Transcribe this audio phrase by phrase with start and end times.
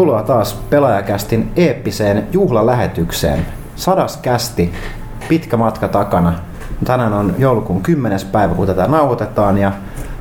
[0.00, 3.46] Tervetuloa taas Pelaajakästin eeppiseen juhlalähetykseen.
[3.76, 4.72] Sadas kästi,
[5.28, 6.32] pitkä matka takana.
[6.84, 8.18] Tänään on joulukuun 10.
[8.32, 9.72] päivä, kun tätä nauhoitetaan ja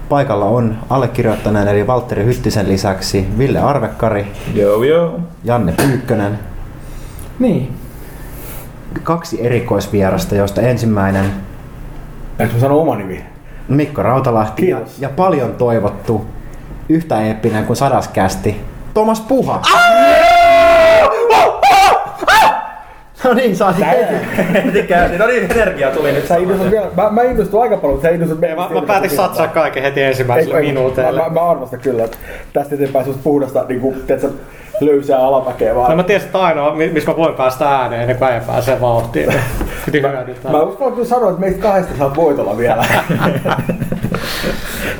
[0.09, 5.19] paikalla on allekirjoittaneen eli Valtteri Hyttisen lisäksi Ville Arvekkari, Joo, joo.
[5.43, 6.39] Janne Pyykkönen,
[7.39, 7.73] Niin.
[9.03, 11.25] kaksi erikoisvierasta, joista ensimmäinen
[12.39, 13.25] Eikö mä sano oma nimi?
[13.67, 14.99] Mikko Rautalahti ja, Kiitos.
[15.01, 16.25] ja paljon toivottu
[16.89, 18.61] yhtä eeppinen kuin sadas kästi,
[18.93, 19.61] Tomas Puha.
[23.23, 23.87] No niin, saatiin
[24.53, 25.17] Heti käynti.
[25.17, 26.27] No niin, energia tuli nyt.
[26.27, 29.47] Sä innostut vielä, mä, mä innostuin aika paljon, mutta sä innostut Mä, mä päätin satsaa
[29.47, 31.21] kaiken heti ensimmäiselle ei, minuuteille.
[31.21, 32.17] Mä, mä, mä arvostan kyllä, että
[32.53, 34.29] tästä eteenpäin susta puhdasta niin kuin, tiedätkö,
[34.79, 35.89] löysää alamäkeä vaan.
[35.89, 38.81] No mä tiesin, että ainoa, mi- missä mä voin päästä ääneen ennen kuin äijä pääsee
[38.81, 39.33] vauhtiin.
[39.93, 40.51] Hyödyntää.
[40.51, 42.85] Mä uskallan kyllä sanoa, että meistä kahdesta saat voitolla vielä.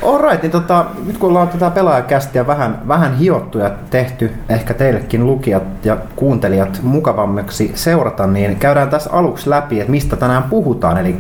[0.06, 5.26] Alright, niin tota, nyt kun ollaan tätä pelaajakästiä vähän, vähän hiottu ja tehty ehkä teillekin
[5.26, 10.98] lukijat ja kuuntelijat mukavammaksi seurata, niin käydään tässä aluksi läpi, että mistä tänään puhutaan.
[10.98, 11.16] Eli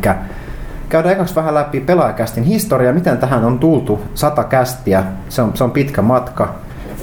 [0.89, 5.63] käydään ekaksi vähän läpi pelaajakästin historia, miten tähän on tultu sata kästiä, se on, se
[5.63, 6.55] on pitkä matka.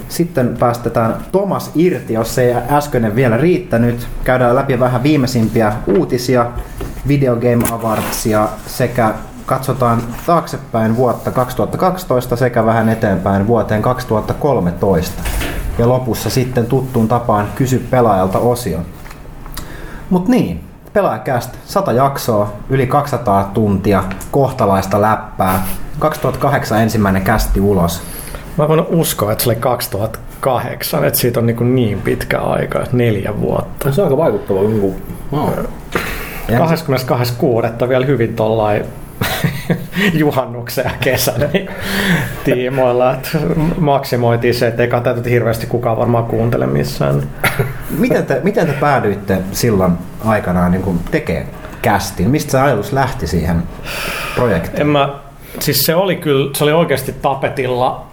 [0.09, 4.06] Sitten päästetään Tomas irti, jos ei äskeinen vielä riittänyt.
[4.25, 6.47] Käydään läpi vähän viimeisimpiä uutisia,
[7.09, 9.14] Video Game Awardsia sekä
[9.47, 15.22] katsotaan taaksepäin vuotta 2012 sekä vähän eteenpäin vuoteen 2013.
[15.78, 18.78] Ja lopussa sitten tuttuun tapaan kysy pelaajalta osio.
[20.10, 25.62] Mut niin, pelaajakäst, 100 jaksoa, yli 200 tuntia, kohtalaista läppää.
[25.99, 28.03] 2008 ensimmäinen kästi ulos.
[28.59, 32.84] Mä voin uskoa, että se oli 2008, että siitä on niin, kuin niin pitkä aika,
[32.93, 33.93] neljä vuotta.
[33.93, 34.60] se on aika vaikuttava.
[34.60, 35.50] Niin kuin, wow.
[36.49, 37.88] Ja 22.6.
[37.88, 38.84] vielä hyvin tollain
[40.15, 41.69] juhannuksen ja kesän niin
[42.44, 43.28] tiimoilla, että
[43.78, 47.22] maksimoitiin se, että ei tätä hirveästi kukaan varmaan kuuntele missään.
[47.99, 49.93] Miten te, miten te päädyitte silloin
[50.25, 51.47] aikanaan niin tekemään
[51.82, 52.31] kästin?
[52.31, 53.62] Mistä se ajatus lähti siihen
[54.34, 54.81] projektiin?
[54.81, 55.09] En mä,
[55.59, 58.06] siis se oli kyllä, se oli oikeasti tapetilla,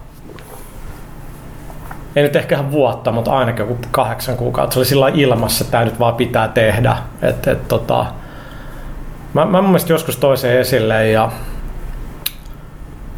[2.15, 4.73] ei nyt ehkä ihan vuotta, mutta ainakin joku kahdeksan kuukautta.
[4.73, 6.97] Se oli sillä ilmassa, että tämä nyt vaan pitää tehdä.
[7.21, 8.05] Et, et, tota,
[9.33, 11.31] mä, mä mun mielestä joskus toiseen esille ja,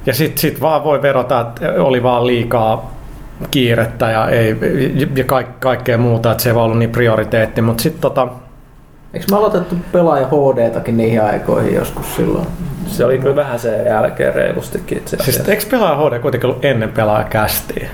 [0.06, 2.96] ja sitten sit vaan voi verota, että oli vaan liikaa
[3.52, 4.56] kiirettä ja, ei,
[5.16, 8.28] ja kaik, kaikkea muuta, että se ei vaan ollut niin prioriteetti, mutta sitten tota,
[9.14, 12.48] Eikö me aloitettu pelaaja HD-takin niihin aikoihin joskus silloin?
[12.88, 16.90] Se oli kyllä vähän sen jälkeen reilustikin itse siis eikö pelaaja HD kuitenkin ollut ennen
[16.90, 17.90] pelaaja kästiä?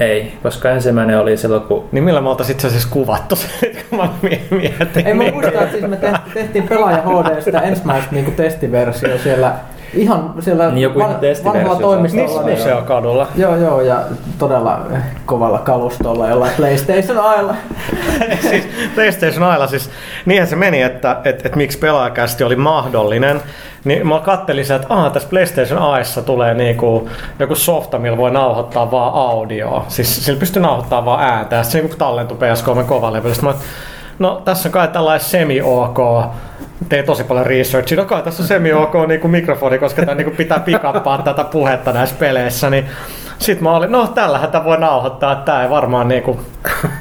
[0.00, 3.48] Ei, koska ensimmäinen oli silloin, kun Niin millä me oltaisiin itse asiassa kuvattu se,
[3.90, 5.06] kun mä mie- mietin.
[5.06, 5.34] Ei mä niin.
[5.34, 9.54] muistan, että siis me tehtiin, tehtiin pelaaja HD sitä ensimmäistä niinku testiversio siellä
[9.94, 12.26] ihan siellä Niin joku ihan testiversio vanhalla se toimistolla.
[12.26, 13.28] Niissä niin- museokadulla.
[13.36, 14.02] Joo, joo, ja
[14.38, 14.80] todella
[15.26, 17.54] kovalla kalustolla jollain PlayStation ailla.
[18.50, 19.90] siis PlayStation Ailla siis,
[20.26, 23.42] niinhän se meni, että et, et miksi pelaajakästi oli mahdollinen.
[23.84, 27.08] Niin mä kattelin se, että aha, tässä PlayStation Aissa tulee niinku
[27.38, 29.84] joku softa, millä voi nauhoittaa vaan audioa.
[29.88, 33.34] Siis sillä pystyy nauhoittamaan vaan ääntä ja sitten se niinku tallentui PS3 kovalevyllä.
[33.34, 33.60] Sitten mä
[34.18, 35.98] no tässä on kai tällainen semi-ok
[36.88, 37.98] tein tosi paljon researchia.
[37.98, 42.16] No kai tässä on semi-ok niinku mikrofoni, koska tämä niinku pitää pikappaa tätä puhetta näissä
[42.18, 42.70] peleissä.
[42.70, 42.86] Niin
[43.38, 46.40] sitten mä olin, no tällähän tämä voi nauhoittaa, että tämä ei varmaan niinku,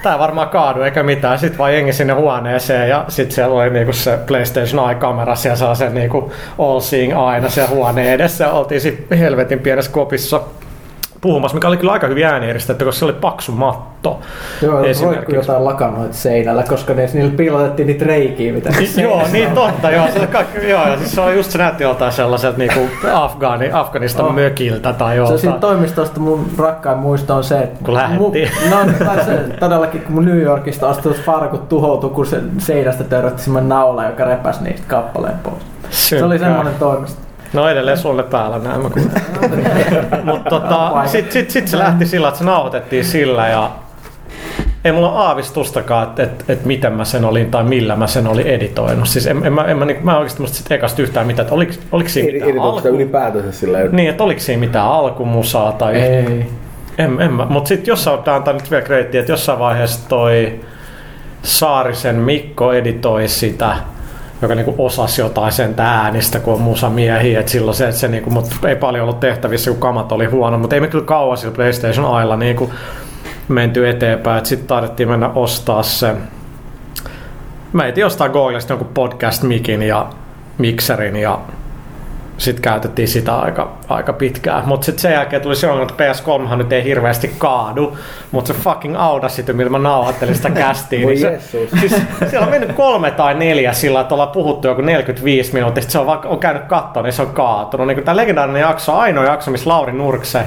[0.03, 1.39] tää ei varmaan kaadu eikä mitään.
[1.39, 5.75] Sitten vaan jengi sinne huoneeseen ja sitten siellä oli niinku se PlayStation Eye-kamera, siellä saa
[5.75, 8.43] sen niinku all seeing aina siellä huoneen edessä.
[8.43, 10.41] Ja oltiin sitten helvetin pienessä kopissa
[11.21, 14.19] puhumassa, mikä oli kyllä aika hyvin äänieristetty, koska se oli paksu matto.
[14.61, 18.69] Joo, roikkui jotain lakanoita seinällä, koska ne, niillä piilotettiin niitä reikiä, mitä
[19.01, 20.07] joo, niin totta, joo.
[20.13, 22.79] Se, kaikki, joo ja siis se on just se näytti joltain sellaiselta niinku
[23.13, 24.33] Afgani, Afganistan Oh.
[24.35, 25.39] mökiltä tai Se joltain.
[25.39, 28.49] siitä toimistosta mun rakkain muisto on se, että Kun lähdettiin.
[28.69, 33.03] Mu, no, tai se, todellakin kun mun New Yorkista astuvat farkut tuhoutui, kun se seinästä
[33.03, 35.57] törrötti semmoinen naula, joka repäsi niistä kappaleen pois.
[35.89, 37.21] Se oli semmoinen toimisto.
[37.53, 38.81] No edelleen sulle päällä näin
[40.23, 43.71] Mutta tota, sit, sit, sit, se lähti sillä, että se nauhoitettiin sillä ja
[44.85, 48.27] ei mulla ole aavistustakaan, että et, et miten mä sen olin tai millä mä sen
[48.27, 49.07] olin editoinut.
[49.07, 51.43] Siis en, en, mä, en mä, niin, mä en oikeasti muista sit ekasta yhtään mitään,
[51.43, 52.87] että oliko, oliko siinä mitään sitä alku...
[52.87, 53.95] ylipäätänsä sillä tavalla?
[53.95, 56.45] Niin, että oliko siinä mitään alkumusaa tai Ei.
[56.97, 57.45] En, en mä.
[57.49, 60.59] Mutta sitten jossain pitää antaa nyt vielä kreittiä, että jossain vaiheessa toi
[61.43, 63.77] Saarisen Mikko editoi sitä,
[64.41, 67.39] joka niinku osasi jotain sen äänistä, kun on musamiehiä.
[67.39, 70.57] Et silloin se, se niinku, mut ei paljon ollut tehtävissä, kun kamat oli huono.
[70.57, 72.73] Mutta ei me kyllä kauan sillä PlayStation Ailla niinku
[73.47, 74.45] menty eteenpäin.
[74.45, 76.15] Sitten taidettiin mennä ostaa se.
[77.73, 80.09] Mä etin ostaa Googlesta jonkun podcast-mikin ja
[80.57, 81.39] mikserin ja
[82.39, 84.67] sitten käytettiin sitä aika, aika pitkään.
[84.67, 87.97] Mutta sitten sen jälkeen tuli se ongelma, että PS3 nyt ei hirveästi kaadu,
[88.31, 91.39] mutta se fucking Audacity, millä mä nauhoittelin sitä kästiin, niin se,
[91.79, 91.95] siis
[92.29, 95.99] siellä on mennyt kolme tai neljä sillä, että ollaan puhuttu joku 45 minuuttia, sitten se
[95.99, 97.87] on, vaikka, on käynyt kattoon, niin se on kaatunut.
[97.87, 100.43] Niin tämä legendaarinen jakso, ainoa jakso, missä Lauri Nurkse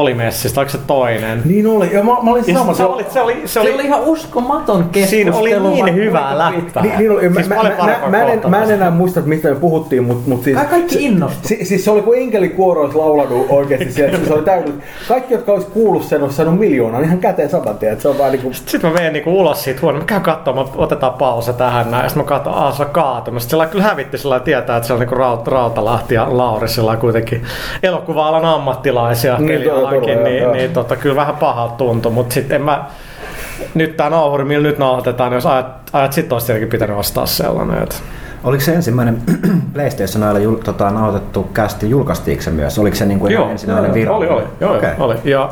[0.00, 1.42] oli messissä, oliko se toinen?
[1.44, 1.92] Niin oli.
[1.92, 2.72] Ja mä, mä olin sama.
[2.74, 5.32] se, se, oli, se, oli, se Se oli, oli ihan uskomaton keskustelu.
[5.32, 6.82] siinä oli niin vaikka hyvää läppää.
[6.82, 7.34] Niin, niin oli.
[7.34, 10.30] Siis mä, mä, mä, mä, en, mä en enää muista, että mistä me puhuttiin, mutta
[10.30, 10.56] mut siis...
[10.56, 11.48] Kai kaikki innostu.
[11.48, 14.18] Si, siis se oli kuin enkelikuoro olisi laulanut oikeasti siellä.
[14.26, 14.72] Se oli täynnä.
[15.08, 18.00] Kaikki, jotka olisi kuullut sen, olisi saanut miljoonan ihan käteen saman tien.
[18.00, 18.52] Se on vaan niinku...
[18.52, 22.02] Sitten mä menen niinku ulos siitä huoneesta, mä käyn katsomaan, mä otetaan pausa tähän näin,
[22.02, 23.42] ja sitten mä katson, aah se on kaatunut.
[23.42, 26.96] Sitten sillä kyllä hävitti sillä tietää, että se on niinku Raut, Rautalahti ja Lauri sillä
[26.96, 27.42] kuitenkin
[27.82, 30.74] elokuva-alan ammattilaisia Niin, pelialankin, todella, niin, joo, niin, joo.
[30.74, 32.84] tota, kyllä vähän pahalta tuntui, mutta sitten en mä,
[33.74, 37.26] nyt tää nauhuri, millä nyt nauhoitetaan, niin jos ajat, ajat sitten olisi tietenkin pitänyt ostaa
[37.26, 37.82] sellainen.
[37.82, 37.96] Että.
[38.44, 39.22] Oliko se ensimmäinen
[39.74, 42.78] PlayStationilla jul, tota, nauhoitettu kästi, julkaistiinko se myös?
[42.78, 44.34] Oliko se niin kuin ihan ensimmäinen joo, virallinen?
[44.34, 44.92] Oli, oli, joo, Okei.
[44.92, 45.04] okay.
[45.06, 45.16] oli.
[45.24, 45.50] Ja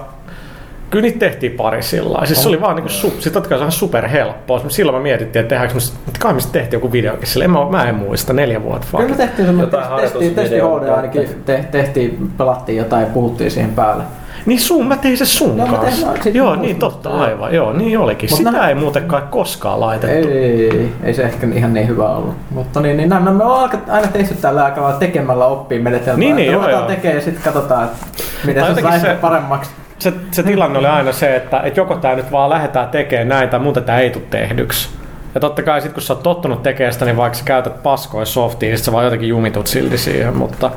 [0.93, 2.27] kyllä niitä tehtiin pari sillä lailla.
[2.27, 4.61] Siis se oli vaan niinku, su, sit totta kai se on super helppoa.
[4.69, 7.45] Silloin me mietittiin, että tehdäänkö me, että kai me sitten tehtiin joku videokin sille.
[7.45, 9.29] En mä, mä en muista, neljä vuotta Kyllä me vaan.
[9.29, 10.57] tehtiin semmoinen testi, testi, testi.
[10.57, 14.05] HD ainakin, te, tehtiin, pelattiin jotain ja puhuttiin siihen päälle.
[14.47, 16.07] Niin sun, mä tein se sun tein- kanssa.
[16.07, 17.19] mä- sit Joo, niin totta, joo.
[17.21, 17.55] aivan.
[17.55, 18.31] Joo, niin olikin.
[18.31, 20.17] Mut Sitä nämä- ei muuten kai koskaan laitettu.
[20.17, 22.35] Ei, ei, ei, ei se ehkä ihan niin hyvä ollut.
[22.51, 26.17] Mutta niin, niin näin, me ollaan aina tehty tällä aika lailla tekemällä oppii menetelmää.
[26.19, 26.83] Niin, niin, joo, joo.
[26.83, 27.97] tekemään ja sitten katsotaan, että
[28.45, 29.71] miten se ehkä paremmaksi.
[29.99, 33.49] Se, se tilanne oli aina se, että, että joko tämä nyt vaan lähdetään tekemään näin
[33.49, 34.89] tai muuta tämä ei tule tehdyksi.
[35.35, 38.27] Ja totta kai sit kun sä oot tottunut tekemään sitä, niin vaikka sä käytät paskoja
[38.27, 40.71] softia, niin sit sä vaan jotenkin jumitut silti siihen, mutta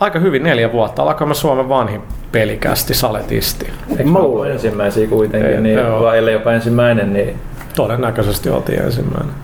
[0.00, 1.02] aika hyvin neljä vuotta.
[1.02, 2.00] Alkoi Suomen vanhin
[2.32, 3.70] pelikästi saletisti.
[3.90, 6.02] Eikö Mä ollut ensimmäisiä kuitenkin, Ei, niin, joo.
[6.02, 7.36] vai ellei jopa ensimmäinen, niin
[7.74, 9.34] Todennäköisesti oltiin ensimmäinen.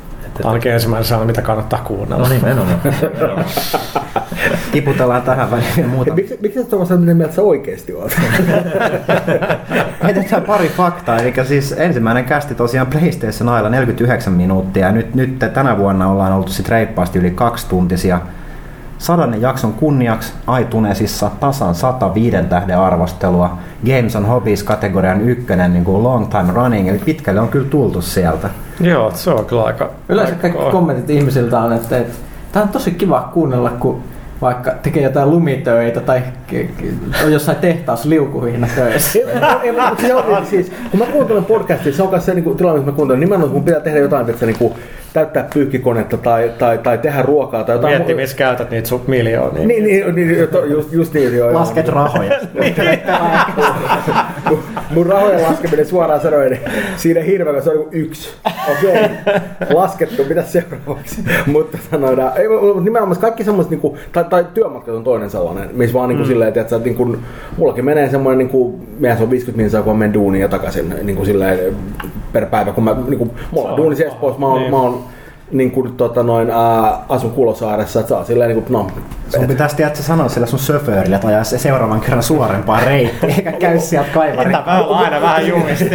[0.45, 2.29] Ainakin ensimmäinen sana, mitä kannattaa kuunnella.
[2.29, 2.81] no nimenomaan.
[4.73, 6.15] Tiputellaan tähän väliin vielä muuta.
[6.15, 8.13] Miksi, miksi sä Tuomas mitä mieltä sä oikeesti oot?
[10.05, 11.19] Heitetään pari faktaa.
[11.19, 14.87] Eli siis ensimmäinen kästi tosiaan PlayStation Ailla 49 minuuttia.
[14.87, 18.21] Ja nyt, nyt tänä vuonna ollaan oltu sit reippaasti yli kaksi tuntisia.
[19.03, 23.59] Sadannen jakson kunniaksi iTunesissa tasan 105 tähden arvostelua.
[23.87, 28.03] Games on Hobbies kategorian ykkönen niin kuin long time running, eli pitkälle on kyllä tultu
[28.03, 28.51] sieltä.
[28.81, 29.91] Joo, se on kyllä aika...
[30.09, 32.15] Yleensä kaikki kommentit ihmisiltä on, että, että
[32.53, 34.03] tämä on tosi kiva kuunnella, kun
[34.43, 36.23] vaikka tekee jotain lumitöitä tai
[37.25, 39.19] on jossain tehtaassa liukuhihna töissä.
[40.15, 42.97] On, siis, kun mä kuuntelen podcastia, se on myös se niin kuin, tilanne, missä mä
[42.97, 43.21] kuuntelen.
[43.21, 44.75] Nimenomaan, että mun pitää tehdä jotain, että se niin kuin,
[45.13, 47.95] täyttää pyykkikonetta tai, tai, tai tehdä ruokaa tai jotain.
[47.95, 49.67] Mietti, missä käytät niitä sun miljoonia.
[49.67, 51.51] Niin, niin, niin, niin just, just niin, joo.
[51.51, 51.61] joo.
[51.61, 52.33] Lasket rahoja.
[54.57, 56.63] mun, mun rahojen laskeminen suoraan sanoen, niin
[56.97, 58.31] siinä hirveä, kun se on yksi.
[58.73, 59.11] Okei,
[59.75, 61.25] laskettu, mitä seuraavaksi?
[61.47, 65.71] mutta sanoidaan, ei, mutta nimenomaan kaikki semmoiset, niin kuin, tai, tai työmatkat on toinen sellainen,
[65.73, 66.33] missä vaan niin kuin, mm.
[66.33, 67.19] silleen, että niin kuin,
[67.57, 70.49] mullakin menee semmoinen, niin kuin, meidän se on 50 minsaa, kun mä menen duuniin ja
[70.49, 71.77] takaisin niin kuin, silleen,
[72.33, 74.03] per päivä, kun mä, niin kuin, mulla on duuni.
[74.03, 74.71] Espoossa, mä oon, Niin.
[74.71, 75.05] mä oon
[75.53, 78.87] niin kuin, tota, noin, ää, asun Kulosaaressa, että saa silleen, niin kuin, no,
[79.29, 83.53] Sun pitäisi tiedätkö, sanoa sillä sun söföörille, että ajaa se seuraavan kerran suorempaan reittiin, eikä
[83.53, 84.53] käy sieltä kaivarin.
[84.53, 85.91] Mä oon aina vähän jumisti.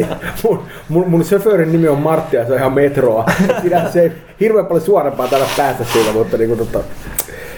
[0.44, 3.24] Mun, mun, mun söföörin nimi on Martti ja se on ihan metroa.
[3.60, 6.78] Siinä se ei hirveän paljon suorempaa täällä päästä siitä, mutta niinku tota...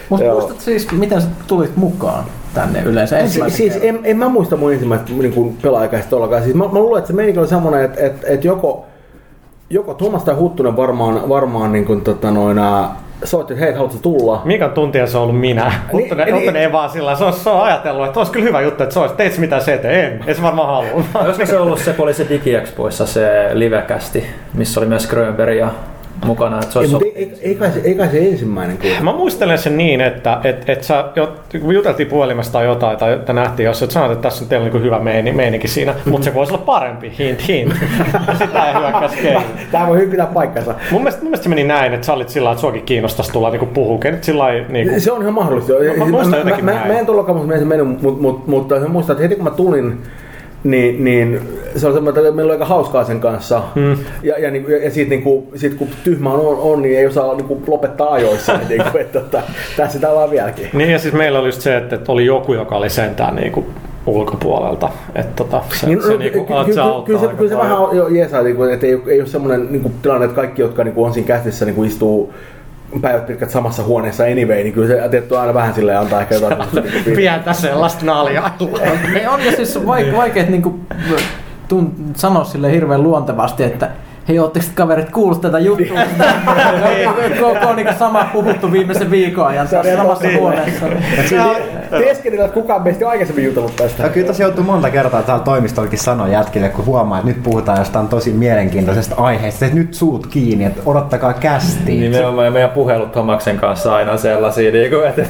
[0.09, 2.23] Mutta muistat siis, miten sä tulit mukaan
[2.53, 3.95] tänne yleensä Si- ensimmäisen siis kerran?
[3.95, 6.43] en, en, mä muista mun ensimmäistä niin pelaajakäistä ollenkaan.
[6.43, 8.85] Siis mä, mä luulen, että se meininki oli semmoinen, että, että, että joko,
[9.73, 12.89] joko Tuomas tai Huttunen varmaan, varmaan niin kuin, tota, noin, ää,
[13.23, 15.71] soitti, että hei, haluatko Mikan Mikan tuntia se on ollut minä.
[15.93, 18.61] Huttunen, niin- Huttunen ei vaan sillä, se on, se on ajatellut, että olisi kyllä hyvä
[18.61, 19.15] juttu, että se olisi.
[19.15, 20.13] Teit sä mitään se eteen?
[20.13, 20.23] En.
[20.27, 21.03] Ei se varmaan halua.
[21.25, 25.69] Olisiko se ollut se, kun oli se DigiExpoissa se livekästi, missä oli myös Grönberg ja
[26.25, 29.05] mukana, että se Ei, olisi mutta ei, ei, kai se, ei kai se ensimmäinen kuitenkaan.
[29.05, 31.05] Mä muistelen sen niin, että et, et sä,
[31.61, 34.69] kun juteltiin puhelimesta tai jotain, tai että nähtiin jos että sanoit, että tässä on teillä
[34.69, 37.73] niin hyvä meini, meininki siinä, mutta se voisi olla parempi, hint hint.
[38.45, 39.41] Sitä ei hyökkäisi keino.
[39.71, 40.75] Tämä voi hyvin pitää paikkansa.
[40.91, 43.31] Mun mielestä, mun mielestä se meni näin, että sä olit sillä lailla, että suakin kiinnostaisi
[43.31, 45.73] tulla niinku puhua, nyt sillä lailla, niinku, Se on ihan mahdollista.
[45.97, 48.87] mä muistan mä, mä, mä, mä en tuolla mutta se meni, mutta mut, mutta mä
[48.87, 49.97] muistan, että heti kun mä tulin,
[50.63, 51.41] niin, niin
[51.75, 53.61] se oli semmoinen, että meillä oli aika hauskaa sen kanssa.
[53.75, 53.97] Hmm.
[54.23, 57.35] Ja, ja, niin, ja siitä, niin kuin, siitä kun tyhmä on, on, niin ei osaa
[57.35, 58.53] niin kuin, lopettaa ajoissa.
[58.57, 59.43] niin, niin kuin, että, että,
[59.77, 60.69] tässä sitä ollaan vieläkin.
[60.73, 63.65] Niin ja siis meillä oli just se, että, että oli joku, joka oli sentään niinku
[64.05, 64.89] ulkopuolelta.
[65.15, 67.57] Että tota, se, Niin, se, no, niinku, ky- ky- se kyllä se, aika kyllä se
[67.57, 70.35] vähän on jo jeesaa, niin kuin, että ei, ei ole semmoinen niin kuin, tilanne, että
[70.35, 72.33] kaikki, jotka niin kuin, on siinä kästissä, niin kuin, istuu
[73.01, 76.57] päivät pitkät samassa huoneessa anyway, niin kyllä se tietty aina vähän silleen antaa ehkä jotain.
[77.05, 78.79] niin Pientä sellaista naljailua.
[79.15, 80.79] Ei on ja siis vaik- vaikeet niinku
[81.73, 83.89] tun- sanoa sille hirveän luontevasti, että
[84.27, 85.99] hei ootteko te kaverit kuullut tätä juttua?
[87.41, 90.85] Koko on niin sama puhuttu viimeisen viikon ajan tässä samassa huoneessa.
[91.97, 94.03] Tieskenillä, että kukaan meistä on aikaisemmin jutellut tästä.
[94.03, 97.77] Ja kyllä tässä joutuu monta kertaa täällä toimistollakin sanoa jätkille, kun huomaa, että nyt puhutaan
[97.77, 102.01] jostain tosi mielenkiintoisesta aiheesta, että nyt suut kiinni, että odottakaa kästiin.
[102.01, 105.25] Nimenomaan ja meidän puhelut Tomaksen kanssa aina sellaisia, niin kuin, että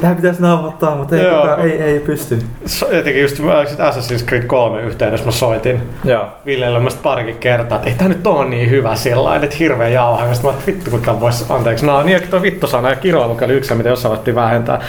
[0.00, 1.40] Tähän pitäisi nauhoittaa, mutta ei, Joo.
[1.40, 2.38] kukaan, ei, ei pysty.
[2.66, 3.38] So- Jotenkin just
[3.78, 6.28] Assassin's Creed 3 yhteydessä mä soitin Joo.
[6.46, 9.88] Villelle mä parikin kertaa, että ei tää nyt on niin hyvä sillä lailla, että hirveä
[9.88, 10.34] jauhaa.
[10.34, 13.74] Sitten mä vittu kuinka vois, anteeksi, no niin tuo vittu sana ja kiroilu oli yksi,
[13.74, 14.80] mitä jossain alettiin vähentää.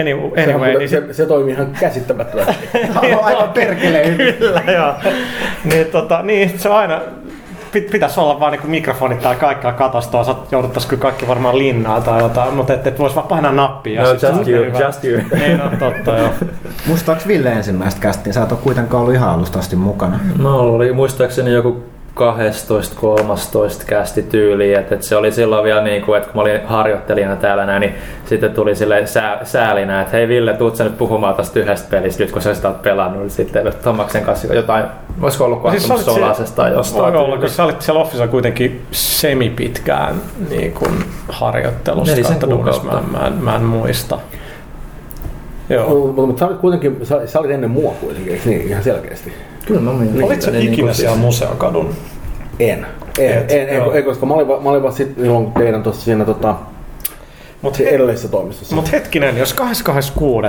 [0.00, 2.68] Anyway, anyway niin se, sit, se, se toimii ihan käsittämättömästi.
[3.22, 4.34] Aivan perkeleen hyvin.
[4.34, 4.94] Kyllä, joo.
[5.64, 7.00] Niin, tota, niin se on aina,
[7.80, 12.00] pit, pitäisi olla vaan niinku mikrofonit tai kaikkea katostoa, sä jouduttais kyllä kaikki varmaan linnaa
[12.00, 14.02] tai jotain, mutta et, et vois vaan painaa nappia.
[14.02, 14.78] No, just you, hyvä.
[14.78, 15.20] just you.
[15.38, 16.30] Niin, no totta joo.
[16.86, 18.34] Muistaaks Ville ensimmäistä kästiin?
[18.34, 20.20] Sä et ole kuitenkaan ollut ihan alusta asti mukana.
[20.38, 21.82] No oli muistaakseni joku
[22.20, 22.22] 12-13
[23.86, 27.36] kästi tyyliin, että, että se oli silloin vielä niin kuin, että kun mä olin harjoittelijana
[27.36, 27.94] täällä näin, niin
[28.26, 32.22] sitten tuli sille sää, säälinä, että hei Ville, tuut sä nyt puhumaan tästä yhdestä pelistä,
[32.22, 34.84] nyt kun sä sitä oot pelannut, niin sitten Tomaksen kanssa jotain,
[35.22, 37.12] olisiko ollut Siis kohtumus olit siellä- Solasesta tai jostain.
[37.14, 40.14] Voi olla, kun sä olit siellä Offissa kuitenkin semipitkään
[40.50, 40.92] niin kuin
[41.28, 42.12] harjoittelussa.
[42.14, 42.82] Nelisen kautta duunissa.
[42.82, 43.18] Mä, kuukautta.
[43.18, 44.18] mä, en- mä en muista.
[45.68, 45.88] Joo.
[46.06, 48.68] Mutta mut sä olit kuitenkin, sä, sä olit ennen mua kuitenkin, niin?
[48.68, 49.32] Ihan selkeästi.
[49.66, 50.22] Kyllä mä mietin.
[50.24, 51.94] Olitko sä niin ikinä kuin siellä siis- museokadun?
[52.60, 52.86] En.
[53.18, 56.04] En, Et, en, en, en, koska mä olin, mä olin vasta sit silloin teidän tuossa
[56.04, 56.54] siinä tota,
[57.62, 58.74] Mut, se edellisessä toimistossa.
[58.76, 60.48] mut hetkinen, jos 26.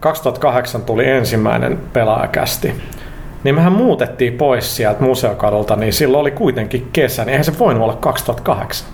[0.00, 2.74] 2008 tuli ensimmäinen pelaajakästi,
[3.44, 7.82] niin mehän muutettiin pois sieltä museokadulta, niin silloin oli kuitenkin kesä, niin eihän se voinut
[7.82, 8.88] olla 2008.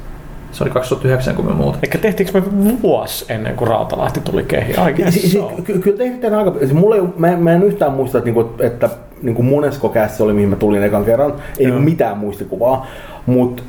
[0.52, 1.78] Se oli 2009, kun me muut.
[1.82, 4.88] Eikä tehtiinkö me vuosi ennen kuin Rautalahti tuli kehiin?
[4.88, 5.52] I guess Si- si- so.
[5.64, 6.52] ky- Kyllä tehtiin aika...
[6.58, 8.90] siis Mulla ei, mä, mä en yhtään muista, että, niinku, että
[9.22, 11.34] niinku monesko se oli, mihin mä tulin ekan kerran.
[11.58, 12.86] Ei niinku mitään muistikuvaa.
[13.26, 13.62] Mutta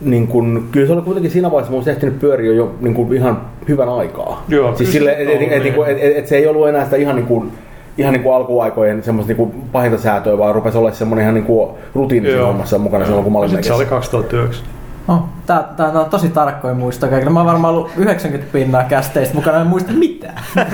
[0.00, 3.40] niin kun, kyllä se oli kuitenkin siinä vaiheessa, mun ehtinyt pyöriä jo niin kuin ihan
[3.68, 4.44] hyvän aikaa.
[4.48, 5.62] Joo, siis sille, se et, et, et, niin.
[5.62, 7.52] niinku, et, et, et, se ei ollut enää sitä ihan niin kuin,
[7.98, 11.44] ihan niin kuin alkuaikojen semmoista niin kuin pahinta säätöä, vaan rupesi olla semmoinen ihan niin
[11.44, 12.46] kuin rutiini siinä Joo.
[12.46, 14.64] hommassa mukana silloin, kun mä olin se oli 2009.
[15.08, 17.32] No, tää, tää, tää on tosi tarkkoja muistoja kaikille.
[17.32, 20.42] Mä oon varmaan ollut 90 pinnaa kästeistä mukana, en muista mitään.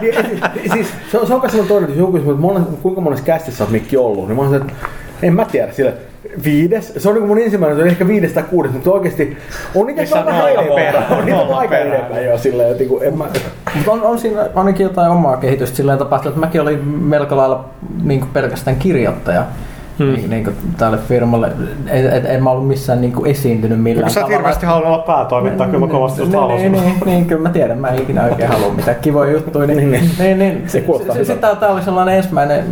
[0.00, 3.24] Niin, siis- siis, se on, se on sellainen toinen, että joku että monen, kuinka monessa
[3.24, 4.72] kästissä sä oot Mikki ollut, niin mä oon että
[5.22, 5.94] en mä tiedä, sille
[6.44, 9.36] viides, se on niin mun ensimmäinen, se on ehkä viides tai kuudes, mutta oikeesti
[9.74, 13.24] on niitä vähän perään, on niitä aika enemmän jo silleen, että niinku, en mä,
[13.74, 17.64] Mutta on, on siinä ainakin jotain omaa kehitystä silleen tapahtunut, että mäkin olin melko lailla
[18.02, 19.44] niin pelkästään kirjoittaja.
[19.98, 20.12] Hmm.
[20.12, 21.52] Niin, niin kuin tälle firmalle.
[21.86, 24.94] Et, et, en mä ollut missään niin kuin esiintynyt millään Kun sä et hirveästi halunnut
[24.94, 26.72] olla päätoimittaja, kyllä mä kovasti just niin, halusin.
[26.72, 29.66] niin, niin, niin, kyllä mä tiedän, mä en ikinä oikein halua mitään kivoja juttuja.
[29.66, 31.60] Niin, niin, niin, niin, Se kuulostaa Sitten hyvältä.
[31.60, 32.64] tämä oli sellainen ensimmäinen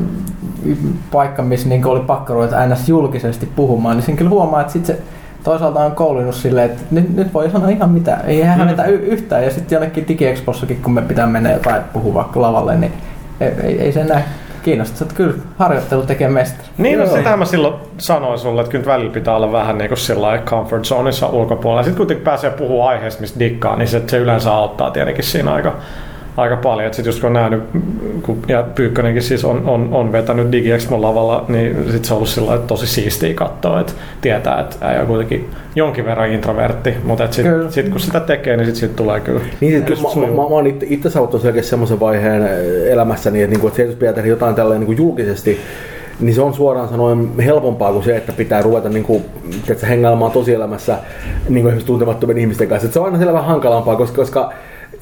[1.12, 2.88] paikka, missä niin oli pakko ruveta ns.
[2.88, 4.98] julkisesti puhumaan, niin sen kyllä huomaa, että sit se
[5.44, 9.44] toisaalta on koulinut silleen, että nyt, nyt voi sanoa ihan mitä, ei hävetä y- yhtään.
[9.44, 12.92] Ja sitten jonnekin DigiExpossakin, kun me pitää mennä jotain puhua vaikka lavalle, niin
[13.40, 14.22] ei, ei, ei se enää
[14.62, 15.04] kiinnosta.
[15.04, 16.69] Että kyllä harjoittelu tekee mestari.
[16.78, 19.99] Niin, no sitä mä silloin sanoin sulle, että kyllä välillä pitää olla vähän niin kuin
[19.99, 21.83] sillä lailla comfort zoneissa ulkopuolella.
[21.83, 25.76] Sitten kuitenkin pääsee puhua aiheesta, mistä dikkaa, niin se, se yleensä auttaa tietenkin siinä aika,
[26.36, 26.94] aika paljon.
[26.94, 27.62] Sitten just kun on nähnyt,
[28.22, 32.28] kun, ja Pyykkönenkin siis on, on, on vetänyt DigiExpon lavalla, niin sit se on ollut
[32.28, 37.26] sillä lailla tosi siistiä katsoa, että tietää, että äijä on kuitenkin jonkin verran introvertti, mutta
[37.30, 37.70] sitten Kyllä.
[37.70, 39.40] sit, kun sitä tekee, niin sitten siitä tulee kyllä.
[39.60, 42.48] Niin, sit, Kyllä mä, mä, mä, mä oon itse, itse saavuttanut selkeästi semmoisen vaiheen
[42.88, 45.60] elämässäni, että, niinku, että se, jos pitää tehdä jotain tällä niin julkisesti,
[46.20, 49.24] niin se on suoraan sanoen helpompaa kuin se, että pitää ruveta niin kuin,
[49.64, 52.86] tiedätkö, hengailemaan tosielämässä niin kuin esimerkiksi tuntemattomien ihmisten kanssa.
[52.86, 54.52] Et se on aina siellä vähän hankalampaa, koska, koska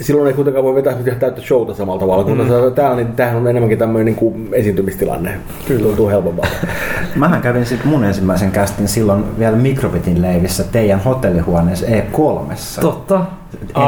[0.01, 2.25] silloin ei kuitenkaan voi vetää mitään täyttä showta samalla tavalla.
[2.25, 2.75] Kun mm.
[2.75, 5.33] täällä, niin tämähän on enemmänkin tämmöinen niin kuin esiintymistilanne.
[5.69, 5.83] Kyllä.
[5.83, 6.47] Tuntuu helpompaa.
[7.17, 12.81] Mähän kävin sitten mun ensimmäisen kästin silloin vielä Mikrobitin leivissä teidän hotellihuoneessa E3.
[12.81, 13.25] Totta.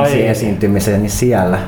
[0.01, 0.99] Ensi Ai.
[0.99, 1.59] niin siellä.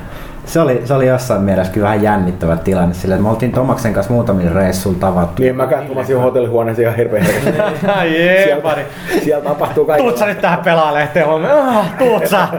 [0.46, 4.12] Se oli, se oli jossain mielessä kyllä vähän jännittävä tilanne, sillä me oltiin Tomaksen kanssa
[4.12, 5.42] muutamilla reissulla tavattu.
[5.42, 7.86] Niin mä katsomaan siihen hotellihuoneeseen ihan hirveän herkästi.
[7.98, 8.84] Ai jee, Siellä, buddy.
[9.24, 10.02] siellä tapahtuu kaikki.
[10.08, 11.78] Tuut sä nyt tähän pelaalehteen huomenna?
[11.78, 12.48] Ah, tuut sä!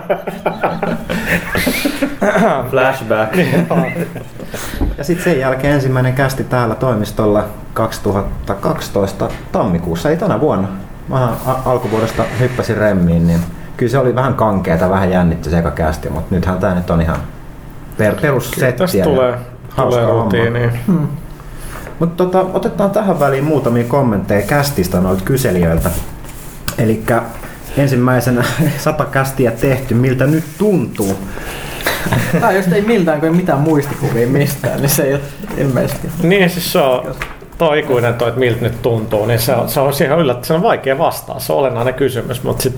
[2.70, 3.36] Flashback.
[4.98, 10.68] Ja sitten sen jälkeen ensimmäinen kästi täällä toimistolla 2012 tammikuussa, ei tänä vuonna.
[11.10, 13.40] Mä a- alkuvuodesta hyppäsin remmiin, niin
[13.78, 17.02] kyllä se oli vähän kankeeta, vähän jännitti se eka kästi, mutta nythän tää nyt on
[17.02, 17.18] ihan
[17.98, 18.72] per, perussettiä.
[18.72, 19.38] Tästä ja tulee,
[19.70, 20.24] hauska tulee homma.
[20.24, 20.70] rutiini.
[22.00, 25.90] Mutta tota, otetaan tähän väliin muutamia kommentteja kästistä noilta kyselijöiltä.
[26.78, 27.04] Eli
[27.78, 28.44] ensimmäisenä
[28.78, 31.18] sata kästiä tehty, miltä nyt tuntuu.
[32.42, 35.22] Tai jos ei miltään, kun ei mitään muistikuvia mistään, niin se ei ole
[35.58, 36.08] ilmeisesti.
[36.24, 37.16] Niin siis se on.
[37.58, 40.54] Tuo ikuinen toi, että miltä nyt tuntuu, niin se on, se on siihen yllättäen, se
[40.54, 42.76] on vaikea vastaa, se on olennainen kysymys, mutta sit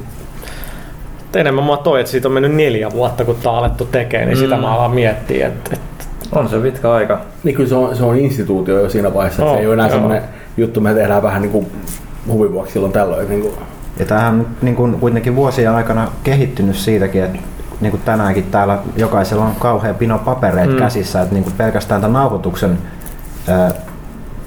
[1.36, 4.38] enemmän mua toi, että siitä on mennyt neljä vuotta, kun tää on alettu tekemään, niin
[4.38, 4.44] mm.
[4.44, 7.20] sitä mä alan miettiä, että, että On se pitkä aika.
[7.44, 9.74] Niin kyllä se on, se on instituutio jo siinä vaiheessa, että No, se ei ole
[9.74, 10.22] enää semmoinen
[10.58, 11.72] juttu, me tehdään vähän niin kuin
[12.28, 13.30] huvin vuoksi silloin tällöin.
[13.30, 13.54] Niin kuin.
[14.00, 17.40] Ja tämähän on niin kuin kuitenkin vuosien aikana kehittynyt siitäkin, että
[17.82, 20.80] niin kuin tänäänkin täällä jokaisella on kauhean pino papereita mm.
[20.80, 22.78] käsissä, että niin kuin pelkästään tämän nauhoituksen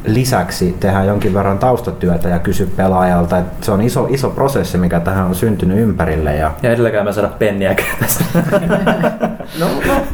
[0.06, 3.38] lisäksi tehdään jonkin verran taustatyötä ja kysy pelaajalta.
[3.38, 6.36] Että se on iso, iso prosessi, mikä tähän on syntynyt ympärille.
[6.36, 8.24] Ja Ja edelläkään me saada penniäkään tästä.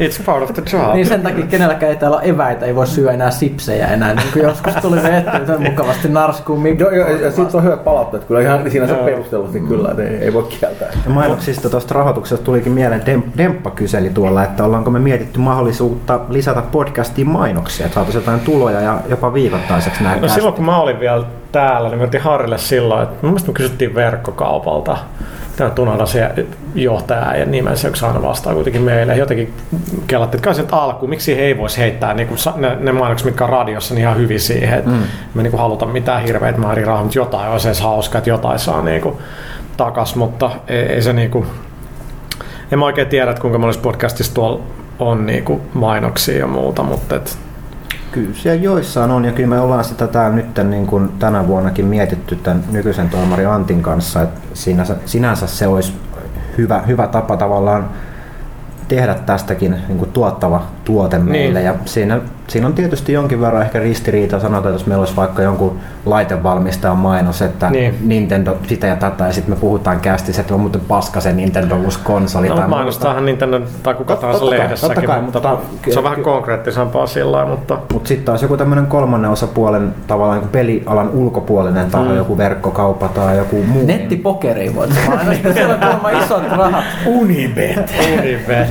[0.00, 0.94] it's part of the job.
[0.94, 4.32] Niin sen takia kenelläkään ei täällä ole eväitä, ei voi syödä enää sipsejä enää, niin
[4.32, 6.84] kuin joskus tuli vettä, sen mukavasti narskuun mikko.
[6.84, 10.16] Joo, joo, ja siitä on hyvät palautteet kyllä ihan siinä se perustellusti kyllä, että ei,
[10.16, 10.88] ei voi kieltää.
[11.04, 16.20] Ja mainoksista tuosta rahoituksesta tulikin mieleen, Dem- Demppa kyseli tuolla, että ollaanko me mietitty mahdollisuutta
[16.28, 19.34] lisätä podcastiin mainoksia, että saataisiin jotain tuloja ja jopa
[19.76, 23.16] viikoittaiseksi nämä No silloin kun mä olin vielä täällä, niin me oltiin Harrille silloin, että
[23.22, 24.96] mun mielestä me kysyttiin verkkokaupalta.
[25.56, 26.30] Tämä unohdan se
[26.74, 29.16] johtaja ja nimensä, joka aina vastaa kuitenkin meille.
[29.16, 29.54] Jotenkin
[30.06, 33.26] kelattiin, että kai nyt alkuun, miksi he ei voisi heittää niin kuin ne, ne mainokset,
[33.26, 34.78] mitkä on radiossa, niin ihan hyvin siihen.
[34.78, 35.02] Että mm.
[35.34, 38.58] Me niin kuin haluta mitään hirveitä määrin rahaa, mutta jotain olisi edes hauskaa, että jotain
[38.58, 39.16] saa niin kuin
[39.76, 41.46] takas, mutta ei, ei se niin kuin,
[42.72, 44.60] en mä oikein tiedä, että kuinka monessa podcastissa tuolla
[44.98, 47.38] on niin kuin mainoksia ja muuta, mutta et,
[48.12, 51.86] Kyllä siellä joissain on, ja kyllä me ollaan sitä täällä nyt niin kuin tänä vuonnakin
[51.86, 55.92] mietitty tämän nykyisen tuomari Antin kanssa, että sinänsä, sinänsä se olisi
[56.58, 57.90] hyvä, hyvä tapa tavallaan
[58.88, 61.62] tehdä tästäkin niin kuin tuottava tuote meille.
[61.62, 65.42] Ja siinä, siinä on tietysti jonkin verran ehkä ristiriita, sanotaan, että jos meillä olisi vaikka
[65.42, 67.94] jonkun laitevalmistajan mainos, että Niin.
[68.00, 71.76] Nintendo sitä ja tätä, ja sitten me puhutaan kästissä, että on muuten paska se Nintendo
[71.76, 72.48] uusi konsoli.
[72.48, 76.04] No, tai mainostaahan Nintendo tai kuka tahansa totta lehdessäkin, totta kai, mutta, mutta- se on
[76.04, 81.10] vähän konkreettisempaa sillä lailla, mutta Mutta sitten taas joku tämmöinen kolmannen osapuolen tavallaan niin pelialan
[81.10, 82.16] ulkopuolinen taho, mm.
[82.16, 83.86] joku verkkokauppa tai joku muu.
[83.86, 86.84] Nettipokeri voit mainostaa, siellä on kuulemma isot rahat.
[87.06, 87.92] Unibet!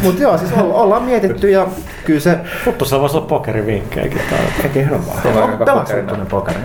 [0.04, 1.68] Mutta joo, siis olla- ollaan mietitty ja
[2.06, 2.38] kyllä se...
[2.66, 4.22] Futtusella voisi olla pokerivinkkejäkin.
[4.30, 4.70] Tai...
[4.70, 5.88] Kerro vaan.
[5.88, 6.60] Se on tuonne pokeri?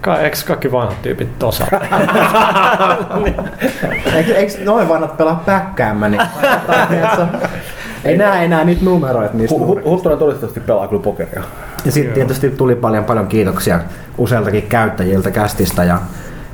[0.00, 1.66] Ka- eikö kaikki vanhat tyypit osaa?
[4.14, 6.22] Eikö, eikö noin vanhat pelaa päkkäämmä, niin...
[8.04, 9.56] ei näe enää niitä numeroita niistä.
[9.56, 11.42] Hu- Hu- Huttunen todistettavasti pelaa kyllä pokeria.
[11.84, 13.80] Ja sitten tietysti tuli paljon paljon kiitoksia
[14.18, 15.98] useiltakin käyttäjiltä kästistä ja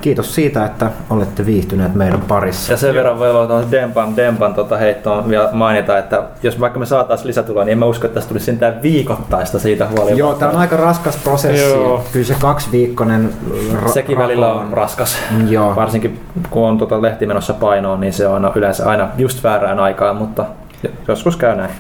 [0.03, 2.73] kiitos siitä, että olette viihtyneet meidän parissa.
[2.73, 6.79] Ja sen verran voi olla tuon Dempan, Dempan tota heittoon vielä mainita, että jos vaikka
[6.79, 10.19] me saataisiin lisätuloa, niin en mä usko, että tästä tulisi sentään viikoittaista siitä huolimatta.
[10.19, 11.71] Joo, tämä on aika raskas prosessi.
[11.71, 12.05] Joo.
[12.13, 13.31] Kyllä se kaksiviikkoinen
[13.83, 15.17] ra- Sekin välillä on raskas.
[15.49, 15.77] Joo.
[15.77, 20.17] Varsinkin kun on tota lehti menossa painoon, niin se on yleensä aina just väärään aikaan,
[20.17, 20.45] mutta
[21.09, 21.71] joskus käy näin.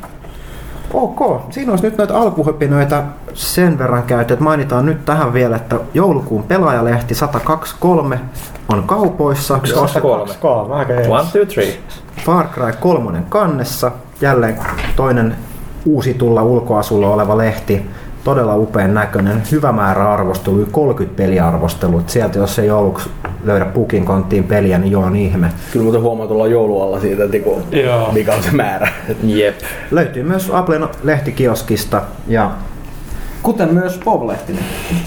[0.95, 3.03] Ok, siinä olisi nyt noita alkuhöpinöitä
[3.35, 8.21] sen verran käyty, että mainitaan nyt tähän vielä, että joulukuun pelaajalehti 123
[8.69, 9.61] on kaupoissa.
[9.75, 10.35] Koska kolme.
[10.41, 11.09] Kolme, aika jees.
[11.09, 11.79] One, two, three.
[12.25, 14.59] Far Cry 3 kannessa, jälleen
[14.97, 15.37] toinen
[15.85, 17.91] uusi tulla ulkoasulla oleva lehti.
[18.25, 22.01] Todella upean näköinen, hyvä määrä arvostelua, 30 peliarvostelua.
[22.01, 23.11] Et Sieltä jos ei jouluksi
[23.45, 25.51] löydä pukin konttiin peliä, niin joo on ihme.
[25.73, 28.13] Kyllä muuten huomaa tuolla joulualla siitä, että niinku, Joo.
[28.13, 28.89] mikä on se määrä.
[29.25, 29.55] Jep.
[29.91, 32.51] Löytyy myös Applen lehtikioskista ja
[33.43, 34.65] Kuten myös Bob-lehtinen.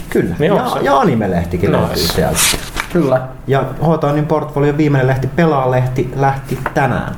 [0.10, 1.82] kyllä, Niin ja, ja anime-lehtikin Nice.
[1.82, 2.40] löytyy sieltä.
[2.94, 3.22] Kyllä.
[3.48, 7.16] Ja Hotonin portfolio viimeinen lehti, Pelaa-lehti, lähti tänään.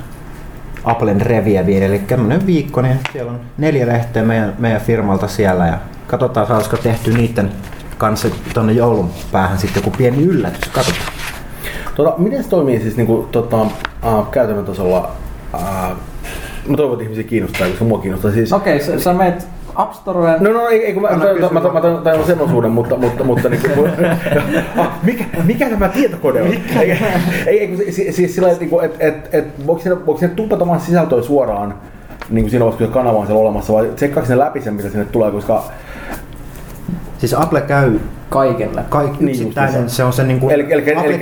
[0.84, 5.78] Applen Revieviin, eli tämmönen viikko, niin siellä on neljä lehteä meidän, meidän firmalta siellä ja
[6.06, 7.50] katsotaan saisiko tehty niiden
[7.98, 10.70] kanssa tonne joulun päähän sitten joku pieni yllätys.
[10.72, 11.12] Katsotaan.
[11.96, 15.10] Tota, miten se toimii siis niinku, tota, uh, käytännön tasolla?
[15.54, 15.60] Uh,
[16.66, 18.30] mä toivon, että ihmisiä kiinnostaa, koska mua kiinnostaa.
[18.30, 20.42] Siis, Okei, okay, sä, sä meet App Storeen.
[20.44, 23.24] No, no ei, ei kun mä, mä, mä, mä, mä tajun- sen osuuden, mutta, mutta,
[23.24, 23.90] mutta niin kuin,
[24.78, 26.48] ah, mikä, mikä tämä tietokone on?
[26.48, 26.92] Ei,
[27.46, 30.18] ei, ei kun si- si- siis sillä tavalla, että et, et, et, voiko sinne, voiko
[30.20, 31.74] sinne tupata vaan sisältöä suoraan
[32.30, 34.74] niin kuin siinä vaiheessa, kun se kanava on siellä olemassa, vai tsekkaako sinne läpi sen,
[34.74, 35.64] mitä sinne tulee, koska
[37.18, 37.98] Siis Apple käy
[38.30, 38.86] Kaiken läpi.
[38.90, 41.18] kaikki Niin yksittäinen, just se on se niin kuin Eli- eli- eli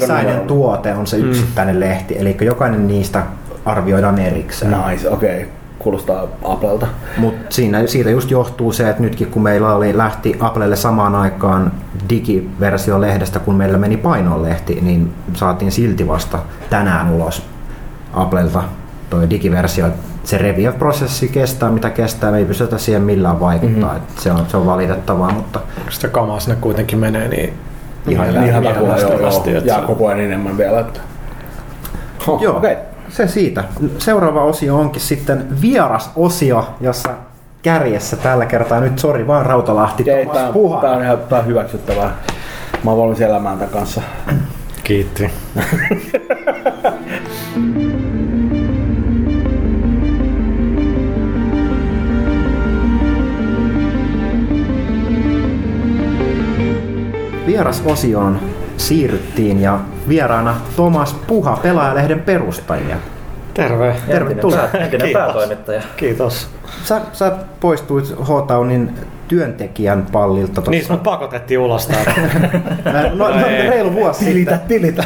[0.00, 0.46] sisäinen numerolla.
[0.48, 3.22] tuote on se yksittäinen lehti, eli jokainen niistä
[3.64, 4.76] arvioidaan erikseen.
[4.88, 5.48] nice, okei, okay.
[5.78, 6.86] kuulostaa Applelta.
[7.16, 11.72] Mutta siinä, siitä just johtuu se, että nytkin kun meillä oli, lähti Applelle samaan aikaan
[12.08, 16.38] digiversio lehdestä, kun meillä meni painoon lehti, niin saatiin silti vasta
[16.70, 17.42] tänään ulos
[18.14, 18.62] Applelta
[19.10, 19.86] toi digiversio.
[20.24, 23.92] Se review-prosessi kestää mitä kestää, me ei pystytä siihen millään vaikuttaa.
[23.92, 24.06] Mm-hmm.
[24.18, 27.54] Se, on, se on valitettavaa, mutta Sitä kamaa sinne kuitenkin menee, niin
[28.08, 30.80] ihan, Niin ihan takulla, joo, että Ja koko ajan enemmän vielä.
[30.80, 31.00] Että.
[32.26, 32.72] Huh, Joo, okei.
[32.72, 32.84] okay.
[33.08, 33.64] se siitä.
[33.98, 37.08] Seuraava osio onkin sitten vieras osio, jossa
[37.62, 38.80] kärjessä tällä kertaa.
[38.80, 40.80] Nyt sori vaan Rautalahti, Ei, Tomas tää, Puha.
[40.80, 42.16] tää on ihan tää on hyväksyttävää.
[42.84, 44.02] Mä oon valmis elämään tämän kanssa.
[44.84, 45.30] Kiitti.
[57.52, 58.40] Vierasosioon
[58.76, 62.96] siirryttiin ja vieraana Tomas Puha, pelaajalehden perustajia.
[63.54, 63.96] Terve.
[64.06, 64.62] Tervetuloa.
[64.62, 65.22] Entinen, pää, entinen Kiitos.
[65.22, 65.82] päätoimittaja.
[65.96, 66.48] Kiitos.
[66.84, 68.90] Sä, sä poistuit H-Townin
[69.28, 70.52] työntekijän pallilta.
[70.54, 72.12] tossa- Niin, mut pakotettiin ulos täältä.
[73.14, 73.70] No, no, Ei.
[73.70, 74.68] reilu vuosi Tilitä, sitten.
[74.68, 75.04] tilitä.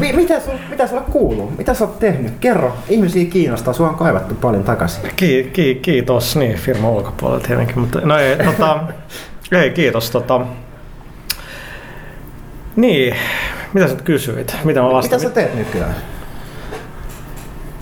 [0.00, 1.52] Mi- mitä, sul, mitä sulla kuuluu?
[1.58, 2.32] Mitä sä oot tehnyt?
[2.40, 2.72] Kerro.
[2.88, 3.74] Ihmisiä kiinnostaa.
[3.74, 5.02] Sua on kaivattu paljon takaisin.
[5.16, 8.78] Ki, ki, kiitos, niin firman ulkopuolelta tietenkin, mutta no ei, tota,
[9.62, 10.10] ei kiitos.
[10.10, 10.40] Tota.
[12.76, 13.16] Niin,
[13.72, 14.56] mitä sä kysyit?
[14.64, 15.20] Mitä mä Mitä vastaan?
[15.20, 15.94] sä teet nykyään?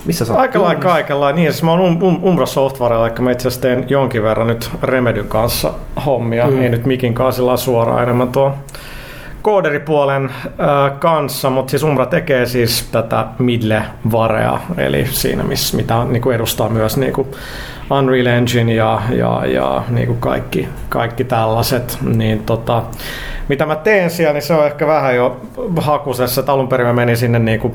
[0.05, 0.41] Missä sä oot?
[0.41, 1.31] Aika lailla kaikella.
[1.31, 4.47] Niin, siis mä oon um, um, Umbra Softwarella, eli mä itse asiassa teen jonkin verran
[4.47, 5.73] nyt Remedyn kanssa
[6.05, 6.47] hommia.
[6.47, 6.61] Mm.
[6.61, 8.55] Ei nyt mikin kanssa suoraan enemmän tuo
[9.41, 16.21] kooderipuolen äh, kanssa, mutta siis Umbra tekee siis tätä midle-varea, eli siinä missä, mitä niin
[16.21, 17.27] kuin edustaa myös niin kuin
[17.89, 21.97] Unreal Engine ja, ja, ja niin kuin kaikki, kaikki tällaiset.
[22.01, 22.83] Niin tota,
[23.47, 25.41] mitä mä teen siellä, niin se on ehkä vähän jo
[25.77, 27.73] hakusessa, alun perin mä menin sinne niin kuin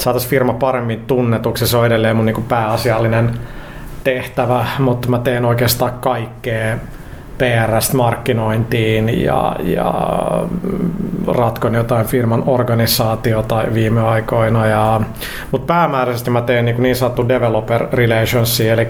[0.00, 1.66] että saataisiin firma paremmin tunnetuksi.
[1.66, 3.30] Se on edelleen mun niinku pääasiallinen
[4.04, 6.76] tehtävä, mutta mä teen oikeastaan kaikkea
[7.40, 9.94] PRstä markkinointiin ja, ja
[11.26, 14.66] ratkon jotain firman organisaatiota viime aikoina.
[14.66, 15.00] Ja,
[15.50, 18.88] mutta päämääräisesti mä teen niin, niin sanottu developer relationsia, eli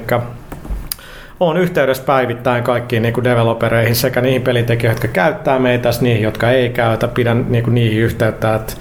[1.40, 6.70] on yhteydessä päivittäin kaikkiin niin developereihin sekä niihin pelitekijöihin, jotka käyttää meitä, niihin, jotka ei
[6.70, 7.08] käytä.
[7.08, 8.72] Pidän niin kuin, niihin yhteyttä, että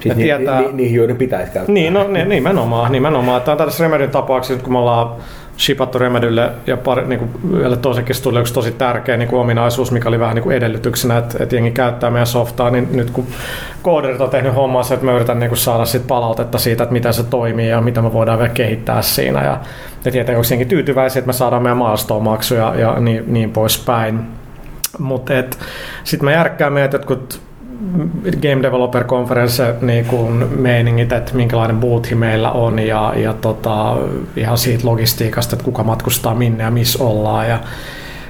[0.00, 0.60] Siis ni, tietää...
[0.60, 1.74] ni, niihin, joiden pitäisi käyttää.
[1.74, 2.92] Niin, no nimenomaan.
[2.92, 3.42] nimenomaan.
[3.42, 5.10] Tämä on tässä Remedyn tapauksessa, kun me ollaan
[5.58, 9.90] shipattu Remedylle ja pari, niin kuin yhdelle toisellekin tuli yksi tosi tärkeä niin kuin ominaisuus,
[9.92, 13.26] mikä oli vähän niin kuin edellytyksenä, että, että jengi käyttää meidän softaa, niin nyt kun
[13.82, 16.92] kooderit on tehnyt hommaa, se, että me yritän niin kuin saada sit palautetta siitä, että
[16.92, 19.44] miten se toimii ja mitä me voidaan vielä kehittää siinä.
[19.44, 19.58] Ja,
[20.04, 24.20] ja tietenkin onko jengi tyytyväisiä, että me saadaan meidän milestone-maksuja ja niin, niin poispäin.
[24.98, 25.32] Mutta
[26.04, 27.40] sitten mä järkkään meitä jotkut
[28.42, 33.96] Game Developer Conference niin kuin meiningit, että minkälainen boothi meillä on ja, ja tota,
[34.36, 37.58] ihan siitä logistiikasta, että kuka matkustaa minne ja missä ollaan ja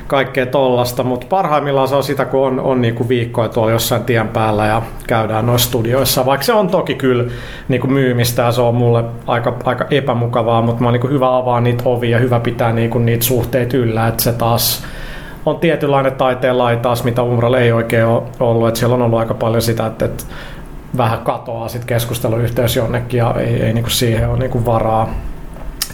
[0.06, 4.28] kaikkea tollasta, mutta parhaimmillaan se on sitä, kun on, on niinku viikkoja tuolla jossain tien
[4.28, 7.24] päällä ja käydään noissa studioissa, vaikka se on toki kyllä
[7.68, 11.60] niinku myymistä ja se on mulle aika, aika epämukavaa, mutta mä oon niinku hyvä avaa
[11.60, 14.84] niitä ovia ja hyvä pitää niinku niitä suhteita yllä, että se taas
[15.46, 18.68] on tietynlainen taiteen taas, mitä Umbralla ei oikein ole ollut.
[18.68, 20.24] Että siellä on ollut aika paljon sitä, että, että
[20.96, 25.14] vähän katoaa sit keskusteluyhteys jonnekin ja ei, ei niinku siihen ole niinku varaa.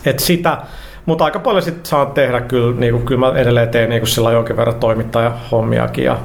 [0.06, 0.58] Et sitä,
[1.06, 4.56] mutta aika paljon sit saan tehdä kyllä, niinku, kyllä mä edelleen teen niinku sillä jonkin
[4.56, 6.18] verran toimittajahommiakin ja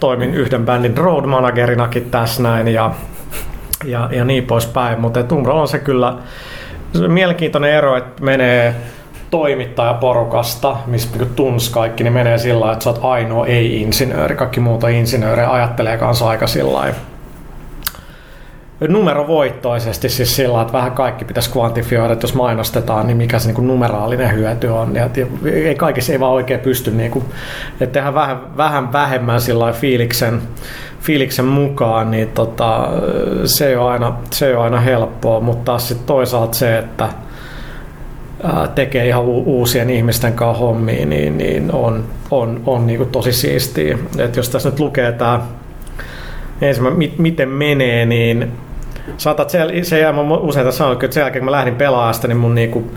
[0.00, 2.90] toimin yhden bändin road managerinakin tässä näin ja,
[3.84, 5.00] ja, ja niin poispäin.
[5.00, 6.14] Mutta Umbralla on se kyllä
[7.08, 8.74] mielenkiintoinen ero, että menee
[9.30, 14.84] toimittajaporukasta, missä niin tuns kaikki, niin menee sillä että sä oot ainoa ei-insinööri, kaikki muut
[14.84, 16.94] on insinöörejä, ajattelee kanssa aika sillä
[18.80, 23.66] numerovoittoisesti siis sillä että vähän kaikki pitäisi kvantifioida, että jos mainostetaan, niin mikä se niin
[23.66, 24.94] numeraalinen hyöty on.
[24.94, 25.10] Ja,
[25.52, 27.24] ei kaikissa ei vaan oikein pysty, niin kuin,
[27.80, 30.42] että tehdään vähän, vähän vähemmän sillä fiiliksen,
[31.00, 32.88] fiiliksen mukaan, niin tota,
[33.44, 37.08] se, ei ole aina, se ei ole aina helppoa, mutta taas sit toisaalta se, että
[38.74, 43.98] tekee ihan uusien ihmisten kanssa hommia, niin, niin on, on, on niin kuin tosi siistiä.
[44.18, 45.40] Et jos tässä nyt lukee tämä
[46.60, 48.52] ensimmäinen, miten menee, niin
[49.16, 52.54] saatat se, se jää usein sanoa, että sen jälkeen kun mä lähdin pelaajasta, niin mun
[52.54, 52.90] niinku,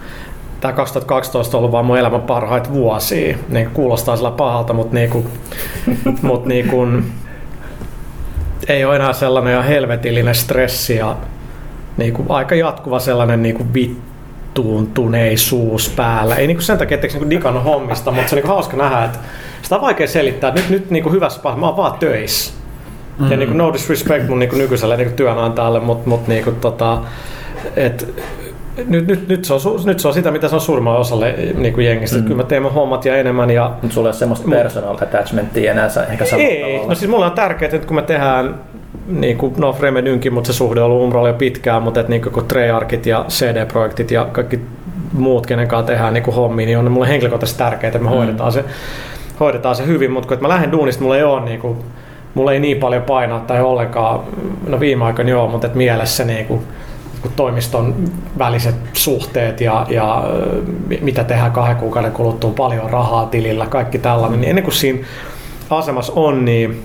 [0.62, 3.38] tämä 2012 on ollut vaan mun elämän parhaita vuosia.
[3.50, 5.26] Niin kuulostaa sillä pahalta, mutta niinku,
[6.22, 6.88] mut niinku,
[8.68, 11.16] ei ole enää sellainen ihan helvetillinen stressi ja
[11.98, 13.64] niinku, aika jatkuva sellainen niinku
[14.50, 16.36] vittuuntuneisuus päällä.
[16.36, 19.20] Ei niinku sen takia, etteikö niinku digannut hommista, mutta se on niinku hauska nähdä, että
[19.62, 20.52] sitä on vaikea selittää.
[20.52, 22.54] Nyt, nyt niinku hyvässä pahassa, mä oon vaan töissä.
[22.54, 23.32] Mm-hmm.
[23.32, 26.44] Ja niin kuin no disrespect mun niin kuin nykyiselle niin kuin työnantajalle, mutta mut, niin
[26.44, 27.02] kuin, tota,
[27.76, 28.14] et,
[28.88, 31.74] nyt, nyt, nyt, se on, nyt se on sitä, mitä se on suurimmalle osalle niin
[31.74, 32.18] kuin jengistä.
[32.18, 32.24] Mm.
[32.24, 33.50] Kyllä mä teen mun hommat ja enemmän.
[33.50, 36.90] Ja, Mutta sulla ei ole semmoista personal attachmentia enää ehkä Ei, tavalla.
[36.90, 38.56] no siis mulla on tärkeää, että kun me tehdään
[39.10, 42.22] niin kuin, no Fremedynkin, mutta se suhde on ollut Umbralla jo pitkään, mutta että niin
[42.22, 44.60] kuin, kun Treyarchit ja CD-projektit ja kaikki
[45.14, 48.16] muut, kenen kanssa tehdään niin hommia, niin on mulle henkilökohtaisesti tärkeää, että me mm.
[48.16, 48.66] hoidetaan, se,
[49.40, 51.78] hoidetaan se hyvin, mutta kun että mä lähden duunista, mulla ei ole niin kuin,
[52.34, 54.20] mulla ei niin paljon painaa tai ollenkaan,
[54.68, 56.62] no viime aikoina joo, mutta et mielessä niin kuin,
[57.22, 57.96] kun toimiston
[58.38, 60.24] väliset suhteet ja, ja
[61.02, 65.00] mitä tehdään kahden kuukauden kuluttua, paljon rahaa tilillä, kaikki tällainen, niin ennen kuin siinä
[65.70, 66.84] asemassa on, niin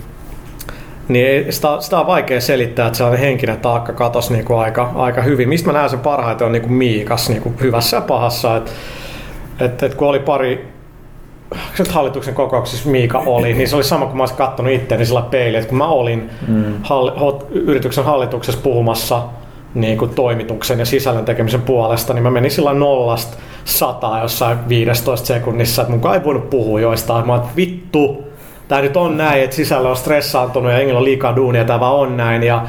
[1.09, 5.23] niin sitä, sitä on vaikea selittää, että sellainen henkinen taakka katosi niin kuin aika, aika
[5.23, 5.49] hyvin.
[5.49, 8.57] Mistä mä näen sen parhaiten on niin kuin Miikas niin kuin hyvässä ja pahassa.
[8.57, 8.73] Et,
[9.61, 10.75] et, et kun oli pari
[11.91, 15.61] hallituksen kokouksessa Miika oli, niin se oli sama kuin mä olisin katsonut itseäni sillä peiliä,
[15.61, 16.75] että kun mä olin mm.
[16.83, 17.11] hall,
[17.51, 19.23] yrityksen hallituksessa puhumassa
[19.75, 25.27] niin kuin toimituksen ja sisällön tekemisen puolesta, niin mä menin sillä nollasta sataa jossain 15
[25.27, 27.27] sekunnissa, että mun ei voinut puhua joistain.
[27.27, 28.24] Mä oon, vittu,
[28.69, 31.95] tämä nyt on näin, että sisällä on stressaantunut ja jengillä on liikaa duunia, tämä vaan
[31.95, 32.43] on näin.
[32.43, 32.63] Ja,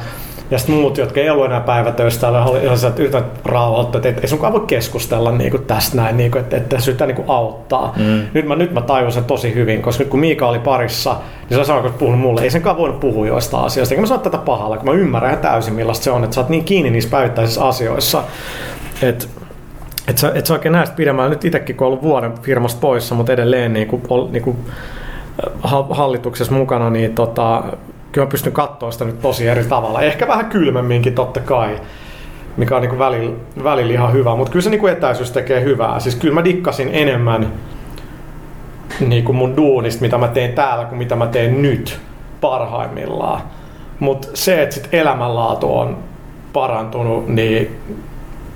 [0.50, 4.52] ja sitten muut, jotka ei ollut enää päivätöistä, oli ihan yhtä rauhoittaa, että ei sunkaan
[4.52, 7.94] voi keskustella niin kuin tästä näin, niin kuin, että, että se yhtään niin kuin auttaa.
[7.96, 8.22] Mm.
[8.34, 11.16] Nyt, mä, nyt mä tajun sen tosi hyvin, koska nyt kun Miika oli parissa,
[11.50, 13.94] niin se sanoi, kun puhunut mulle, ei senkaan voinut puhua joista asioista.
[13.94, 16.40] Eikä mä sano tätä pahalla, kun mä ymmärrän ihan täysin millaista se on, että sä
[16.40, 18.22] oot niin kiinni niissä päivittäisissä asioissa,
[19.02, 19.26] että
[20.08, 21.30] et sä, et sä oikein näistä pidemmällä.
[21.30, 24.56] Nyt itsekin, kun ollut vuoden firmasta poissa, mutta edelleen niin kuin, niin kuin
[25.90, 27.62] hallituksessa mukana, niin tota,
[28.12, 30.02] kyllä mä pystyn katsoa sitä nyt tosi eri tavalla.
[30.02, 31.80] Ehkä vähän kylmemminkin totta kai,
[32.56, 36.00] mikä on niin välillä, välillä ihan hyvä, mutta kyllä se niin etäisyys tekee hyvää.
[36.00, 37.52] Siis kyllä mä dikkasin enemmän
[39.00, 42.00] niin kuin mun duunista, mitä mä teen täällä, kuin mitä mä teen nyt
[42.40, 43.40] parhaimmillaan.
[44.00, 45.96] Mutta se, että sit elämänlaatu on
[46.52, 47.80] parantunut, niin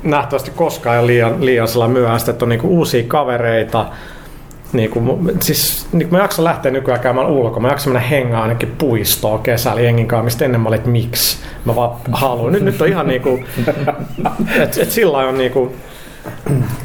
[0.03, 3.87] nähtävästi koskaan ei liian, liian myöhäistä, että on niinku uusia kavereita,
[4.73, 7.61] niin kuin, siis niin kuin mä jaksan lähteä nykyään käymään ulkoa.
[7.61, 11.39] Mä jaksan mennä hengaan ainakin puistoon kesällä jengin kanssa, mistä ennen mä olin, että miksi
[11.65, 12.53] mä vaan haluan.
[12.53, 13.45] Nyt, nyt on ihan niin kuin,
[14.63, 15.75] että et sillä on niin kuin,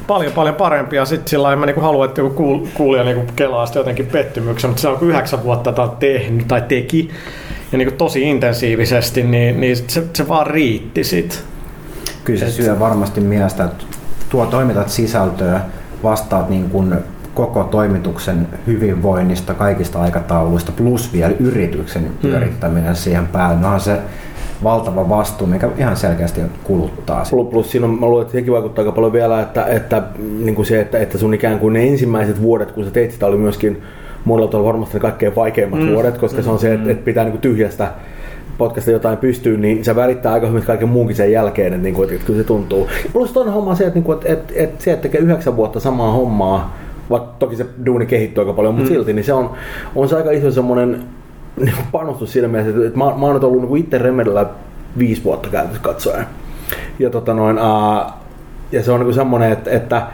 [0.08, 1.06] paljon paljon parempia.
[1.06, 4.82] Sitten sillä en mä niinku haluan, että joku kuulija niinku kelaa sitä jotenkin pettymyksen, mutta
[4.82, 7.10] se on kun yhdeksän vuotta tätä tehnyt tai teki
[7.72, 11.44] ja niinku tosi intensiivisesti, niin, niin se, se vaan riitti sit.
[12.24, 12.52] Kyllä se Et...
[12.52, 13.84] syö varmasti miestä, että
[14.30, 15.62] tuo toimitat sisältöä,
[16.04, 16.96] vastaat niin kuin
[17.36, 22.18] koko toimituksen hyvinvoinnista, kaikista aikatauluista, plus vielä yrityksen hmm.
[22.22, 22.96] pyörittäminen hmm.
[22.96, 23.62] siihen päälle.
[23.62, 23.98] No se
[24.64, 27.24] valtava vastuu, mikä ihan selkeästi kuluttaa.
[27.30, 30.04] Plus, plus siinä on, mä luulen, että sekin vaikuttaa aika paljon vielä, että, että,
[30.40, 33.26] niin kuin se, että, että sun ikään kuin ne ensimmäiset vuodet, kun sä teit sitä,
[33.26, 33.82] oli myöskin
[34.26, 35.94] monella tavalla varmasti ne kaikkein vaikeimmat mm.
[35.94, 36.44] vuodet, koska mm.
[36.44, 37.92] se on se, että, että pitää niin kuin tyhjästä
[38.58, 42.04] podcasta jotain pystyy, niin se värittää aika hyvin kaiken muunkin sen jälkeen, että, niin kuin,
[42.04, 42.88] että, että kyllä se tuntuu.
[43.14, 46.12] Plus toinen homma on se, että, että, että, että se, että tekee yhdeksän vuotta samaa
[46.12, 46.78] hommaa,
[47.10, 48.94] vaikka toki se duuni kehittyy aika paljon, mutta mm.
[48.94, 49.52] silti, niin se on,
[49.96, 51.04] on se aika iso semmoinen
[51.58, 54.46] niin panostus siinä mielessä, että mä, mä oon nyt ollut niin itse Remedellä
[54.98, 56.26] viisi vuotta käytössä katsoen.
[57.00, 58.12] Ja, tota noin, uh,
[58.72, 60.08] ja se on niin semmoinen, että, että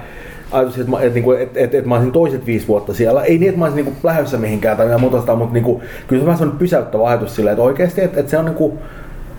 [0.52, 3.24] ajatus, että, mä, että, että, että, että, että mä olisin toiset viisi vuotta siellä.
[3.24, 6.24] Ei niin, että mä olisin niin lähdössä mihinkään tai muuta sitä, mutta niin kuin, kyllä
[6.24, 8.80] se on vähän pysäyttävä ajatus silleen, että oikeasti, että, että se on niin kuin,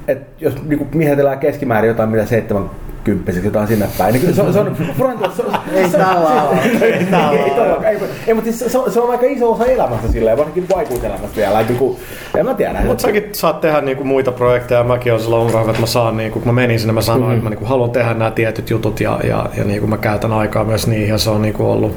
[0.08, 2.70] että jos niin miehitellään keskimäärin jotain, mitä seitsemän
[3.04, 4.12] kymppiseksi jotain sinne päin.
[4.12, 5.42] Niin se on, se on, se
[5.74, 6.48] ei tällä
[6.82, 10.38] Ei tällä ei, ei, mutta siis se, on, se on aika iso osa elämästä silleen,
[10.38, 11.60] varsinkin aikuiselämästä vielä.
[11.60, 11.96] Että kun,
[12.36, 12.80] en mä tiedä.
[12.86, 14.84] Mutta säkin saat tehdä niinku muita projekteja.
[14.84, 17.34] Mäkin olen silloin umrannut, että mä saan, niinku, kun mä menin sinne, mä sanoin, mm-hmm.
[17.34, 20.64] että mä niinku haluan tehdä nämä tietyt jutut ja, ja, ja niinku mä käytän aikaa
[20.64, 21.96] myös niihin ja se on niinku ollut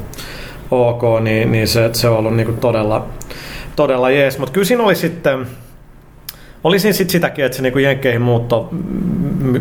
[0.72, 3.06] ok, niin, niin se, se on ollut niinku todella,
[3.76, 4.40] todella jees.
[4.40, 5.48] Mutta kyllä siinä oli sitten,
[6.66, 8.70] Olisin sitten sitäkin, että se niinku Jenkkeihin muutto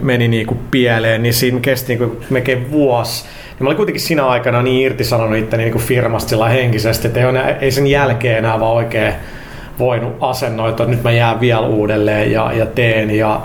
[0.03, 3.25] meni niinku pieleen, niin siinä kesti niinku melkein vuosi.
[3.49, 7.27] Ja mä olin kuitenkin siinä aikana niin irtisanonut itteni niinku firmasta sillä henkisesti, että ei,
[7.27, 9.13] ole, ei sen jälkeen enää vaan oikein
[9.79, 10.13] voinut
[10.71, 13.11] että nyt mä jään vielä uudelleen ja, ja teen.
[13.11, 13.41] Ja,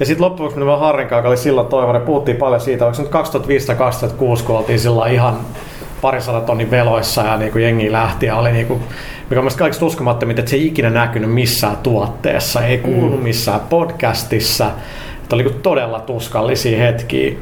[0.00, 3.12] ja sitten loppujen lopuksi mä Harrin oli silloin toivon, puhuttiin paljon siitä, onko se nyt
[4.40, 5.40] 2005-2006, kun oltiin sillä ihan
[6.04, 8.82] parisadan tonnin veloissa ja niin kuin jengi lähti ja oli niin kuin,
[9.30, 13.22] mikä on kaikista uskomattomia, että se ei ikinä näkynyt missään tuotteessa, ei kuulu mm.
[13.22, 14.70] missään podcastissa,
[15.22, 17.32] että oli todella tuskallisia hetkiä,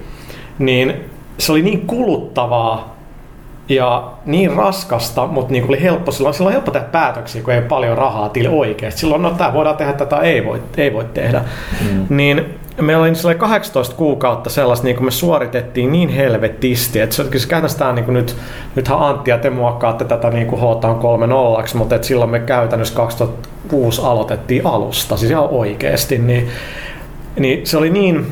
[0.58, 0.94] niin
[1.38, 2.96] se oli niin kuluttavaa
[3.68, 7.58] ja niin raskasta, mutta niin oli helppo, silloin, silloin on helppo tehdä päätöksiä, kun ei
[7.58, 9.00] ole paljon rahaa tili oikeasti.
[9.00, 11.44] Silloin, no tämä voidaan tehdä, tätä ei voi, ei voi tehdä.
[11.80, 12.16] Mm.
[12.16, 17.48] Niin meillä oli 18 kuukautta sellaista, niin kuin me suoritettiin niin helvetisti, että se, se
[17.48, 18.36] käytännössä niin nyt,
[18.74, 22.40] nythän Antti ja te muokkaatte tätä niin kuin H 3 0 mutta että silloin me
[22.40, 26.48] käytännössä 2006 aloitettiin alusta, siis ihan oikeasti, niin,
[27.38, 28.26] niin se oli niin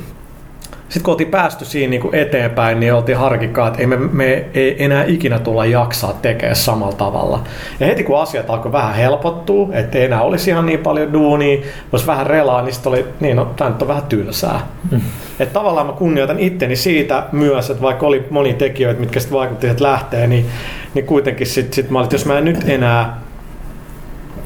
[0.91, 4.45] sitten kun oltiin päästy siinä niin kuin eteenpäin, niin oltiin harkikkaa, että ei me, me
[4.55, 7.45] ei enää ikinä tulla jaksaa tekemään samalla tavalla.
[7.81, 11.59] Ja heti kun asiat alkoi vähän helpottua, että ei enää olisi ihan niin paljon duunia,
[11.93, 14.61] voisi vähän relaa, niin sitten oli, niin no, tämä nyt on vähän tylsää.
[14.91, 15.01] Mm.
[15.41, 19.69] Että tavallaan mä kunnioitan itteni siitä myös, että vaikka oli moni tekijöitä, mitkä sitten vaikutti,
[19.69, 20.47] että lähtee, niin,
[20.95, 23.21] niin kuitenkin sitten sit mä olin, että jos mä en nyt enää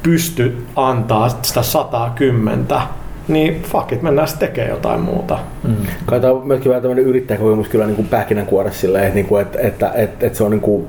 [0.03, 2.65] pysty antaa sitä 110,
[3.27, 5.39] niin fuck it, mennään sitten tekemään jotain muuta.
[5.63, 5.75] Mm.
[6.05, 9.41] Kai tämä on myöskin vähän tämmöinen yrittäjäkokemus kyllä niin kuin pähkinänkuoressa silleen, että, niin kuin,
[9.41, 10.87] että, että, että, että se on niin kuin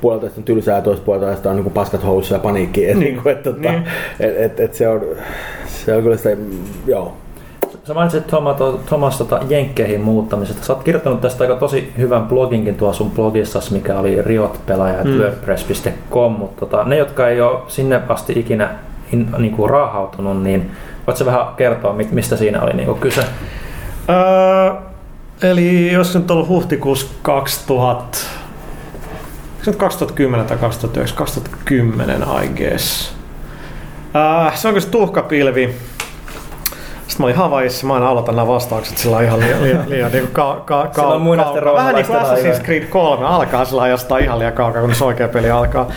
[0.00, 2.84] puolitoista on tylsää ja toista puolitoista on niin kuin paskat housussa ja paniikki.
[2.86, 3.12] Että, Niin.
[3.14, 3.22] niin.
[3.22, 3.82] kuin, että, että, Niin.
[4.20, 5.02] että, että, että se on,
[5.66, 6.30] se on kyllä sitä,
[6.86, 7.12] joo.
[7.84, 10.64] Sä mainitsit Thomas, Thomas tota, Jenkkeihin muuttamisesta.
[10.66, 15.10] Sä oot kirjoittanut tästä aika tosi hyvän bloginkin tuossa sun blogissas, mikä oli riotpelaaja Mm.
[15.10, 15.18] mm.
[15.18, 18.70] wordpress.com, mutta tota, ne, jotka ei ole sinne asti ikinä
[19.12, 20.70] in, niin kuin raahautunut, niin
[21.06, 23.24] voit sä vähän kertoa, mi- mistä siinä oli niin kuin kyse?
[24.08, 24.74] Öö,
[25.50, 28.18] eli jos nyt on ollut huhtikuussa 2000,
[29.62, 33.12] se on 2010 tai 2009, 2010 I guess.
[34.54, 35.74] Se on kyllä se tuhkapilvi.
[37.08, 40.28] Sitten mä olin Havaissa, mä aina aloitan nämä vastaukset sillä ihan liian, liian, liian niin
[40.32, 41.74] ka, ka, Sillä on muinaisten kaukaa.
[41.74, 45.28] Vähän niin kuin Assassin's Creed 3 alkaa sillä jostain ihan liian kaukaa, kun se oikea
[45.28, 45.88] peli alkaa.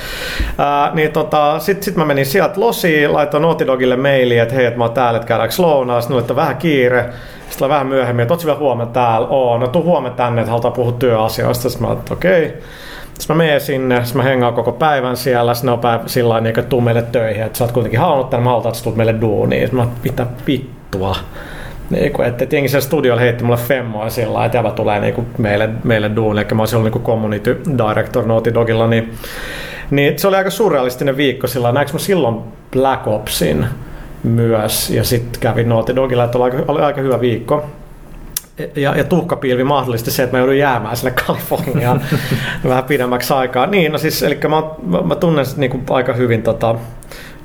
[0.58, 4.66] Ää, niin tota, sit, sit mä menin sieltä losiin, laitoin Naughty Dogille mailia, että hei,
[4.66, 6.02] että mä oon täällä, että käydäänkö lounaa.
[6.02, 7.10] Sitten että vähän kiire.
[7.50, 9.28] Sitten vähän myöhemmin, että ootko vielä huomenna täällä?
[9.28, 11.70] Oo, no tuu huomenna tänne, että halutaan puhua työasioista.
[11.70, 12.58] Sitten mä että okei.
[13.20, 16.30] Sitten mä menen sinne, sitten mä hengaan koko päivän siellä, sitten ne on päivä sillä
[16.30, 18.78] lailla, niin, että tuu meille töihin, että sä oot kuitenkin halunnut tänne, mä halutaan, että
[18.78, 19.62] sä tulet meille duuniin.
[19.62, 20.26] Sitten mä oon, mitä
[20.92, 21.16] vittua.
[21.90, 25.28] Niin kuin, että, jengi siellä studiolla heitti mulle femmoa sillä lailla, että tulee niin kuin
[25.38, 29.14] meille, meille duuniin, eli mä olisin ollut niin kuin community director Naughty Dogilla, niin,
[29.92, 31.78] niin se oli aika surrealistinen viikko sillä lailla.
[31.78, 32.38] näinkö mä silloin
[32.72, 33.66] Black Opsin
[34.24, 37.66] myös, ja sitten kävin Naughty Dogilla, että oli aika, oli aika hyvä viikko
[38.76, 42.02] ja, ja tuhkapilvi mahdollisti se, että mä joudun jäämään sinne Kaliforniaan
[42.70, 43.66] vähän pidemmäksi aikaa.
[43.66, 46.76] Niin, no siis, eli mä, mä, mä tunnen niin kuin aika hyvin tota,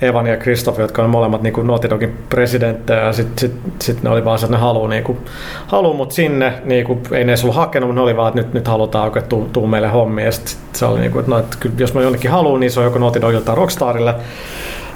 [0.02, 4.02] Evan ja Kristoff, jotka on molemmat niin kuin Naughty Dogin presidenttejä, ja sitten sit, sit
[4.02, 5.18] ne oli vaan se, että ne haluaa, niin kuin,
[5.66, 8.40] haluaa mut sinne, niin kuin, ei ne edes ollut hakenut, mutta ne oli vaan, että
[8.40, 11.20] nyt, nyt halutaan oikein tuu, tuu meille hommia, ja sit, sit se oli niin kuin,
[11.20, 14.14] että, no, että jos mä jonnekin haluan, niin se on joko Naughty Dogilta tai Rockstarille.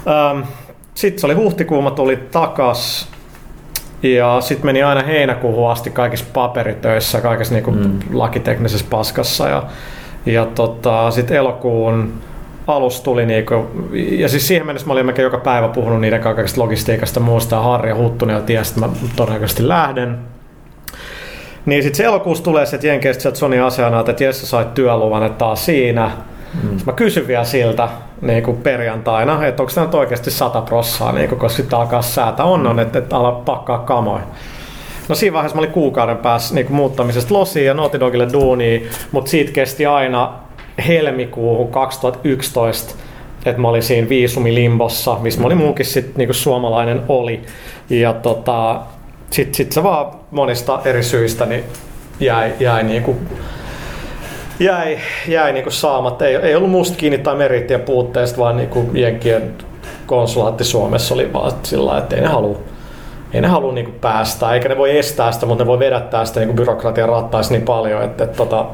[0.07, 0.41] Ähm,
[0.93, 3.09] sitten se oli huhtikuu, mä tulin takas,
[4.03, 7.99] ja sitten meni aina heinäkuuhun asti kaikissa paperitöissä, kaikessa niinku mm.
[8.13, 9.49] lakiteknisessä paskassa.
[9.49, 9.63] Ja,
[10.25, 12.13] ja tota, sitten elokuun
[12.67, 16.61] alussa tuli niinku, ja siis siihen mennessä mä olin melkein joka päivä puhunut niiden kaikesta
[16.61, 20.17] logistiikasta muusta, ja Harri ja Huttunen jo tiesi, että mä todennäköisesti lähden.
[21.65, 25.23] Niin sitten se elokuussa tulee se, että Jenkeistä sieltä Sony asiana, että Jesse sait työluvan,
[25.23, 26.11] että taas siinä.
[26.63, 26.77] Mm.
[26.85, 27.89] Mä kysyn vielä siltä
[28.21, 32.01] niin kuin perjantaina, että onko tämä nyt oikeasti 100 prossaa, niin kuin, koska sitten alkaa
[32.01, 34.23] säätä on, on että, että ala pakkaa kamoja.
[35.09, 38.89] No siinä vaiheessa mä olin kuukauden päässä niin kuin muuttamisesta losiin ja Naughty Dogille duuniin,
[39.11, 40.33] mutta siitä kesti aina
[40.87, 42.95] helmikuuhun 2011,
[43.45, 47.41] että mä olin siinä viisumilimbossa, missä mä olin muukin sit, niin kuin suomalainen oli.
[47.89, 48.81] Ja tota,
[49.31, 51.63] sitten sit se vaan monista eri syistä niin
[52.19, 53.17] jäi, jäi niin kuin
[54.59, 56.25] jäi, jäi niinku saamatta.
[56.25, 59.53] Ei, ei ollut musta kiinni tai merittien puutteesta, vaan niinku Jenkkien
[60.05, 62.70] konsulaatti Suomessa oli vaan sillä että ei ne halua
[63.33, 66.39] ei ne halua niinku päästä, eikä ne voi estää sitä, mutta ne voi vedättää sitä
[66.39, 68.65] niinku byrokratian rattaisi niin paljon, että, että tota,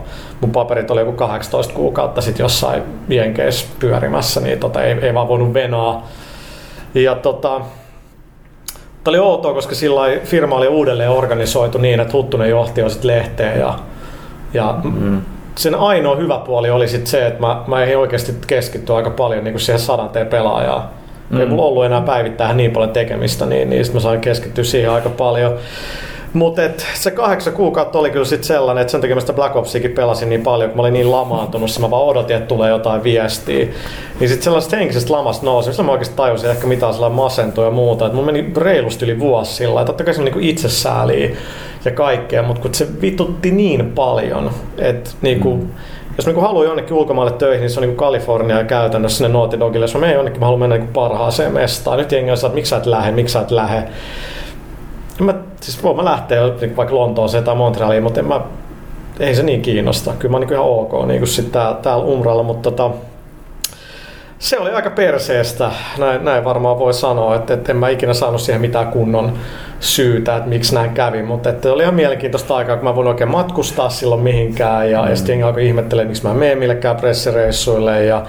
[0.41, 5.27] mun paperit oli joku 18 kuukautta sitten jossain Jenkeissä pyörimässä, niin tota, ei, ei vaan
[5.27, 6.07] voinut venaa.
[6.93, 7.61] Ja tota,
[9.07, 13.03] Tämä oli outoa, koska sillä firma oli uudelleen organisoitu niin, että Huttunen johti jo sit
[13.03, 13.79] lehteen ja,
[14.53, 15.21] ja mm.
[15.55, 19.43] sen ainoa hyvä puoli oli sit se, että mä, mä ei oikeasti keskittyä aika paljon
[19.43, 20.89] niin siihen sadanteen pelaajaan.
[21.29, 21.39] Mm.
[21.39, 24.91] Ei mulla ollut enää päivittää niin paljon tekemistä, niin, niin sit mä sain keskittyä siihen
[24.91, 25.57] aika paljon.
[26.33, 26.61] Mutta
[26.93, 30.29] se kahdeksan kuukautta oli kyllä sit sellainen, että sen takia mä sitä Black Opsiakin pelasin
[30.29, 33.67] niin paljon, kun mä olin niin lamaantunut, mä vaan odotin, että tulee jotain viestiä.
[34.19, 37.71] Niin sitten sellaisesta henkisestä lamasta nousi, mistä mä oikeasti tajusin ehkä mitä sellainen masentu ja
[37.71, 38.05] muuta.
[38.05, 41.29] Että mun meni reilusti yli vuosi sillä, että totta kai se on niinku itsesääliä
[41.85, 45.69] ja kaikkea, mutta kun se vitutti niin paljon, että niinku, mm.
[46.17, 49.83] Jos niinku haluaa jonnekin ulkomaille töihin, niin se on niinku Kalifornia käytännössä sinne Naughty Dogille.
[49.83, 51.97] Jos mä menen jonnekin, mä haluan mennä niinku parhaaseen mestaan.
[51.97, 53.83] Nyt jengi on että miksi sä et lähde, miksi sä et lähde.
[55.19, 56.41] Mä, siis voin mä lähteä
[56.77, 58.41] vaikka Lontooseen tai Montrealiin, mutta en mä,
[59.19, 60.13] ei se niin kiinnosta.
[60.19, 62.95] Kyllä mä oon niin ihan ok niin sit tää, täällä Umralla, mutta tota,
[64.39, 68.41] se oli aika perseestä, näin, näin varmaan voi sanoa, että, että en mä ikinä saanut
[68.41, 69.33] siihen mitään kunnon
[69.79, 73.31] syytä, että miksi näin kävi, mutta että oli ihan mielenkiintoista aikaa, kun mä voin oikein
[73.31, 75.09] matkustaa silloin mihinkään ja, mm.
[75.09, 78.23] ja sitten alkoi ihmettelemään, miksi mä en mene millekään pressireissuille ja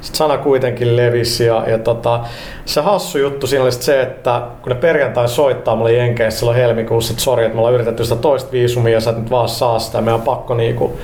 [0.00, 2.20] sitten sana kuitenkin levisi ja, ja tota,
[2.64, 7.12] se hassu juttu siinä oli se, että kun ne perjantai soittaa mulle Jenkeissä silloin helmikuussa,
[7.12, 9.78] että sori, että me ollaan yritetty sitä toista viisumia ja sä et nyt vaan saa
[9.78, 10.98] sitä, meidän on pakko niinku,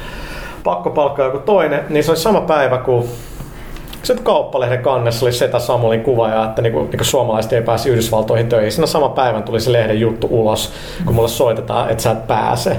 [0.64, 3.09] pakko palkkaa joku toinen, niin se oli sama päivä kuin
[4.07, 8.48] sitten kauppalehden kannessa oli Seta Samulin kuva ja että niinku, niinku suomalaiset ei pääse Yhdysvaltoihin
[8.48, 8.72] töihin.
[8.72, 10.72] Siinä saman päivän tuli se lehden juttu ulos,
[11.04, 12.76] kun mulle soitetaan, että sä et pääse.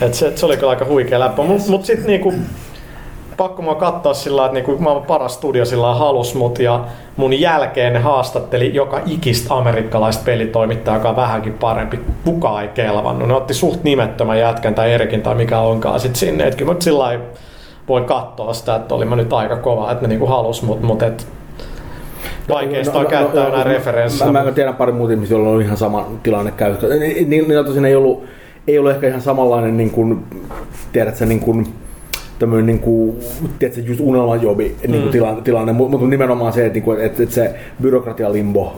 [0.00, 1.42] Et se, se oli kyllä aika huikea läppä.
[1.42, 2.34] Mutta mut sitten niinku,
[3.36, 6.84] pakko mua katsoa sillä että niinku maailman paras studio sillä halus mut ja
[7.16, 12.00] mun jälkeen ne haastatteli joka ikistä amerikkalaista pelitoimittajaa, joka on vähänkin parempi.
[12.24, 13.28] Kukaan ei kelvannut.
[13.28, 16.46] Ne otti suht nimettömän jätkän tai Erikin tai mikä onkaan sit sinne.
[16.46, 17.24] Et kyllä nyt sillä lailla
[17.88, 21.02] voin katsoa sitä, että oli mä nyt aika kova, että ne niinku halus mut, mut
[21.02, 21.26] et
[22.48, 24.32] vaikeista on käyttää enää referenssiä.
[24.32, 26.88] Mä, mä, tiedän pari muuta ihmisiä, joilla on ihan sama tilanne käytössä.
[26.96, 28.24] Ni- ni- Niillä tosiaan ei ollut,
[28.68, 30.24] ei ollut ehkä ihan samanlainen, niin kuin,
[30.92, 31.66] tiedätkö, niin kuin,
[32.38, 33.16] tämmöinen niin kuin,
[33.58, 35.10] tiedätkö, just unelmajobi niin kuin Mm.
[35.10, 38.72] tilanne, tilanne, mutta nimenomaan se, että, niin kuin, että, että se byrokratialimbo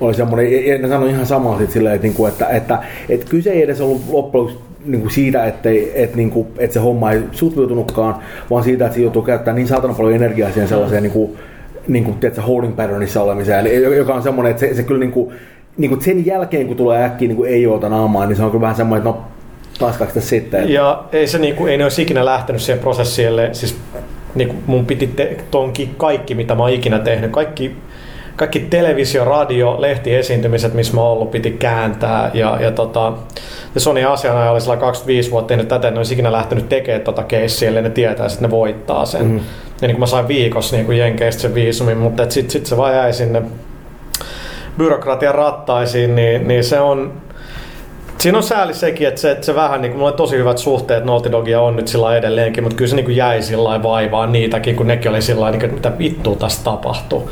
[0.00, 2.78] oli semmoinen, ja- ne sanoi ihan samaa sit silleen, että, niin kuin, että, että,
[3.08, 6.80] että kyse ei edes ollut loppujen niin kuin siitä, että, että, niin kuin, että se
[6.80, 8.14] homma ei sutviutunutkaan,
[8.50, 11.38] vaan siitä, että se joutuu käyttämään niin saatana paljon energiaa siihen sellaiseen niin kuin,
[11.88, 15.12] niin kuin, tiedätkö, holding patternissa olemiseen, eli, joka on semmoinen, että se, se kyllä niin
[15.12, 15.34] kuin,
[15.78, 18.50] niin kuin sen jälkeen, kun tulee äkkiä niin kuin ei oota naamaan, niin se on
[18.50, 20.70] kyllä vähän semmoinen, että no sitten.
[20.70, 23.48] Ja ei, se niinku, ei ne olisi ikinä lähtenyt siihen prosessille.
[23.52, 23.76] Siis
[24.34, 27.30] niinku, mun piti te, tonki kaikki, mitä mä oon ikinä tehnyt.
[27.30, 27.76] Kaikki,
[28.36, 32.30] kaikki televisio, radio, lehtiesiintymiset, missä mä oon ollut, piti kääntää.
[32.34, 33.12] Ja, ja, tota,
[33.74, 37.22] ja Sony asianajaja oli sillä 25 vuotta tehnyt tätä, ne olisi ikinä lähtenyt tekemään tota
[37.22, 39.22] keissiä, ellei ne tietää, että ne voittaa sen.
[39.22, 39.40] Mm-hmm.
[39.82, 42.76] Ja niin kuin mä sain viikossa niin kuin Jenkeistä sen viisumin, mutta sitten sit se
[42.76, 43.42] vaan jäi sinne
[44.78, 47.12] byrokratian rattaisiin, niin, niin se on,
[48.18, 50.58] Siinä on sääli sekin, että se, että se vähän, niin kuin, mulla on tosi hyvät
[50.58, 54.32] suhteet Naughty Dogia on nyt sillä edelleenkin, mutta kyllä se niin kuin jäi sillä vaivaan
[54.32, 57.30] niitäkin, kun nekin oli sillä niin kuin, että mitä vittua tässä tapahtuu.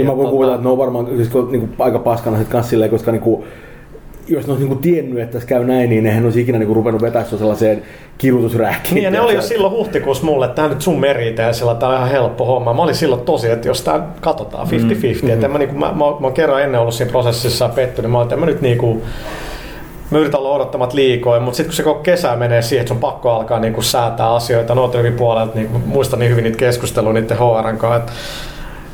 [0.00, 2.48] Niin mä voin tota- kuvitella, että ne on varmaan siis, niin kuin, aika paskana sit
[2.48, 3.44] kans silleen, koska niin kuin,
[4.28, 6.66] jos ne olisi niin kuin, tiennyt, että tässä käy näin, niin nehän olisi ikinä niin
[6.66, 7.82] kuin, ruvennut vetää sua sellaiseen
[8.18, 8.94] kirjoitusräkkiin.
[8.94, 11.74] Niin ja ne oli jo silloin huhtikuussa mulle, että tämä nyt sun merite ja sillä
[11.74, 12.74] tämä on ihan helppo homma.
[12.74, 14.70] Mä olin silloin tosi, että jos tämä katsotaan 50-50,
[15.22, 15.30] mm.
[15.30, 18.10] että mä, niin kuin, mä, mä, mä, oon kerran ennen ollut siinä prosessissa pettynyt, niin
[18.10, 19.02] mä olin, että mä nyt niin kuin,
[20.10, 23.00] mä yritän olla odottamat liikoin, mutta sitten kun se koko kesä menee siihen, että sun
[23.00, 27.36] pakko alkaa niin kuin säätää asioita Nootevin puolelta, niin muistan niin hyvin niitä keskusteluja niiden
[27.36, 28.12] HRn kanssa, että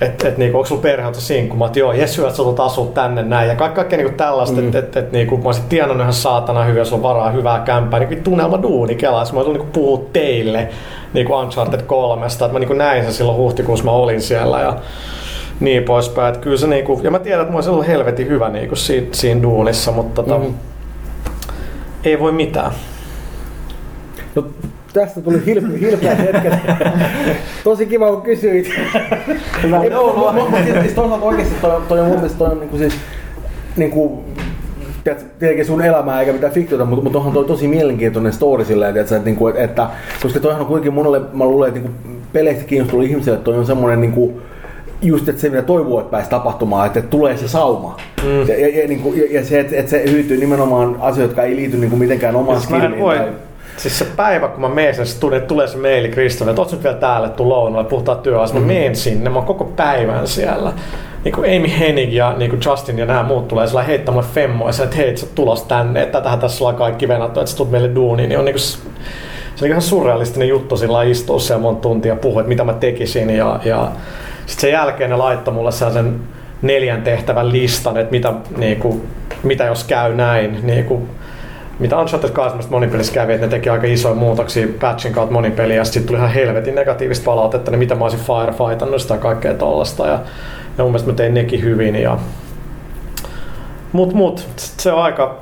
[0.00, 1.56] et, et, niinku, onko sulla perhe on sinkku?
[1.56, 3.48] Mä että joo, jes hyvä, että sä asua tänne näin.
[3.48, 4.66] Ja kaikki, kaikkea niinku tällaista, mm.
[4.66, 8.00] että et, et, niinku, mä olisin tienannut ihan saatana hyvin, jos on varaa hyvää kämpää.
[8.00, 9.24] Niin tunnelma duuni kelaa.
[9.32, 10.68] Mä tulin niinku puhua teille
[11.12, 12.26] niinku Uncharted 3.
[12.26, 14.60] Että mä niinku näin sen silloin huhtikuussa mä olin siellä.
[14.60, 14.76] Ja
[15.60, 16.28] niin poispäin.
[16.28, 19.06] Että kyllä se niinku, ja mä tiedän, että mä olisin ollut helvetin hyvä niinku siinä,
[19.12, 20.54] siinä duunissa, mutta tota, Mm.
[22.04, 22.72] ei voi mitään.
[24.34, 24.44] No,
[25.00, 26.52] tästä tuli hilpe, hilpeät hetket.
[27.64, 28.70] Tosi kiva, kun kysyit.
[29.62, 30.32] Hyvää Ei, joulua.
[30.32, 32.94] mu- mu- mu- siis toisaalta oikeasti toi, toi on mun mielestä toi on niinku siis,
[33.76, 34.24] niinku,
[35.38, 39.16] tietenkin sun elämää eikä mitään fiktiota, mutta, mutta onhan toi tosi mielenkiintoinen story silleen, tiedätkö,
[39.16, 39.86] että, niinku, että, että,
[40.22, 41.98] koska toihan on kuitenkin monelle, mä luulen, että niinku,
[42.32, 44.40] peleistä kiinnostunut ihmisille, että toi on semmoinen niinku,
[45.02, 47.96] just että se mitä toivoo, että pääsi tapahtumaan, että tulee se sauma.
[48.22, 48.48] Mm.
[48.48, 51.56] Ja, ja, ja, niinku, ja, ja, se, että, että se hyytyy nimenomaan asioita, jotka ei
[51.56, 53.04] liity niinku, mitenkään omaan Siis skilliin.
[53.04, 53.28] Tai,
[53.76, 56.82] siis se päivä, kun mä menen sinne studioon, tulee se maili Kristofille, että oot nyt
[56.82, 58.60] vielä täällä, tuu lounalle, puhutaan työasiasta.
[58.60, 60.72] Mä menen sinne, mä oon koko päivän siellä.
[61.24, 64.34] Niin kuin Amy Hennig ja niin kuin Justin ja nämä muut tulee sillä heittämään mulle
[64.34, 67.70] femmoja, että hei, sä tulos tänne, että tätähän tässä on kaikki venattu, että sä tulet
[67.70, 68.62] meille duuniin, niin on niin kuin,
[69.56, 72.72] se on ihan surrealistinen juttu sillä istua siellä monta tuntia ja puhua, että mitä mä
[72.72, 73.88] tekisin ja, ja
[74.46, 76.20] sitten sen jälkeen ne laittoi mulle sellaisen
[76.62, 79.02] neljän tehtävän listan, että mitä, niin kuin,
[79.42, 81.08] mitä jos käy näin, niin kuin,
[81.78, 85.84] mitä Uncharted 2 monipelissä kävi, että ne teki aika isoja muutoksia patchin kautta monipeliä, ja
[85.84, 90.18] sitten tuli ihan helvetin negatiivista palautetta, niin mitä mä olisin firefightannut sitä kaikkea tollasta, ja,
[90.78, 92.18] ja mun mielestä mä tein nekin hyvin, ja
[93.92, 95.38] mut, mut, se on aika,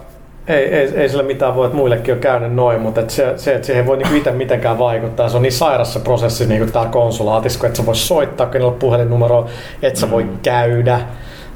[0.49, 3.55] ei, ei, ei sillä mitään voi, että muillekin on käynyt noin, mutta et se, se,
[3.55, 5.29] että siihen ei voi niinku itse mitenkään vaikuttaa.
[5.29, 8.73] Se on niin sairas se prosessi niin täällä konsulaatissa, kun et sä voi soittaa kenelle
[8.73, 9.49] puhelinnumeroa,
[9.83, 11.01] et sä voi käydä.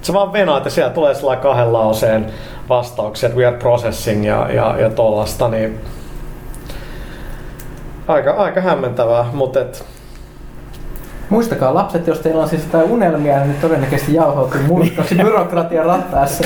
[0.09, 2.27] Se vaan venaat ja siellä tulee sellainen kahden lauseen
[2.69, 5.81] vastauksia, että we are processing ja, ja, ja tollasta, niin
[8.07, 9.85] aika, aika hämmentävää, mutta et,
[11.29, 16.45] Muistakaa lapset, jos teillä on siis jotain unelmia, niin todennäköisesti jauhautuu murskaksi byrokratian rattaessa.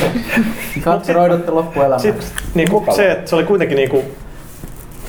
[0.84, 2.12] Katseroidutte loppuelämäksi.
[2.12, 4.04] Sitten niinku, se, että se oli kuitenkin niinku,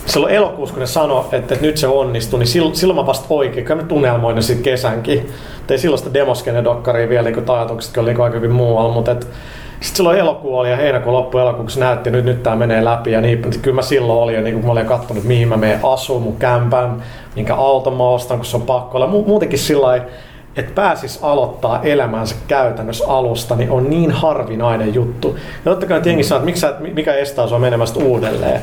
[0.06, 3.26] silloin elokuussa, kun ne sanoi, että, että nyt se onnistui, niin silloin, silloin mä vasta
[3.30, 5.30] oikein, kyllä mä tunnelmoin ne sitten kesänkin.
[5.68, 9.98] Tein silloin sitä demoskene-dokkaria vielä, niin ajatukset oli niin aika hyvin muualla, mutta et, sitten
[9.98, 13.22] silloin elokuu oli ja heinäkuun loppu elokuussa näytti, että nyt, nyt tämä menee läpi ja
[13.22, 15.80] niin, niin kyllä mä silloin olin jo, niin kun mä olin katsonut, mihin mä menen
[15.84, 17.04] asuun, mun kämpän,
[17.36, 19.08] minkä auton mä ostan, kun se on pakko olla.
[19.08, 20.02] Mu- muutenkin sillä
[20.56, 25.36] että pääsis aloittaa elämänsä käytännössä alusta, niin on niin harvinainen juttu.
[25.66, 28.62] Ja totta kai jengi sanoo, että mikä estää sua menemästä uudelleen.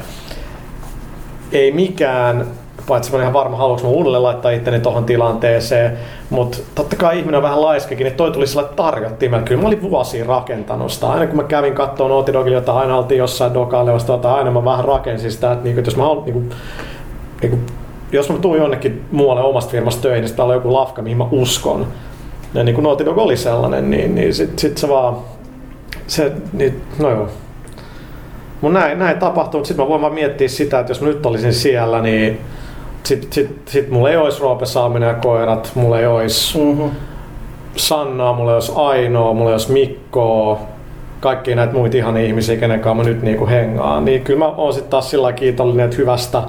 [1.52, 2.46] Ei mikään,
[2.88, 5.98] paitsi mä en ihan varma, haluanko mä uudelleen laittaa itteni tohon tilanteeseen,
[6.30, 9.44] mutta totta kai ihminen on vähän laiskakin, niin toi tuli sillä tarjottimella.
[9.44, 11.10] Kyllä mä olin vuosia rakentanut sitä.
[11.10, 14.50] Aina kun mä kävin katsoa Naughty Dogille jotain, aina oltiin jossain dokalle vasta jotain, aina
[14.50, 16.42] mä vähän rakensin sitä, että, niinku, että jos mä haluan niinku,
[17.42, 17.58] niinku,
[18.12, 21.26] jos mä tuun jonnekin muualle omasta firmasta töihin, niin täällä on joku lafka, mihin mä
[21.30, 21.86] uskon.
[22.54, 25.16] Ja niin kuin Naughty Dog oli sellainen, niin, niin sit, sit se vaan,
[26.06, 27.28] se, niin, no joo.
[28.60, 31.26] Mun näin, näin tapahtuu, mutta sitten mä voin vaan miettiä sitä, että jos mä nyt
[31.26, 32.40] olisin siellä, niin
[33.02, 36.90] sit, sit, sit mulla ei olisi Roope Saaminen ja koirat, mulla ei olisi Mm-hmm.
[37.76, 40.60] Sannaa, mulla ei olisi Ainoa, mulla ei olisi Mikkoa,
[41.20, 44.04] kaikki näitä muita ihan ihmisiä, kenen kanssa mä nyt niinku hengaan.
[44.04, 46.42] Niin kyllä mä oon sitten taas sillä kiitollinen, että hyvästä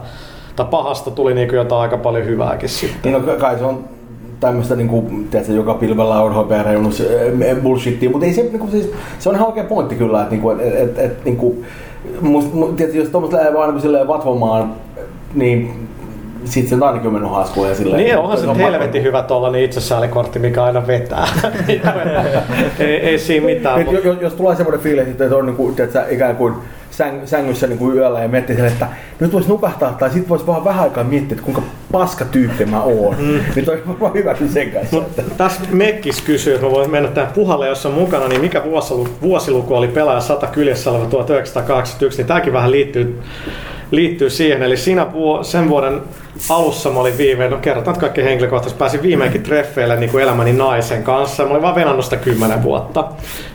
[0.56, 3.14] tai pahasta tuli niinku jotain aika paljon hyvääkin sitten.
[3.14, 3.84] Niin no, kai se on
[4.40, 7.04] tämmöistä niinku, tiedätkö, joka pilvellä on HPR-reunus
[7.64, 10.76] bullshittia, mutta ei se, niinku, siis, se on ihan oikea pointti kyllä, että niinku, et,
[10.76, 11.64] et, et, niinku,
[12.22, 14.74] must, mu, tiedätkö, jos tuommoista lähtee vaan silleen vatvomaan,
[15.34, 15.88] niin
[16.46, 18.04] sit se on ainakin on mennyt haskuun silleen.
[18.04, 21.28] Niin onhan se on helvetin hyvä tuollainen itsesäälikortti, mikä aina vetää.
[22.80, 23.80] ei, ei siinä mitään.
[23.80, 26.54] Nyt, Mutta jos, jos tulee semmoinen fiilis, että se on niinku, tiedätkö, ikään kuin
[26.92, 28.88] säng, sängyssä niinku yöllä ja miettii sen, että
[29.20, 31.62] nyt voisi nukahtaa tai sitten voisi vaan vähän aikaa miettiä, että kuinka
[31.92, 33.16] paska tyyppi mä oon.
[33.20, 33.40] Mm.
[33.56, 34.96] Niin toi on varmaan hyvä sen kanssa.
[34.96, 38.64] Mut tässä Mekkis kysyy, että mä voin mennä tähän puhalle, jos on mukana, niin mikä
[38.64, 43.20] vuosiluku, vuosiluku oli pelaaja 100 kyljessä oleva 1981, niin tämäkin vähän liittyy,
[43.92, 44.64] liittyy siihen.
[44.64, 45.08] Eli siinä
[45.42, 46.02] sen vuoden
[46.50, 50.54] alussa mä olin viimein, no kerrotaan nyt kaikki henkilökohtaisesti, pääsin viimeinkin treffeille niin kuin elämäni
[50.54, 51.44] naisen kanssa.
[51.44, 53.02] Mä olin vaan venannut sitä kymmenen vuotta.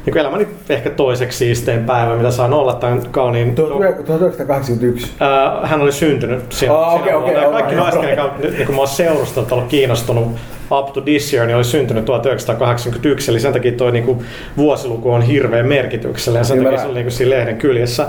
[0.06, 5.12] Niin kuin elämäni ehkä toiseksi siistein päivä, mitä saan olla tämän kauniin 1981.
[5.20, 6.74] Ää, hän oli syntynyt siinä.
[6.74, 7.40] Okei, vuonna.
[7.40, 10.28] Ja okei, Kaikki joo, naiset, kanssa nyt, niin kun mä oon seurustellut, ollut kiinnostunut
[10.70, 14.24] up to this year, niin oli syntynyt 1981, eli sen takia toi niin kuin,
[14.56, 18.06] vuosiluku on hirveän merkityksellinen, ja sen takia se oli niin kuin, siinä lehden kyljessä.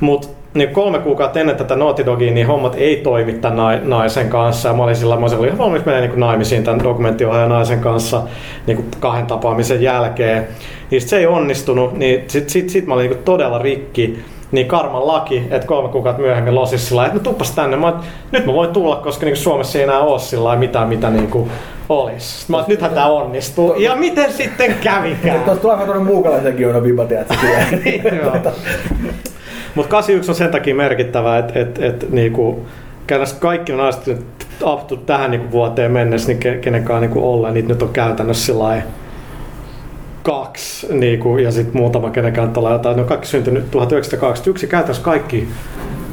[0.00, 4.28] Mutta niin kolme kuukautta ennen tätä Naughty Dogia, niin hommat ei toimi tämän nai- naisen
[4.28, 4.68] kanssa.
[4.68, 8.22] Ja mä olin sillä mä olin ihan valmis menemään niin naimisiin tämän dokumenttiohjaajan naisen kanssa
[8.66, 10.48] niin kuin kahden tapaamisen jälkeen.
[10.90, 14.24] Niin se ei onnistunut, niin sit, sit, sit mä olin niin todella rikki.
[14.52, 17.76] Niin karman laki, että kolme kuukautta myöhemmin losis sillä että no tuppas tänne.
[17.76, 17.92] Mä,
[18.32, 21.50] nyt mä voin tulla, koska niin Suomessa ei enää ole sillä mitään, mitä niin kuin
[21.88, 22.50] olisi.
[22.50, 23.74] Mä että nythän tää onnistuu.
[23.74, 25.40] Ja miten sitten kävikään?
[25.40, 27.34] Tuossa tulee vähän tuonne muukalaisen on viba, tiedätkö.
[28.24, 28.52] Joo.
[29.74, 32.66] Mutta 81 on sen takia merkittävä, että et, et, niinku,
[33.06, 33.72] käytännössä kaikki
[34.06, 34.20] nyt
[34.62, 38.46] up to tähän niinku vuoteen mennessä, niin ke, kenenkaan niinku ollen, niitä nyt on käytännössä
[38.46, 38.82] sillä
[40.22, 45.48] kaksi, niinku, ja sitten muutama kenenkään tulee jotain, ne on kaikki syntynyt 1981, käytännössä kaikki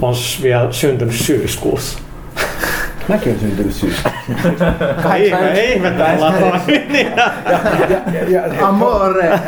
[0.02, 2.00] on vielä syntynyt syyskuussa.
[3.08, 4.12] Mäkin on syntynyt syystä.
[5.18, 6.62] Ihme, ihme täällä on.
[7.16, 7.32] Ja,
[8.14, 9.40] ja, ja, Amore!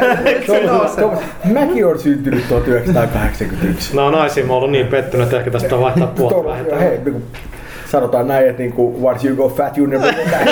[0.46, 1.20] Tuomas, Tuomas,
[1.54, 3.96] mäkin on syntynyt 1981.
[3.96, 7.00] No naisiin mä oon ollut niin pettynyt, että ehkä tästä on vaihtaa puolta hei,
[7.90, 10.46] sanotaan näin, että niinku, once you go fat, you never go back.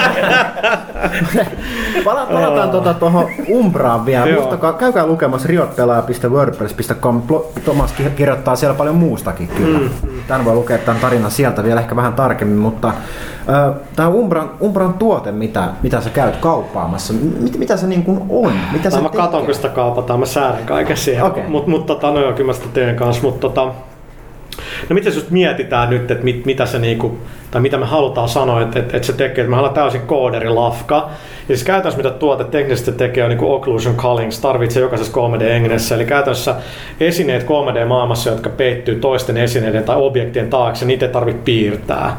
[2.05, 4.33] Pala, palataan tuota tuohon Umbraan vielä.
[4.33, 7.21] Muistakaa, käykää lukemassa riotpelaaja.wordpress.com.
[7.31, 9.79] Plo- Tomas ki- kirjoittaa siellä paljon muustakin kyllä.
[9.79, 9.89] Mm.
[10.27, 12.91] Tän voi lukea tämän tarinan sieltä vielä ehkä vähän tarkemmin, mutta
[13.95, 18.53] tämä Umbran, Umbran tuote, mitä, mitä sä käyt kauppaamassa, mit, mitä se niin kuin on?
[18.71, 19.25] Mitä se Tai mä tekee?
[19.25, 21.23] katon, kun sitä kaupataan, mä säädän kaiken siihen.
[21.23, 21.43] Okei.
[21.47, 23.23] Mutta mut, tota, no joo, kyllä mä sitä teen kanssa.
[23.23, 23.71] Mutta tota,
[24.89, 27.17] no miten just mietitään nyt, että mit, mitä se niinku,
[27.51, 30.95] tai mitä me halutaan sanoa, että, että, että se tekee, että me ollaan täysin kooderilafka.
[31.49, 35.95] Ja siis käytännössä mitä tuote teknisesti tekee on niinku occlusion culling, se tarvitsee jokaisessa 3D-engessä.
[35.95, 36.55] Eli käytännössä
[36.99, 42.17] esineet 3D-maailmassa, jotka peittyy toisten esineiden tai objektien taakse, niitä ei tarvitse piirtää.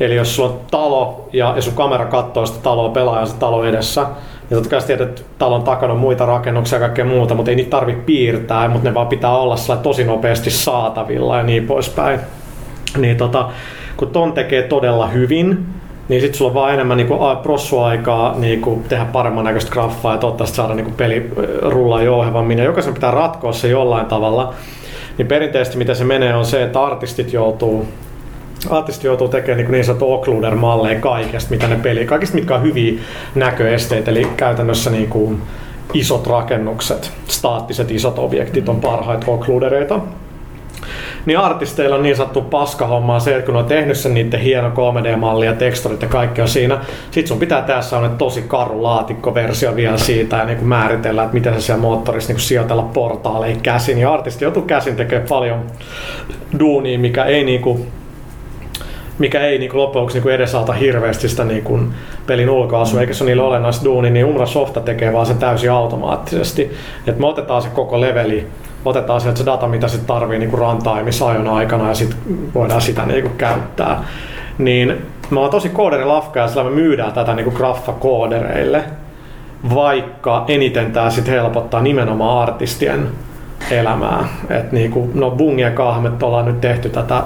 [0.00, 3.64] Eli jos sulla on talo ja, ja sun kamera katsoo sitä taloa pelaajan se talo
[3.64, 4.06] edessä,
[4.54, 7.56] niin totta kai tiedät, että talon takana on muita rakennuksia ja kaikkea muuta, mutta ei
[7.56, 12.20] niitä tarvitse piirtää, mutta ne vaan pitää olla tosi nopeasti saatavilla ja niin poispäin.
[12.96, 13.48] Niin tota,
[13.96, 15.66] kun ton tekee todella hyvin,
[16.08, 20.56] niin sitten sulla on vaan enemmän niinku prossuaikaa niinku tehdä paremman näköistä graffaa ja toivottavasti
[20.56, 21.30] saada niinku peli
[21.62, 22.58] rullaa jouhevammin.
[22.58, 24.54] Ja jokaisen pitää ratkoa se jollain tavalla.
[25.18, 27.86] Niin perinteisesti mitä se menee on se, että artistit joutuu
[28.70, 33.00] artisti joutuu tekemään niin, niin sanottu occluder-malleja kaikesta, mitä ne peli, kaikista mitkä on hyviä
[33.34, 35.42] näköesteitä, eli käytännössä niin kuin
[35.94, 40.00] isot rakennukset, staattiset isot objektit on parhaita occludereita.
[41.26, 45.46] Niin artisteilla on niin sanottu paskahommaa se, että kun on tehnyt sen niiden hieno 3D-malli
[45.46, 49.96] ja teksturit ja kaikki on siinä, sit sun pitää tässä on tosi karu laatikkoversio vielä
[49.96, 53.98] siitä ja niin kuin määritellä, että miten se siellä moottorissa niin kuin sijoitella portaaleja käsin.
[53.98, 55.60] Ja artisti joutuu käsin tekemään paljon
[56.58, 57.86] duunia, mikä ei niin kuin
[59.18, 61.92] mikä ei niin lopuksi niin edesauta hirveästi sitä niin kuin
[62.26, 65.72] pelin ulkoasua, eikä se ole niille olennaista duuni, niin Umra Softa tekee vaan sen täysin
[65.72, 66.72] automaattisesti.
[67.06, 68.46] Et me otetaan se koko leveli,
[68.84, 72.18] otetaan sieltä se data, mitä se tarvii niin runtimeissa ajon aikana ja sitten
[72.54, 74.04] voidaan sitä niin kuin käyttää.
[74.58, 74.94] Niin
[75.30, 78.82] me on tosi kooderilafka ja sillä me myydään tätä niin kuin graffa-koodereille,
[79.74, 83.08] vaikka eniten tämä sitten helpottaa nimenomaan artistien
[83.70, 84.28] elämää.
[84.50, 87.22] Et niin kuin, no Bungi ja Kahmet ollaan nyt tehty tätä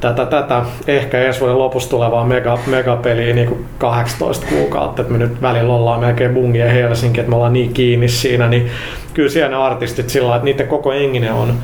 [0.00, 0.62] tätä, tätä.
[0.86, 5.72] Ehkä ensi vuoden lopussa tulevaa mega, megapeliä niin kuin 18 kuukautta, että me nyt välillä
[5.72, 8.70] ollaan melkein bungi ja Helsinki, että me ollaan niin kiinni siinä, niin
[9.14, 11.54] kyllä siellä ne artistit sillä että niiden koko engine on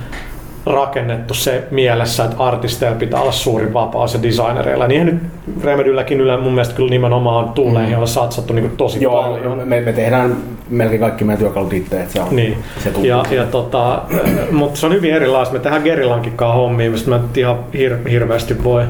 [0.66, 4.86] rakennettu se mielessä, että artisteilla pitää olla suurin vapaus ja designereilla.
[4.86, 5.22] Niinhän nyt
[5.64, 9.68] Remedylläkin yle mun mielestä kyllä nimenomaan tuuleihin on satsattu niin kuin tosi Joo, paljon.
[9.68, 10.36] me, me tehdään
[10.70, 12.58] melkein kaikki meidän työkalut itse, että se on Niin.
[12.78, 13.04] se tuntuu.
[13.04, 14.02] Ja, ja tota,
[14.50, 15.54] mutta se on hyvin erilaista.
[15.54, 18.84] Me tehdään Gerillankin kanssa hommia, mistä mä ihan hir- hirveästi voi,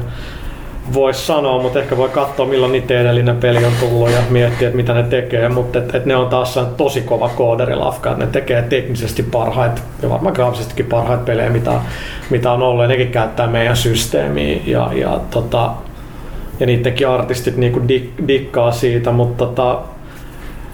[0.93, 4.77] vois sanoa, mutta ehkä voi katsoa milloin niiden edellinen peli on tullut ja miettiä, että
[4.77, 8.61] mitä ne tekee, mutta et, et ne on taas tosi kova kooderilafka, että ne tekee
[8.61, 11.71] teknisesti parhaita ja varmaan graafisestikin parhaita pelejä, mitä,
[12.29, 12.83] mitä on ollut.
[12.83, 15.71] Ja nekin käyttää meidän systeemiä ja, ja, tota,
[16.59, 19.81] ja niidenkin artistit niinku dik, dikkaa siitä, mutta tota,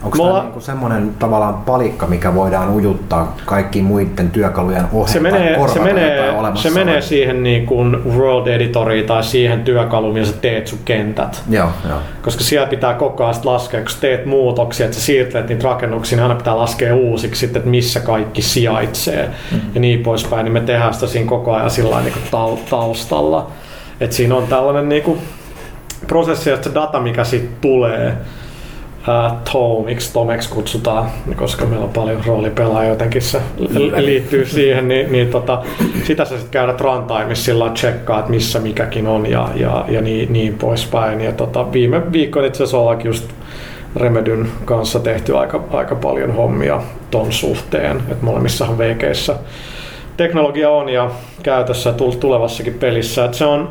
[0.03, 5.67] Onko tämä niinku semmoinen tavallaan palikka, mikä voidaan ujuttaa kaikkiin muiden työkalujen oheen se menee,
[5.73, 10.67] se menee, se menee siihen niin kuin World Editoriin tai siihen työkaluun, millä sä teet
[10.67, 11.43] sun kentät.
[11.49, 11.99] Joo, joo.
[12.21, 16.23] Koska siellä pitää koko ajan laskea, kun teet muutoksia, että sä siirtelet niitä rakennuksia, niin
[16.23, 19.61] aina pitää laskea uusiksi sitten, että missä kaikki sijaitsee mm.
[19.73, 20.43] ja niin poispäin.
[20.43, 23.47] Niin me tehdään sitä siinä koko ajan sillä niin kuin tau- taustalla.
[23.99, 25.19] Että siinä on tällainen niin kuin
[26.07, 28.15] prosessi ja se data, mikä siitä tulee, ää,
[29.51, 35.27] Tomiksi, Tomeksi kutsutaan, koska meillä on paljon roolipelaajia jotenkin se li- liittyy siihen, niin, niin
[35.27, 35.61] tota,
[36.03, 40.33] sitä sä sitten käydät runtimeissa sillä tsekkaa, että missä mikäkin on ja, ja, ja niin,
[40.33, 41.21] niin poispäin.
[41.21, 43.29] Ja tota, viime viikkoina itse asiassa ollaankin just
[43.95, 46.81] Remedyn kanssa tehty aika, aika paljon hommia
[47.11, 49.35] ton suhteen, että molemmissahan veikeissä
[50.17, 51.11] teknologia on ja
[51.43, 53.25] käytössä tulevassakin pelissä.
[53.25, 53.69] Et se on,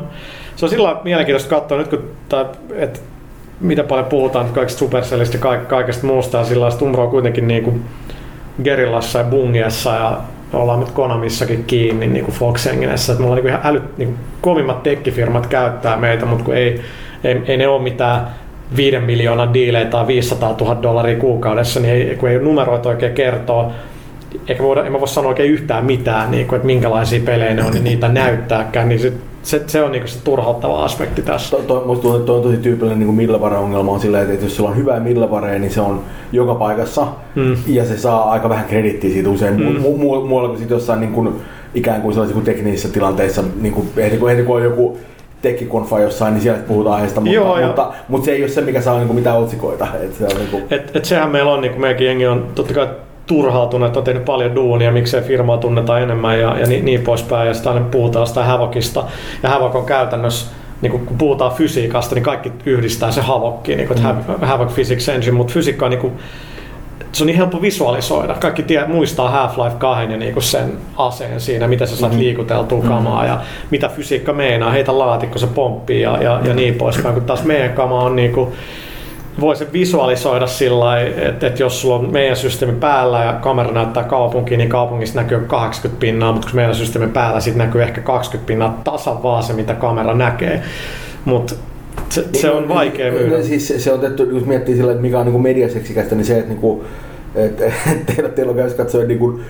[0.55, 3.03] se on sillä mielenkiintoista katsoa nyt, kun tää, et
[3.61, 7.63] mitä paljon puhutaan kaikista Supercellista ja kaik- kaikesta muusta ja sillä Umbro on kuitenkin niin
[7.63, 7.85] kuin
[8.63, 10.17] Gerillassa ja Bungiessa ja
[10.53, 14.19] ollaan nyt Konamissakin kiinni niin kuin Fox Enginessä, mulla on niin ihan älyt, niin kuin
[14.41, 16.81] kovimmat tekkifirmat käyttää meitä, mutta kun ei,
[17.23, 18.27] ei, ei ne ole mitään
[18.75, 23.13] 5 miljoonan diilejä tai 500 000 dollaria kuukaudessa, niin ei, kun ei ole numeroita oikein
[23.13, 23.71] kertoa,
[24.47, 27.63] eikä voida, en mä voi sanoa oikein yhtään mitään, niin kuin, että minkälaisia pelejä ne
[27.63, 31.57] on, niin niitä näyttääkään, niin se, se, se on niin kuin se turhauttava aspekti tässä.
[31.57, 34.69] To, to, musta että toi on tosi tyypillinen niin middleware-ongelma on silleen, että jos sulla
[34.69, 37.55] on hyvää middlewarea, niin se on joka paikassa Mm.
[37.67, 39.67] ja se saa aika vähän kredittiä siitä usein Mm.
[39.67, 41.29] mu- mu- muualla kuin sit jossain niin kuin,
[41.75, 44.97] ikään kuin sellaisissa kuin teknisissä tilanteissa, niin kuin, heti, kun, heti kun on joku
[45.41, 48.61] tekkikonfa jossain, niin siellä puhutaan aiheesta, mutta, Joo, ja- mutta, mutta, se ei ole se,
[48.61, 49.87] mikä saa niin kuin, mitään otsikoita.
[50.03, 52.47] Et se on, niin kuin, Et, et sehän meillä on, niin kuin meidänkin jengi on
[52.55, 52.87] totta kai
[53.31, 57.47] turhautunut, että on tehnyt paljon duunia, miksei firmaa tunneta enemmän ja, ja niin, niin poispäin.
[57.47, 59.03] Ja sitten aina puhutaan sitä Havokista.
[59.43, 60.51] Ja Havok on käytännössä,
[60.81, 64.47] niin kun puhutaan fysiikasta, niin kaikki yhdistää se Havokkiin, niin kuin, mm.
[64.47, 66.13] Havok Physics Engine, mutta fysiikka on niin kuin,
[67.11, 68.33] se on niin helppo visualisoida.
[68.33, 73.25] Kaikki tie, muistaa Half-Life 2 ja niinku sen aseen siinä, mitä sä saat liikuteltua kamaa
[73.25, 74.71] ja mitä fysiikka meinaa.
[74.71, 77.13] Heitä laatikko, se pomppii ja, ja, ja niin poispäin.
[77.13, 78.55] Kun taas meidän kama on niinku, voi
[79.57, 84.57] se visualisoida sillä että, että jos sulla on meidän systeemi päällä ja kamera näyttää kaupunkiin,
[84.57, 88.81] niin kaupungissa näkyy 80 pinnaa, mutta kun meidän systeemi päällä sitten näkyy ehkä 20 pinnaa
[88.83, 90.63] tasan vaan se, mitä kamera näkee.
[91.25, 91.55] Mutta
[92.09, 93.37] se, se on vaikea myydä.
[93.37, 96.25] No, Siis se, se on tehty, jos miettii sillä, että mikä on niin mediaseksikästä, niin
[96.25, 96.81] se, että, niin kuin,
[97.35, 97.63] että
[98.15, 99.41] teillä, teillä on käynyt katsoa niin kuin,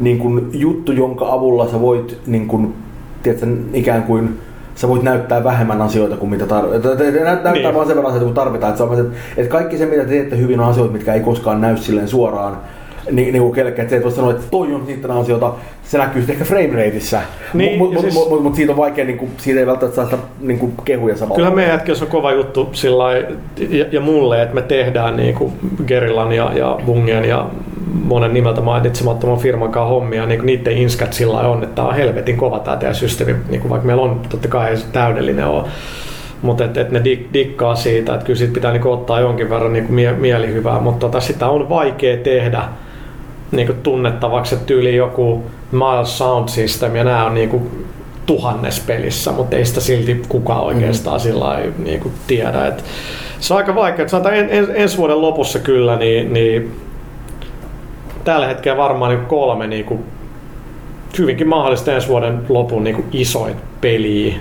[0.00, 2.74] niin kuin juttu, jonka avulla sä voit niin kuin,
[3.22, 4.38] tiedätkö, ikään kuin
[4.74, 6.98] sä voit näyttää vähemmän asioita kuin mitä tarvitaan.
[7.24, 7.74] Näyttää Niin.
[7.74, 8.70] vaan sen verran asioita kuin tarvitaan.
[8.70, 9.04] Että, se on, se,
[9.36, 12.56] että kaikki se, mitä te teette hyvin, on asioita, mitkä ei koskaan näy silleen suoraan
[13.10, 15.98] niin, niin kuin kellekään, että se et voi sanoa, että toi on sitten asioita, se
[15.98, 17.20] näkyy sitten ehkä frame rateissa,
[17.54, 19.96] Niin, mutta mut, siis- mut, mut, mut siitä on vaikea, niin kuin, siitä ei välttämättä
[19.96, 21.36] saa sitä niin kuin kehuja samalla.
[21.36, 23.12] Kyllä meidätkin se on kova juttu sillä
[23.70, 25.52] ja, ja mulle, että me tehdään niin kuin
[25.86, 27.46] Gerillan ja, ja Bungien ja
[28.04, 32.36] monen nimeltä mainitsemattoman firman kanssa hommia, niin niiden inskat sillä on, että tämä on helvetin
[32.36, 35.64] kova tämä teidän systeemi, niin kuin vaikka meillä on totta kai ei se täydellinen ole,
[36.42, 39.72] mutta et, et ne dik, dikkaa siitä, että kyllä siitä pitää niin ottaa jonkin verran
[39.72, 42.62] niin mie, mielihyvää, mutta tota, sitä on vaikea tehdä
[43.52, 47.86] niin kuin tunnettavaksi, että tyyli joku Miles Sound System ja nämä on niin kuin
[48.26, 51.22] tuhannes pelissä, mutta ei sitä silti kukaan oikeastaan mm.
[51.22, 52.66] sillä niin kuin tiedä.
[52.66, 52.84] Et
[53.40, 54.08] se on aika vaikea.
[54.08, 56.80] Sanotaan en, en, ensi vuoden lopussa kyllä, niin, niin
[58.24, 60.04] tällä hetkellä varmaan niin kolme niin kuin,
[61.18, 64.34] hyvinkin mahdollista ensi vuoden lopun niin kuin isoit peliä,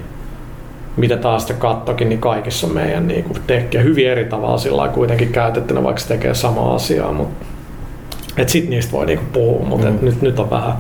[0.97, 5.31] mitä taas sitten kattokin, niin kaikissa meidän niin kuin tekkiä hyvin eri tavalla sillä kuitenkin
[5.31, 7.45] käytettynä, vaikka se tekee samaa asiaa, mutta
[8.37, 9.97] et sit niistä voi niinku puhua, mutta mm.
[10.01, 10.73] nyt, nyt on vähän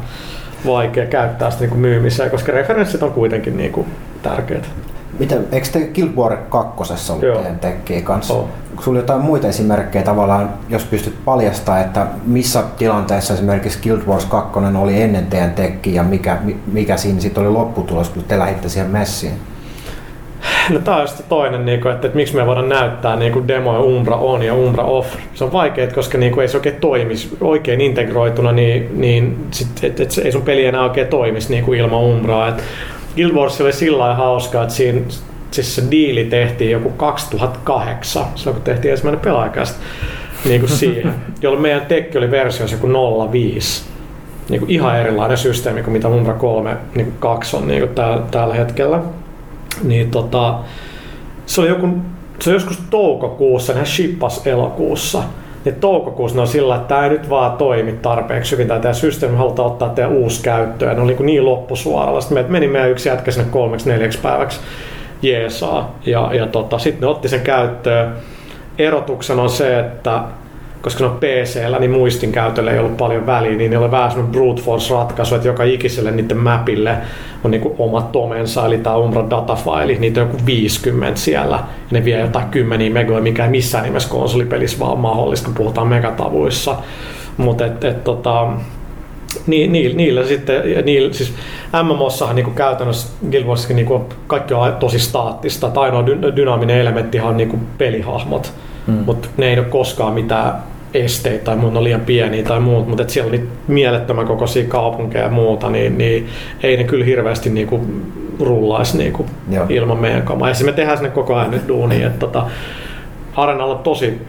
[0.65, 3.85] vaikea käyttää sitä niinku myymiseen, koska referenssit on kuitenkin niinku
[4.21, 4.69] tärkeät.
[5.19, 7.35] Miten, eikö te Guild War 2 ollut Joo.
[7.35, 8.33] teidän tekkiä kanssa?
[8.33, 8.49] On.
[8.69, 14.25] Onko sulla jotain muita esimerkkejä tavallaan, jos pystyt paljastamaan, että missä tilanteessa esimerkiksi Guild Wars
[14.25, 18.39] 2 oli ennen teidän tekkiä ja mikä, mi- mikä siinä sitten oli lopputulos, kun te
[18.39, 19.33] lähditte siihen messiin?
[20.73, 23.47] No tää on sitten toinen, niin kuin, että, että, miksi me voidaan näyttää niin kuin
[23.47, 25.15] demoja Umbra on ja Umbra off.
[25.33, 29.83] Se on vaikea, koska niin kuin, ei se oikein toimisi oikein integroituna, niin, niin sit,
[29.83, 32.47] et, et, ei sun peli enää oikein toimisi niin kuin ilman Umbraa.
[32.47, 32.63] Et
[33.15, 35.01] Guild Wars oli sillä lailla hauskaa, että siinä
[35.51, 39.79] siis se diili tehtiin joku 2008, silloin kun tehtiin ensimmäinen pelaajakästä
[40.45, 42.87] niin kuin siihen, jolloin meidän tekki oli versiossa joku
[43.31, 43.83] 05.
[44.49, 47.95] Niin kuin ihan erilainen systeemi kuin mitä Umbra 3 niin kuin 2 on niin kuin
[47.95, 49.01] täällä, tällä hetkellä.
[49.83, 50.59] Niin tota,
[51.45, 51.87] se oli joku,
[52.39, 55.23] se oli joskus toukokuussa, nehän shippas elokuussa.
[55.65, 58.93] Ja toukokuussa ne on sillä, että tämä ei nyt vaan toimi tarpeeksi hyvin, tai tämä
[58.93, 60.95] systeemi halutaan ottaa teidän uusi käyttöön.
[60.95, 62.21] Ne oli niin, niin loppusuoralla.
[62.21, 64.59] Sitten meni meidän yksi jätkä sinne kolmeksi, neljäksi päiväksi
[65.21, 65.95] jeesaa.
[66.05, 68.15] Ja, ja tota, sitten ne otti sen käyttöön.
[68.77, 70.21] Erotuksena on se, että
[70.81, 74.11] koska ne on PC-llä, niin muistin käytöllä ei ollut paljon väliä, niin ne oli vähän
[74.11, 76.97] semmoinen brute force ratkaisu, että joka ikiselle niiden mapille
[77.43, 82.05] on niin oma tomensa, eli tämä Umbra datafaili, niitä on joku 50 siellä, ja ne
[82.05, 86.75] vie jotain kymmeniä megoja, mikä ei missään nimessä konsolipelissä vaan mahdollista, kun puhutaan megatavuissa.
[87.37, 88.47] Mutta et, et, tota,
[89.47, 91.33] ni, ni, niillä sitten, niillä, siis
[91.83, 93.87] MMOssahan niin käytännössä Guild niin
[94.27, 98.53] kaikki on tosi staattista, että ainoa dy, dynaaminen elementti on niin pelihahmot,
[98.89, 99.03] mm.
[99.05, 100.53] mutta ne ei ole koskaan mitään
[100.93, 105.23] esteitä tai muut on liian pieniä tai muut, mutta et siellä oli mielettömän kokoisia kaupunkeja
[105.23, 106.27] ja muuta, niin, niin
[106.63, 107.85] ei ne kyllä hirveästi niinku
[108.39, 109.25] rullaisi niinku
[109.69, 110.49] ilman meidän kamaa.
[110.49, 112.45] Ja me tehdään sinne koko ajan nyt duunia, että tota,
[113.35, 114.21] Arenalla on tosi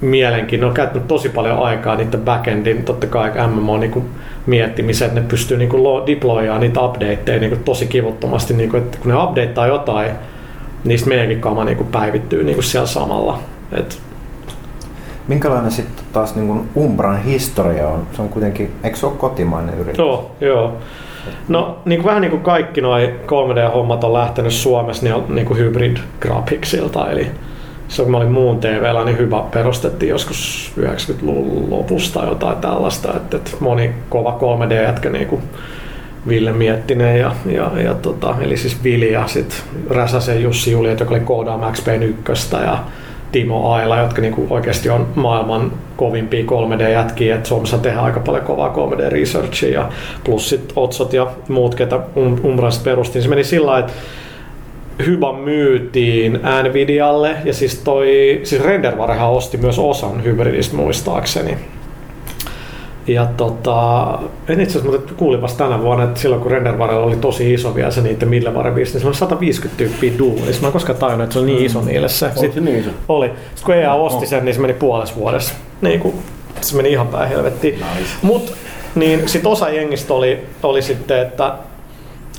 [0.00, 4.04] mielenkiintoinen, on käyttänyt tosi paljon aikaa niiden backendin, totta kai MMO niinku
[4.46, 9.22] miettimiseen, että ne pystyy niinku deployaamaan niitä updateja niinku tosi kivuttomasti, niinku, että kun ne
[9.22, 10.10] updateaa jotain,
[10.84, 13.38] niistä meidänkin kama niinku päivittyy niinku siellä samalla.
[13.72, 14.02] Et
[15.28, 18.06] Minkälainen sitten taas niin kuin Umbran historia on?
[18.12, 19.98] Se on kuitenkin, eikö se ole kotimainen yritys?
[19.98, 20.76] Joo, joo.
[21.48, 25.58] No niin kuin, vähän niin kuin kaikki nuo 3D-hommat on lähtenyt Suomessa niin, niin kuin
[25.58, 27.26] Hybrid Graphicsilta, eli
[27.88, 33.36] se kun mä olin muun TVllä, niin hyvä perustettiin joskus 90-luvun lopusta jotain tällaista, että,
[33.36, 35.42] että moni kova 3D-jätkä niin kuin
[36.28, 39.58] Ville Miettinen ja, ja, ja tota, eli siis Vili ja sitten
[39.90, 42.78] Räsäsen Jussi Juliet, joka oli koodaa Max Payne 1 ja
[43.32, 48.74] Timo Aila, jotka niinku oikeasti on maailman kovimpia 3D-jätkiä, että Suomessa tehdään aika paljon kovaa
[48.76, 49.88] 3D-researchia ja
[50.24, 53.22] plus sit Otsot ja muut, ketä um, Umbrasta perustin.
[53.22, 53.92] Se meni sillä että
[55.06, 61.56] Hyba myytiin Nvidialle ja siis toi, siis Rendervarehan osti myös osan hybridistä muistaakseni.
[63.06, 67.16] Ja tota, en itse asiassa, mutta kuulin vasta tänä vuonna, että silloin kun Rendervarella oli
[67.16, 70.60] tosi iso vielä se niiden Millevare-bisnes, niin se oli 150 tyyppiä duunissa.
[70.62, 71.86] Mä en koskaan tajunnut, että se oli niin iso mm.
[71.86, 72.30] niille se.
[72.36, 72.90] Oli se niin iso?
[73.08, 73.26] Oli.
[73.26, 75.54] Sitten kun EA osti sen, niin se meni puolessa vuodessa.
[75.80, 76.14] Niin kuin,
[76.60, 77.74] se meni ihan päin helvettiin.
[77.74, 78.10] Nice.
[78.22, 78.54] Mut,
[78.94, 81.54] niin sit osa jengistä oli, oli sitten, että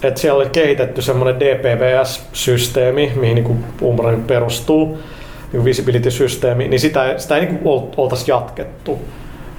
[0.03, 4.97] että siellä oli kehitetty semmoinen DPVS-systeemi, mihin niin Umbra nyt perustuu,
[5.53, 7.59] niin visibility-systeemi, niin sitä, sitä ei niin
[7.97, 8.99] oltaisi jatkettu.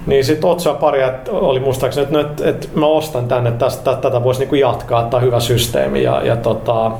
[0.05, 0.99] Niin sitten Otsa pari
[1.31, 5.03] oli muistaakseni, että, no, että, että mä ostan tänne, että tästä, tätä voisi niinku jatkaa,
[5.03, 6.03] että hyvä systeemi.
[6.03, 6.91] Ja, ja, tota,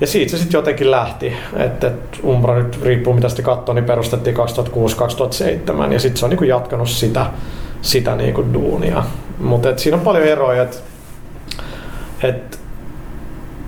[0.00, 1.32] ja siitä se sitten jotenkin lähti.
[1.56, 6.30] Että et Umbra nyt riippuu mitä sitten katsoo, niin perustettiin 2006-2007 ja sitten se on
[6.30, 7.26] niinku jatkanut sitä,
[7.82, 9.02] sitä niinku duunia.
[9.38, 10.76] Mutta siinä on paljon eroja, että
[12.22, 12.58] et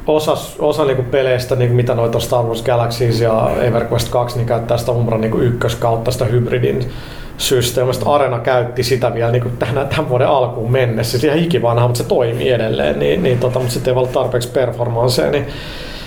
[0.07, 4.79] osa, osa niinku peleistä, niinku mitä noita Star Wars Galaxies ja EverQuest 2, niin käyttää
[4.79, 6.91] sitä Umbra niinku ykkös kautta sitä hybridin
[7.39, 8.11] systeemistä.
[8.11, 11.19] Arena käytti sitä vielä niin tämän, tämän vuoden alkuun mennessä.
[11.19, 14.49] Se ihan ikivanha, mutta se toimii edelleen, niin, niin tota, mutta sitten ei ollut tarpeeksi
[14.49, 15.47] performansseja, niin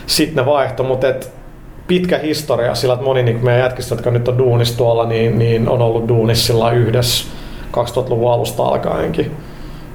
[0.08, 1.32] sitten ne vaihtoi, mutta et,
[1.88, 5.70] pitkä historia sillä, että moni niin meidän jätkistä, jotka nyt on duunissa tuolla, niin, niin
[5.70, 7.26] on ollut duunissa sillä yhdessä
[7.78, 9.32] 2000-luvun alusta alkaenkin.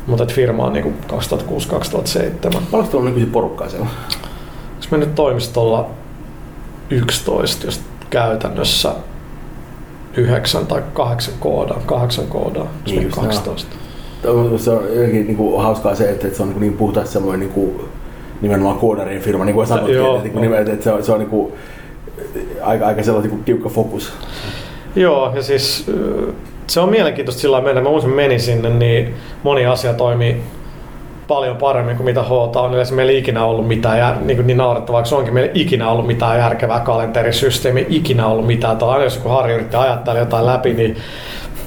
[0.06, 1.16] Mutta firma on niin 2006-2007.
[2.70, 3.86] Paljonko tuolla nykyisin porukkaa siellä?
[3.86, 5.90] Onko me nyt toimistolla
[6.90, 7.80] 11, jos
[8.10, 8.92] käytännössä
[10.16, 13.76] 9 tai 8 koodaa, 8 koodaa, niin 12.
[14.56, 17.52] Se on jotenkin niin kuin, hauskaa se, että se on niin, niin puhtaasti semmoinen niin
[17.52, 17.80] kuin,
[18.40, 21.18] nimenomaan koodarien firma, niin kuin sanoit, Joo, että, niin kuin, että se on, se on
[21.18, 21.52] niin kuin,
[22.62, 24.12] aika, aika sellainen niin tiukka fokus.
[24.96, 25.86] Joo, ja siis
[26.66, 30.42] se on mielenkiintoista sillä meidän, mä muistin meni sinne, niin moni asia toimii
[31.28, 32.72] paljon paremmin kuin mitä H on.
[32.72, 35.62] Yleensä meillä ei ikinä ollut mitään, jär, niin, kuin niin naurettavaa se onkin, meillä ei
[35.62, 38.82] ikinä ollut mitään järkevää kalenterisysteemiä, ikinä ollut mitään.
[38.82, 40.96] Aina jos joku Harri yritti ajatella jotain läpi, niin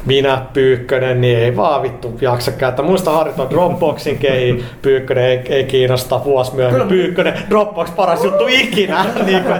[0.06, 2.86] minä, Pyykkönen, niin ei vaan vittu jaksa käyttää.
[2.86, 6.88] Muista Harri on Dropboxin kehi, Pyykkönen ei, ei kiinnosta vuosi myöhemmin.
[6.88, 9.06] Pyykkönen, Dropbox paras juttu ikinä.
[9.26, 9.60] niin kuin,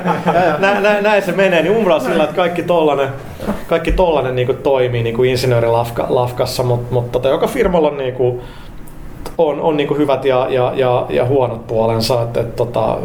[0.60, 3.10] nä, nä, näin se menee, niin Umbra on sillä, että kaikki tollanen,
[3.68, 8.14] kaikki tollanen niin kuin toimii niin kuin insinöörilafkassa, mutta mut, tota, joka firmalla on niin
[8.14, 8.42] kuin,
[9.44, 12.22] on, on niin kuin hyvät ja, ja, ja, ja huonot puolensa.
[12.22, 12.98] Että, et, tota,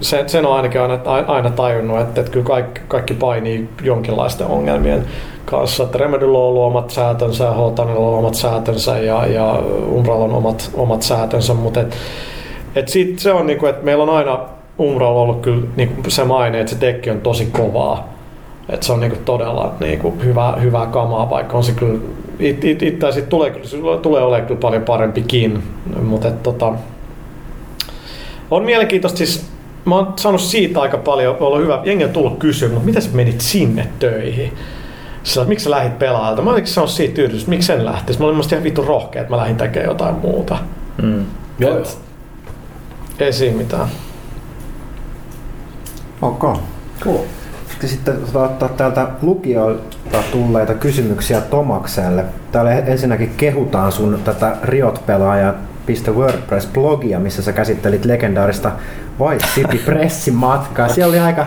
[0.00, 5.04] sen, sen on ainakin aina, aina tajunnut, että, että kyllä kaikki, kaikki painii jonkinlaisten ongelmien
[5.44, 5.84] kanssa.
[5.84, 9.62] Että Remedyllä on ollut omat säätönsä, Hotanilla on omat säätönsä ja, ja
[9.92, 11.96] Umbralla on omat, omat säätönsä, mutta et,
[12.74, 14.38] et sit se on niinku, että meillä on aina
[14.80, 18.08] Umbralla ollut kyllä niinku se maine, että se tekki on tosi kovaa.
[18.68, 21.98] että se on niinku todella niinku hyvä, hyvää kamaa, vaikka on se kyllä
[22.38, 25.62] it, it, itse asiassa tulee, kyllä, tulee olemaan kyllä paljon parempikin.
[26.02, 26.72] Mutta tota,
[28.50, 29.46] on mielenkiintoista siis,
[29.84, 33.10] mä oon saanut siitä aika paljon, ollut hyvä, jengi on tullut kysyä, mutta mitä sä
[33.12, 34.52] menit sinne töihin?
[35.22, 36.42] Sillä, että miksi sä lähdit pelaajalta?
[36.42, 38.18] Mä olin sanonut siitä tyytyväisesti, miksi sen lähtisi?
[38.18, 40.58] Mä olin ihan vittu rohkea, että mä lähdin tekemään jotain muuta.
[41.02, 41.24] Mm.
[41.58, 41.82] Joo.
[43.18, 43.88] Ei siinä mitään.
[46.22, 46.58] Ok.
[47.00, 47.18] Cool.
[47.84, 52.24] Sitten ottaa täältä lukijoilta tulleita kysymyksiä Tomakselle.
[52.52, 55.54] Täällä ensinnäkin kehutaan sun tätä Riot-pelaajaa
[56.14, 58.72] .wordpress-blogia, missä sä käsittelit legendaarista
[59.20, 60.88] White City Pressin matkaa.
[60.88, 61.46] Siellä oli aika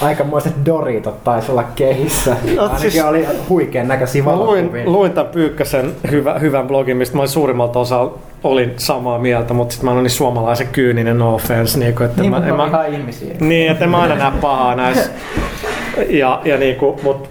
[0.00, 2.36] aikamoiset Doritot taisi olla kehissä.
[2.56, 7.16] No, Ainakin siis, oli huikean näköisiä Mä luin, luin tämän Pyykkäsen hyvä, hyvän blogin, mistä
[7.16, 8.10] mä olin suurimmalta osa
[8.44, 11.78] olin samaa mieltä, mutta sitten mä olin niin suomalaisen kyyninen no offense.
[11.78, 13.34] Niin, että niin, mä, en mä, ihmisiä.
[13.40, 15.10] Niin, että mä aina näe pahaa näissä.
[16.08, 17.28] Ja, ja niin kuin, mutta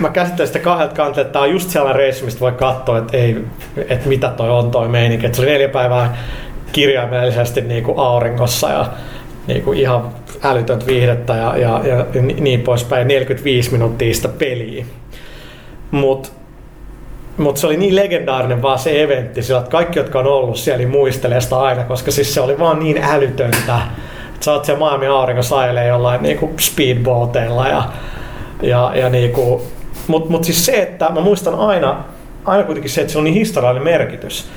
[0.00, 3.16] mä käsittelen sitä kahdelta kantilta, että tämä on just sellainen reissu, mistä voi katsoa, että,
[3.16, 3.44] ei,
[3.88, 5.26] että mitä toi on toi meininki.
[5.26, 6.16] Että se oli neljä päivää
[6.72, 8.86] kirjaimellisesti niin kuin auringossa ja
[9.46, 10.08] niin kuin ihan
[10.42, 14.84] älytöntä viihdettä ja, ja, ja niin poispäin, 45 minuuttia sitä peliä.
[15.90, 16.28] Mutta
[17.36, 20.78] mut se oli niin legendaarinen vaan se eventti, sillä että kaikki, jotka on ollut siellä,
[20.78, 23.78] niin muistelee sitä aina, koska siis se oli vaan niin älytöntä.
[24.44, 27.82] Sä oot siellä maailman auringossa ajelee jollain niinku speedboateilla ja,
[28.62, 29.62] ja, ja niinku,
[30.06, 32.04] mutta mut siis se, että mä muistan aina,
[32.44, 34.48] aina kuitenkin se, että se on niin historiallinen merkitys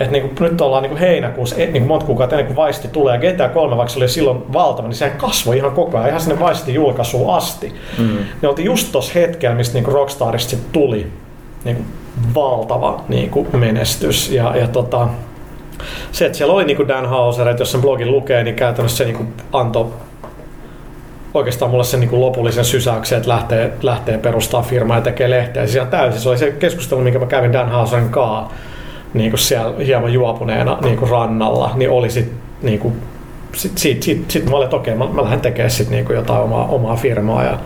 [0.00, 2.88] että niin kuin, nyt ollaan niin kuin heinäkuussa, niin kuin monta kuukautta ennen kuin Vaisti
[2.88, 3.18] tulee.
[3.18, 6.40] GTA 3, vaikka se oli silloin valtava, niin sehän kasvoi ihan koko ajan, ihan sinne
[6.40, 7.74] Vaistin julkaisuun asti.
[7.98, 8.18] Mm.
[8.42, 11.06] Ne oltiin just tuossa hetkellä, mistä niin kuin Rockstarista tuli
[11.64, 11.86] niin kuin
[12.34, 14.30] valtava niin kuin menestys.
[14.30, 15.08] Ja, ja tota,
[16.12, 18.96] se, että siellä oli niin kuin Dan Hauser, että jos sen blogin lukee, niin käytännössä
[18.98, 19.86] se niin kuin antoi
[21.34, 25.66] oikeastaan mulle sen niin kuin lopullisen sysäyksen, että lähtee, lähtee perustaa firmaa ja tekee lehteä.
[25.66, 28.54] Siellä täysin se oli se keskustelu, minkä mä kävin Dan Hauserin kanssa
[29.14, 32.94] niin kuin siellä hieman juopuneena niin kuin rannalla, niin oli sit, niin kuin,
[33.54, 36.16] sit, sit, sit, sit mä olin, että okei, mä, mä lähden tekemään sit niin kuin
[36.16, 37.58] jotain omaa, omaa firmaa ja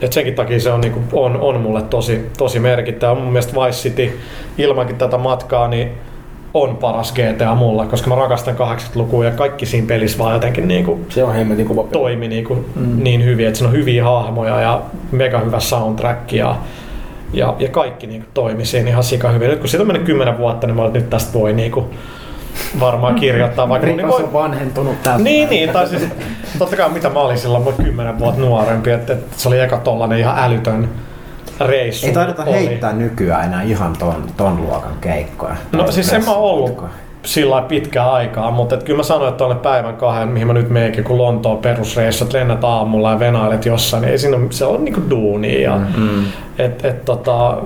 [0.00, 3.14] et senkin takia se on, niin kuin, on, on mulle tosi, tosi merkittävä.
[3.14, 4.18] Mun mielestä Vice City
[4.58, 5.92] ilmankin tätä matkaa niin
[6.54, 10.84] on paras GTA mulla, koska mä rakastan 80-lukua ja kaikki siinä pelissä vaan jotenkin niin
[10.84, 13.04] kuin se on hemmetin kuva toimi niin, kuin mm.
[13.04, 14.82] niin hyvin, että siinä on hyviä hahmoja ja
[15.12, 16.56] mega hyvä soundtrack ja
[17.32, 19.50] ja, ja kaikki niin kuin, toimi siinä ihan sika hyvin.
[19.50, 21.86] Nyt kun siitä on mennyt kymmenen vuotta, niin mä olen, nyt tästä voi niin kuin,
[22.80, 23.68] varmaan kirjoittaa.
[23.68, 24.22] Vaikka niin voi...
[24.22, 25.22] on vanhentunut tästä.
[25.22, 26.02] Niin, niin, tai siis
[26.58, 29.76] totta kai mitä mä olin silloin, mä kymmenen vuotta nuorempi, että, että se oli eka
[29.76, 30.88] tollanen ihan älytön
[31.60, 32.06] reissu.
[32.06, 32.52] Ei taideta oli.
[32.52, 35.56] heittää nykyään enää ihan ton, ton luokan keikkoja.
[35.72, 36.84] No siis en mä ollut
[37.24, 40.70] sillä pitkää aikaa, mutta et kyllä mä sanoin, että tuonne päivän kahden, mihin mä nyt
[40.70, 45.00] meenkin, kun Lontoon perusreissut, lennät aamulla ja venailet jossain, niin ei siinä, se on niinku
[45.10, 45.62] duuni.
[45.62, 46.24] Ja, mm-hmm.
[46.58, 47.56] et, et, tota,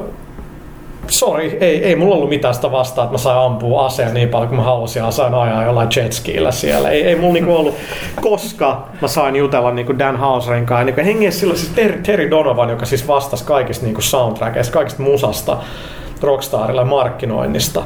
[1.13, 4.49] sorry, ei, ei mulla ollut mitään sitä vastaa, että mä sain ampua aseen niin paljon
[4.49, 6.91] kuin mä halusin ja sain ajaa jollain jetskillä siellä.
[6.91, 7.75] Ei, ei mulla niinku ollut,
[8.21, 10.85] koska mä sain jutella niinku Dan Hauserin kanssa.
[10.85, 15.57] Niinku hengessä silloin siis Terry, Terry Donovan, joka siis vastasi kaikista niinku soundtrackeista, kaikista musasta
[16.21, 17.83] Rockstarilla markkinoinnista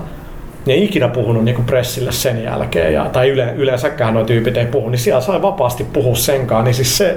[0.66, 4.56] ne ei ikinä puhunut niin kuin pressille sen jälkeen, ja, tai yle, yleensäkään nuo tyypit
[4.56, 7.16] ei puhu, niin siellä sai vapaasti puhua senkaan, niin siis se,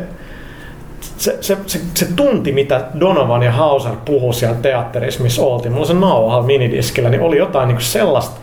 [1.01, 5.85] se, se, se, se tunti, mitä Donovan ja Hauser puhui siellä teatterissa, missä oltiin, mulla
[5.85, 8.39] se nauhalla minidiskillä, niin oli jotain niin kuin sellaista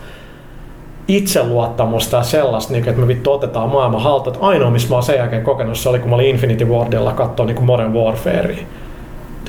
[1.07, 4.37] itseluottamusta ja sellaista, niin, että me vittu otetaan maailman haltuun.
[4.41, 7.45] Ainoa, missä mä oon sen jälkeen kokenut, se oli, kun mä olin Infinity Wardilla katsoa
[7.45, 8.57] niin Modern Warfarea.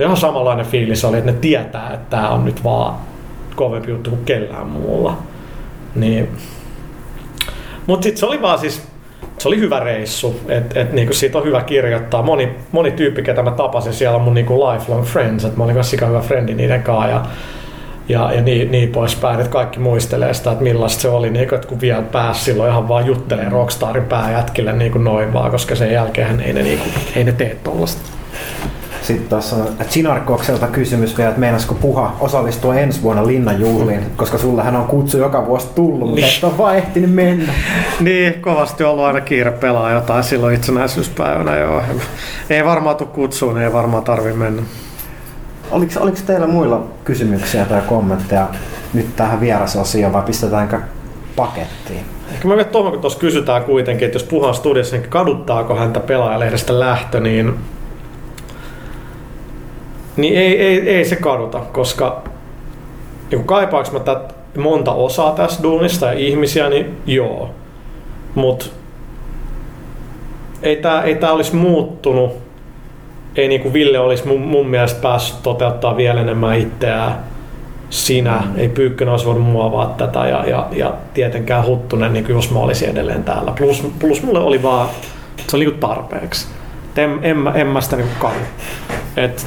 [0.01, 2.95] Ihan samanlainen fiilis oli, että ne tietää, että tämä on nyt vaan
[3.57, 5.17] kovempi juttu kuin kellään muulla.
[5.95, 6.29] Niin.
[7.87, 8.89] Mutta sitten se oli vaan siis,
[9.39, 12.22] se oli hyvä reissu, että et niinku siitä on hyvä kirjoittaa.
[12.22, 15.74] Moni, moni tyyppi, ketä mä tapasin, siellä on mun niinku lifelong friends, että mä olin
[15.74, 17.24] kanssa hyvä frendi niiden kanssa ja,
[18.09, 21.68] ja, ja niin, niin poispäin, että kaikki muistelee sitä, että millaista se oli, niin että
[21.68, 25.93] kun vielä pääsi silloin ihan vaan juttelee Rockstarin pääjätkille niin kuin noin vaan, koska sen
[25.93, 28.01] jälkeen ei ne, niin kuin, ei ne tee tuollaista.
[29.09, 34.39] Sitten tuossa on Chinarkokselta kysymys vielä, että meinasko Puha osallistua ensi vuonna Linnan juhliin, koska
[34.39, 37.53] sullehan on kutsu joka vuosi tullut, mutta et on vaan ehtinyt mennä.
[38.01, 41.57] niin, kovasti ollut aina kiire pelaa jotain silloin itsenäisyyspäivänä.
[41.57, 41.83] Joo.
[42.51, 44.63] Ei varmaan tule kutsuun, niin ei varmaan tarvi mennä.
[45.71, 48.49] Oliko, oliko teillä muilla kysymyksiä tai kommentteja
[48.95, 50.81] nyt tähän vierasosioon vai pistetäänkö
[51.37, 52.05] pakettiin?
[52.33, 56.81] Ehkä mä tuohon, kun tuossa kysytään kuitenkin, että jos puhuu studiossa, niin kaduttaako häntä pelaajalehdestä
[56.81, 57.55] lähtö, niin,
[60.19, 62.23] niin ei, ei, ei se kaduta, koska
[63.31, 67.51] niin kaipaaks mä tätä monta osaa tässä duunista ja ihmisiä, niin joo.
[68.35, 68.66] Mutta
[70.62, 72.33] ei tämä ei tää olisi muuttunut.
[73.37, 77.19] Ei niinku Ville olisi mun, mun mielestä päässyt toteuttaa vielä enemmän itseään
[77.91, 78.43] sinä.
[78.47, 78.59] Mm.
[78.59, 82.89] Ei Pyykkönen olisi voinut muovaa tätä ja, ja, ja tietenkään Huttunen, niin jos mä olisin
[82.89, 83.53] edelleen täällä.
[83.59, 84.89] Plus, plus mulle oli vaan,
[85.49, 86.49] se oli niinku tarpeeksi.
[86.97, 88.35] En, en, en mä sitä niinku kadu.
[89.16, 89.47] Et,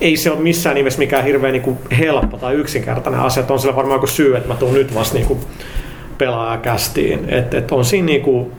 [0.00, 3.44] ei se ole missään nimessä mikään hirveän niin helppo tai yksinkertainen asia.
[3.48, 5.40] on sillä varmaan joku syy, että mä tuun nyt vasta niin
[6.18, 7.28] pelaajakästiin.
[7.28, 8.52] Et, et on siinä niin kuin,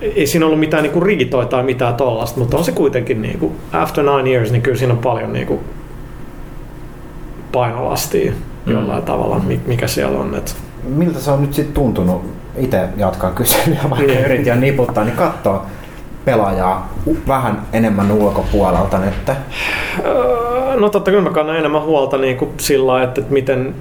[0.00, 3.52] ei siinä ollut mitään niin riitoja tai mitään tollasta, mutta on se kuitenkin niin kuin,
[3.72, 5.60] after nine years, niin kyllä siinä on paljon niin kuin,
[7.52, 8.72] painolastia mm.
[8.72, 10.34] jollain tavalla, mikä siellä on.
[10.34, 10.56] Et.
[10.84, 12.24] Miltä se on nyt sitten tuntunut,
[12.58, 14.24] itse jatkaa kyselyä, vaikka niin.
[14.24, 15.66] yritin niputtaa, niin katsoa
[16.28, 16.92] pelaajaa
[17.28, 19.36] vähän enemmän ulkopuolelta nyt?
[20.80, 23.74] No totta kyllä mä kannan enemmän huolta niin kuin sillä että, että miten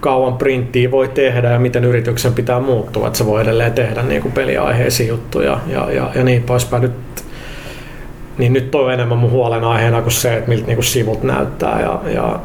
[0.00, 4.22] kauan printtiä voi tehdä ja miten yrityksen pitää muuttua, että se voi edelleen tehdä niin
[4.22, 6.82] kuin peliaiheisia juttuja ja, ja, ja niin poispäin.
[6.82, 6.92] Nyt,
[8.38, 11.80] niin nyt toi on enemmän mun huolenaiheena kuin se, että miltä niin kuin sivut näyttää
[11.80, 12.40] ja, ja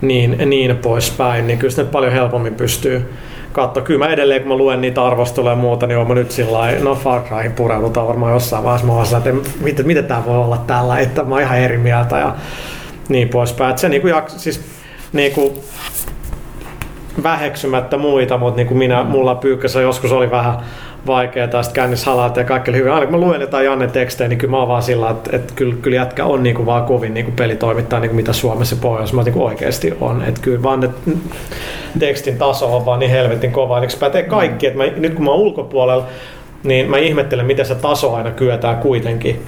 [0.00, 3.12] niin, niin poispäin, niin kyllä sitä paljon helpommin pystyy
[3.54, 6.30] katso, kyllä mä edelleen kun mä luen niitä arvosteluja ja muuta, niin on mä nyt
[6.30, 8.86] sillä no Far Cryhin pureudutaan varmaan jossain vaiheessa.
[8.86, 12.18] Mä vaan että miten, miten tää voi olla tällä, että mä oon ihan eri mieltä
[12.18, 12.34] ja
[13.08, 13.70] niin poispäin.
[13.70, 14.60] Että se niinku, siis,
[15.12, 15.64] niinku,
[17.22, 20.56] väheksymättä muita, mutta niin kuin minä, mulla pyykkässä joskus oli vähän
[21.06, 22.92] vaikeaa tästä kännissä halata ja kaikki oli hyvin.
[22.92, 25.52] Aina kun mä luen jotain Janne tekstejä, niin kyllä mä oon vaan sillä, että, että
[25.56, 28.76] kyllä, kyllä jätkä on niin kuin vaan kovin niin kuin pelitoimittaja, niin kuin mitä Suomessa
[28.76, 30.24] Pohjoismaissa niin oikeasti on.
[30.24, 31.10] Että kyllä vaan että
[31.98, 33.88] tekstin taso on vaan niin helvetin kova.
[33.88, 34.66] Se pätee kaikki.
[34.66, 36.06] Että mä, nyt kun mä oon ulkopuolella,
[36.62, 39.42] niin mä ihmettelen, miten se taso aina kyetään kuitenkin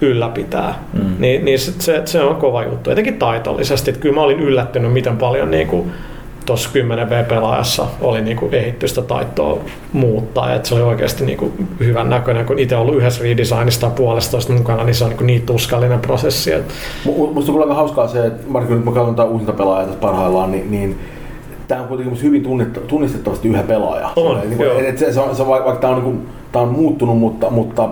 [0.00, 0.74] ylläpitää.
[0.92, 1.14] Mm.
[1.18, 3.90] Niin, niin se, se, se, on kova juttu, etenkin taitollisesti.
[3.90, 5.92] Että kyllä mä olin yllättynyt, miten paljon niin kuin,
[6.48, 9.58] tuossa 10 V-pelaajassa oli niinku ehittystä taitoa
[9.92, 10.54] muuttaa.
[10.54, 14.94] Et se oli oikeasti niinku hyvän näköinen, kun itse ollut yhdessä redesignista puolestoista mukana, niin
[14.94, 16.52] se on niinku niin tuskallinen prosessi.
[16.52, 16.64] Et...
[17.32, 20.50] Musta on aika hauskaa se, että varsinkin nyt mä katson tätä uusinta pelaajaa tässä parhaillaan,
[20.50, 20.98] niin, niin
[21.68, 22.42] tämä on kuitenkin hyvin
[22.86, 24.10] tunnistettavasti yhä pelaaja.
[24.16, 27.18] On, niin kuin, et se, se, on, se, vaikka tämä on, niin kuin, on muuttunut,
[27.18, 27.88] mutta, mutta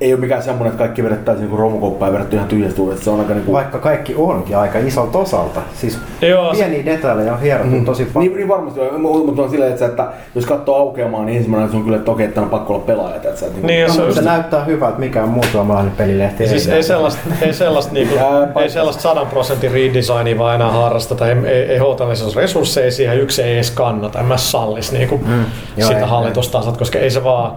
[0.00, 3.20] ei ole mikään semmoinen, että kaikki vedettäisiin niin romukouppaa ja vedetty ihan tyhjästä Se on
[3.20, 3.52] aika niin kuin...
[3.52, 5.60] Vaikka kaikki onkin aika isolta osalta.
[5.74, 6.84] Siis Joo, pieniä se...
[6.84, 7.84] detaljeja on hierottu mm.
[7.84, 8.28] tosi paljon.
[8.28, 11.76] Niin, niin varmasti on, mutta on silleen, että, että jos katsoo aukeamaan, niin ensimmäinen se
[11.76, 13.16] on kyllä, että okei, että on pakko olla pelaaja.
[13.16, 16.68] Että, että, niin, niin, se, no, se näyttää hyvältä, että mikään muu suomalainen pelilehti siis
[16.68, 18.14] ei, ei sellaista, ei sellaista, niinku,
[18.60, 21.28] ei sellaista sadan prosentin redesignia vaan enää harrasteta.
[21.28, 24.20] Ei, ei, ei HTLS resursseja siihen, yksi ei edes kannata.
[24.20, 25.44] En mä sallisi niinku, mm.
[25.76, 27.52] sitä hallitustasat, koska ei se vaan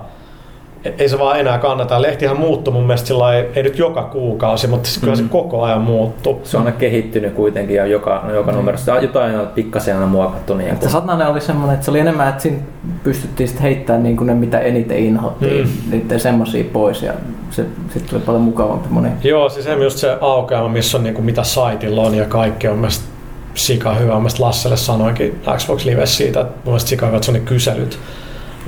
[0.98, 2.02] ei se vaan enää kannata.
[2.02, 5.18] Lehtihän muuttui mun mielestä sillä ei, ei nyt joka kuukausi, mutta kyllä mm.
[5.18, 6.42] se koko ajan muuttuu.
[6.44, 8.58] Se on aina kehittynyt kuitenkin ja joka, joka mm.
[8.58, 10.54] numerossa jotain on pikkasen aina muokattu.
[10.54, 12.58] Niin että Satnanen oli semmoinen, että se oli enemmän, että siinä
[13.04, 15.92] pystyttiin sitten heittämään niin kuin ne, mitä eniten inhottiin, mm.
[15.92, 17.14] niiden semmoisia pois ja
[17.52, 19.10] se sitten tuli paljon mukavampi moni.
[19.24, 22.78] Joo, siis just se aukeama, missä on niin kuin mitä saitilla on ja kaikki on
[22.78, 23.12] mielestäni
[23.54, 24.16] sika hyvä.
[24.16, 28.00] Mielestäni Lasselle sanoinkin Xbox Live siitä, että mun mielestä sika hyvät ne kyselyt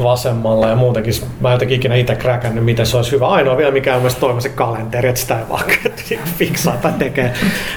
[0.04, 3.28] vasemmalla ja muutenkin mä en jotenkin ikinä itse kräkännyt, miten se olisi hyvä.
[3.28, 5.64] Ainoa vielä mikä on myös toivon se kalenteri, että sitä ei vaan
[6.39, 7.34] fiksaa tai tekee,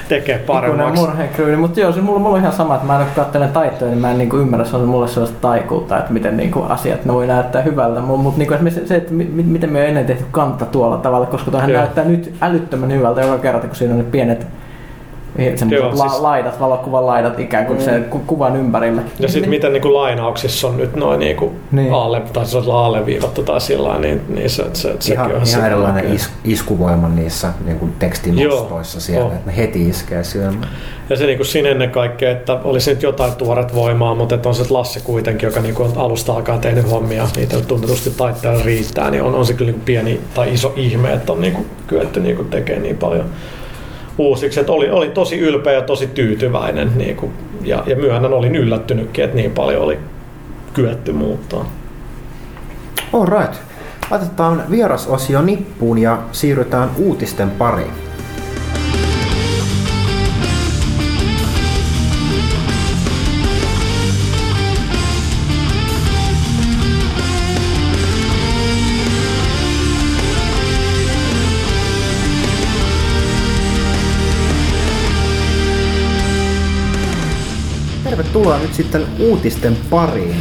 [0.09, 1.01] tekee paremmaksi.
[1.01, 4.01] murheenkryyni, mutta joo, se mulla, mulla on ihan sama, että mä en katselen taitoja, niin
[4.01, 7.27] mä en niinku ymmärrä, se on mulle sellaista taikuutta, että miten niinku asiat ne voi
[7.27, 8.01] näyttää hyvältä.
[8.01, 11.73] Mutta niinku esimerkiksi se, että miten me on ennen tehty kanta tuolla tavalla, koska tuohan
[11.73, 14.47] näyttää nyt älyttömän hyvältä joka kerta, kun siinä on ne pienet
[15.55, 16.21] Semmoiset la- siis...
[16.21, 17.85] laidat, valokuvan laidat ikään kuin mm.
[17.85, 19.01] sen ku- kuvan ympärille.
[19.19, 21.93] Ja sitten miten niin lainauksissa on nyt noin niin kuin niin.
[21.93, 25.65] alle, tai se on alleviivattu tai sillä niin, niin se, se, se ihan, on ihan
[25.65, 29.33] erilainen is, iskuvoima niissä niin kuin tekstinostoissa siellä, oh.
[29.33, 30.69] että ne heti iskee syömään.
[31.09, 34.49] Ja se niin kuin siinä ennen kaikkea, että olisi nyt jotain tuoret voimaa, mutta että
[34.49, 38.63] on se Lasse kuitenkin, joka niin kuin on alusta alkaen tehnyt hommia, niitä tunnetusti taitteella
[38.63, 41.53] riittää, niin on, on se kyllä niin kuin pieni tai iso ihme, että on niin
[41.53, 43.25] kuin kyetty niin kuin tekemään niin paljon
[44.17, 44.59] uusiksi.
[44.59, 46.91] Että oli, oli tosi ylpeä ja tosi tyytyväinen.
[46.95, 47.31] Niin kuin,
[47.63, 49.99] ja, ja myöhemmin olin yllättynytkin, että niin paljon oli
[50.73, 51.71] kyetty muuttaa.
[53.13, 53.55] All right.
[54.11, 57.91] Laitetaan vierasosio nippuun ja siirrytään uutisten pariin.
[78.33, 80.35] Tullaan nyt sitten uutisten pariin.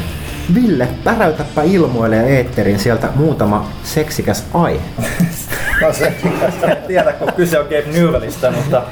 [0.55, 4.81] Ville, päräytäpä ilmoille eetterin sieltä muutama seksikäs aihe.
[5.83, 6.13] No se,
[6.63, 8.83] en tiedä, kun kyse on Gabe Newellistä, mutta,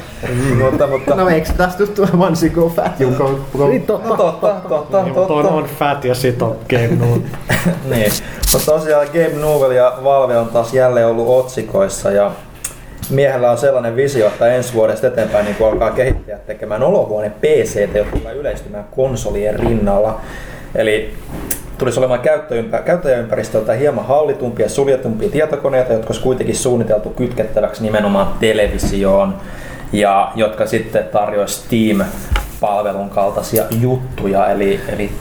[0.64, 3.68] mutta, mutta No eikö tästä just tuo Once You Go Fat, you go, go.
[3.68, 4.09] Niin totta.
[4.09, 5.57] no, totta, totta, Niin, mutta on, totta.
[5.57, 7.28] on fat ja sit on game nude.
[7.90, 8.12] niin.
[8.53, 12.30] Mutta tosiaan Gabe Newell ja Valve on taas jälleen ollut otsikoissa ja
[13.11, 18.19] miehellä on sellainen visio, että ensi vuodesta eteenpäin niin alkaa kehittäjät tekemään olohuone PCtä, jotka
[18.19, 20.21] tulee yleistymään konsolien rinnalla.
[20.75, 21.15] Eli
[21.79, 28.35] tulisi olemaan käyttäjäympä- käyttäjäympäristöltä hieman hallitumpia ja suljetumpia tietokoneita, jotka olisi kuitenkin suunniteltu kytkettäväksi nimenomaan
[28.41, 29.35] televisioon
[29.93, 34.51] ja jotka sitten tarjoaisi Steam-palvelun kaltaisia juttuja.
[34.51, 35.13] Eli, eli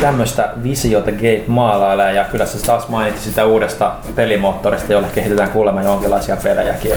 [0.00, 5.82] tämmöistä visiota Gabe maalailee ja kyllä se taas mainitsi sitä uudesta pelimoottorista, jolle kehitetään kuulemma
[5.82, 6.92] jonkinlaisia pelejäkin.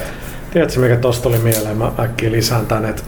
[0.56, 1.78] Tiedätkö mikä tosta tuli mieleen?
[1.78, 3.04] Mä äkkiä lisään tän, että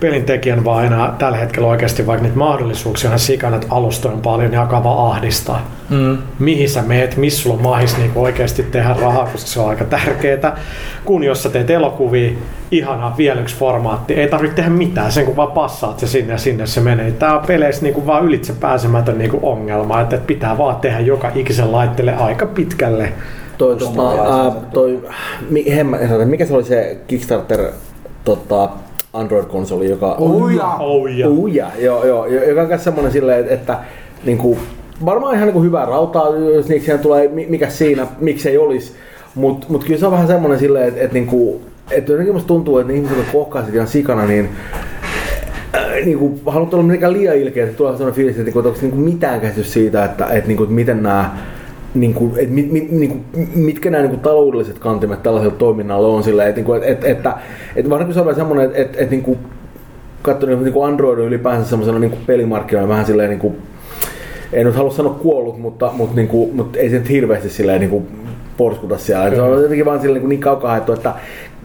[0.00, 4.20] pelin tekijän vaan enää tällä hetkellä oikeasti vaikka niitä mahdollisuuksia on sikana, että alustoja on
[4.20, 5.70] paljon, niin alkaa vaan ahdistaa.
[5.90, 6.18] Mm.
[6.38, 9.84] Mihin sä meet, missä sulla on mahis niin oikeasti tehdä rahaa, koska se on aika
[9.84, 10.56] tärkeää.
[11.04, 12.32] Kun jos sä teet elokuvia,
[12.70, 16.38] ihanaa, vielä yksi formaatti, ei tarvitse tehdä mitään, sen kun vaan passaat se sinne ja
[16.38, 17.12] sinne se menee.
[17.12, 20.76] Tää on peleissä niin kuin vaan ylitse pääsemätön niin kuin ongelma, että että pitää vaan
[20.76, 23.12] tehdä joka ikisen laitteelle aika pitkälle.
[23.58, 25.02] Toi, tota, ää, toi,
[25.50, 27.64] mi, hemma, mikä se oli se Kickstarter
[28.24, 28.68] tota,
[29.12, 30.16] Android-konsoli, joka...
[30.18, 30.66] Uja.
[30.66, 31.38] Oh.
[31.38, 33.78] Uja, joo, joo, jo- joka on myös semmoinen silleen, että, että
[34.24, 34.58] niin kuin,
[35.04, 38.92] varmaan ihan niin kuin hyvää rautaa, jos niiksi siihen tulee, mi- mikä siinä, miksei olisi.
[39.34, 42.48] Mutta mut kyllä se on vähän semmoinen silleen, että, että, niin kuin, että jotenkin musta
[42.48, 44.48] tuntuu, että ne ihmiset, jotka kohkaa sitä ihan sikana, niin
[45.74, 48.60] äh, niin kuin, haluat olla mitenkään liian ilkeä, että tulee sellainen fiilis, että, niin kuin,
[48.60, 51.30] että onko niin kuin mitään käsitys siitä, että, että, niin kuin, että miten nämä
[51.94, 56.08] niin kuin, että mit, mit, niin kuin, mitkä nämä niin kuin, taloudelliset kantimet tällaiselle toiminnalle
[56.08, 57.36] on että, niin kuin, että, että,
[57.76, 59.38] että varsinkin se on semmoinen, että, että, että niin kuin,
[60.22, 63.56] katsonut niin kuin Android on ylipäänsä semmoisena niin kuin pelimarkkinoilla vähän silleen niin kuin,
[64.52, 67.80] en nyt halua sanoa kuollut, mutta, mutta, niin kuin, mutta ei se nyt hirveästi silleen
[67.80, 68.08] niin kuin
[68.56, 69.30] porskuta siellä.
[69.30, 71.14] Se on jotenkin vaan silleen niin, niin kaukaa haettu, että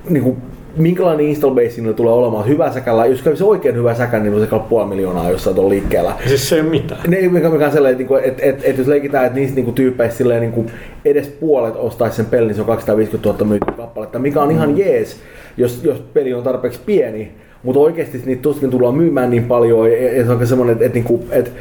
[0.09, 0.38] niin kuin,
[0.78, 2.47] minkälainen install base niillä tulee olemaan.
[2.47, 6.13] Hyvä säkällä, jos kävisi oikein hyvä säkä, niin on se puoli miljoonaa jossain tuolla liikkeellä.
[6.28, 7.01] Siis se ei ole mitään.
[7.07, 10.17] Ne, mikä, mikä on sellainen, että, että, että, että jos leikitään, että niistä niinku tyypeistä
[10.17, 10.65] silleen, niinku,
[11.05, 14.78] edes puolet ostaisi sen pelin, niin se on 250 000 myytyä kappaletta, mikä on ihan
[14.78, 15.17] jees,
[15.57, 17.32] jos, jos peli on tarpeeksi pieni.
[17.63, 20.95] Mutta oikeasti niitä tuskin tullaan myymään niin paljon, ja, ja se on semmoinen, että, että,
[20.95, 21.51] niinku, että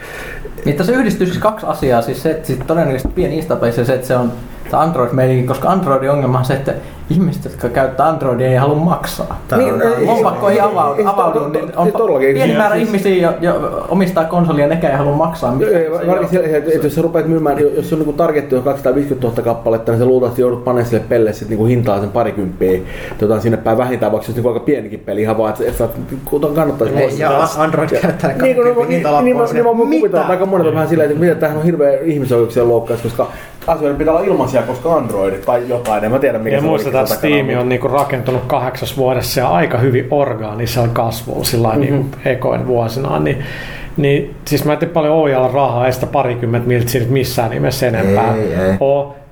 [0.65, 3.95] Niin tässä yhdistyy siis kaksi asiaa, siis se, että siis todennäköisesti pieni instabase ja se,
[3.95, 4.33] että se on
[4.71, 6.75] tämä android meininki, koska Androidin ongelma on se, että
[7.11, 9.41] ihmiset, jotka käyttää Androidia, ei halua maksaa.
[9.57, 11.89] Niin, ei- Lompakko ei avaudu, ei- ei- avaudu to- niin on
[12.35, 15.53] pieni määrä Siis- ihmisiä, jo, jo omistaa konsolia ja nekään ei halua maksaa.
[15.55, 15.83] Mitään.
[16.07, 19.93] varsinkin se, että, jos sä rupeat myymään, jos on niinku targetti on 250 000 kappaletta,
[19.93, 22.81] niin sä luultavasti joudut panemaan sille pelle sit niinku hintaa sen parikymppiä.
[23.19, 25.79] Tota, sinne päin vähintään, vaikka se olisi niinku aika pienikin peli, ihan vaan, että, että
[25.79, 25.91] saat,
[26.25, 27.19] kun kannattaisi Ei, pois.
[27.19, 29.03] Ja Android käyttää Niin, niin, niin, niin,
[29.37, 29.45] mä-
[29.89, 30.27] niin että Mitä?
[30.27, 33.27] aika monet on vähän silleen, että mitä tämähän on hirveä ihmisoikeuksien loukkaus, koska
[33.67, 37.19] asioiden pitää olla ilmaisia, koska Android tai jotain, en mä tiedä mikä se muistetaan, takana
[37.19, 41.81] Steam on niinku rakentunut kahdeksas vuodessa ja aika hyvin orgaanisella kasvulla sillä mm-hmm.
[41.81, 43.19] niinku ekoin vuosina.
[43.19, 43.39] Niin,
[43.97, 48.55] niin, siis mä en paljon ohjalla rahaa, ei sitä parikymmentä miltä missään nimessä enempää Ei,
[48.55, 48.77] ei.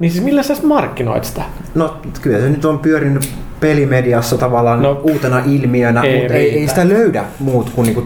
[0.05, 1.43] Niin siis millä sä markkinoit sitä?
[1.75, 3.29] No kyllä se nyt on pyörinyt
[3.61, 8.03] pelimediassa tavallaan No, no, uutena ilmiönä, ei mutta ei, ei sitä löydä muut kuin niinku.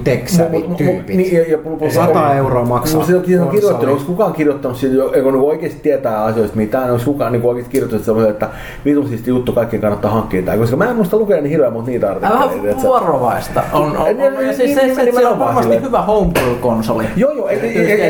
[1.08, 4.94] Niin, ja, ja, plus- 100 euroa maksaa Mutta siitä on kirjoittanut, onko kukaan kirjoittanut siitä,
[4.94, 8.48] niinku oikeasti tietää asioista mitään, onko kukaan niinku oikeasti kirjoittanut sellaisen, että
[8.84, 11.90] vitun siisti juttu, kaikkien kannattaa hankkia tämä, koska mä en muista lukea niin hirveän monta
[11.90, 12.58] niitä artikkeleita.
[12.64, 13.62] vähän vuorovaista.
[13.72, 17.04] On, on, on, Niin, niin, ja siis se, niin, se, se on varmasti hyvä homebrew-konsoli.
[17.16, 17.56] Joo, joo, ja,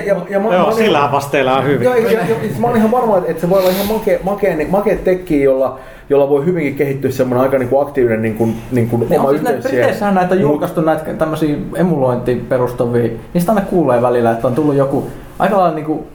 [0.05, 1.85] ja, sillä vasteillaan hyvin.
[1.85, 4.57] Joo, ja, ja, ja, mä oon ihan varma, että se voi olla ihan makea, makea,
[4.69, 5.79] makea tekki, jolla,
[6.11, 9.75] jolla voi hyvinkin kehittyä semmoinen aika niinku aktiivinen niinku, niinku Niin oma siis näitä, yhteys.
[9.75, 14.75] Briteissähän näitä on julkaistu näitä tämmöisiä emulointiin perustuvia, niistä aina kuulee välillä, että on tullut
[14.75, 15.07] joku
[15.39, 16.07] aika lailla niinku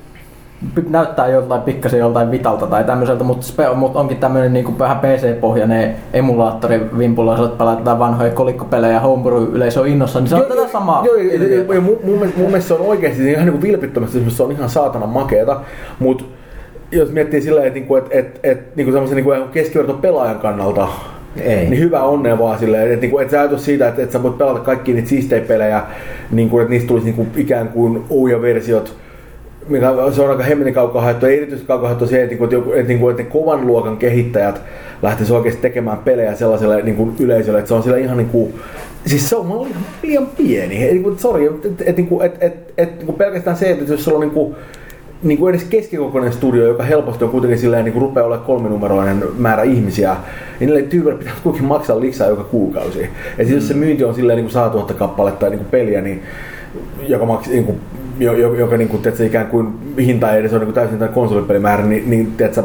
[0.89, 5.95] näyttää joltain pikkasen joltain vitalta tai tämmöiseltä, mutta, spe, mutta onkin tämmöinen niinku vähän PC-pohjainen
[6.13, 10.69] emulaattori vimpulla, jos pelataan vanhoja kolikkopelejä homebrew-yleisö on innossa, niin se on Joo, tätä joo,
[10.69, 11.05] samaa.
[11.05, 11.73] Joo, ja, ja, ilmiötä.
[11.73, 14.51] ja mun, mun, mielestä, mun mielestä se on oikeasti ihan niin kuin vilpittömästi, se on
[14.51, 15.61] ihan saatana makeeta,
[15.99, 16.23] mutta
[16.93, 20.87] jos miettii silleen, että, niinku, että, että, että niinku semmoisen niinku keskiverto pelaajan kannalta,
[21.41, 21.69] Ei.
[21.69, 24.37] niin hyvä onnea vaan silleen, että, niinku, että se ajatus siitä, että, että sä voit
[24.37, 25.83] pelata kaikki niitä siistejä pelejä,
[26.31, 28.95] niin kuin, että niistä tulisi niinku ikään kuin uuja-versiot,
[29.67, 31.25] mikä se on aika hemmetin kaukaa haettu.
[31.25, 34.61] Ei erityisesti kaukaa haettu se, että, niinku, että, että, niinku, että ne kovan luokan kehittäjät
[35.01, 38.53] lähtisivät oikeasti tekemään pelejä sellaiselle niinku, yleisölle, että se on sillä ihan niin kuin,
[39.05, 40.83] Siis se on ihan liian pieni.
[40.83, 44.03] Et, niinku, sorry, että et, et, niinku, et, et, et, niinku pelkästään se, että jos
[44.03, 44.55] sulla on niinku,
[45.23, 49.23] niin kuin edes keskikokoinen studio, joka helposti on kuitenkin silleen, niin kuin rupeaa olemaan kolminumeroinen
[49.37, 50.15] määrä ihmisiä,
[50.59, 53.01] niin niille tyypille pitää kuitenkin maksaa liksaa joka kuukausi.
[53.37, 56.01] Ja siis jos se myynti on silleen niin kuin 100 000 kappaletta niin kuin peliä,
[56.01, 56.23] niin
[57.07, 57.79] joka maksi, niin kuin,
[58.19, 59.67] jo- jo- joka niin kuin, tiedätkö, ikään kuin
[59.99, 62.63] hinta ei edes ole niin kuin täysin tämän konsolipelimäärä, niin, niin tiedätkö,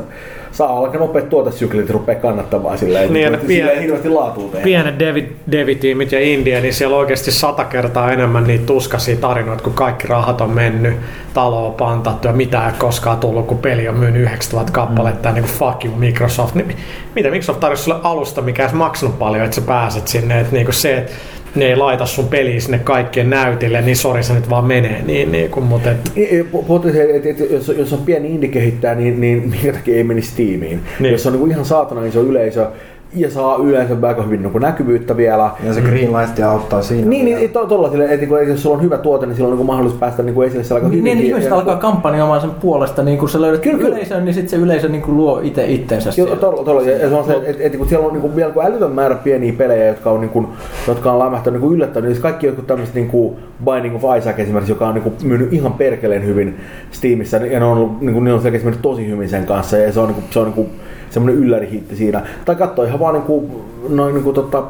[0.59, 4.48] saa aika nopeat tuotesyklit, rupeaa kannattavaa sillä Niin, niin, ja sillä ei pienet- hirveästi laatua
[4.48, 4.64] tehdä.
[4.64, 9.64] Pienet devi, devitiimit ja India, niin siellä on oikeasti sata kertaa enemmän niitä tuskaisia tarinoita,
[9.64, 10.94] kun kaikki rahat on mennyt,
[11.35, 15.35] talo on pantattu ja mitään ei koskaan tullut, kun peli on myynyt 9000 kappaletta, mm.
[15.35, 16.55] niin kuin fuck you Microsoft.
[16.55, 16.76] Niin,
[17.14, 20.72] mitä Microsoft tarjosi sulle alusta, mikä ei maksanut paljon, että sä pääset sinne, että niinku
[20.72, 21.12] se, että
[21.55, 25.03] ne ei laita sun peliä sinne kaikkien näytille, niin sori se nyt vaan menee.
[25.07, 28.35] Niin, niin kuin, mutta et, Niin, pu- Puhuttiin se, että, että jos, jos on pieni
[28.35, 30.61] indie-kehittäjä, niin, niin minkä takia ei menisi Steamiin.
[30.61, 30.81] Niin.
[31.01, 31.12] Niin.
[31.12, 32.66] Jos on niin kuin ihan saatana iso yleisö
[33.14, 35.51] ja saa yleensä aika hyvin niin näkyvyyttä vielä.
[35.64, 37.09] Ja se Greenlight auttaa siinä.
[37.09, 39.59] Niin, niin to, tolla sille, että, että jos sulla on hyvä tuote, niin silloin on
[39.59, 41.18] niin mahdollisuus päästä niin kuin esille siellä aika Niin, hyvin.
[41.18, 43.97] niin ihmiset alkaa kampanjoimaan sen puolesta, niin kun sä löydät Kyllä, kyllä.
[43.97, 46.36] yleisön, niin sitten se yleisö niin luo itse itsensä Joo, siellä.
[46.36, 48.64] tolla, tolla, ja se on se, että, että, että kun siellä on niin vielä kun
[48.64, 50.47] älytön määrä pieniä pelejä, jotka on, niin kuin,
[50.89, 54.39] jotka on lämähtänyt niin kuin yllättänyt, niin kaikki jotkut tämmöiset niin kuin Binding of Isaac
[54.39, 56.56] esimerkiksi, joka on niin kuin myynyt ihan perkeleen hyvin
[56.90, 59.76] Steamissa, ja ne on, ollut, niin kuin, ne on selkeästi mennyt tosi hyvin sen kanssa,
[59.78, 60.68] ja se on, niin kuin, se on niin kuin,
[61.10, 62.22] semmoinen yllärihitti siinä.
[62.44, 63.51] Tai katsoa ihan vaan niin kuin,
[63.89, 64.62] noin niin kuin, tota,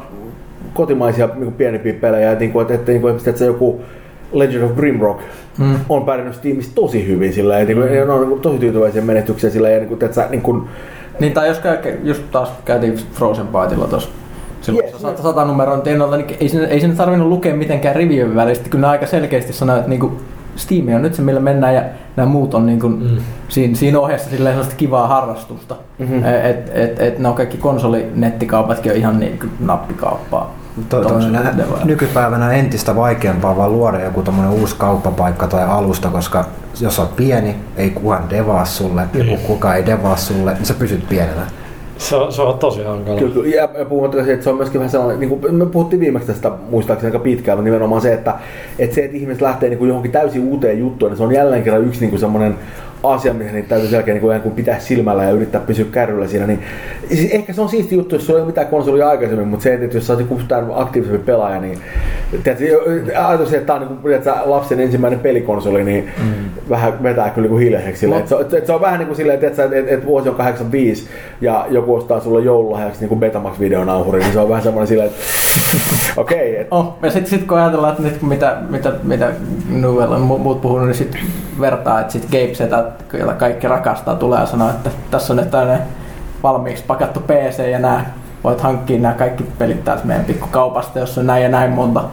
[0.73, 3.81] kotimaisia niin kuin pienempiä pelejä, että, niin kuin, että, että, niin kuin, että se joku
[4.31, 5.21] Legend of Grimrock
[5.57, 5.75] mm.
[5.89, 9.01] on pärjännyt Steamissa tosi hyvin sillä että, niin kuin, ne on niin kuin, tosi tyytyväisiä
[9.01, 10.63] menestyksiä sillä ja niin kuin, että, niin kuin,
[11.19, 14.09] Niin tai jos käy, just taas käytiin Frozen Bytella tuossa
[14.61, 15.01] silloin Yes.
[15.01, 18.69] sata, sata numeron tienoilla, niin ei sinne, ei sinne tarvinnut lukea mitenkään rivien välistä.
[18.69, 20.11] Kyllä ne aika selkeästi sanoo, että niinku
[20.55, 21.83] Steam on nyt se, millä mennään ja
[22.19, 23.17] nämä muut on niinku mm.
[23.49, 25.75] siinä, siinä ohessa silleen sellaista kivaa harrastusta.
[25.99, 26.25] Mm-hmm.
[26.25, 30.55] Et, et, et, ne on kaikki konsolinnettikaupatkin on ihan niinku nappikauppaa.
[30.89, 31.19] To, to,
[31.83, 36.45] nykypäivänä entistä vaikeampaa vaan luoda joku tommonen uusi kauppapaikka tai alusta, koska
[36.81, 39.31] jos olet pieni, ei kukaan devaa sulle, Niin.
[39.31, 41.41] ja kukaan ei devaa sulle, niin sä pysyt pienenä.
[41.99, 43.19] Se, on, se on tosi hankala.
[43.19, 43.55] Kyllä, kyllä.
[43.55, 43.69] Ja,
[44.25, 47.23] se, että se on myöskin vähän sellainen, niin kuin me puhuttiin viimeksi tästä muistaakseni aika
[47.23, 48.35] pitkään, mutta nimenomaan se, että,
[48.79, 51.63] että se, että ihmiset lähtee niin kuin johonkin täysin uuteen juttuun, niin se on jälleen
[51.63, 52.55] kerran yksi niin kuin semmoinen
[53.03, 56.47] asia, mihin niitä täytyy selkeä niin kuin, pitää silmällä ja yrittää pysyä kärryllä siinä.
[56.47, 56.59] Niin,
[57.07, 59.73] siis ehkä se on siisti juttu, jos sulla ei ole mitään konsolia aikaisemmin, mutta se,
[59.73, 60.39] että jos sä oot joku
[60.73, 61.79] aktiivisempi pelaaja, niin
[62.43, 62.65] tiedätkö,
[63.27, 66.33] ajatus, että tämä on niin kuin, tiedätkö, lapsen ensimmäinen pelikonsoli, niin mm.
[66.69, 67.99] vähän vetää kyllä niin hiljaiseksi.
[67.99, 68.21] silleen.
[68.21, 70.35] Että se, että se, on vähän niin kuin silleen, että, että, että, että vuosi on
[70.35, 71.07] 85
[71.41, 75.19] ja joku ostaa sulle joululahjaksi niin kuin Betamax-videonauhuri, niin se on vähän semmoinen silleen, että
[76.17, 79.31] okei, okay, että Oh, ja sitten sit kun ajatellaan, että nyt mitä, mitä, mitä
[79.69, 81.21] Nuvella on mu- muut puhunut, niin sitten
[81.59, 85.51] vertaa, että sitten Gabe Setat, joita kaikki rakastaa, tulee ja sanoo, että tässä on nyt
[85.51, 85.81] tämmöinen
[86.43, 88.05] valmiiksi pakattu PC ja nämä
[88.43, 92.03] voit hankkia nämä kaikki pelit täältä meidän pikkukaupasta, jos on näin ja näin monta.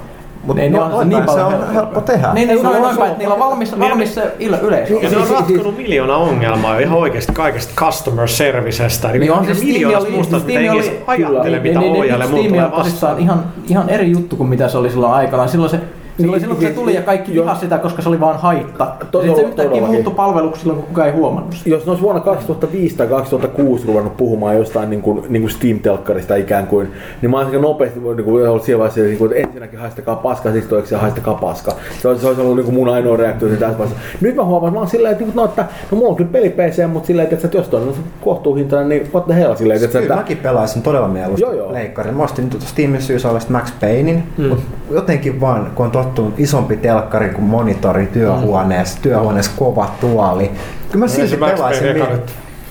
[0.46, 2.28] Mut Niin, no, niin on se noin niin päin se paljon on helppo tehdä.
[2.34, 4.22] Niin, niin, Se on- noin, noin se on- päin, että niillä on valmis, valmis se
[4.38, 4.94] ilo- yleisö.
[4.94, 9.08] Ja ne on Siis- siis- ratkonut miljoona ongelmaa jo ihan oikeasti kaikesta customer servicestä.
[9.08, 11.92] Niin on siis siis Steam miljoonasta oli, muusta, että Steam ei oli, ajattele, mitä niin,
[11.92, 13.18] niin, oijalle niin, tulee on vastaan.
[13.18, 15.48] ihan, ihan eri juttu kuin mitä se oli silloin aikanaan.
[15.48, 15.80] Silloin se
[16.16, 17.44] Silloin, Niin, silloin kun se niin, tuli ja kaikki joo.
[17.44, 18.86] vihasi sitä, koska se oli vaan haitta.
[19.10, 21.70] To- Ja sitten se yhtäkkiä muuttui palveluksi silloin, kun kukaan ei huomannut sitä.
[21.70, 26.34] jos ne olisi vuonna 2005 tai 2006 ruvennut puhumaan jostain niin kuin, niin kuin Steam-telkkarista
[26.36, 26.88] ikään kuin,
[27.22, 30.16] niin mä olisin aika nopeasti niin kuin, ollut siinä vaiheessa, niin kuin, että ensinnäkin haistakaa
[30.16, 31.72] paska, sitten toiseksi haistakaa paska.
[32.02, 34.04] Se olisi, se olisi ollut niin kuin mun ainoa reaktio siinä tässä vaiheessa.
[34.20, 36.16] Nyt mä huomaan, että mä oon silleen, että, niin kuin, no, että no, mulla on
[36.16, 39.54] kyllä peli PC, mutta silleen, että, että jos toi on kohtuuhintainen, niin what the hell
[39.54, 41.72] silleen, että, Kyllä että, mäkin pelaisin todella mieluusti Joo, joo.
[41.72, 42.14] leikkarin.
[42.16, 44.44] Mä ostin Steamin syysallista Max Paynein, mm.
[44.48, 50.50] mutta jotenkin vaan, kun on tottunut isompi telkkari kuin monitori työhuoneessa, työhuoneessa kova tuoli.
[50.92, 51.86] Kyllä mä silti pelaisin.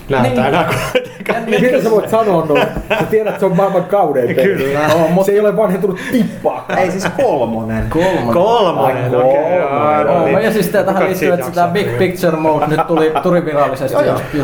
[0.10, 0.46] Näyttää Niin.
[0.54, 1.46] enää kuitenkaan.
[1.46, 2.62] niin, mitä sä voit sanoa noin?
[3.00, 4.48] Sä tiedät, että se on maailman kaudein peli.
[4.58, 4.80] Kyllä.
[4.90, 6.66] Joo, mut- Se ei ole vanhentunut tippaa.
[6.78, 7.86] Ei siis kolmonen.
[7.90, 8.34] Kolmonen.
[8.34, 9.30] Kolmonen, okei.
[9.30, 10.08] kolmonen.
[10.10, 13.46] Okay, Joo, ja siis tää tähän liittyy, että sitä Big Picture Mode nyt tuli, tuli
[13.46, 13.98] virallisesti.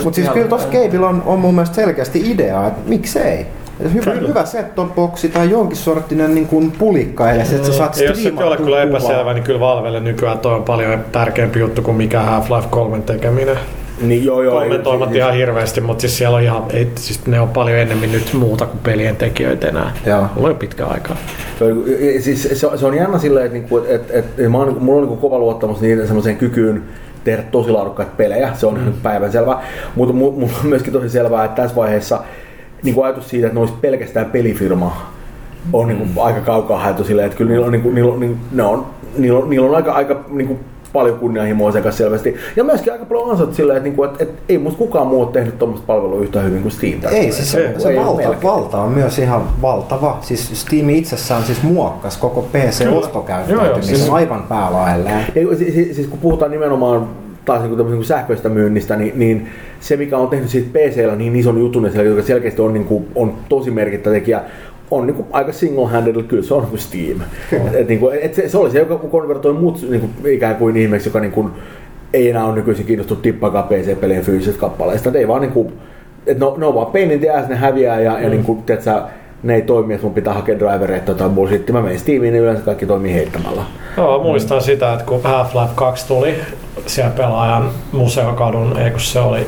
[0.03, 3.47] Mutta siis kyllä tuossa Gabeilla on, on mun mielestä selkeästi idea, että miksei.
[3.85, 7.97] Et Hyvä, hyvä set-top boxi tai jonkin sorttinen niin kuin pulikka edes, että sä saat
[7.97, 11.97] jos se ole kyllä epäselvä, niin kyllä Valvelle nykyään toi on paljon tärkeämpi juttu kuin
[11.97, 13.57] mikä Half-Life 3 tekeminen.
[14.01, 14.59] Niin joo joo.
[14.59, 18.11] Kommentoimat siis- ihan hirveästi, mutta siis siellä on ihan, ei, siis ne on paljon enemmän
[18.11, 19.91] nyt muuta kuin pelien tekijöitä enää.
[20.05, 20.25] Joo.
[20.35, 21.15] Mulla on pitkä aikaa.
[21.59, 21.83] Se on,
[22.19, 24.83] siis se, on- se on jännä silleen, että, niinku, että, että, että mä oon, niinku-
[24.83, 26.83] mulla on niinku kova luottamus niiden semmoiseen kykyyn
[27.23, 28.93] tehdä tosi laadukkaita pelejä, se on mm.
[29.03, 29.57] päivänselvä.
[29.95, 32.19] Mutta mu- mulla on myöskin tosi selvää, että tässä vaiheessa
[32.83, 34.97] niin kuin ajatus siitä, että ne olisi pelkästään pelifirma,
[35.73, 38.19] on niin kuin aika kaukaa haettu silleen, että kyllä niillä on, niin kuin, niillä on,
[38.19, 38.85] niin, ne on,
[39.17, 40.59] niillä on, niillä on aika, aika niin kuin
[40.93, 42.35] paljon kunnianhimoa sekä selvästi.
[42.55, 45.21] Ja myöskin aika paljon ansat silleen, että, niin kuin, että, että ei musta kukaan muu
[45.21, 46.99] ole tehnyt tuommoista palvelua yhtä hyvin kuin Steam.
[47.01, 47.81] tässä Ei, siis se, vaiheessa.
[47.83, 48.43] se Ei valta, melkein.
[48.43, 50.17] valta on myös ihan valtava.
[50.21, 55.25] Siis Steam itsessään siis muokkas koko PC-ostokäyttäytymisen siis- aivan päälaelleen.
[55.35, 57.07] Ja siis, siis, siis kun puhutaan nimenomaan
[57.51, 59.49] taas niin kuin sähköistä myynnistä, niin, niin,
[59.79, 63.07] se mikä on tehnyt siitä PCllä niin ison jutun, siellä, joka selkeästi on, niin kuin,
[63.15, 64.41] on tosi merkittävä tekijä,
[64.91, 67.21] on niinku aika single-handed, kyllä se on kuin Steam.
[67.51, 71.09] Et, et, niinku, et se, se, oli se, joka konvertoi mut niinku, ikään kuin ihmeeksi,
[71.09, 71.49] joka niinku,
[72.13, 75.09] ei enää ole nykyisin kiinnostunut tippakaan PC-pelien fyysisistä kappaleista.
[75.09, 75.71] Et ei vaan niinku,
[76.27, 78.23] et no, ne on vaan pain in the ass, ne häviää ja, mm.
[78.23, 79.01] ja niinku, tiedätkö,
[79.43, 81.71] ne ei toimi, että mun pitää hakea drivereita tai bullshit.
[81.71, 83.61] Mä menin Steamiin, niin yleensä kaikki toimii heittämällä.
[83.97, 84.61] Joo, muistan mm.
[84.61, 86.35] sitä, että kun Half-Life 2 tuli
[86.85, 89.47] siellä pelaajan museokadun, ei kun se oli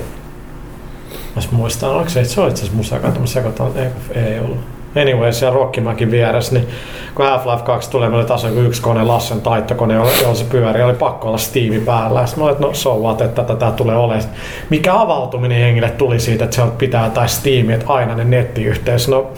[1.35, 3.87] Mä muistan, oliko se, se oli itse asiassa museokadun, mä sekoitan, ei,
[4.23, 4.57] ei ollut.
[5.01, 6.67] Anyway, siellä Rokkimäkin vieressä, niin
[7.15, 11.27] kun Half-Life 2 tuli, meillä taas yksi kone, Lassen taittokone, jolla se pyöri, oli pakko
[11.27, 12.25] olla Steam päällä.
[12.25, 14.29] Sitten mä olin, että no so what, että tätä tulee olemaan.
[14.69, 19.07] Mikä avautuminen jengille tuli siitä, että se pitää tai Steam, että aina ne nettiyhteys.
[19.07, 19.31] No,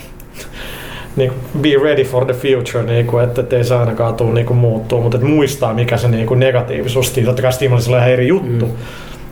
[1.15, 1.31] niin
[1.61, 5.01] be ready for the future, niin kuin, että ei se ainakaan tule niin kuin, muuttuu,
[5.01, 8.65] mutta että muistaa mikä se niin kuin, negatiivisuus, totta kai Steam oli ihan eri juttu,
[8.65, 8.73] mm.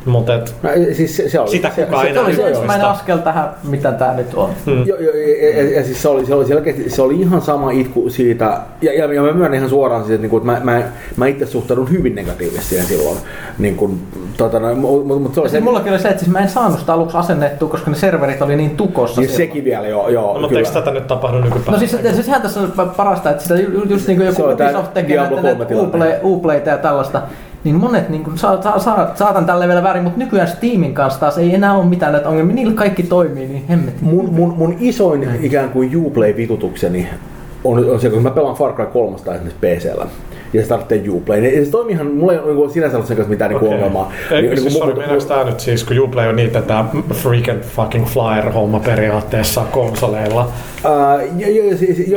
[0.05, 2.87] Mutta et, no, siis se, se oli, sitä se, kukaan se, se oli se ensimmäinen
[2.87, 4.49] askel tähän, mitä tämä nyt on.
[4.65, 4.83] Hmm.
[4.85, 7.71] Jo, jo, ja, ja, ja, siis se oli, se oli selkeästi, se oli ihan sama
[7.71, 10.83] itku siitä, ja, ja, ja mä myönnän ihan suoraan siitä, että, niin että mä, mä,
[11.17, 13.17] mä itse suhtaudun hyvin negatiivisesti siihen silloin.
[13.59, 14.07] Niin kuin,
[14.37, 16.49] tota, no, mutta, mutta se oli se, se, mullakin oli se, että siis mä en
[16.49, 19.21] saanut sitä aluksi asennettua, koska ne serverit oli niin tukossa.
[19.21, 20.09] Niin sekin vielä, joo.
[20.09, 21.71] joo no, mutta eikö tätä nyt tapahdu nykypäivänä?
[21.71, 23.55] No siis, siis sehän tässä on parasta, että sitä
[23.89, 27.21] just niin kuin joku Ubisoft tekee näitä Uplayta ja tällaista,
[27.63, 31.19] niin monet niin kuin, sa, sa, sa, saatan tälle vielä väärin, mutta nykyään Steamin kanssa
[31.19, 32.55] taas ei enää ole mitään näitä ongelmia.
[32.55, 34.01] Niillä kaikki toimii, niin hemmet.
[34.01, 37.07] Mun, mun, mun isoin ikään kuin Uplay-vitutukseni
[37.63, 40.07] on, on se, kun mä pelaan Far Cry 3 esimerkiksi PCllä
[40.53, 41.41] ja se tarvitsee Uplay.
[41.41, 43.67] Niin se toimii ihan, mulla ei ole niin sinänsä ollut sen kanssa mitään okay.
[43.67, 44.11] niin ongelmaa.
[44.31, 48.05] Ei, niin, siis, niin, sorry, tää nyt siis, kun Uplay on niitä tää freaking fucking
[48.05, 50.49] flyer-homma periaatteessa konsoleilla.
[50.85, 51.37] Uh,
[51.77, 52.11] siis, siis,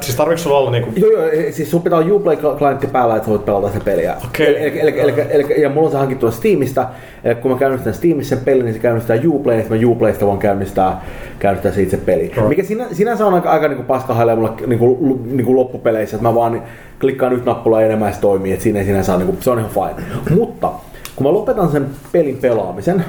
[0.00, 0.90] siis tarviks sulla olla niinku...
[0.96, 4.12] Joo, joo, siis sun pitää olla Uplay-klientti päällä, että sä voit pelata sitä peliä.
[4.12, 4.46] Okay.
[4.46, 6.86] Eli, eli, eli, eli, ja mulla on se hankittu Steamista,
[7.24, 10.38] eli kun mä käynnistän Steamissa sen pelin, niin se käynnistää Uplay, niin mä Uplaysta voin
[10.38, 11.04] käynnistää,
[11.38, 12.22] käynnistää siitä se peli.
[12.22, 12.48] Right.
[12.48, 16.28] Mikä sinä, sinänsä on aika, aika niin paskahailee mulla niin kuin, niin kuin loppupeleissä, että
[16.28, 16.62] mä vaan
[17.02, 19.58] klikkaan nyt nappulaa enemmän ja se toimii, että siinä ei sinänsä niin kuin, se on
[19.58, 20.06] ihan fine.
[20.36, 20.72] Mutta
[21.16, 23.04] kun mä lopetan sen pelin pelaamisen,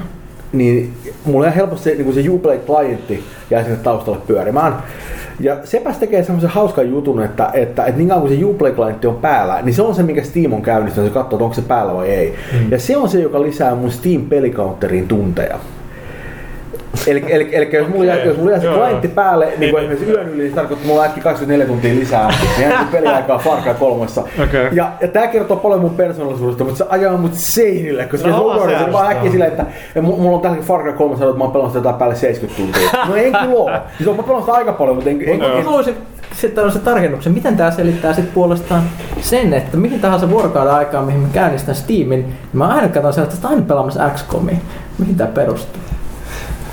[0.52, 0.92] niin
[1.24, 4.74] mulla on helposti se, niin se Uplay-klientti jää sinne taustalle pyörimään.
[5.40, 9.16] Ja sepäs tekee semmoisen hauskan jutun, että, että, että niin kauan kuin se Uplay-klientti on
[9.16, 11.94] päällä, niin se on se, mikä Steam on käynnistänyt, se katsoo, että onko se päällä
[11.94, 12.34] vai ei.
[12.52, 12.70] Mm.
[12.70, 15.58] Ja se on se, joka lisää mun Steam-pelikautteriin tunteja.
[17.06, 19.80] Eli, eli, eli jos mulla jää, jos mulla jää se klientti päälle, niin, niin kuin
[19.82, 22.88] esimerkiksi yön yli, niin se tarkoittaa, että mulla on äkki 24 tuntia lisää, niin jää
[22.92, 24.06] peliaikaa Far Cry 3.
[24.44, 24.68] Okay.
[24.72, 28.62] Ja, ja tää kertoo paljon mun persoonallisuudesta, mutta se ajaa mut seinille, koska no, se
[28.62, 31.38] on se vaan äkkiä silleen, että ja mulla on tälläkin Far Cry 3 sanonut, että
[31.38, 33.06] mä oon pelannut sitä päälle 70 tuntia.
[33.08, 33.70] No en kyllä oo.
[33.98, 35.94] Siis mä pelannut aika paljon, mutta en, en, en, en haluaisin
[36.34, 38.82] sitten se tarkennuksen, miten tämä selittää sitten puolestaan
[39.20, 43.34] sen, että mihin tahansa vuorokauden aikaa, mihin mä käynnistän Steamin, niin mä aina katson sieltä,
[43.34, 44.56] että aina pelaamassa XCOMia.
[44.98, 45.80] Mihin tämä perustuu?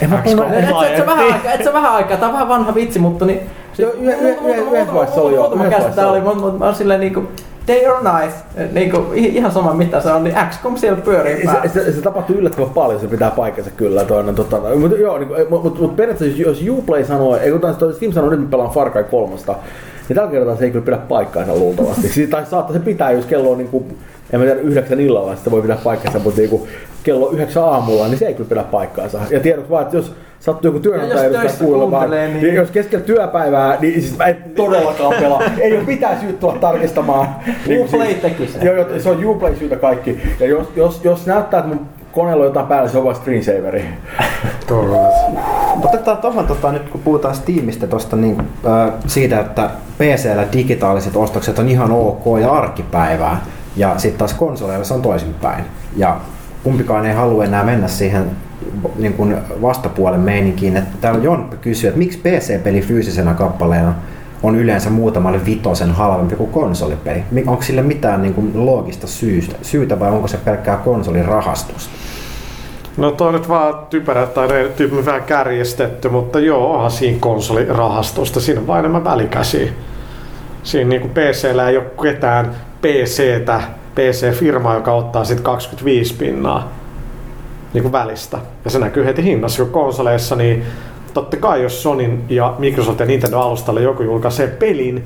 [0.01, 2.75] En mä et, et, et, vähän aikaa, et se vähän aikaa, tää on vähän vanha
[2.75, 3.39] vitsi, mutta niin...
[3.79, 5.41] Yhdessä vaiheessa oli jo.
[5.41, 7.23] Muutama kästä oli, mutta mä oon silleen niinku...
[7.67, 8.37] Day or night,
[8.73, 11.67] niin kuin, ihan sama mitä se on, niin XCOM siellä pyörii päällä.
[11.67, 14.05] Se, se, se, tapahtuu yllättävän paljon, se pitää paikkansa kyllä.
[14.05, 18.11] Toinen, tota, mutta joo, niin, mutta mut, mut periaatteessa jos Uplay sanoo, ei kun Steam
[18.11, 21.55] sanoo, nyt me pelaan Far Cry 3, niin tällä kertaa se ei kyllä pidä paikkaansa
[21.55, 22.07] luultavasti.
[22.13, 23.97] siis, tai saattaa se pitää, jos kello on niin kuin,
[24.33, 26.61] en mä tiedä, yhdeksän illalla, sitä voi pitää paikkansa, mutta niin kuin,
[27.03, 29.19] kello yhdeksän aamulla, niin se ei kyllä pidä paikkaansa.
[29.29, 32.41] Ja tiedot vaan, että jos sattuu joku työnantaja edustaa kuulemaan, niin...
[32.41, 32.55] niin...
[32.55, 35.41] jos keskellä työpäivää, niin siis mä en todellakaan pelaa.
[35.59, 37.27] ei ole pitää syyt tulla tarkistamaan.
[37.67, 38.65] niin, Uplay siis, teki sen.
[38.65, 40.21] Joo, se on Uplay syytä kaikki.
[40.39, 43.85] Ja jos, jos, jos näyttää, että mun koneella on jotain päällä, se on vaan screensaveri.
[45.83, 51.59] Otetaan tuohon tota, nyt kun puhutaan Steamista tosta, niin, äh, siitä, että PCllä digitaaliset ostokset
[51.59, 53.45] on ihan ok ja arkipäivää.
[53.75, 55.63] Ja sitten taas konsoleilla se on toisinpäin.
[55.97, 56.17] Ja
[56.63, 58.31] kumpikaan ei halua enää mennä siihen
[58.95, 60.77] niin kuin vastapuolen meininkiin.
[60.77, 63.93] Että täällä Jon kysyy, että miksi PC-peli fyysisenä kappaleena
[64.43, 67.23] on yleensä muutamalle vitosen halvempi kuin konsolipeli.
[67.47, 71.93] Onko sille mitään niin kuin loogista syystä, syytä vai onko se pelkkää konsolin rahastusta?
[72.97, 78.39] No toi nyt vaan typerä tai tyyppi vähän kärjestetty, mutta joo, onhan siinä konsolirahastusta.
[78.39, 79.71] Siinä on vain enemmän välikäsiä.
[80.63, 83.61] Siinä niin PCllä ei ole ketään PCtä,
[83.95, 86.71] PC-firmaa, joka ottaa sitten 25 pinnaa
[87.73, 88.37] niin kuin välistä.
[88.65, 90.63] Ja se näkyy heti hinnassa, kun konsoleissa, niin
[91.13, 95.03] totta kai jos Sonin ja Microsoft ja Nintendo alustalle joku julkaisee pelin,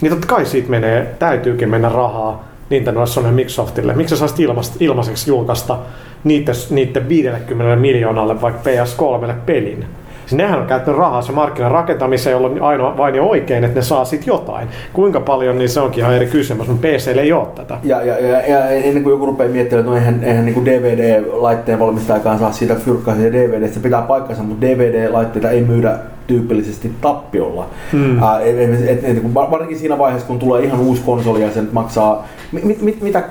[0.00, 3.94] niin totta kai siitä menee, täytyykin mennä rahaa Nintendo, Sony ja Microsoftille.
[3.94, 5.78] Miksi sä saisit ilmaiseksi julkaista
[6.24, 9.84] niiden, niiden 50 miljoonalle vaikka PS3 pelin?
[10.32, 13.82] Siis nehän on käyttänyt rahaa se markkinan rakentamiseen, jolloin ainoa vain ja oikein, että ne
[13.82, 14.68] saa sitten jotain.
[14.92, 17.78] Kuinka paljon, niin se onkin ihan eri kysymys, mutta PC ei ole tätä.
[17.82, 21.78] Ja, ja, ja, ja ennen kuin joku rupeaa miettimään, että no eihän, eihän niin DVD-laitteen
[21.78, 27.66] valmistajakaan saa siitä fyrkkaa siitä DVD, se pitää paikkansa, mutta DVD-laitteita ei myydä tyypillisesti tappiolla.
[27.92, 28.22] Mm.
[28.22, 32.28] Ää, et, et, et, varsinkin siinä vaiheessa, kun tulee ihan uusi konsoli ja sen maksaa,
[32.52, 33.22] mit, mit, mitä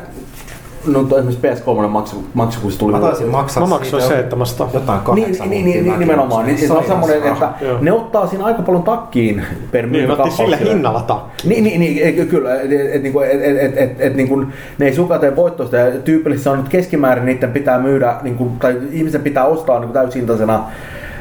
[0.88, 4.16] No toi esimerkiksi PS3 maksu, maksu kun se tuli Mä taisin maksaa Mä maksoin siitä
[4.16, 4.70] 700.
[4.74, 6.46] jotain niin, kahdeksan niin, niin, niin, nimenomaan.
[6.46, 7.78] Niin, se on semmoinen, että Joo.
[7.82, 10.72] ne ottaa siinä aika paljon takkiin per Niin, myyntikappale sillä sille.
[10.72, 11.48] hinnalla takki.
[11.48, 14.46] Niin, niin, niin et, kyllä, että et, et, niinku, et, et, et, et, niinku,
[14.78, 18.78] ne ei suka tee voittoista ja tyypillisesti on nyt keskimäärin niiden pitää myydä, niinku, tai
[18.92, 20.64] ihmisen pitää ostaa niinku täysintaisena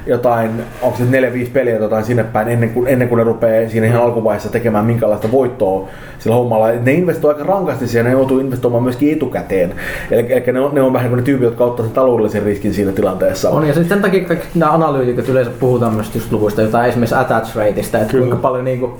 [0.06, 0.50] jotain,
[0.82, 1.06] onko se 4-5
[1.52, 4.84] peliä tai jotain sinne päin ennen kuin, ennen kuin ne rupeaa siinä ihan alkuvaiheessa tekemään
[4.84, 6.68] minkälaista voittoa sillä hommalla.
[6.68, 9.74] Ne investoi aika rankasti siihen ja ne joutuu investoimaan myöskin etukäteen.
[10.10, 12.74] Eli, eli ne, on, ne on vähän kuin ne tyypit, jotka ottaa sen taloudellisen riskin
[12.74, 13.50] siinä tilanteessa.
[13.50, 17.14] On, ja sitten sen takia kaikki nämä analyytikot yleensä puhutaan myös just luvuista, jotain esimerkiksi
[17.14, 18.26] attach rateista, että Kyllä.
[18.26, 18.98] kuinka paljon niinku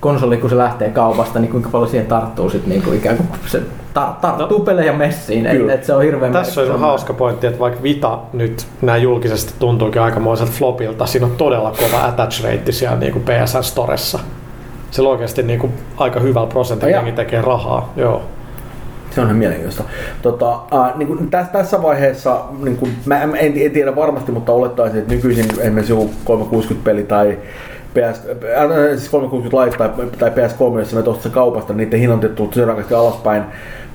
[0.00, 3.62] konsoli, kun se lähtee kaupasta, niin kuinka paljon siihen tarttuu sit niinku ikään kuin se
[3.94, 7.60] tar- tarttuu no, pelejä messiin, että et se on hirveän Tässä on hauska pointti, että
[7.60, 12.96] vaikka Vita nyt näin julkisesti tuntuukin aikamoiselta flopilta, siinä on todella kova attach rate siellä
[12.96, 14.18] niin kuin PSN Storessa.
[14.90, 17.92] Sillä oikeasti niin kuin aika hyvällä prosentilla jengi tekee rahaa.
[17.96, 18.22] Joo.
[19.10, 19.84] Se on ihan mielenkiintoista.
[20.22, 24.32] Tota, äh, niin kuin tässä, tässä vaiheessa, niin kuin, mä en, en, en tiedä varmasti,
[24.32, 27.38] mutta olettaisin, että nykyisin esimerkiksi joku 360-peli tai
[27.94, 32.24] PS, äh, siis 360 Lite tai, tai PS3, jos sä ostat kaupasta, niin niiden hinnat
[32.24, 33.42] on tullut rankasti alaspäin.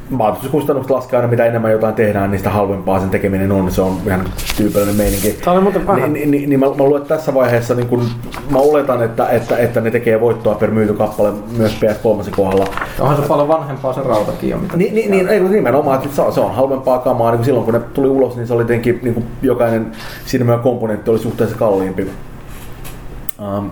[0.09, 3.71] Maatuskustannukset laskee aina, mitä enemmän jotain tehdään, niin sitä halvempaa sen tekeminen on.
[3.71, 4.25] Se on ihan
[4.57, 5.31] tyypillinen meininki.
[5.31, 8.05] Tämä oli muuten vähän- Niin, niin, niin mä, mä luulen, että tässä vaiheessa niin kun,
[8.49, 12.65] mä oletan, että, että, että ne tekee voittoa per myyty kappale myös PS3 kohdalla.
[12.99, 16.21] Onhan se paljon vanhempaa se rautakin jo, mitä Niin, niin, niin ei, nimenomaan, että se
[16.21, 17.31] on, se on halvempaa kamaa.
[17.31, 19.91] Niin silloin kun ne tuli ulos, niin se oli tietenkin niin jokainen
[20.25, 22.07] siinä komponentti oli suhteessa kalliimpi.
[23.57, 23.71] Um,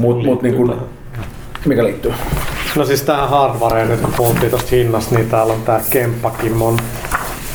[0.00, 0.72] mut, mut, niin kuin,
[1.64, 2.12] mikä liittyy?
[2.76, 6.78] No siis tähän hardwareen, nyt kun puhuttiin tuosta hinnasta, niin täällä on tää Kemppakimmon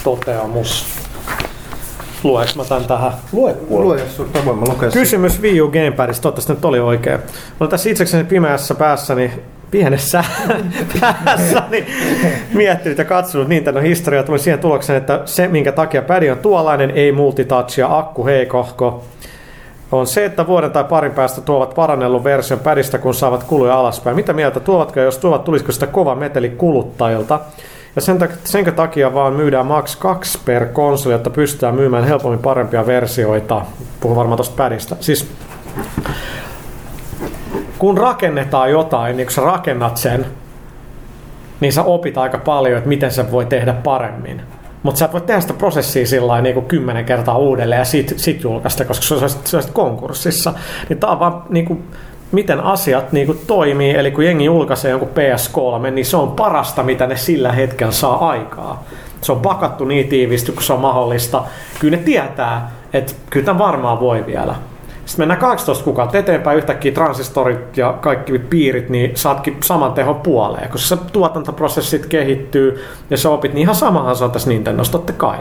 [0.04, 0.86] toteamus.
[2.24, 3.12] Lueks mä tän tähän?
[3.32, 4.02] Lue Lue,
[4.46, 4.92] voin mä lukea.
[4.92, 7.20] Kysymys Wii U Gamepadista, toivottavasti nyt oli oikein.
[7.20, 7.26] Mä
[7.60, 9.32] olen tässä itsekseni pimeässä päässäni,
[9.72, 10.24] pienessä
[11.00, 11.86] päässäni
[12.54, 16.92] miettinyt ja katsonut Nintendo historiaa, tuli siihen tulokseen, että se minkä takia pädi on tuollainen,
[16.92, 19.04] ei multitouch ja akku heikohko,
[19.92, 24.16] on se, että vuoden tai parin päästä tuovat parannellun version pädistä, kun saavat kuluja alaspäin.
[24.16, 27.40] Mitä mieltä tuovatko, jos tuovat, tulisiko sitä kova meteli kuluttajilta?
[27.96, 32.40] Ja sen, tak- senkö takia vaan myydään max 2 per konsoli, jotta pystytään myymään helpommin
[32.40, 33.62] parempia versioita.
[34.00, 34.96] Puhun varmaan tuosta pädistä.
[35.00, 35.32] Siis
[37.78, 40.26] kun rakennetaan jotain, niin kun sä rakennat sen,
[41.60, 44.42] niin sä opit aika paljon, että miten se voi tehdä paremmin.
[44.88, 48.44] Mutta sä et voi tehdä sitä prosessia sillä niin kymmenen kertaa uudelleen ja sit, sit
[48.44, 50.54] julkaista, koska se olisi, se olisi konkurssissa.
[50.90, 51.84] Niin tää on vaan niin kuin,
[52.32, 53.96] miten asiat niin kuin toimii.
[53.96, 58.30] Eli kun jengi julkaisee jonkun PS3, niin se on parasta, mitä ne sillä hetkellä saa
[58.30, 58.84] aikaa.
[59.22, 61.44] Se on pakattu niin tiivisti, kun se on mahdollista.
[61.80, 64.56] Kyllä ne tietää, että kyllä tämän varmaan voi vielä.
[65.08, 70.70] Sitten mennään 12 kuukautta eteenpäin, yhtäkkiä transistorit ja kaikki piirit, niin saatkin saman tehon puoleen.
[70.70, 75.14] Kun se tuotantoprosessit kehittyy ja sä opit, niin ihan samahan se on tässä Nintendossa totta
[75.14, 75.38] kai.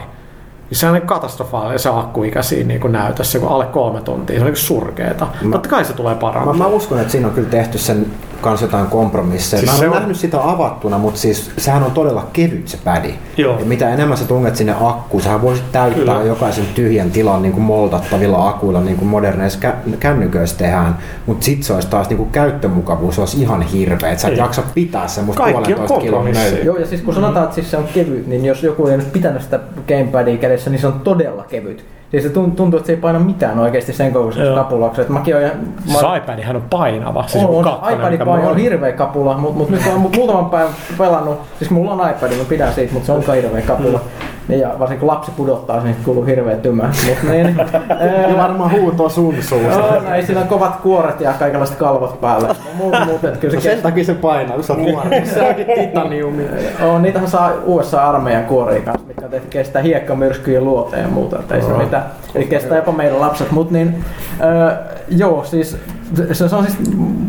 [0.69, 4.35] Niin se on niin katastrofaalinen se akkuikä siinä niin näytössä, kun alle kolme tuntia.
[4.39, 5.27] Se on niin surkeeta.
[5.41, 6.57] Mä- Totta kai se tulee Mä, paranemaan.
[6.57, 8.05] mä uskon, että siinä on kyllä tehty sen
[8.41, 9.59] kanssa jotain kompromisseja.
[9.59, 9.99] Siis mä en on- on...
[9.99, 13.13] nähnyt sitä avattuna, mutta siis sehän on todella kevyt se pädi.
[13.37, 13.59] Joo.
[13.59, 16.27] Ja mitä enemmän sä tunget sinne akkuun, sähän voisit täyttää Kyllä.
[16.27, 20.97] Jokaisen tyhjän tilan niin kuin moldattavilla akuilla, niin kuin moderneissa kä- kännyköissä tehdään.
[21.25, 24.39] Mutta sit se olisi taas niin kuin käyttömukavuus olisi ihan hirveä, että sä et Ei.
[24.39, 26.65] jaksa pitää semmoista Kaikki on puolentoista kilon.
[26.65, 29.13] Joo, ja siis kun sanotaan, että siis se on kevyt, niin jos joku ei nyt
[29.13, 31.85] pitänyt sitä gamepadia kädessä, niin se on todella kevyt.
[32.11, 34.55] Siis se tun- tuntuu, että se ei paina mitään oikeasti sen kokoiseksi Joo.
[34.55, 35.01] kapulaksi.
[35.01, 35.51] Et mäkin olen,
[35.85, 37.23] Siis iPadihän on painava.
[37.27, 40.49] Siis on, on, kakkonen, mikä paino on hirveä kapula, mutta mut nyt kun olen muutaman
[40.49, 44.01] päivän pelannut, siis mulla on iPad, mä pidän siitä, mutta se on hirveä kapula.
[44.47, 46.83] Niin, ja varsinkin kun lapsi pudottaa, niin kuuluu hirveä tymä.
[46.83, 47.57] Mut niin,
[48.29, 49.79] Ja varmaan huutoa sun suusta.
[49.79, 52.55] Joo, no ei sillä on kovat kuoret ja kaikenlaiset kalvot päällä.
[52.73, 55.25] Muuta, että kyllä se No sen takia se painaa, kun sä oot nuori.
[55.25, 56.49] Se onkin titaniumia.
[56.85, 61.39] Oo, niitähän saa USA-armeijan kuoria kanssa, mitkä on tehty kestää hiekkamyrskyjen luoteen ja muuta.
[61.39, 62.03] Että ei se mitään.
[62.35, 63.51] Eli kestää jopa meidän lapset.
[63.51, 64.03] Mut niin,
[64.41, 64.71] öö,
[65.09, 65.77] joo, siis
[66.13, 66.77] se, se on siis,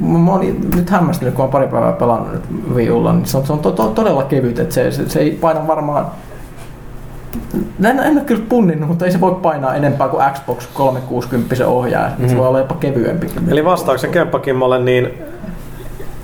[0.01, 0.41] mä oon
[0.77, 3.59] nyt hämmästynyt, kun olen pari päivää pelannut nyt Wii Ulla, niin se on, se on
[3.59, 6.07] to, to, todella kevyt, että se, se, se, ei paina varmaan
[7.85, 12.09] en, en ole kyllä punninnut, mutta ei se voi painaa enempää kuin Xbox 360 ohjaaja.
[12.09, 12.29] Mm-hmm.
[12.29, 13.27] Se voi olla jopa kevyempi.
[13.49, 15.09] Eli vastauksen Kemppakimmolle, niin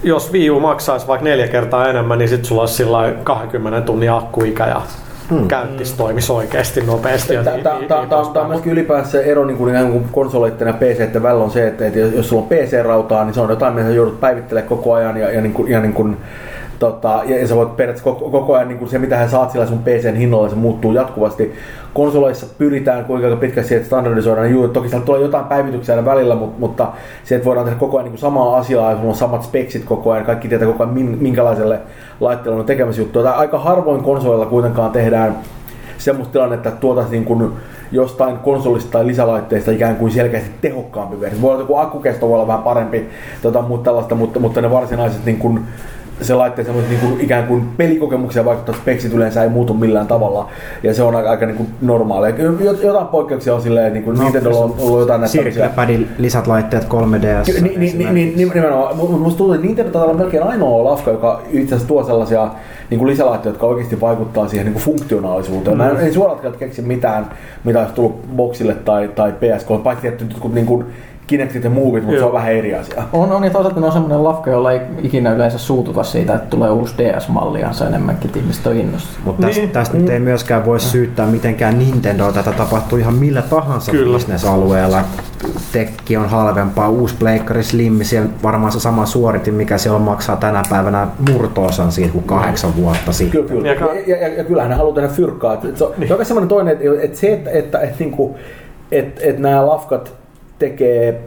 [0.02, 3.80] jos Wii U maksaisi vaikka neljä kertaa enemmän, niin sitten sulla olisi sillä lailla 20
[3.80, 4.82] tunnin akkuikä ja
[5.30, 5.48] hmm.
[5.48, 7.34] käyttis toimisi oikeasti nopeasti.
[7.34, 7.88] ja niin- niin-
[8.32, 11.66] Tämä on myöskin ylipäänsä se ero niin kuin, kuin konsoleiden ja PC välillä on se,
[11.68, 15.16] että, että jos sulla on PC-rautaa, niin se on jotain, mitä joudut päivittelemään koko ajan
[15.16, 16.16] ja, ja, niin kuin, ja niin kuin,
[16.78, 19.50] Tota, ja, ja sä voit periaatteessa koko, koko ajan niin kuin se, mitä hän saat
[19.50, 21.54] sillä sun PCn hinnalla, se muuttuu jatkuvasti.
[21.94, 24.50] Konsoleissa pyritään kuinka pitkästi siihen, että standardisoidaan.
[24.50, 26.88] Juu, toki siellä tulee jotain päivityksiä välillä, mutta, mutta
[27.24, 30.12] se, että voidaan tehdä koko ajan niin samaa asiaa ja sulla on samat speksit koko
[30.12, 31.80] ajan, kaikki tietää koko ajan min- minkälaiselle
[32.20, 33.24] laitteelle on tekemässä juttuja.
[33.24, 35.36] Tai aika harvoin konsoleilla kuitenkaan tehdään
[35.98, 37.52] semmoista tilannetta, että tuotaisiin niin kuin
[37.92, 41.42] jostain konsolista tai lisälaitteista ikään kuin selkeästi tehokkaampi versio.
[41.42, 43.08] Voi olla joku akkukesto voi olla vähän parempi,
[43.42, 45.60] tota, mutta, tällaista, mutta, mutta ne varsinaiset niin kuin,
[46.20, 50.48] se laitteen semmoiset niin kuin, ikään kuin pelikokemuksia vaikuttavat speksit yleensä ei muutu millään tavalla.
[50.82, 52.30] Ja se on aika, aika niin kuin normaalia.
[52.36, 56.46] Jot- Jotain poikkeuksia on silleen, niin kuin no, Nintendo on ollut jotain näitä Circlepadin lisät
[56.46, 57.46] laitteet 3DS.
[57.52, 58.96] Ky- Niin, niin, niin, niin, nimenomaan.
[58.96, 62.48] Mu- Musta tuntuu, että Nintendo olla melkein ainoa lafka, joka itse asiassa tuo sellaisia
[62.90, 65.76] niin kuin lisälaitteita, jotka oikeasti vaikuttaa siihen niin kuin funktionaalisuuteen.
[65.76, 67.26] Mä en, en suoraan keksi mitään,
[67.64, 70.84] mitä olisi tullut Boxille tai, tai PSK, paitsi että jotkut niin kuin
[71.26, 73.02] Kinectit ja Movit, mutta se on vähän eri asia.
[73.12, 76.46] On, on ja toisaalta ne on semmoinen lafka, jolla ei ikinä yleensä suututa siitä, että
[76.50, 79.08] tulee uusi DS-malli ja se enemmänkin että ihmiset on innossa.
[79.24, 79.70] Mutta tästä, Niin.
[79.70, 82.32] tästä nyt ei myöskään voi syyttää mitenkään Nintendoa.
[82.32, 84.16] Tätä tapahtuu ihan millä tahansa Kyllä.
[84.16, 85.00] bisnesalueella.
[85.72, 90.62] Tekki on halvempaa, uusi Pleikkari Slim, siellä varmaan se sama suoritin, mikä siellä maksaa tänä
[90.70, 93.44] päivänä murtoosan siitä kuin kahdeksan vuotta sitten.
[93.44, 93.88] Kyllä, kyllä.
[94.06, 95.60] Ja Ja, ja, kyllähän ne haluaa tehdä fyrkkaa.
[95.74, 96.08] Se on, niin.
[96.18, 98.36] se semmoinen toinen, että, että se, että, että, että, niinku,
[98.92, 100.23] että, että nämä lafkat
[100.58, 101.20] tekee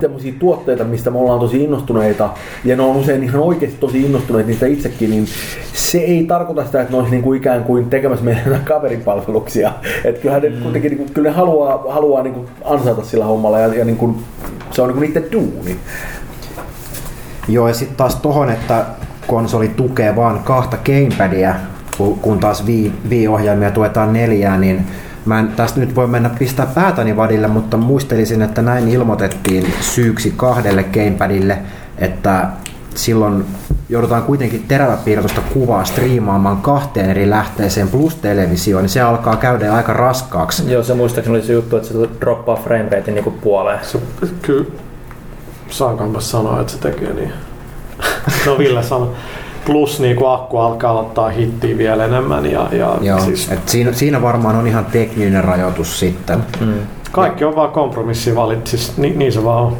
[0.00, 2.30] tämmöisiä tuotteita, mistä me ollaan tosi innostuneita,
[2.64, 5.26] ja ne on usein ihan oikeasti tosi innostuneita niistä itsekin, niin
[5.72, 9.72] se ei tarkoita sitä, että ne olisi niinku ikään kuin tekemässä jotain kaveripalveluksia.
[10.04, 13.84] Että kyllähän ne kuitenkin niinku, kyllä ne haluaa, haluaa niinku ansaita sillä hommalla, ja, ja
[13.84, 14.16] niinku,
[14.70, 15.76] se on niinku niiden duuni.
[17.48, 18.84] Joo, ja sitten taas tohon, että
[19.26, 21.54] konsoli tukee vaan kahta gamepadia,
[21.98, 22.64] ku- kun taas
[23.08, 24.86] Wii-ohjaimia tuetaan neljää, niin
[25.24, 30.34] mä en tästä nyt voi mennä pistää päätäni vadille, mutta muistelisin, että näin ilmoitettiin syyksi
[30.36, 31.58] kahdelle gamepadille,
[31.98, 32.46] että
[32.94, 33.44] silloin
[33.88, 39.92] joudutaan kuitenkin teräväpiirtoista kuvaa striimaamaan kahteen eri lähteeseen plus televisioon, niin se alkaa käydä aika
[39.92, 40.72] raskaaksi.
[40.72, 43.78] Joo, se muistaakseni oli se juttu, että se droppaa frame ratein niinku puoleen.
[43.82, 43.98] Se,
[44.42, 44.66] kyllä,
[45.68, 47.32] saanko mä sanoa, että se tekee niin.
[48.46, 49.10] no Ville sanoi.
[49.66, 52.46] Plus niin kuin akku alkaa ottaa hittiä vielä enemmän.
[52.46, 56.44] Ja, ja Joo, siis et siinä, siinä varmaan on ihan tekninen rajoitus sitten.
[56.60, 56.74] Mm.
[57.12, 59.76] kaikki on vaan kompromissi valit, siis niin, niin se vaan on.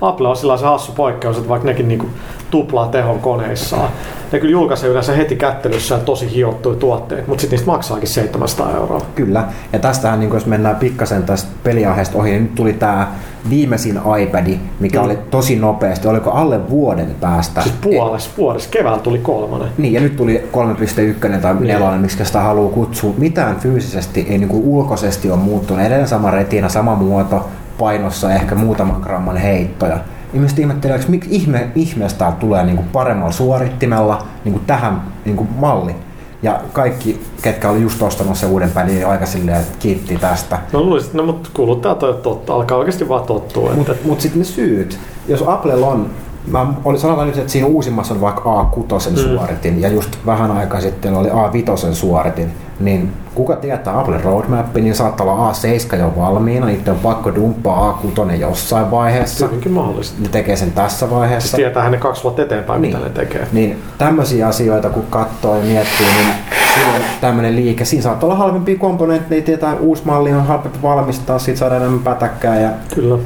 [0.00, 2.06] Apple on sillä se hassu poikkeus, että vaikka nekin niinku
[2.52, 3.88] tuplaa tehon koneissaan,
[4.32, 9.00] ne kyllä julkaisee yleensä heti kättelyssä tosi hiottuja tuotteita, mutta sitten niistä maksaakin 700 euroa.
[9.14, 9.44] Kyllä.
[9.72, 13.08] Ja tästähän, niin jos mennään pikkasen tästä peliaiheesta ohi, niin nyt tuli tämä
[13.50, 15.04] viimeisin iPad, mikä Mm.
[15.04, 16.08] oli tosi nopeasti.
[16.08, 17.62] Oliko alle vuoden päästä?
[17.62, 19.68] Siis puolessa vuodessa, keväällä tuli kolmonen.
[19.78, 23.14] Niin, ja nyt tuli 3.1 tai 4, miksi sitä haluaa kutsua.
[23.18, 25.82] Mitään fyysisesti ei niin kuin ulkoisesti ole muuttunut.
[25.82, 27.48] Edelleen sama retina, sama muoto,
[27.78, 29.98] painossa ehkä muutaman gramman heittoja.
[30.34, 35.36] Ihmiset ihmettelee, että miksi ihme, ihmeestä tulee niin kuin paremmalla suorittimella niin kuin tähän niin
[35.36, 35.94] kuin malli.
[36.42, 40.58] Ja kaikki, ketkä oli just ostanut se uuden pelin, niin aika silleen, että kiitti tästä.
[40.72, 43.64] No luulisin, no mutta kuluttajat on totta, alkaa oikeasti vaan tottua.
[43.64, 44.98] Että, Mutta mut sitten ne syyt,
[45.28, 46.10] jos Applella on,
[46.50, 49.16] mä olin sanotaan nyt, että siinä uusimmassa on vaikka A6 mm.
[49.16, 54.94] suoritin ja just vähän aikaa sitten oli A5 suoritin, niin kuka tietää Apple Roadmap, niin
[54.94, 59.46] saattaa olla A7 jo valmiina, niiden on pakko dumppaa A6 jossain vaiheessa.
[59.46, 60.22] hyvinkin mahdollista.
[60.22, 61.48] Ne tekee sen tässä vaiheessa.
[61.48, 62.94] Siis tietäähän ne kaksi vuotta eteenpäin, Niin.
[62.96, 63.46] mitä ne tekee.
[63.52, 66.34] Niin tämmöisiä asioita kun katsoo ja miettii, niin
[66.74, 71.58] silloin tämmöinen liike, siinä saattaa olla halvempia komponentteja, tietää uusi malli on halvempi valmistaa, siitä
[71.58, 73.18] saada enemmän pätäkkää ja Kyllä.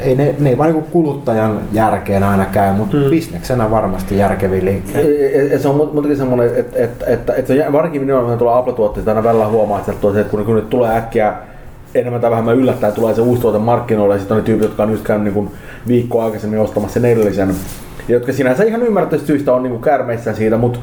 [0.00, 3.02] Ei ne, ne ei vaan niin kuluttajan järkeen aina käy, mutta Mm.
[3.02, 3.10] mm.
[3.10, 5.08] bisneksenä varmasti järkeviä liikkeitä.
[5.38, 9.10] Et, et se on muutenkin semmoinen, että et, et, et se varsinkin nimenomaan tuolla Apple-tuotteista
[9.10, 11.32] aina välillä huomaa, että, se, että kun, kun nyt tulee äkkiä
[11.94, 14.82] enemmän tai vähemmän yllättäen tulee se uusi tuote markkinoille ja sitten on ne tyypit, jotka
[14.82, 15.50] on just käynyt niin
[15.88, 17.48] viikkoa aikaisemmin ostamassa sen edellisen.
[18.08, 20.78] Ja jotka sinänsä ihan ymmärrettävistä syistä on niin kuin käärmeissään siitä, mutta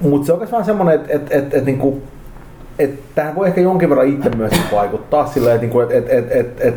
[0.00, 2.02] mut se on myös vaan semmoinen, että et, et, et, niin kuin,
[2.84, 6.26] et tähän voi ehkä jonkin verran itse myös vaikuttaa silleen, että, niinku, et, et, et,
[6.30, 6.74] et, et,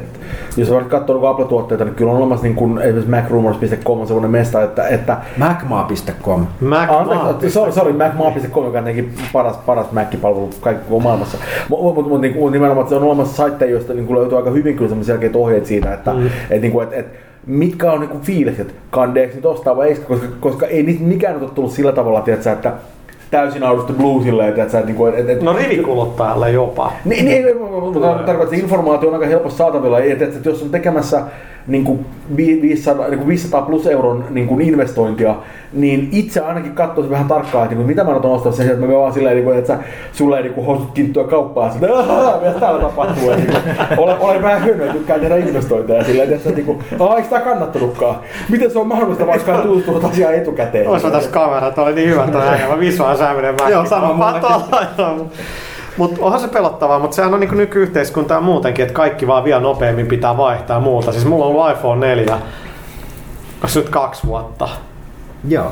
[0.58, 4.32] jos vaikka katsoo niin Apple-tuotteita, niin kyllä on olemassa niin kuin, esimerkiksi macrumors.com on semmoinen
[4.32, 6.46] mesta, että, että Macmaa.com.
[6.62, 8.86] Mac Anteeksi, sorry, sorry macmaa.com, joka on
[9.34, 11.38] paras, paras Mac-palvelu kaikki koko maailmassa.
[11.70, 14.76] Mutta mut, mut, niinku, nimenomaan että se on olemassa saitteja, joista niinku, löytyy aika hyvin
[14.76, 16.30] kyllä semmoisia selkeitä ohjeita siitä, että Mm.
[16.50, 17.06] et, niinku, et, et,
[17.46, 21.50] mitkä on niinku fiilikset, kandeeksi nyt ostaa vai eikö, koska, koska ei niitä mikään ole
[21.50, 22.74] tullut sillä tavalla, tiedätkö, että
[23.32, 26.92] täysin audusta bluesille, että niinku, et, et, No rivikuluttajalle jopa.
[27.06, 30.00] niin, niin, mutta tarkoitan, että informaatio on aika helposti saatavilla.
[30.00, 31.22] Ja että, että jos on tekemässä
[31.68, 32.06] niin kuin
[32.38, 35.36] 500, niin kuin 500 plus euron niin kuin investointia,
[35.74, 38.86] niin itse ainakin katsoisin vähän tarkkaan, että niin kuin, mitä mä otan ostaa sen, että
[38.86, 39.80] mä vaan silleen, niin kuin, että sä,
[40.14, 41.80] sulla ei niin kuin, housut kinttyä kauppaa, että
[42.48, 43.64] mitä täällä tapahtuu, ja, niin kuin,
[43.98, 46.80] olen, olen vähän hyödyä, tykkään tehdä investointeja silleen, että niin kuin,
[47.18, 48.16] eikö tää kannattanutkaan?
[48.50, 50.88] Miten se on mahdollista, vaikka on tutustunut asiaan etukäteen?
[50.88, 53.74] Ois tässä kamera, että oli niin hyvä toi äijä, mä visuaan sääminen vähän.
[53.74, 55.30] Joo, sama mullekin.
[55.98, 60.08] Mutta onhan se pelottavaa, mutta sehän on niin nykyyhteiskuntaa muutenkin, että kaikki vaan vielä nopeammin
[60.08, 61.12] pitää vaihtaa muuta.
[61.12, 64.70] Siis mulla on ollut iPhone 4, onko nyt kaksi vuotta?
[65.48, 65.72] Joo.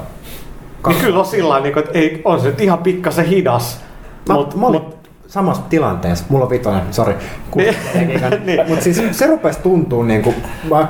[0.88, 3.82] Niin kyllä on sillä tavalla, että ei, on se nyt ihan pikkasen hidas.
[4.30, 6.26] Mä, Mut, mä olin mut, samassa tilanteessa.
[6.30, 7.16] Mulla on vitonen, sori.
[7.56, 7.76] Niin.
[8.46, 8.68] Niin.
[8.68, 10.34] Mutta siis se rupesi tuntuu niinku,
[10.70, 10.88] mä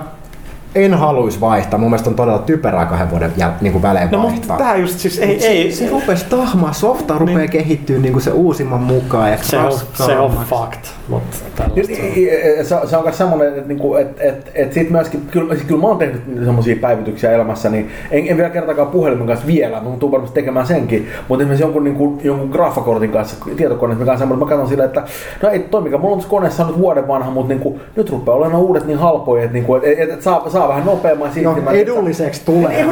[0.76, 1.80] en haluaisi vaihtaa.
[1.80, 4.58] Mun mielestä on todella typerää kahden vuoden jäl, niinku välein no mutta vaihtaa.
[4.58, 7.50] tää just siis, ei, Mut ei, se, se rupesi tahmaa, softa rupeaa Niin.
[7.50, 12.04] kehittyä niinku se uusimman mukaan ja se on, se on fact, mutta Niin, tällaista.
[12.16, 15.68] niin, Se, se on myös semmoinen, että, niinku, että, että, että sit myöskin, kyllä, siis
[15.68, 19.82] kyllä mä oon tehnyt semmoisia päivityksiä elämässä, niin en, en vielä kertakaan puhelimen kanssa vielä,
[19.82, 21.08] mutta tuun varmasti tekemään senkin.
[21.28, 25.04] Mutta esimerkiksi jonkun, niinku, jonkun graffakortin kanssa, tietokoneessa kanssa mä katson sillä, että
[25.42, 28.62] no ei toimikaan, mulla on tässä koneessa nyt vuoden vanha, mutta niinku, nyt rupeaa olemaan
[28.64, 31.76] uudet niin halpoja, että, niinku, että, että, että saa, saa vähän nopeamman No, siirtymän.
[31.76, 32.86] edulliseksi tulee.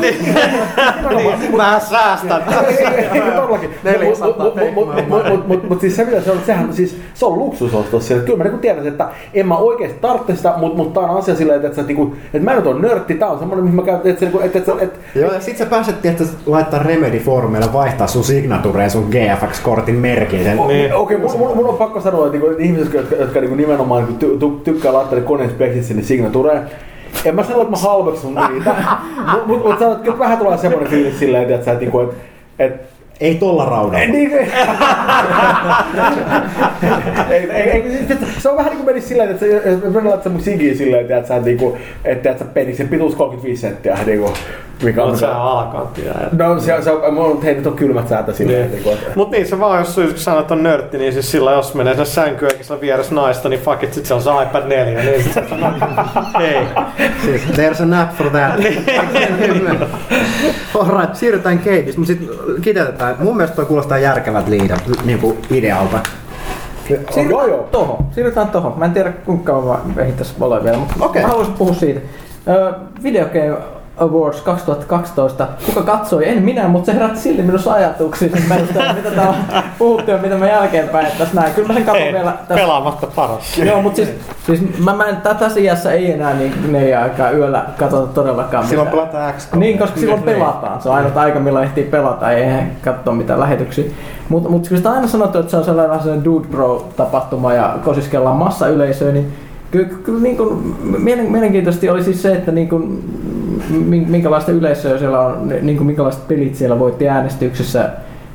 [1.58, 2.42] Mä säästän.
[5.48, 8.24] Mutta siis se mitä se on, sehän siis, se on luksusostos sille.
[8.24, 11.36] Kyllä mä niinku tiedän, että en mä oikeasti tarvitse sitä, mutta mut tää on asia
[11.36, 14.12] silleen, että, että, niinku, että mä nyt on nörtti, tää on semmonen, mihin mä käytän,
[14.12, 18.08] että, että, että, että, että Joo, ja sit sä pääset että laittaa Remedy Forumille vaihtaa
[18.08, 20.44] sun signatureen sun GFX-kortin merkin.
[20.68, 20.94] Niin.
[20.94, 24.20] Okei, mun, mun, mun, on pakko sanoa, että niinku, ihmiset, jotka, jotka niinku nimenomaan niinku,
[24.20, 26.62] ty, ty, tykkää laittaa ne koneen speksit sinne signatureen,
[27.26, 28.76] en mä sano, että mä halveksun niitä, mutta
[29.48, 31.98] mut, mut, mut, kyllä vähän tulee semmoinen fiilis silleen, että, että, että,
[32.60, 32.92] että, että
[33.22, 34.00] Ei tolla raudalla.
[34.00, 34.32] Ei, niin,
[37.30, 37.84] ei, ei, ei, ei,
[38.40, 41.12] se- on vähän niin kuin menisi silleen, että se- jos mä laitan mun sigiin silleen,
[41.12, 44.34] että sä niinku, että sä peniksen pituus 35 senttiä, niinku,
[44.84, 46.14] mikä on se on alakanttia.
[46.32, 48.88] No se, se on, mulla on, hei nyt on kylmät säätä silleen, Niin.
[48.94, 51.76] että Mut niin se vaan, jos sä sanot, että on nörtti, niin siis sillä jos
[51.76, 54.64] menee sen sänkyyn eikä sillä vieressä naista, niin fuck it, sit se on se iPad
[54.68, 55.36] 4, niin sit
[56.42, 56.58] ei.
[57.26, 58.54] Siis, there's an app for that.
[60.80, 62.30] Alright, siirrytään Keitistä, mutta sitten
[62.62, 63.11] kiteytetään.
[63.20, 66.00] Mun mielestä toi kuulostaa järkevät liidat niinku idealta.
[67.30, 67.68] Joo, joo.
[67.72, 68.06] Tohon.
[68.12, 68.74] Siirrytään tohon.
[68.80, 71.22] Mä en tiedä kuinka kauan mä ehdittäis olla vielä, mutta Okei.
[71.22, 72.00] mä haluaisin puhua siitä.
[72.48, 72.74] Ö,
[73.04, 73.58] Video Game
[73.98, 75.48] Awards 2012.
[75.66, 76.30] Kuka katsoi?
[76.30, 80.18] En minä, mutta se herätti silti minussa ajatuksia sen perusteella, mitä täällä on puhuttu ja
[80.18, 81.54] mitä mä jälkeenpäin että tässä näin.
[81.54, 82.54] Kyllä mä sen katson Ei, vielä tässä.
[82.56, 83.58] pelaamatta paras.
[83.58, 84.10] Joo, mutta siis,
[84.46, 88.68] siis mä, mä en, tä- tässä iässä ei enää niin neljä aikaa yöllä katsota todellakaan
[88.68, 89.08] Silloin mitään.
[89.10, 90.82] pelataan x Niin, koska silloin pelataan.
[90.82, 93.86] Se on ainoa aika, milloin ehtii pelata, ei ehdi katsoa mitään lähetyksiä.
[94.30, 97.76] Mutta mut, kyllä sitä on aina sanottu, että se on sellainen sellainen Dude Bro-tapahtuma ja
[97.84, 99.34] kosiskellaan massayleisöä, niin
[99.72, 103.04] kyllä, kyllä niin kuin, mielen, mielenkiintoisesti oli siis se, että niin kuin,
[104.08, 107.90] minkälaista yleisöä siellä on, niin kuin, minkälaiset pelit siellä voitti äänestyksessä.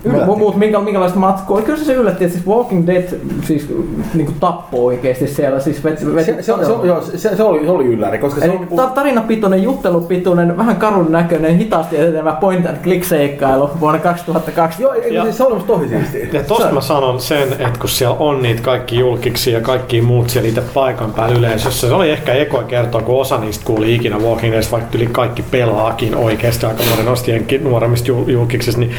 [0.07, 0.31] Yllätti.
[0.31, 1.63] Mu- Muut, minkä, minkälaista matkua.
[1.63, 3.05] Kyllä se, se yllätti, että siis Walking Dead
[3.45, 3.69] siis,
[4.15, 5.61] niin kuin tappoi oikeasti siellä.
[5.61, 6.53] Siis veti, veti Se, se, se,
[6.87, 10.57] joo, se, se, oli, se oli ylläri, koska se Eli on niinku, ta- tarinapitoinen, juttelupitoinen,
[10.57, 14.83] vähän karun näköinen, hitaasti etenevä point and click seikkailu vuonna 2002.
[14.83, 16.29] Joo, ei, Ja- siis se oli musta tosi siistiä.
[16.41, 20.31] Ja tosta mä sanon sen, että kun siellä on niitä kaikki julkiksi ja kaikki muut
[20.31, 24.19] siellä itse paikan päällä yleisössä, se oli ehkä ekoa kertoa, kun osa niistä kuuli ikinä
[24.19, 28.93] Walking Dead, vaikka yli kaikki pelaakin oikeasti aika monen ostienkin nuoremmista jul- julkiksista, niin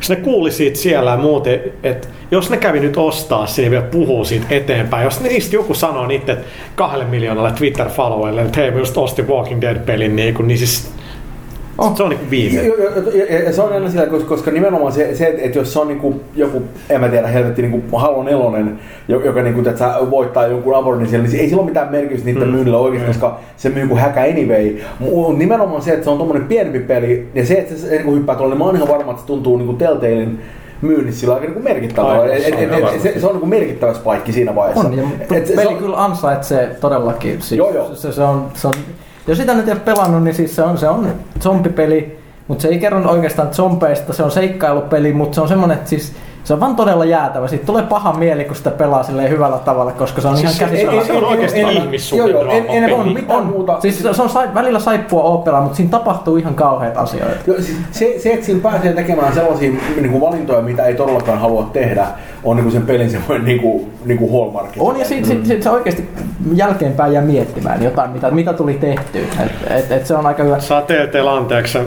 [0.00, 3.84] jos ne kuuli siitä siellä ja muuten, että jos ne kävi nyt ostaa sinne vielä
[3.84, 6.36] puhuu siitä eteenpäin, jos niistä joku sanoo niitä
[6.74, 10.90] kahdelle miljoonalle Twitter-followille, että hei mä just ostin Walking Dead-pelin, niin, kun, niin siis
[11.80, 11.96] Oh.
[11.96, 12.62] se on niin viime.
[12.62, 12.90] Joo, joo,
[13.44, 15.88] ja- se on aina sillä, koska, koska nimenomaan se, se että, että jos se on
[15.88, 18.78] niinku joku, en mä tiedä, helvetti niinku Halo nelonen,
[19.08, 21.90] jo- joka niinku, että sä voittaa jonkun abortin siellä, niin se- ei sillä ole mitään
[21.90, 22.54] merkitystä niiden Mm.
[22.54, 24.76] myynnillä oikeasti, koska se myy kuin häkä anyway.
[24.98, 28.34] Mutta nimenomaan se, että se on tommonen pienempi peli, ja se, että se niinku hyppää
[28.36, 30.38] tuolla, niin mä oon ihan varma, että se tuntuu niinku Telltalein
[30.82, 32.10] myynnissä sillä aika niinku merkittävää.
[32.10, 34.88] Aivan, Et- et- se on et- et- se, se on niinku merkittävä spike siinä vaiheessa.
[34.88, 37.42] On, ja Et se- peli se on- kyllä ansaitsee todellakin.
[37.42, 37.94] Siis Joo, joo.
[37.94, 38.74] Se, se, on, se on,
[39.26, 42.18] jos sitä nyt ei ole pelannut, niin siis se on, se on zombipeli,
[42.48, 46.12] mutta se ei kerro oikeastaan zombeista, se on seikkailupeli, mutta se on semmoinen, että siis
[46.44, 47.48] se on vaan todella jäätävä.
[47.48, 50.70] Siitä tulee paha mieli, kun sitä pelaa silleen hyvällä tavalla, koska se on Siis ihan
[50.70, 50.92] käsissä.
[50.92, 53.80] ei- se on oikeasti ihmissuhdedraama Joo, joo, en- en- on mitään muuta.
[53.80, 57.36] Siis se on sai, välillä saippua oopera, mutta siinä tapahtuu ihan kauheita asioita.
[57.46, 61.38] Joo, siis se, se, että siinä pääsee tekemään sellaisia niin kuin valintoja, mitä ei todellakaan
[61.38, 62.06] halua tehdä,
[62.44, 64.70] on niin kuin sen pelin semmoinen niin kuin, niin kuin hallmark.
[64.78, 66.08] On ja sit, sit, sit, se oikeasti
[66.54, 69.22] jälkeenpäin jää miettimään jotain, mitä, mitä tuli tehtyä.
[69.44, 70.60] Et, et, et se on aika hyvä.
[70.60, 71.78] Saa TLTllä anteeksi.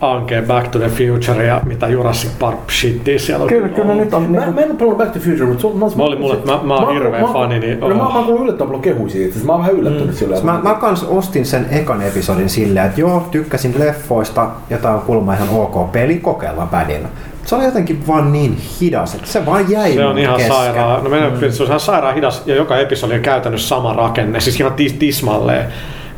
[0.00, 3.48] Ankee Back to the Future ja mitä Jurassic Park shittiä siellä on.
[3.48, 4.22] Kyllä, kyllä nyt on...
[4.22, 5.78] Mä, Niinku, mä en ole pelannut Back to the Future, mutta se on...
[5.96, 8.66] Mä olin mulle, mä, mä oon hirveä fani, niin No, mä, mä oon kuullut yllättävän
[8.68, 10.46] paljon kehuja siitä, siis mä oon vähän yllättynyt silleen.
[10.46, 15.00] Mä, mä kans ostin sen ekan episodin silleen, että joo, tykkäsin leffoista ja tää on
[15.00, 17.08] kulma ihan ok peli, kokeillaan pädillä.
[17.44, 20.56] Se oli jotenkin vaan niin hidas, että se vaan jäi Se on ihan kesken.
[20.56, 21.04] sairaan.
[21.04, 21.50] No meidän, mm.
[21.50, 24.92] se on ihan sairaan hidas ja joka episodi on käytännössä sama rakenne, siis ihan tis,
[24.92, 25.64] tismalleen.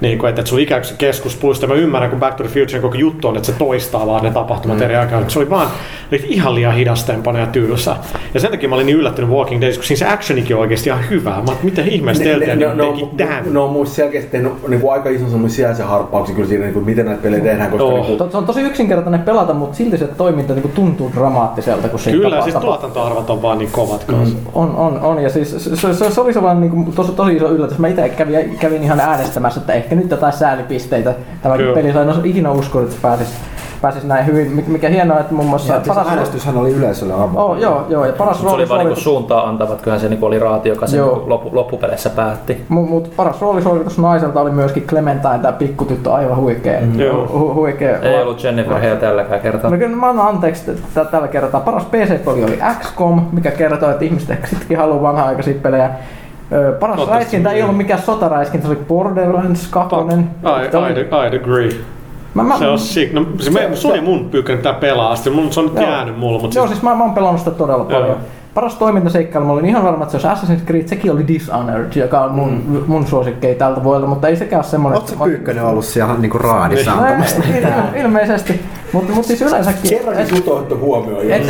[0.02, 2.44] Niin kuin, että, että sun ikään kuin se keskus plus, mä ymmärrän, kun Back to
[2.44, 4.82] the Future koko juttu on, että se toistaa vaan ne tapahtumat mm.
[4.82, 5.30] eri aikaan.
[5.30, 5.68] Se oli vaan
[6.12, 7.96] oli ihan liian hidastempana ja tylsä.
[8.34, 10.88] Ja sen takia mä olin niin yllättynyt Walking Days, kun siinä se actionikin on oikeasti
[10.88, 11.42] ihan hyvää.
[11.42, 13.54] Mä mitä ihmeessä Telltale ne, ne, teki tämän?
[13.54, 16.74] ne on muista selkeästi tehnyt niin kuin aika ison semmoisen sijaisen harppauksen kyllä siinä, niin
[16.74, 17.94] kuin, miten näitä pelejä tehdään, koska Joo.
[17.94, 21.88] niin kuin, to, se on tosi yksinkertainen pelata, mutta silti se toiminta niinku tuntuu dramaattiselta,
[21.88, 24.38] kun siinä Kyllä, siis tuotantoarvot on vaan niin kovat kanssa.
[24.52, 25.22] On, on, on.
[25.22, 27.78] Ja siis se, se, se, se oli sellainen niin kuin, tosi, tosi iso yllätys.
[27.78, 31.74] Mä itse kävin, kävin ihan äänestämässä, että ehkä nyt jotain säälipisteitä tämä Kyllä.
[31.74, 31.89] peli.
[31.89, 33.32] En olisi ikinä uskonut, että pääsisi,
[33.82, 34.47] pääsisi näin hyvin.
[34.59, 35.74] Mik- Mikä hienoa, että muun muassa...
[35.74, 37.36] Ja siis äänestyshän oli yleisölle avoin.
[37.36, 40.27] Oh, joo, joo, ja paras Se oli rooli vaan niinku suuntaa antavat, kyllähän se niinku
[40.27, 42.64] oli raati, joka sen niinku loppu, loppupeleissä päätti.
[42.69, 46.81] Mut, mut paras roolisuoritus naiselta oli myöskin Clementine, tämä pikkutyttö, aivan huikea.
[46.97, 47.28] Joo.
[47.32, 49.70] Hu, huikea Ei ollut Jennifer Hale tälläkään kertaa.
[49.70, 51.60] No kyllä mä annan anteeksi t- tällä kertaa.
[51.60, 55.90] Paras PC-peli oli XCOM, mikä kertoo, että ihmiset ehkä sittenkin haluaa vanha-aikaisia pelejä.
[56.52, 57.64] Ö, Paras Toivottavasti räiskintä ei niin.
[57.64, 59.96] ollut mikään sotaräiskintä, se oli Borderlands 2.
[59.96, 60.20] I,
[61.00, 61.70] I, I'd agree.
[62.34, 63.12] Mä, mä, Se on sick.
[63.12, 65.14] No, se, me, se oli mun pyykkä tää pelaa.
[65.34, 65.90] Mun, se on nyt Joo.
[65.90, 68.00] jäänyt mulla, mutta Joo, siis, siis mä, mä oon pelannut sitä todella Joo.
[68.00, 68.16] paljon.
[68.54, 72.20] Paras toimintaseikkailu, mä olin ihan varma, että se olisi Assassin's Creed, sekin oli Dishonored, joka
[72.20, 72.82] on mun, mm.
[72.86, 75.00] mun suosikkei tältä vuodelta, mutta ei sekään ole semmoinen...
[75.00, 77.42] Oletko se pyykkönen ollut siellä niinku raadissa No, antamassa?
[77.54, 78.60] ei- il- ilmeisesti,
[78.92, 79.90] mutta mut siis yleensäkin...
[79.90, 81.30] kerrankin sut on otettu huomioon.
[81.30, 81.46] Et,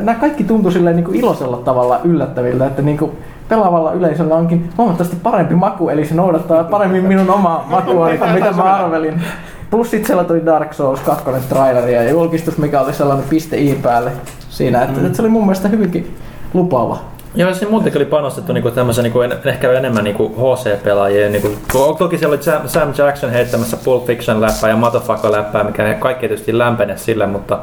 [0.00, 3.10] Nämä kaikki tuntuu silleen niin kuin iloisella tavalla yllättäviltä, että niin kuin
[3.48, 8.52] pelaavalla yleisöllä onkin huomattavasti parempi maku, eli se noudattaa paremmin minun omaa makuani kuin mitä
[8.52, 9.22] mä arvelin.
[9.70, 13.78] Plus sit siellä tuli Dark Souls 2 traileri ja julkistus, mikä oli sellainen piste i
[13.82, 14.12] päälle
[14.48, 15.06] siinä, että, mm.
[15.06, 16.16] että se oli mun mielestä hyvinkin
[16.54, 16.98] lupaava.
[17.34, 21.32] Joo, siinä muutenkin oli panostettu niinku tämmöisen niinku en, ehkä enemmän niinku HC-pelaajien.
[21.32, 25.94] Niinku, to- toki siellä oli Sam, Sam Jackson heittämässä Pulp Fiction-läppää ja Motherfucker-läppää, mikä ne
[25.94, 27.58] kaikki tietysti lämpene sille, mutta,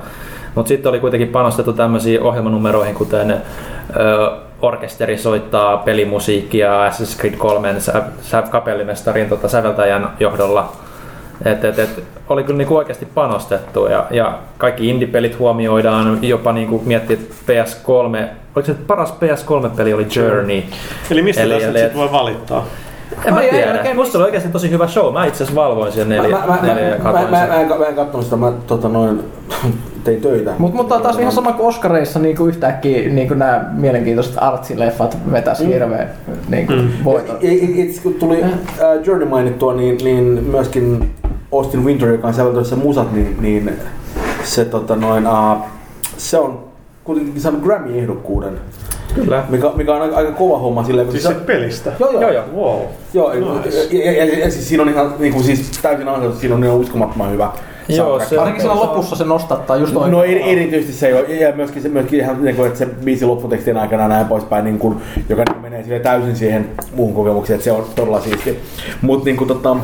[0.55, 4.31] mutta sitten oli kuitenkin panostettu tämmöisiin ohjelmanumeroihin, kuten ö,
[4.61, 10.71] orkesteri soittaa pelimusiikkia Assassin's Creed 3 sä, sä, kapellimestarin tota, säveltäjän johdolla.
[11.45, 16.81] Et, et, et, oli kyllä niinku oikeasti panostettu ja, ja kaikki indie-pelit huomioidaan, jopa niinku
[16.85, 20.63] miettii, että PS3, oliko se paras PS3-peli oli Journey.
[21.11, 22.65] eli mistä Eli- tässä eli- nyt sit voi valittaa?
[23.25, 23.71] En mä ei tiedä.
[23.71, 25.13] oikein Musta oli oikeasti tosi hyvä show.
[25.13, 27.67] Mä itse asiassa valvoin sen neljä, Mä, mä, mä, neljä mä, mä, mä, mä, en,
[27.79, 29.23] mä en kattonut sitä, mä tota noin,
[30.03, 30.53] tein töitä.
[30.57, 35.17] Mutta mutta taas ihan sama kuin Oscareissa niin kuin yhtäkkiä niin kuin nämä mielenkiintoiset artsileffat
[35.31, 35.69] vetäisi mm.
[35.69, 36.09] hirveän
[36.49, 37.03] niin kuin mm.
[37.03, 37.37] voiton.
[37.41, 38.51] Itse kun tuli äh,
[39.05, 41.11] Journey mainittua, niin, niin myöskin
[41.51, 43.71] Austin Winter, joka on säveltänyt musat, niin, niin
[44.43, 45.57] se, tota noin, uh,
[46.17, 46.63] se on
[47.03, 48.59] kuitenkin saanut Grammy-ehdokkuuden,
[49.15, 49.43] Kyllä.
[49.49, 51.91] mikä, mikä on aika, aika kova homma silleen, Siis se, pelistä?
[51.99, 52.45] joo, joo, Joo, joo.
[52.55, 52.81] Wow.
[53.13, 53.97] joo Nice.
[53.97, 56.63] ja, ja, ja, ja, siis siinä on ihan niin kuin, siis täysin ansaittu, siinä on
[56.63, 57.49] ihan uskomattoman hyvä
[57.97, 60.11] Joo, se on- Ainakin siellä lopussa se nostattaa just oikein.
[60.11, 63.25] No eri, erityisesti se jo, ja myöskin, se, myöskin ihan, niin kuin, että se biisi
[63.25, 64.97] lopputekstin aikana näin poispäin, niin kuin,
[65.29, 68.59] joka niin menee sille täysin siihen muuhun kokemukseen, että se on todella siisti.
[69.01, 69.75] Mutta niin kuin, tota,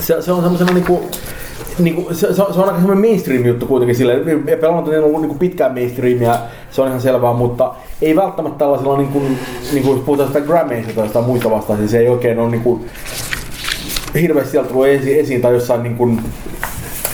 [0.00, 1.00] se, se on semmoisena niin kuin,
[1.78, 4.88] niin kuin, se, se, on, se on aika semmoinen mainstream juttu kuitenkin silleen, ja pelaamat
[4.88, 6.38] on ollut niin kuin pitkään mainstreamia,
[6.70, 9.38] se on ihan selvää, mutta ei välttämättä tällaisella, niin kuin,
[9.72, 12.62] niin kuin puhutaan sitä Grammyista tai jostain muista vastaan, niin se ei oikein ole niin
[12.62, 12.84] kuin,
[14.20, 16.20] hirveästi sieltä tullut esiin, esiin tai jossain niin kuin,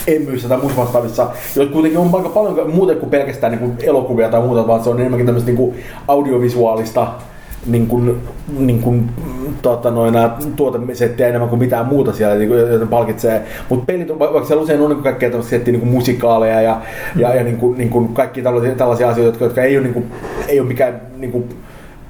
[0.07, 4.29] emmyissä tai muissa vastaavissa, joita kuitenkin on aika paljon muuten kuin pelkästään niin kuin elokuvia
[4.29, 5.75] tai muuta, vaan se on enemmänkin tämmöistä niin kuin
[6.07, 7.07] audiovisuaalista
[7.65, 8.21] niin kuin,
[8.57, 9.09] niin kuin,
[9.61, 13.41] tota, noin, nää tuotesettiä enemmän kuin mitään muuta siellä, niin kuin, joten palkitsee.
[13.69, 16.81] Mutta pelit, vaikka siellä usein on niin kaikkea tämmöistä settiä, niin kuin musikaaleja ja,
[17.15, 19.93] ja, ja niin kuin, niin kuin kaikki tällaisia, tällaisia asioita, jotka, jotka ei ole, niin
[19.93, 20.11] kuin,
[20.47, 21.49] ei ole mikään niin kuin,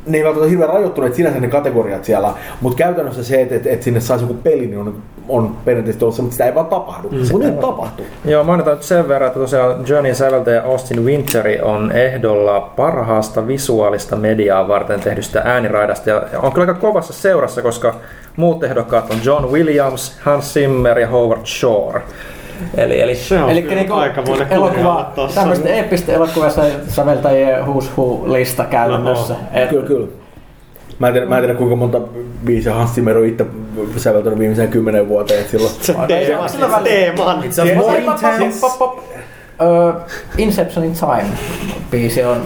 [0.05, 3.83] ne ei välttämättä hirveän rajoittuneet sinänsä ne kategoriat siellä, mutta käytännössä se, että, että, että
[3.83, 4.95] sinne saisi joku peli, niin on,
[5.29, 7.09] on perinteisesti ollut se, mutta sitä ei vaan tapahdu.
[7.09, 7.17] Mm.
[7.31, 8.05] Mutta nyt tapahtuu.
[8.25, 14.15] Joo, mainitaan nyt sen verran, että tosiaan Journey säveltäjä Austin Winteri on ehdolla parhaasta visuaalista
[14.15, 16.09] mediaa varten tehdystä ääniraidasta.
[16.09, 17.95] Ja on kyllä aika kovassa seurassa, koska
[18.35, 22.01] muut ehdokkaat on John Williams, Hans Zimmer ja Howard Shore.
[22.77, 23.93] Eli, eli Se on Eli niinku
[24.49, 29.33] elokuva, tämmöistä eeppistä elokuvassa säveltäjien who's who lista käytännössä.
[29.33, 30.07] No, Et- Kyllä, kyllä.
[30.99, 32.01] Mä en, tiedä, mä en tiedä kuinka monta
[32.45, 33.45] biisiä Hans Zimmer on itse
[33.97, 35.45] säveltänyt viimeiseen kymmenen vuoteen.
[35.49, 37.43] Silloin, Se teeman, välillä- teeman.
[37.43, 38.59] Itse asiassa more Pop, pop, intense.
[38.61, 38.99] pop, pop.
[39.61, 39.93] Ö,
[40.38, 41.25] Inception in Time
[41.91, 42.41] biisi on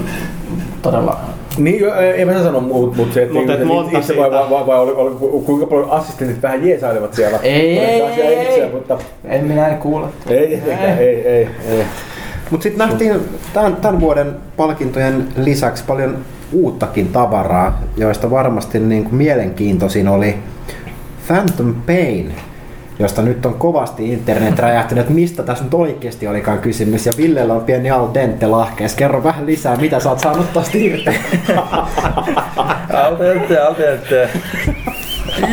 [0.81, 1.19] todella
[1.57, 1.83] Niin,
[2.15, 4.67] ei mä sano muut, mutta se, että Mut et itse- monta itse vai, vai, vai,
[4.67, 5.15] vai oli, oli,
[5.45, 7.39] kuinka paljon assistentit vähän jeesailevat siellä.
[7.43, 8.71] Ei, ei, ei, ei, ei.
[8.71, 10.07] Mutta En minä en kuule.
[10.29, 11.83] ei, tietenkään, ei, ei, ei.
[12.51, 13.15] Mutta sitten nähtiin
[13.53, 16.17] tämän, tämän vuoden palkintojen lisäksi paljon
[16.53, 20.35] uuttakin tavaraa, joista varmasti niin kuin mielenkiintoisin oli
[21.27, 22.33] Phantom Pain,
[22.99, 27.05] josta nyt on kovasti internet räjähtänyt, että mistä tässä nyt oikeasti olikaan kysymys.
[27.05, 28.97] Ja Villellä on pieni al dente lahkeessa.
[28.97, 31.09] Kerro vähän lisää, mitä sä oot saanut tosta irti.
[32.93, 34.29] Al dente, al dente.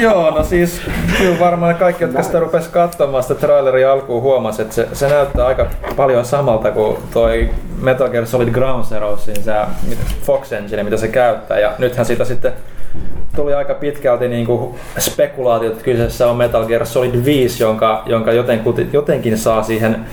[0.01, 0.81] Joo, no siis
[1.19, 5.47] kyllä varmaan kaikki, jotka sitä rupes katsomaan sitä traileria alkuun huomasi, että se, se näyttää
[5.47, 5.67] aika
[5.97, 7.51] paljon samalta kuin toi
[7.81, 9.53] Metal Gear Solid Ground Zeroesin se
[10.23, 11.59] Fox Engine, mitä se käyttää.
[11.59, 12.53] Ja nythän siitä sitten
[13.37, 18.33] tuli aika pitkälti niin kuin spekulaatiot, että kyseessä on Metal Gear Solid 5, jonka, jonka
[18.33, 20.07] jotenkin, jotenkin saa siihen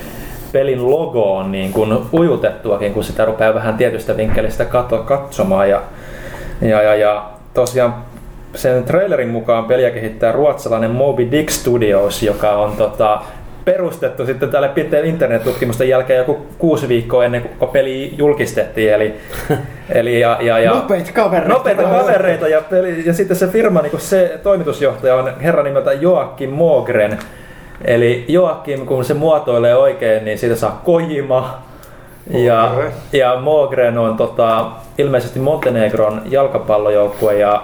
[0.52, 4.66] pelin logoon niin kuin ujutettuakin, kun sitä rupeaa vähän tietystä vinkkelistä
[5.06, 5.70] katsomaan.
[5.70, 5.82] Ja,
[6.62, 7.96] ja, ja, ja tosiaan
[8.56, 13.22] sen trailerin mukaan peliä kehittää ruotsalainen Moby Dick Studios, joka on tota,
[13.72, 18.94] perustettu sitten tälle pitkän internet-tutkimusten jälkeen joku kuusi viikkoa ennen kuin peli julkistettiin.
[18.94, 19.16] Eli,
[19.90, 21.54] eli ja, ja, ja, Nopeita kavereita.
[21.54, 26.50] Nopeita kavereita ja, peli, ja sitten se firma, niin se toimitusjohtaja on herran nimeltä Joakim
[26.50, 27.20] Mogren.
[27.86, 31.64] Eli Joakim, kun se muotoilee oikein, niin siitä saa Kojima.
[32.30, 32.72] Ja,
[33.14, 37.64] ja Mogren on tota, ilmeisesti Montenegron jalkapallojoukkue ja,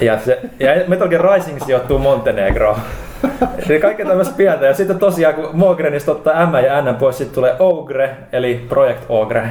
[0.00, 2.76] ja, se, ja Metal Gear Rising sijoittuu Montenegroon.
[3.68, 4.66] Eli kaikkea tämmöistä pientä.
[4.66, 9.02] Ja sitten tosiaan kun Mogrenista ottaa M ja N pois, sitten tulee Ogre, eli Project
[9.08, 9.42] Ogre.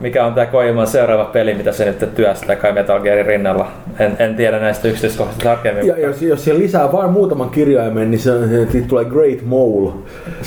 [0.00, 3.70] Mikä on tämä Kojiman seuraava peli, mitä se nyt työstää kai Metal Gearin rinnalla.
[3.98, 5.86] En, en tiedä näistä yksityiskohdista tarkemmin.
[5.86, 9.92] Ja jos, jos siellä lisää vain muutaman kirjaimen, niin se, se, siitä tulee Great Mole,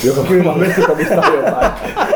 [0.03, 1.72] joka kyllä messikomista jotain.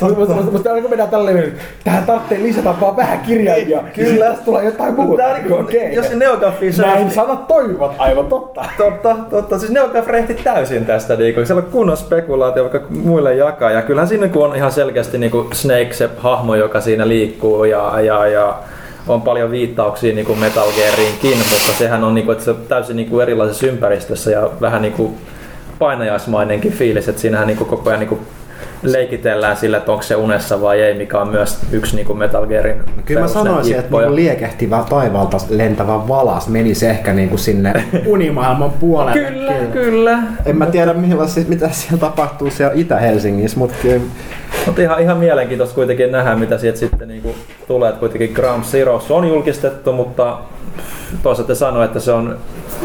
[0.00, 1.54] Mutta mut, mut, kun mennään tälleen, niin
[1.84, 3.82] tähän tarvitsee lisätä vaan vähän kirjaimia.
[3.94, 4.24] Kyllä.
[4.24, 5.22] Tästä tulee jotain muuta.
[5.22, 5.94] Tää on niinku, Okei.
[5.94, 8.64] jos Neogaffi Näin sanat toimivat, aivan totta.
[8.78, 9.58] Totta, totta.
[9.58, 11.16] Siis Neogaf rehti täysin tästä.
[11.16, 11.44] Niinku.
[11.44, 13.70] Siellä on kunnon spekulaatio vaikka muille jakaa.
[13.70, 18.00] Ja kyllähän siinä kun on ihan selkeästi niinku Snake se hahmo, joka siinä liikkuu ja,
[18.00, 18.58] ja, ja
[19.08, 23.20] on paljon viittauksia niinku Metal Geariinkin, mutta sehän on niinku, että se on täysin niinku
[23.20, 25.14] erilaisessa ympäristössä ja vähän niinku
[25.78, 28.18] painajaismainenkin fiilis, että siinähän niinku koko ajan niinku
[28.82, 32.82] leikitellään sillä, että onko se unessa vai ei, mikä on myös yksi niinku Metal Gearin
[33.04, 37.72] Kyllä mä sanoisin, että niinku liekehtivä taivaalta lentävä valas menisi ehkä niinku sinne
[38.06, 39.30] unimaailman puolelle.
[39.30, 40.18] Kyllä, kyllä.
[40.46, 40.94] En mä tiedä
[41.48, 44.00] mitä siellä tapahtuu siellä Itä-Helsingissä, mutta kyllä
[44.66, 47.34] Mutta ihan, ihan mielenkiintoista kuitenkin nähdä, mitä sieltä sitten niinku
[47.68, 47.88] tulee.
[47.88, 50.38] Että kuitenkin Ground Zero on julkistettu, mutta
[51.22, 52.38] toisaalta sanoi, että se on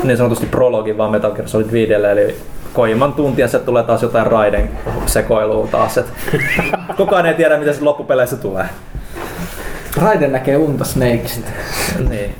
[0.03, 2.35] niin sanotusti prologi vaan Metal Gear Solid 5, eli
[2.76, 4.69] Koiman tuntia se tulee taas jotain raiden
[5.06, 5.97] sekoilua taas.
[5.97, 6.06] Et
[6.97, 8.65] kukaan ei tiedä, mitä se loppupeleissä tulee.
[10.02, 11.49] Raiden näkee unta Snakesista.
[12.10, 12.35] Niin.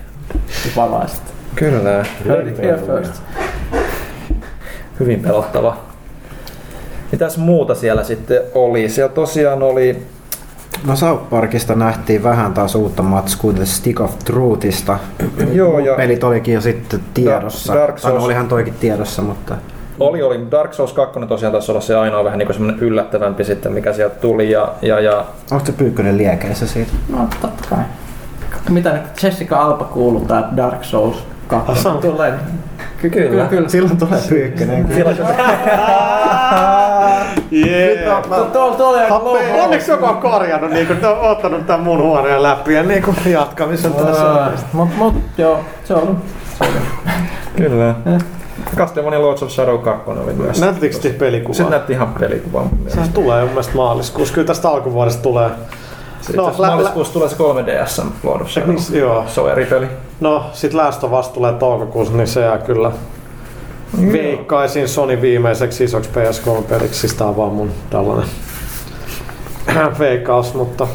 [0.76, 1.32] Valaista.
[1.56, 2.06] Kyllä.
[2.86, 3.22] First.
[5.00, 5.78] Hyvin pelottava.
[7.12, 8.90] Mitäs muuta siellä sitten oli?
[8.90, 10.04] Siellä tosiaan oli
[10.86, 15.00] No South Parkista nähtiin vähän taas uutta matskua The Stick of Truthista.
[15.54, 17.74] Joo, ja- Pelit olikin jo sitten tiedossa.
[17.74, 19.56] Da- Dark Tai no, Souls- olihan toikin tiedossa, mutta...
[20.00, 20.48] Oli, oli.
[20.52, 24.16] Dark Souls 2 tosiaan taisi olla se ainoa vähän niin semmoinen yllättävämpi sitten, mikä sieltä
[24.16, 24.52] tuli.
[24.52, 26.92] Ja, ja, ja Onko se Pyykkönen liekeissä siitä?
[27.10, 27.84] No totta kai.
[28.70, 31.90] Mitä nyt Jessica Alba kuuluttaa Dark Souls 2 Asa.
[31.92, 32.34] tulee.
[33.02, 33.70] Ky- ky- kyllä, kyllä.
[33.70, 34.88] Silloin tulee Pyykkönen.
[37.52, 38.18] Yeah.
[39.02, 42.84] Aika low Onneksi joku on korjannut, niin kuin, on ottanut tämän mun huoneen läpi ja
[42.84, 44.52] niin kuin jatkamisen tässä.
[44.74, 46.22] Mut, mut joo, se on.
[47.56, 47.96] Kyllä.
[48.78, 50.62] Castlevania Lords of Shadow 2 oli myös.
[50.62, 51.70] Näyttikö te Se pelikuvaa?
[51.70, 52.90] näytti ihan pelikuvaa mielestä.
[52.96, 54.34] Sehän tulee mun mielestä maaliskuussa.
[54.34, 55.50] Kyllä tästä alkuvuodesta tulee.
[56.36, 58.70] No, No, lä- maaliskuussa tulee se 3DS Lord of Shadow.
[58.70, 59.24] Niin, joo.
[59.28, 59.88] Se on eri peli.
[60.20, 62.92] No, sit Last of Us tulee toukokuussa, niin se jää kyllä
[64.12, 67.00] veikkaisin Sony viimeiseksi isoksi PS3-peliksi.
[67.00, 68.26] Siis tää on vaan mun tällainen
[70.00, 70.88] veikkaus, mutta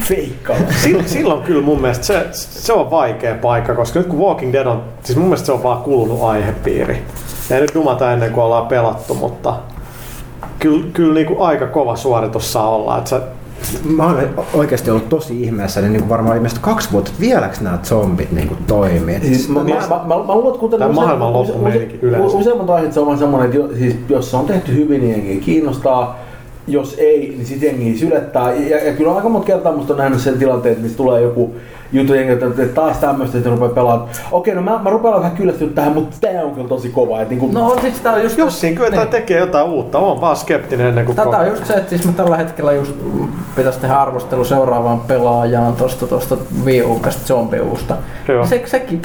[0.00, 0.58] Feikkaus.
[0.82, 4.66] silloin, silloin kyllä mun mielestä se, se on vaikea paikka, koska nyt kun Walking Dead
[4.66, 7.02] on, siis mun mielestä se on vaan kulunut aihepiiri.
[7.50, 9.54] Ei nyt dumata ennen kuin ollaan pelattu, mutta
[10.58, 12.98] kyllä, kyllä niin kuin aika kova suoritus saa olla.
[12.98, 13.20] Että sä,
[13.84, 17.78] Mä oon oikeasti ollut tosi ihmeessä, niin kuin varmaan ilmeisesti kaksi vuotta, että vieläks nämä
[17.84, 19.20] zombit niin kuin toimii.
[19.20, 22.36] Siis mä, mä, mä, mä, mä luulen, että kuten use- maailman use- loppumeininki use- yleensä.
[22.36, 25.40] Useimmat aiheet se on vaan semmoinen, että jo, siis, jos se on tehty hyvin, niin
[25.40, 26.18] kiinnostaa.
[26.66, 28.52] Jos ei, niin sitten jengi sylettää.
[28.54, 31.54] Ja, ja kyllä aika monta kertaa musta on nähnyt sen tilanteen, että missä tulee joku
[31.92, 34.08] juttuja, että että taas tämmöistä, että rupeaa pelaamaan.
[34.32, 37.20] Okei, no mä, mä rupean vähän kyllästynyt tähän, mutta tää on kyllä tosi kova.
[37.22, 38.38] Et niinku, No siis tää on just...
[38.38, 39.10] Jos siinä kyetään niin.
[39.10, 42.12] tekemään jotain uutta, on vaan skeptinen ennen kuin Tätä on just se, että siis mä
[42.12, 42.92] tällä hetkellä just
[43.56, 46.36] pitäisi tehdä arvostelu seuraavaan pelaajaan tosta tosta
[47.02, 47.96] tästä zombiuusta.
[48.48, 49.02] Se, sekin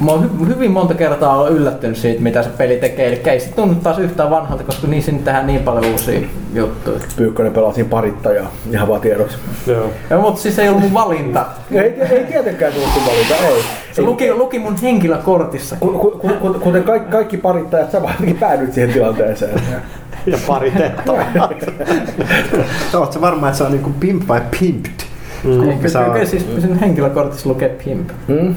[0.00, 3.06] Mä oon hy- hyvin monta kertaa ollut yllättynyt siitä, mitä se peli tekee.
[3.06, 6.20] Eli ei se tunnu taas yhtään vanhalta, koska niin sinne tehdään niin paljon uusia
[6.54, 7.00] juttuja.
[7.16, 9.36] Pyykkönen pelaa siinä parittajaa, ihan vaan tiedoksi.
[9.66, 9.90] Joo.
[10.10, 11.46] Ja, mutta siis ei ollut mun valinta.
[11.72, 11.78] Ei,
[12.10, 13.62] ei tietenkään tullut sun valita, ei.
[13.92, 15.76] Se luki, luki mun henkilökortissa.
[15.80, 19.62] Ku- ku- ku- ku- Kuten kaikki, kaikki parittajat, sä vaan jotenkin päädyit siihen tilanteeseen.
[20.26, 21.18] Ja pari tettoa.
[22.94, 24.90] Oletko varma, että se on niinku pimp vai pimped?
[25.44, 25.88] Mm.
[25.88, 28.10] Saa- Kyllä, kyllä siis sen henkilökortissa lukee pimp.
[28.28, 28.56] Hmm?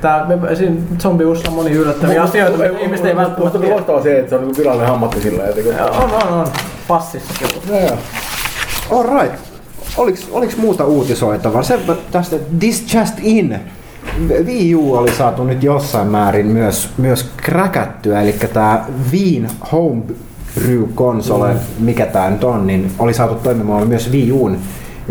[0.00, 4.18] Tää, me- siinä zombiussa on monia yllättäviä asioita, mitä ihmiset ei välttämättä on loistavaa se,
[4.18, 5.48] että se on niinku virallinen ammatti silleen.
[5.48, 6.46] Että kun- On, on, on.
[6.88, 7.78] Passissa kyllä.
[7.80, 7.98] Joo, joo.
[9.00, 9.34] All right.
[9.96, 11.62] Oliks, oliks muuta uutisoitavaa?
[11.62, 11.78] Se
[12.10, 13.58] tästä This Just In.
[14.44, 21.58] Wii U oli saatu nyt jossain määrin myös, myös kräkättyä, eli tämä Viin Homebrew-konsole, mm.
[21.78, 24.58] mikä tämä nyt on, niin oli saatu toimimaan myös Wii Uun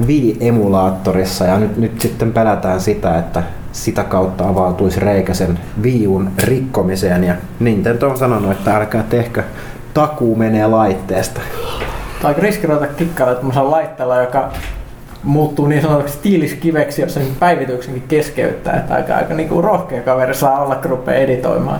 [0.07, 6.30] Wii-emulaattorissa ja nyt, nyt sitten pelätään sitä, että sitä kautta avautuisi reikä sen Wii Uun
[6.44, 9.44] rikkomiseen ja Nintendo on sanonut, että älkää tehkö,
[9.94, 11.41] takuu menee laitteesta.
[11.41, 14.49] Tämä on aika riski ruveta kikkailla tämmöisellä laitteella, joka
[15.24, 18.76] muuttuu niin sanotuksi tiiliskiveksi, jos sen päivityksenkin keskeyttää.
[18.78, 21.80] Että aika, aika niinku rohkea kaveri saa olla, kun rupeaa editoimaan.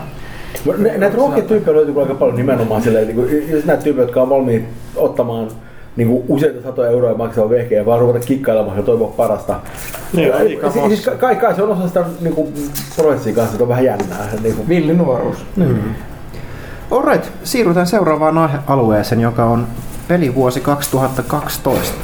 [0.78, 4.22] Nä- Näitä rohkeita tyyppejä löytyy aika paljon nimenomaan silleen, niin kuin, jos näitä tyyppejä, jotka
[4.22, 4.64] on valmiit
[4.96, 5.48] ottamaan
[5.96, 9.60] niin kuin useita satoja euroja maksava vehkeä ja vaan ruveta kikkailemaan ja toivoa parasta.
[10.12, 12.54] Niin, Ja- aika siis, siis ka- kai, kai se on osa sitä niin kuin,
[12.96, 14.28] prosessia kanssa, että on vähän jännää.
[14.42, 14.68] Niin kuin.
[14.68, 15.46] Villi nuoruus.
[16.90, 19.66] Alright, siirrytään seuraavaan aihealueeseen, joka on
[20.08, 21.94] pelivuosi 2012.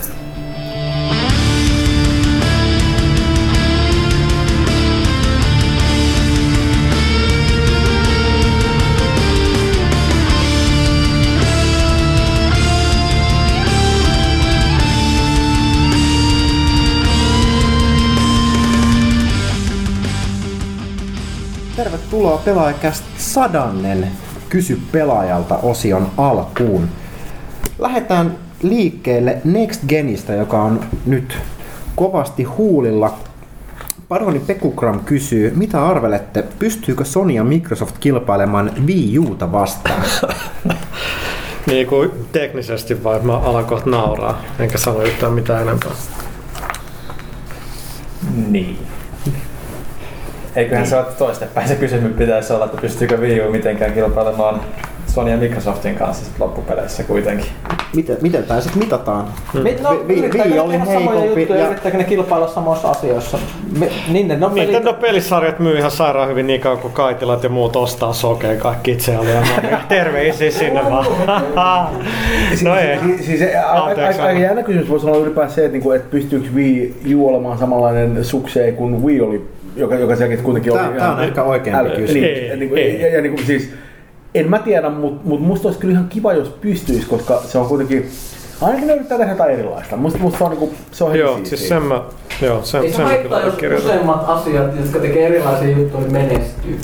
[22.20, 24.08] Tervetuloa pelaajakäst sadannen
[24.48, 26.88] Kysy pelaajalta osion alkuun.
[27.78, 31.38] Lähdetään liikkeelle Next Genistä, joka on nyt
[31.96, 33.18] kovasti huulilla.
[34.08, 40.02] Paroni Pekukram kysyy, mitä arvelette, pystyykö Sony ja Microsoft kilpailemaan Wii Uta vastaan?
[41.66, 45.92] Niin kuin teknisesti vai mä alan kohta nauraa, enkä sano yhtään mitään enempää.
[48.48, 48.78] Niin.
[50.56, 54.60] Eiköhän se ole toistepäin se kysymys pitäisi olla, että pystyykö Wii U mitenkään kilpailemaan
[55.06, 57.46] Sony ja Microsoftin kanssa sit loppupeleissä kuitenkin.
[57.96, 59.24] Miten, miten tämä sitten mitataan?
[59.62, 63.38] Mit, no, Vi- vi- ne oli heikompi juttuja, ja- yrittääkö ne kilpailla samoissa asioissa?
[63.78, 67.76] Me, niin, no, pelit, Nintendo-pelisarjat myy ihan sairaan hyvin niin kauan kuin Kaitilat ja muut
[67.76, 69.80] ostaa sokeen kaikki itse oli ja Maria.
[69.88, 71.06] Terveisiä sinne vaan.
[72.64, 72.98] no ei.
[72.98, 76.94] Siis, siis Anteeksi, aika jännä kysymys voisi olla ylipäänsä se, että, niinku, että pystyykö Wii
[77.14, 79.48] U olemaan samanlainen sukseen kuin Wii oli,
[79.80, 82.12] joka, joka selkeästi kuitenkin Tää- oli tää on ehkä oikeampi kysymys.
[82.14, 83.00] Niin, Ei, ja, niinku, ei.
[83.00, 83.70] ja, ja niinku, siis,
[84.34, 87.66] en mä tiedä, mutta mut musta olisi kyllä ihan kiva, jos pystyisi, koska se on
[87.66, 88.08] kuitenkin,
[88.60, 89.96] ainakin ne yrittää tehdä jotain erilaista.
[89.96, 92.02] Musta, musta se on, niinku, se on Joo, siis sen mä,
[92.42, 93.90] joo, sen, ei se sen haittaa, jos kirjoitan.
[93.90, 96.78] useimmat asiat, jotka tekee erilaisia juttuja, niin menestyy.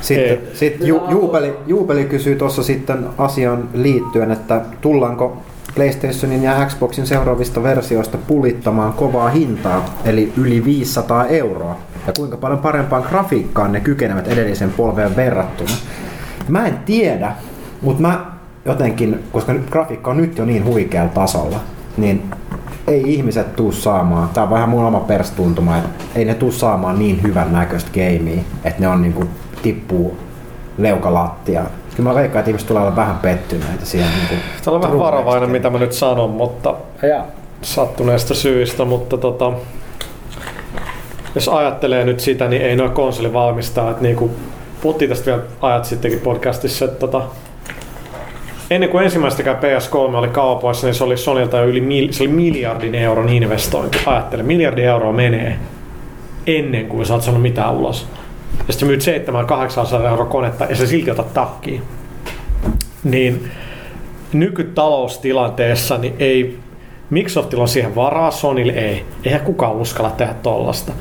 [0.00, 0.40] Sitten Ei.
[0.54, 5.36] sit Ju, Juupeli, Juupeli kysyy tuossa sitten asian liittyen, että tullaanko
[5.74, 11.78] PlayStationin ja Xboxin seuraavista versioista pulittamaan kovaa hintaa, eli yli 500 euroa.
[12.06, 15.70] Ja kuinka paljon parempaan grafiikkaan ne kykenevät edellisen polveen verrattuna.
[16.48, 17.32] Mä en tiedä,
[17.82, 18.26] mutta mä
[18.64, 21.60] jotenkin, koska nyt grafiikka on nyt jo niin huikealla tasolla,
[21.96, 22.30] niin
[22.86, 26.98] ei ihmiset tuu saamaan, tää on vähän mun oma perstuntuma, että ei ne tuu saamaan
[26.98, 29.24] niin hyvän näköistä gamea, että ne on niinku
[29.62, 30.16] tippuu
[30.78, 31.66] leukalattiaan.
[31.96, 34.10] Kyllä mä veikkaan, että ihmiset tulee olla vähän pettyneitä siihen.
[34.10, 34.34] Niinku
[34.64, 37.24] Täällä on vähän varovainen, mitä mä nyt sanon, mutta Ja,
[37.62, 39.52] sattuneesta syistä, mutta tota,
[41.34, 44.30] jos ajattelee nyt sitä, niin ei noin konsolivalmistajat, niin kuin
[44.80, 47.22] puhuttiin tästä vielä ajat sittenkin podcastissa, että tota,
[48.70, 52.32] ennen kuin ensimmäistäkään PS3 oli kaupoissa, niin se oli Sonylta jo yli mil, se oli
[52.32, 53.98] miljardin euron investointi.
[54.06, 55.58] Ajattele, miljardi euroa menee
[56.46, 58.08] ennen kuin sä oot saanut mitään ulos.
[58.66, 59.02] Ja sitten myyt
[60.02, 61.82] 700-800 euroa konetta ja se silti otat takkiin.
[63.04, 63.50] Niin
[64.32, 66.58] nykytaloustilanteessa niin ei
[67.10, 69.04] Microsoftilla on siihen varaa, Sonylle ei.
[69.24, 70.92] Eihän kukaan uskalla tehdä tollasta.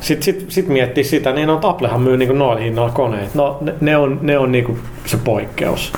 [0.00, 3.34] Sitten sit, sit miettii sitä, niin no Applehan myy niinku noilla hinnoilla koneet.
[3.34, 5.92] No ne, ne on, ne on niinku se poikkeus.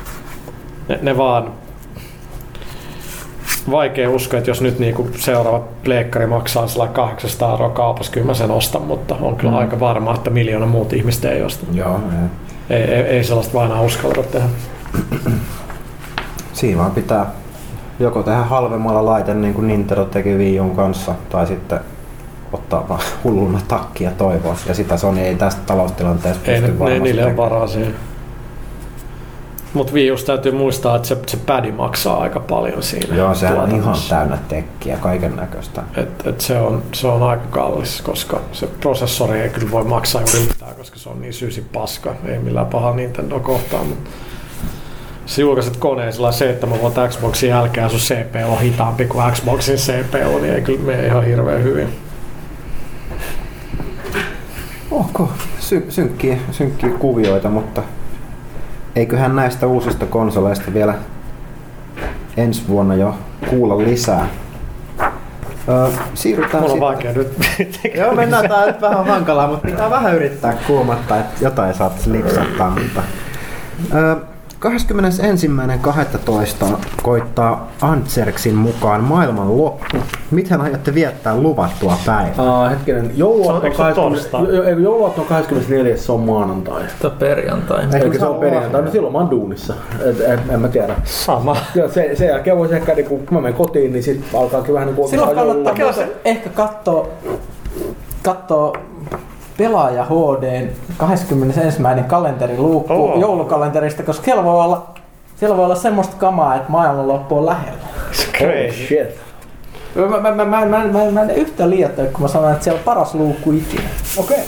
[0.88, 1.50] Ne, ne vaan...
[3.70, 8.34] vaikea uskoa, että jos nyt niinku seuraava pleikkari maksaa sillä 800 euroa kaupassa, kyllä mä
[8.34, 9.58] sen ostan, mutta on kyllä mm.
[9.58, 11.66] aika varma, että miljoona muut ihmistä ei osta.
[11.72, 12.00] Joo,
[12.70, 14.48] Ei, ei, ei sellaista vaan enää uskalleta tehdä.
[16.52, 17.26] Siinä vaan pitää
[18.00, 21.80] joko tehdä halvemmalla laite niin kuin Nintendo teki Wii kanssa, tai sitten
[22.52, 24.56] ottaa vaan hulluna takkia toivoa.
[24.66, 27.94] Ja sitä Sony ei tästä taloustilanteesta Ei, pysty varmasti niille on varaa siihen.
[29.74, 33.16] Mutta Wii Usta täytyy muistaa, että se, se padi maksaa aika paljon siinä.
[33.16, 35.82] Joo, sehän on ihan täynnä tekkiä, kaiken näköistä.
[35.96, 40.20] Et, et se, on, se on aika kallis, koska se prosessori ei kyllä voi maksaa
[40.20, 42.14] juuri mitään, koska se on niin syysi paska.
[42.24, 44.10] Ei millään paha Nintendo kohtaan, mutta
[45.26, 49.76] sä julkaiset koneen sillä 7 vuotta Xboxin jälkeen ja sun CPU on hitaampi kuin Xboxin
[49.76, 52.01] CPU, niin ei kyllä mene ihan hirveän hyvin.
[54.92, 55.28] Ok,
[55.58, 57.82] sy- synkkiä, synkkiä kuvioita, mutta
[58.96, 60.94] eiköhän näistä uusista konsoleista vielä
[62.36, 63.14] ensi vuonna jo
[63.50, 64.26] kuulla lisää.
[65.68, 67.94] Öö, siirrytään Mulla on sitten- vaikea nyt.
[67.94, 72.70] Joo, mennään tää nyt vähän hankalaa, mutta pitää vähän yrittää kuumattaa, että jotain saat lipsattaa.
[72.70, 73.02] Mutta,
[73.94, 74.16] öö,
[74.62, 76.66] 21.12.
[77.02, 79.96] koittaa Antserksin mukaan maailman loppu.
[80.30, 82.62] Miten aiotte viettää luvattua päivää?
[82.64, 83.82] Uh, hetkinen, jouluaatto se
[84.52, 85.96] jo- jo- jouluaatto on 24.
[85.96, 86.82] se on maanantai.
[87.02, 87.84] Tämä perjantai.
[87.84, 88.82] Eikö Eikö se se ole ole perjantai?
[88.82, 89.74] No silloin mä oon duunissa.
[90.04, 90.94] Et, et, en mä tiedä.
[91.04, 91.56] Sama.
[91.74, 94.86] Ja sen, sen jälkeen voisi ehkä, niin kun mä menen kotiin, niin sit alkaakin vähän
[94.86, 95.74] niin kuin Silloin kannattaa
[96.24, 97.08] ehkä katsoa,
[98.22, 98.72] katsoa
[99.58, 100.66] pelaaja HD
[100.96, 101.60] 21.
[102.06, 103.18] kalenteriluukku Oo.
[103.20, 104.86] joulukalenterista, koska siellä voi olla,
[105.36, 107.82] siellä voi olla semmoista kamaa, että maailmanloppu on lähellä.
[108.40, 109.08] Oh, shit.
[109.94, 112.78] Mä, mä, mä, mä, mä, mä, mä en yhtään liioittele, kun mä sanon, että siellä
[112.78, 113.82] on paras luukku ikinä.
[114.16, 114.38] Okei.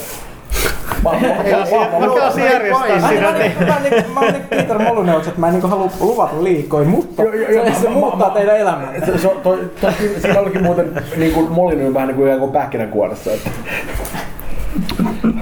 [1.45, 3.21] Järjestää Mä, siinä?
[3.31, 7.81] mä, mä, oon niin Peter Molyneux, että mä en niin halua luvata liikoja, mutta se,
[7.81, 8.93] se mä- muuttaa mä- teidän elämää.
[9.05, 9.91] Se, se, toi, toi,
[10.21, 13.31] siinä olikin muuten niin kuin Molinen vähän niin kuin pähkinänkuoressa.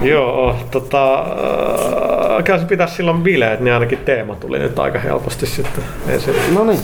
[0.01, 5.45] Joo, tota, äh, kyllä se pitäisi silloin bileet, niin ainakin teema tuli nyt aika helposti
[5.45, 6.41] sitten esille.
[6.53, 6.79] No niin.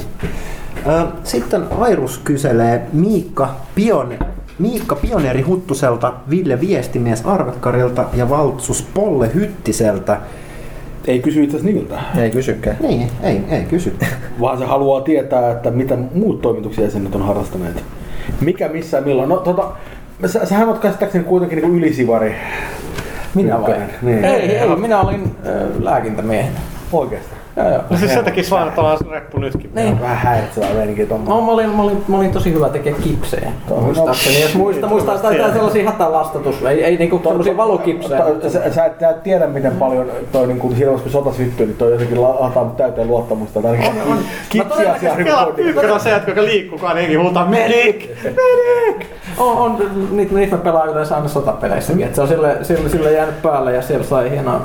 [1.24, 4.20] Sitten Airus kyselee Miikka, Pione,
[4.60, 10.18] Miikka Pioneeri Huttuselta, Ville Viestimies Arvetkarilta ja Valtsus Polle Hyttiseltä.
[11.08, 12.78] Ei kysy itse niiltä, Ei kysykään.
[12.80, 13.96] Niin, ei, ei kysy.
[14.42, 17.84] vaan se haluaa tietää, että mitä muut toimituksia jäsenet on harrastaneet.
[18.42, 19.30] Mikä, missä milloin.
[19.30, 19.72] No tota,
[20.26, 22.36] sä, sähän oot käsittääkseni kuitenkin niin ylisivari.
[23.36, 23.76] Minä vai?
[24.02, 24.26] Niin.
[24.26, 26.60] Ei, ei, minä olin ö, lääkintämiehenä.
[26.92, 27.39] Oikeesti.
[27.60, 27.82] Joo, joo.
[27.90, 29.72] No siis sen takia vaan, että ollaan reppu nytkin.
[29.76, 30.02] Niin.
[30.02, 31.36] Vähän häiritsevää meininkiä tommoinen.
[31.38, 33.52] No, mä, olin, mä, olin, mä olin tosi hyvä tekemään kipsejä.
[33.82, 38.22] Muistaakseni, jos muista, muistaa sitä, tai sellaisia hätälastatus, ei, ei niinku sellaisia valukipsejä.
[38.48, 41.66] Sä, sä, et, sä et tiedä miten paljon toi niin kuin silloin kun sota syttyy,
[41.66, 43.62] niin toi jotenkin la- lataa mut täyteen luottamusta.
[43.62, 44.18] Tai ainakin on.
[44.50, 48.10] kipsiasia Kela ykkönen on se, että joka liikkukaan, niin huutaa medic!
[48.24, 49.08] Medic!
[49.38, 49.78] On, on
[50.12, 53.74] niitä, niitä mä pelaan yleensä aina sotapeleissäkin, että se on sille, sille, sille jäänyt päälle
[53.74, 54.62] ja siellä sai hieno,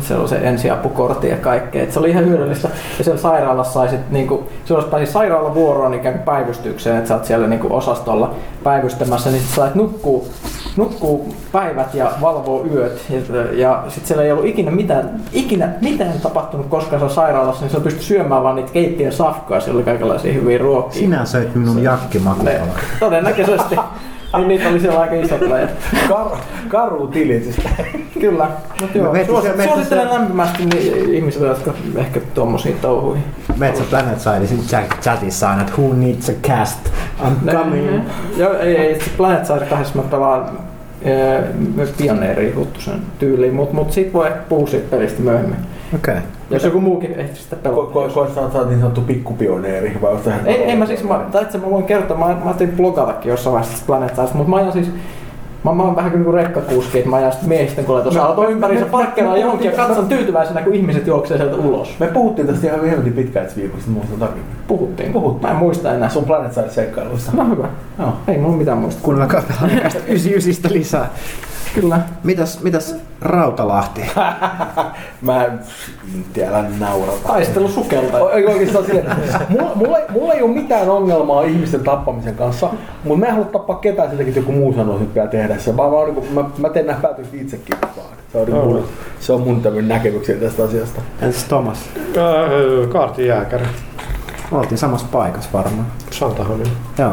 [0.00, 2.68] siellä on se ensiapukortti ja kaikkea, että se oli ihan hyödyllistä.
[2.98, 7.14] Ja siellä sairaalassa sai sit niinku, silloin pääsi sairaalan vuoroon ikään kuin päivystykseen, että sä
[7.14, 8.34] oot siellä niinku osastolla
[8.64, 10.28] päivystämässä, niin sit sait nukkuu,
[10.76, 13.00] nukkuu päivät ja valvoo yöt.
[13.10, 17.72] Ja, ja sit siellä ei ollut ikinä mitään, ikinä mitään tapahtunut koskaan siellä sairaalassa, niin
[17.72, 20.92] se pystyi syömään vaan niitä keittiön safkaa, siellä oli kaikenlaisia hyviä ruokia.
[21.00, 22.72] Sinä söit minun Ne, jakkimakupala.
[23.00, 23.76] todennäköisesti.
[24.36, 25.70] niin niitä oli siellä aika isot läjät.
[26.08, 26.26] Kar,
[26.68, 27.42] karu tilit.
[27.44, 27.56] Siis.
[28.20, 28.48] Kyllä.
[28.80, 33.24] Mut joo, metsässä- suosittelen lämpimästi niin ihmisille, jotka ehkä tuommoisiin touhuihin.
[33.56, 36.78] Metsä Planet Sidesin chat- chatissa aina, että who needs a cast?
[37.20, 38.00] I'm coming.
[38.36, 40.48] Joo, ei, ei, se Planet Side 2 mä pelaan
[41.02, 41.42] ee,
[41.74, 45.56] myös pioneeri huttusen tyyliin, mutta mut sit voi puhua siitä pelistä myöhemmin.
[45.94, 46.14] Okei.
[46.14, 46.26] Okay.
[46.50, 47.92] Jos joku muukin ehti sitä Ko, pelata.
[47.92, 51.20] ko, ko, sä oot niin sanottu pikkupioneeri, vai oot sä Ei, ei mä siis, mä,
[51.32, 54.56] tai itse mä voin kertoa, mä, mä ajattelin blogatakin jossain vaiheessa Planet Side, mutta mä
[54.56, 54.90] ajan siis
[55.64, 58.78] Mä, mä oon vähän kuin niinku rekkakuski, että mä ajan sit miehisten kuljetus auto ympäri,
[58.78, 61.98] se parkkeeraa johonkin ja katson tyytyväisenä, kun ihmiset juoksee sieltä ulos.
[61.98, 64.57] Me puhuttiin tästä ihan hemmetin pitkään viikosta, muistan tarkemmin.
[64.68, 65.12] Puhuttiin.
[65.12, 65.42] Puhuttiin.
[65.42, 66.08] Mä en muista enää.
[66.08, 67.32] Sun Planet Side seikkailuista.
[67.34, 67.68] No hyvä.
[67.98, 68.12] Joo.
[68.28, 69.00] Ei mulla mitään muista.
[69.02, 71.10] Kuunnelkaa pelaajakästä 99 lisää.
[71.74, 72.00] Kyllä.
[72.24, 74.00] Mitäs, mitäs Rautalahti?
[75.22, 75.60] Mä en
[76.32, 77.28] tiedä naurata.
[77.28, 78.18] Taistelu sukelta.
[78.18, 79.06] Oikeastaan silleen,
[79.48, 82.70] mulla, mulla, ei- mulla ei ole mitään ongelmaa ihmisten tappamisen kanssa,
[83.04, 85.72] mutta mä en halua tappaa ketään sitäkin, että joku muu sanoo, että pitää tehdä se.
[85.72, 85.90] Mä, mä,
[86.34, 88.08] mä, mä, mä teen nämä päätökset itsekin vaan.
[88.32, 88.84] Se on, niin mun,
[89.20, 91.00] se on mun tämmöinen näkemyksiä tästä asiasta.
[91.22, 91.78] Entäs Thomas?
[92.92, 93.64] Kaartin jääkäri.
[94.52, 95.86] Oltiin samassa paikassa varmaan.
[96.10, 96.70] Santahamina.
[96.98, 97.12] Joo.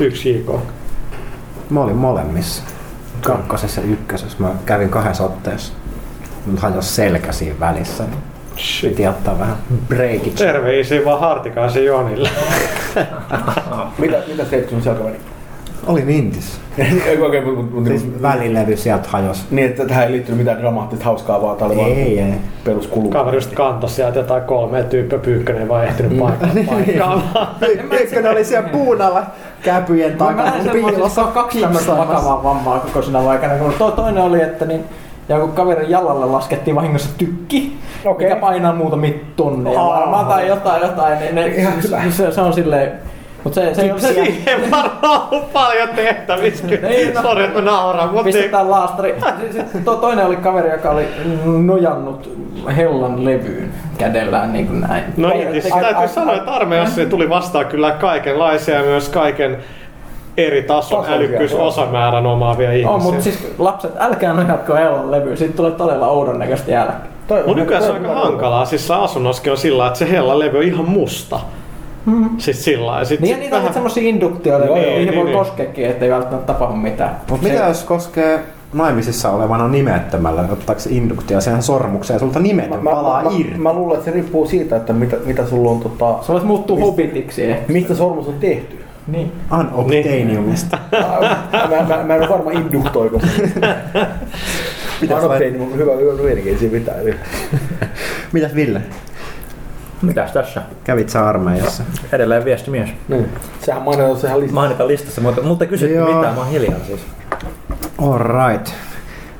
[0.00, 0.50] Yksi JK.
[1.70, 2.62] Mä olin molemmissa.
[3.20, 4.36] Kakkosessa ja ykkösessä.
[4.40, 5.72] Mä kävin kahdessa otteessa.
[6.46, 8.04] Mut hajos selkä siinä välissä.
[8.04, 8.22] niin
[8.82, 9.56] Piti ottaa vähän
[9.88, 10.34] breakit.
[10.34, 12.28] Terveisiä vaan Hartikaisen Jonille.
[13.98, 15.16] Mitä, mitä se sun selkäväni?
[15.86, 16.60] Oli Nintis.
[17.06, 19.42] Ei oikein, mutta mut, Siis välilevy sieltä hajosi.
[19.50, 22.34] niin, että tähän ei liittynyt mitään dramaattista hauskaa, vaan tää oli vaan Ei, ei.
[22.64, 23.08] peruskulu.
[23.08, 26.48] Kaveri just kantoi sieltä jotain kolmea tyyppiä pyykkönen ei vaan ehtinyt paikkaa.
[26.66, 27.22] paikkaan.
[27.90, 29.22] Eikö ne oli siellä puun alla
[29.62, 33.54] käpyjen Mä takana näin semmoisessa kaksi tämmöistä vakavaa vammaa koko sinä aikana.
[33.54, 34.84] Kun to, toinen oli, että niin,
[35.28, 38.28] jonkun kaverin jalalle laskettiin vahingossa tykki, Okei.
[38.28, 40.00] mikä painaa muutamia tonneja Aa.
[40.00, 41.18] varmaan tai jotain, jotain.
[41.18, 41.52] Niin ne,
[42.10, 42.92] se, se, on silleen,
[43.44, 46.66] mutta se, se, ei ole se, Siihen varmaan on paljon tehtävissä.
[46.88, 47.22] Ei, no.
[47.22, 49.14] Sori, että mä nauran, mutta pistetään laastari.
[49.52, 51.06] Sitten to, toinen oli kaveri, joka oli
[51.64, 52.30] nojannut
[52.76, 55.04] hellan levyyn kädellään niin kuin näin.
[55.16, 58.74] No Ai- niin, siis ai- täytyy ai- sanoa, että armeijassa se tuli vastaan kyllä kaikenlaisia
[58.74, 59.58] ja myös kaiken
[60.36, 62.90] eri tason älykkyysosamäärän omaavia ihmisiä.
[62.90, 67.00] On, mutta siis lapset, älkää nojatko hellan levyyn, siitä tulee todella oudon näköistä jälkeen.
[67.28, 68.64] Toi- Mun nykyään se on aika hankalaa.
[68.64, 71.40] Siis se asunnoskin on sillä että se hella levy on ihan musta.
[72.38, 73.04] Siis sillä lailla.
[73.04, 75.24] Sit, Niin ja sit niitä on vähän- semmosia induktioita, Joo, niin, joo, niihin niin, voi
[75.24, 75.38] niin.
[75.38, 77.16] koskeekin, ettei välttämättä tapahdu mitään.
[77.30, 78.40] Mut Mitä se- jos koskee
[78.72, 83.50] naimisissa olevana nimettömällä, ottaako se induktio siihen sormukseen ja sulta nimetön Mä, palaa mä, irti?
[83.58, 86.46] mä, mä luulen, että se riippuu siitä, että mitä, mitä sulla on tota, Se olisi
[86.46, 87.72] muuttuu hobbitiksi ehkä.
[87.72, 88.84] mistä sormus on tehty.
[89.06, 89.32] Niin.
[89.52, 90.78] Unobtainiumista.
[91.70, 96.78] mä, mä, mä en ole varma induktoiko vai, Unobtainium on hyvä, hyvä meininki, ei siinä
[96.78, 97.00] mitään.
[97.00, 97.14] Eli
[98.32, 98.80] mitäs Ville?
[100.02, 100.62] Mitäs tässä?
[100.84, 101.82] Kävit sä armeijassa?
[102.12, 102.90] Edelleen viestimies.
[103.08, 103.28] Niin.
[103.60, 104.54] Sehän mainitaan ihan listassa.
[104.54, 106.14] Mainitaan listassa, mutta multa kysyttiin Joo.
[106.16, 107.00] mitään, mä oon hiljaa siis.
[107.98, 108.72] Alright.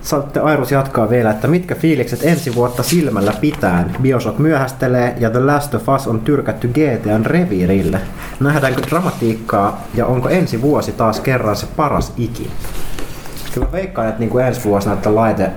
[0.00, 3.96] Saatte Airus jatkaa vielä, että mitkä fiilikset ensi vuotta silmällä pitäen?
[4.02, 8.00] Bioshock myöhästelee ja The Last of Us on tyrkätty GTAn reviirille.
[8.40, 12.50] Nähdäänkö dramatiikkaa ja onko ensi vuosi taas kerran se paras ikin?
[13.54, 15.50] Kyllä mä veikkaan, että niin kuin ensi vuosi näiden laite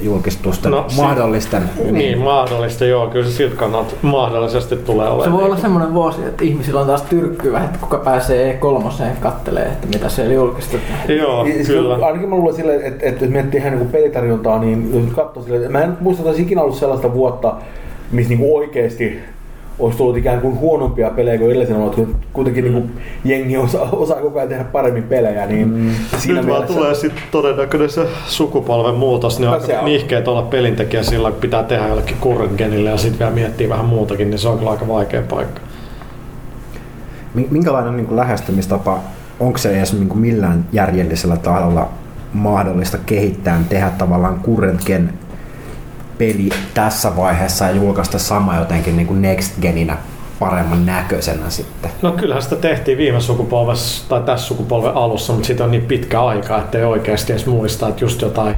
[0.00, 1.62] julkistusten No, si- mahdollisten.
[1.90, 3.06] Niin, mahdollista joo.
[3.06, 5.32] Kyllä se siltä kannalta mahdollisesti tulee Se olemaan.
[5.32, 9.86] voi olla semmoinen vuosi, että ihmisillä on taas tyrkkyä, että kuka pääsee E3 kattelee, että
[9.86, 10.98] mitä siellä julkistetaan.
[11.18, 12.06] Joo, Siis kyllä.
[12.06, 15.62] Ainakin mä luulen silleen, että, että jos miettii ihan niin pelitarjontaa, niin jos katsoo silleen,
[15.62, 17.54] että mä en muista, että olisi ikinä ollut sellaista vuotta,
[18.12, 19.18] missä niin oikeasti
[19.78, 22.92] olisi tullut ikään kuin huonompia pelejä kuin edellisenä vuonna, kun kuitenkin niin kuin
[23.24, 25.90] jengi osaa, osaa koko ajan tehdä paremmin pelejä, niin mm.
[26.18, 26.74] siinä Nyt vaan mielessä...
[26.78, 29.84] tulee sitten todennäköinen se sukupolven muutos, niin on No se aika on.
[29.84, 33.84] nihkeet olla pelintekijä sillä, kun pitää tehdä jollekin current genille ja sitten vielä miettiä vähän
[33.86, 35.60] muutakin, niin se on kyllä aika vaikea paikka.
[37.34, 38.98] Mi- Minkälainen niin kuin lähestymistapa,
[39.40, 41.88] onko se edes niin kuin millään järjellisellä taholla
[42.32, 45.12] mahdollista kehittää, tehdä tavallaan current gen
[46.18, 49.96] peli tässä vaiheessa ja julkaista sama jotenkin niin kuin next geninä
[50.38, 51.90] paremman näköisenä sitten.
[52.02, 56.22] No kyllähän sitä tehtiin viime sukupolvessa tai tässä sukupolven alussa, mutta siitä on niin pitkä
[56.22, 58.56] aika, että ei oikeasti edes muista, että just jotain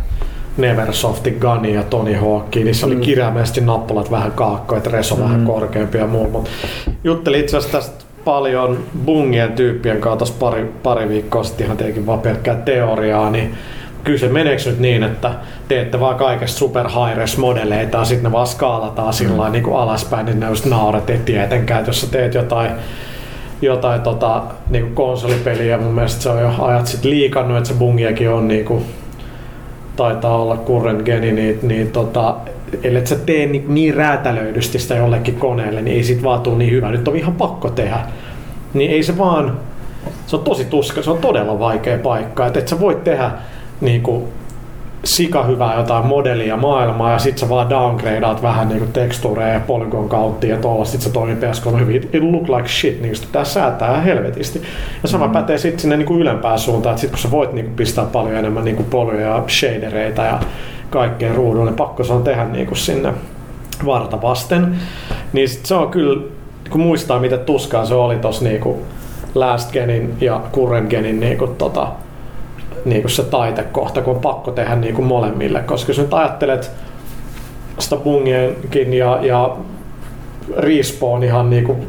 [0.56, 5.98] Neversoftin Gunny ja Tony Hawkia, niissä oli kirjaimellisesti nappulat vähän kaakkoja, että reso vähän korkeampi
[5.98, 6.30] ja muu.
[6.30, 6.51] Mutta
[7.05, 12.20] juttelin itse asiassa tästä paljon bungien tyyppien kanssa pari, pari viikkoa sitten ihan teikin vaan
[12.20, 13.55] pelkkää teoriaa, niin
[14.09, 15.30] kyllä se meneekö nyt niin, että
[15.68, 19.76] teette vaan kaikesta super high modeleita ja sitten ne vaan skaalataan sillä lailla niin kuin
[19.76, 22.70] alaspäin, niin ne just nauret, ei tietenkään, jos sä teet jotain
[23.62, 25.78] jotain tota, niinku konsolipeliä.
[25.78, 28.82] Mun mielestä se on jo ajat sitten liikannut, että se bungiakin on niinku,
[29.97, 32.36] taitaa olla current geni, niin, niin tota,
[32.82, 36.70] ellei sä tee niin, niin räätälöidysti sitä jollekin koneelle, niin ei sit vaan tule niin
[36.70, 36.90] hyvä.
[36.90, 37.98] Nyt on ihan pakko tehdä.
[38.74, 39.59] Niin ei se vaan,
[40.26, 42.47] se on tosi tuska, se on todella vaikea paikka.
[42.47, 43.30] Että et sä voit tehdä
[43.80, 44.28] niinku,
[45.05, 50.09] sika hyvää jotain modelia maailmaa ja sit sä vaan downgradeat vähän niinku tekstuureja ja polygon
[50.09, 51.96] kautta ja tuolla sit se toimii PS3 hyvin.
[52.12, 54.62] It look like shit, niin sitä säätää helvetisti.
[55.02, 55.32] Ja sama mm.
[55.32, 58.64] pätee sit sinne niinku ylempään suuntaan, että sit kun sä voit niinku pistää paljon enemmän
[58.64, 60.40] niinku polyja ja shadereita ja
[60.90, 63.14] kaikkea ruudulle, niin pakko se on tehdä niinku sinne
[63.86, 64.76] varta vasten.
[65.32, 66.22] Niin sit se on kyllä,
[66.70, 68.82] kun muistaa miten tuskaa se oli tossa niinku
[69.34, 71.88] last genin ja current genin niinku tota,
[72.84, 75.60] niin kuin se taitekohta, kun on pakko tehdä niin kuin molemmille.
[75.60, 76.70] Koska jos nyt ajattelet
[77.78, 79.56] sitä bungienkin ja, ja
[80.56, 81.86] Respawn ihan niin kuin,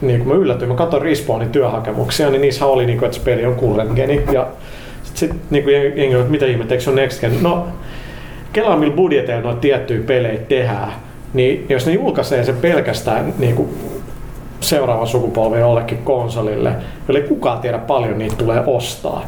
[0.00, 3.24] niin kuin mä yllätyin, mä katsoin Respawnin työhakemuksia, niin niissä oli niin kuin, että se
[3.24, 4.22] peli on current geni.
[4.32, 4.46] Ja
[5.02, 7.42] sitten sit, niin kuin jengi, että mitä ihmettä, eikö se on next gen?
[7.42, 7.66] No,
[8.52, 10.92] kelaa millä budjeteilla noita tiettyjä pelejä tehdään,
[11.34, 13.68] niin jos ne julkaisee sen pelkästään niin kuin
[14.60, 16.72] seuraava sukupolvi jollekin konsolille,
[17.08, 19.24] jolle kukaan tiedä paljon niitä tulee ostaa,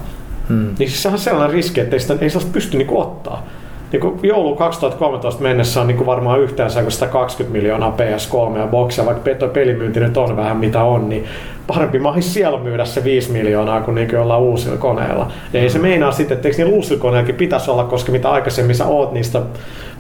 [0.49, 0.75] Hmm.
[0.79, 3.47] Niin siis sehän on sellainen riski, että ei sitä ei sellaista pysty niinku ottaa.
[3.93, 9.35] Niinku joulu 2013 mennessä on niinku varmaan yhteensä kun 120 miljoonaa PS3 ja boksia, vaikka
[9.35, 11.25] tuo pelimyynti nyt on vähän mitä on, niin
[11.67, 15.31] parempi mahis siellä myydä se 5 miljoonaa kuin niinku jollain uusilla koneilla.
[15.53, 18.77] Ja ei se meinaa sitten, että eikö niillä uusilla koneilla pitäisi olla, koska mitä aikaisemmin
[18.77, 19.43] sä oot niistä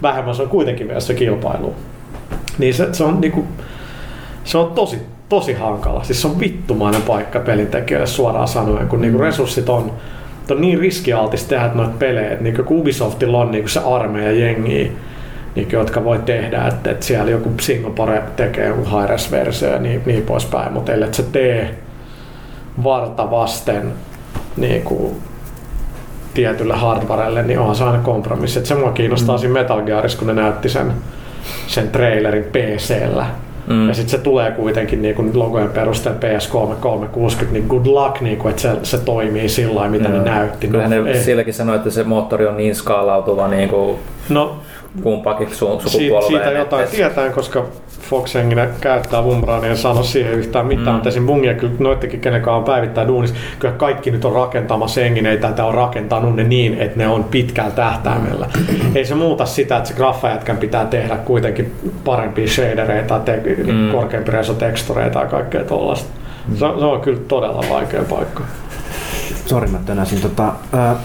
[0.03, 1.75] vähemmän, se on kuitenkin myös se kilpailu.
[2.59, 3.45] Niin se, se on niinku,
[4.45, 6.05] se on tosi, tosi hankala.
[6.05, 9.93] Siis se on vittumainen paikka pelintekijöille suoraan sanoen, kun niinku resurssit on,
[10.51, 14.91] on niin riskialtis tehdä noita pelejä, että kun Ubisoftilla on niinku se armeija jengiä,
[15.55, 20.03] niin, jotka voi tehdä, että, että siellä joku Singapore tekee joku high versio ja niin,
[20.07, 21.75] niin poispäin, mutta ellei se tee
[22.85, 23.93] varta vasten
[24.57, 25.17] niin kuin,
[26.35, 28.59] tietylle hardwarelle, niin onhan se aina kompromissi.
[28.59, 29.41] Et se mua kiinnostaa mm.
[29.41, 30.93] siinä Metal Gearissa, kun ne näytti sen,
[31.67, 33.27] sen trailerin PC-llä.
[33.67, 33.89] Mm.
[33.89, 38.39] Ja sitten se tulee kuitenkin niin kuin logojen perusteella PS3 360, niin good luck, niin
[38.39, 40.15] kuin, että se, se toimii sillä lailla, mitä mm.
[40.15, 40.69] ne näytti.
[40.69, 44.57] Kyllä no, ne silläkin sanoi, että se moottori on niin skaalautuva niin kuin no,
[45.03, 46.27] kumpaakin su- sukupuolelle.
[46.27, 47.65] Siitä jotain tietää, koska
[48.01, 48.35] Fox
[48.81, 50.93] käyttää Umbrania ja sano siihen yhtään mitään, mm.
[50.93, 51.27] mutta esim.
[51.27, 55.65] Bungia kyllä noittekin, kenenkaan on päivittäin duunissa, kyllä kaikki nyt on rakentamassa hengen, ei tätä
[55.65, 58.49] on rakentanut ne niin, että ne on pitkällä tähtäimellä.
[58.57, 58.97] Mm.
[58.97, 63.93] ei se muuta sitä, että se graffajätkän pitää tehdä kuitenkin parempia shadereita, te- mm.
[63.93, 66.11] korkeampi resotekstureita ja kaikkea tollaista.
[66.49, 66.55] Mm.
[66.55, 68.43] Se, se, on kyllä todella vaikea paikka.
[69.47, 70.21] Sori, mä tänäsin.
[70.21, 70.97] Tota, äh,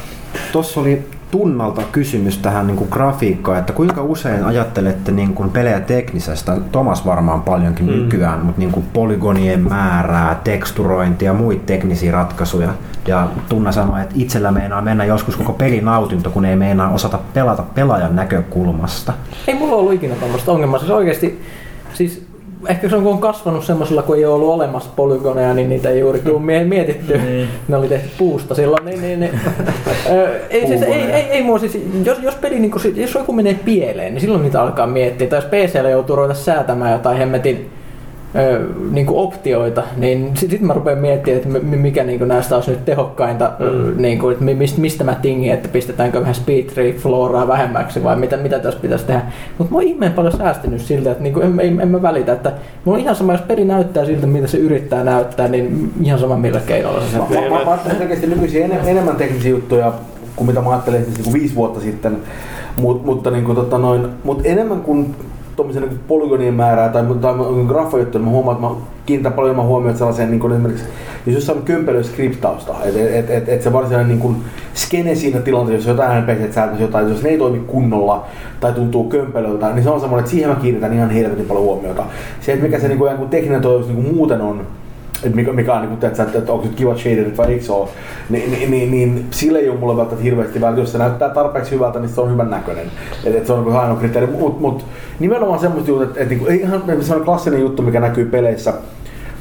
[0.51, 5.79] Tuossa oli tunnalta kysymys tähän niin kuin grafiikkaan, että kuinka usein ajattelette niin kuin pelejä
[5.79, 7.91] teknisestä, Tomas varmaan paljonkin mm.
[7.91, 12.69] nykyään, mutta niin kuin polygonien määrää, teksturointia ja muita teknisiä ratkaisuja.
[13.07, 17.19] Ja Tunna sanoi, että itsellä meinaa mennä joskus koko pelin nautinto, kun ei meinaa osata
[17.33, 19.13] pelata pelaajan näkökulmasta.
[19.47, 20.79] Ei mulla ollut ikinä tämmöistä ongelmaa.
[20.79, 21.41] Siis oikeasti,
[21.93, 22.28] siis
[22.67, 25.89] ehkä se on kun on kasvanut semmoisella, kun ei ole ollut olemassa polygoneja, niin niitä
[25.89, 27.17] ei juuri tule mietitty.
[27.17, 27.47] Mm.
[27.67, 28.85] Ne oli tehty puusta silloin.
[28.85, 29.39] Niin, niin, niin.
[30.49, 33.53] ei, siis, ei, ei, ei, mua siis, jos, jos peli, niin kun, jos joku menee
[33.65, 35.27] pieleen, niin silloin niitä alkaa miettiä.
[35.27, 37.69] Tai jos PCllä joutuu ruveta säätämään jotain hemmetin
[38.91, 42.71] niin kuin optioita, niin sitten sit mä rupean miettimään, että mikä niin kuin näistä olisi
[42.71, 44.01] nyt tehokkainta, mm.
[44.01, 46.65] niin kuin, että mistä, mistä mä tingin, että pistetäänkö vähän speed
[46.97, 49.21] floraa vähemmäksi vai mitä, mitä tässä pitäisi tehdä.
[49.57, 52.33] Mutta mä oon ihmeen paljon säästynyt siltä, että niin kuin en, en, en, mä välitä,
[52.33, 52.51] että
[52.85, 56.37] mulla on ihan sama, jos peli näyttää siltä, mitä se yrittää näyttää, niin ihan sama
[56.37, 59.93] millä keinoilla se Mä, mä, mä selkeästi nykyisin en, enemmän teknisiä juttuja
[60.35, 62.17] kuin mitä mä ajattelin niin kuin viisi vuotta sitten,
[62.81, 65.15] Mut, mutta niin kuin, tota noin, mut enemmän kuin
[65.59, 67.33] tuommoisen niin polygonien määrää tai, tai
[67.67, 68.75] graffajuttuja, mä huomaan, että mä
[69.05, 70.85] kiinnitän paljon enemmän huomiota sellaiseen niin kuin esimerkiksi,
[71.25, 74.35] jos jossain on kömpelöä skriptausta, että et, et, et se varsinainen niin kuin
[74.73, 78.25] skene siinä tilanteessa, jos jotain NPC säätäisi jotain, jos ne ei toimi kunnolla
[78.59, 82.03] tai tuntuu kömpelöltä, niin se on semmoinen, että siihen mä kiinnitän ihan helvetin paljon huomiota.
[82.41, 84.61] Se, että mikä se niin kuin, tekninen toivotus niin kuin muuten on,
[85.23, 87.89] että mikä, mikä on, niin kuin, että, että onko nyt kiva shaderit vai eikö ole,
[88.29, 90.79] niin, niin, niin, niin sille ei ole mulle välttämättä hirveästi väliä.
[90.79, 92.85] Jos se näyttää tarpeeksi hyvältä, niin se on hyvän näköinen.
[93.25, 94.27] Et, et se on niin ainoa kriteeri.
[94.27, 94.85] Mutta mut,
[95.19, 98.73] nimenomaan semmoista jutut, että, että niin kuin, ihan semmoinen klassinen juttu, mikä näkyy peleissä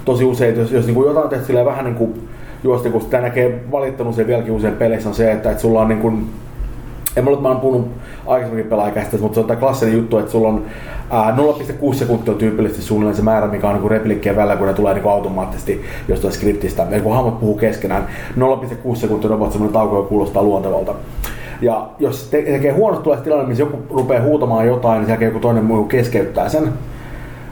[0.04, 2.28] tosi usein, jos, jos niin kuin jotain tehty vähän niin kuin
[2.64, 5.88] juosti, kun sitä näkee valittanut se vieläkin usein peleissä on se, että, että sulla on
[5.88, 6.30] niin kuin,
[7.18, 7.88] en mä, mä oon puhunut
[8.26, 10.64] aikaisemminkin pelaajakästä, mutta se on tämä klassinen juttu, että sulla on
[11.90, 15.08] 0,6 sekuntia tyypillisesti suunnilleen se määrä, mikä on niin replikkien välillä, kun ne tulee niin
[15.08, 16.86] automaattisesti jostain skriptistä.
[16.90, 20.94] Ja kun hahmot puhuu keskenään, 0,6 sekuntia on semmoinen tauko, joka kuulostaa luontevalta.
[21.60, 25.38] Ja jos te- tekee huonosti tulee tilanne, missä joku rupeaa huutamaan jotain, niin sen joku
[25.38, 26.72] toinen muu keskeyttää sen.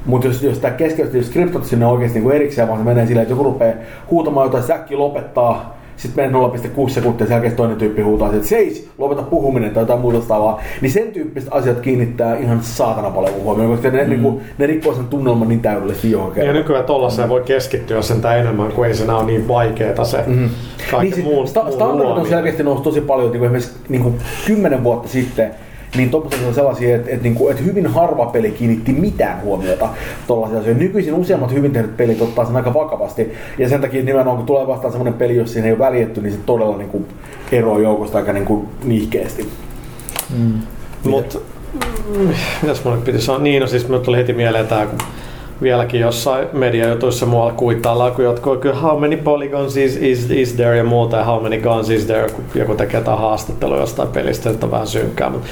[0.06, 3.32] Mutta jos, jos tämä keskeytyy skriptot sinne oikeasti niin erikseen, vaan se menee silleen, että
[3.32, 3.74] joku rupeaa
[4.10, 6.48] huutamaan jotain, säkki lopettaa, sitten menee
[6.86, 10.60] 0,6 sekuntia, sen jälkeen toinen tyyppi huutaa, että seis, lopeta puhuminen tai jotain muuta vastaavaa.
[10.80, 14.10] Niin sen tyyppiset asiat kiinnittää ihan saatana paljon huomioon, koska ne, mm.
[14.10, 16.44] niinku, ne rikkoo sen tunnelman niin täydellisesti johonkin.
[16.44, 17.30] Ja nykyään tollaiseen mm.
[17.30, 20.50] voi keskittyä sen enemmän, kun ei se ole niin vaikeeta se mm.
[20.90, 24.14] kaikki niin, muun, sta- Standardit on selkeästi noussut tosi paljon, niin kuin esimerkiksi niin kuin
[24.46, 25.54] 10 vuotta sitten
[25.96, 29.88] niin tuommoiset on sellaisia, että, että, niinku, että hyvin harva peli kiinnitti mitään huomiota
[30.26, 30.80] tuollaisia asioita.
[30.80, 34.66] Nykyisin useammat hyvin tehdyt pelit ottaa sen aika vakavasti, ja sen takia nimenomaan kun tulee
[34.66, 37.06] vastaan sellainen peli, jos siinä ei ole väljetty, niin se todella niin kuin,
[37.52, 39.48] eroaa joukosta aika niin kuin, nihkeästi.
[40.38, 40.52] Mm.
[41.04, 41.38] Mutta
[42.62, 43.42] mitäs mulle piti sanoa?
[43.42, 44.98] Niin, no siis mulle tuli heti mieleen tämä, kun
[45.62, 50.76] vieläkin jossain mediajutuissa muualla kuittaillaan, kun jotkut kyllä how many polygons is, is, is there
[50.76, 54.50] ja muuta ja how many guns is there, kun joku tekee jotain haastattelua jostain pelistä,
[54.50, 55.30] että on vähän synkkää.
[55.30, 55.50] Mutta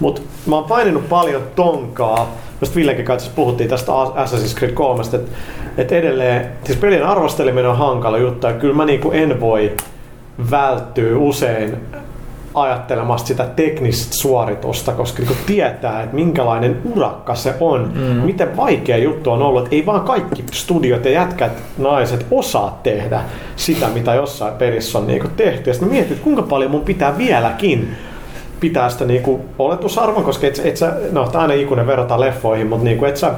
[0.00, 5.18] mut, mä oon paininut paljon tonkaa, just Villekin kanssa puhuttiin tästä Assassin's Creed 3, että,
[5.78, 9.72] että edelleen, siis pelin arvosteleminen on hankala juttu ja kyllä mä niinku en voi
[10.50, 11.76] välttyä usein
[12.56, 18.00] ajattelemasta sitä teknistä suoritusta, koska kun tietää, että minkälainen urakka se on, mm.
[18.02, 23.20] miten vaikea juttu on ollut, että ei vaan kaikki studiot ja jätkät, naiset osaa tehdä
[23.56, 25.70] sitä, mitä jossain pelissä on niinku tehty.
[25.70, 27.96] Ja sitten mietin, että kuinka paljon mun pitää vieläkin
[28.60, 32.84] pitää sitä niinku oletusarvon, koska et, et sä, no tämä aina ikuinen verrata leffoihin, mutta
[32.84, 33.32] niinku et sä,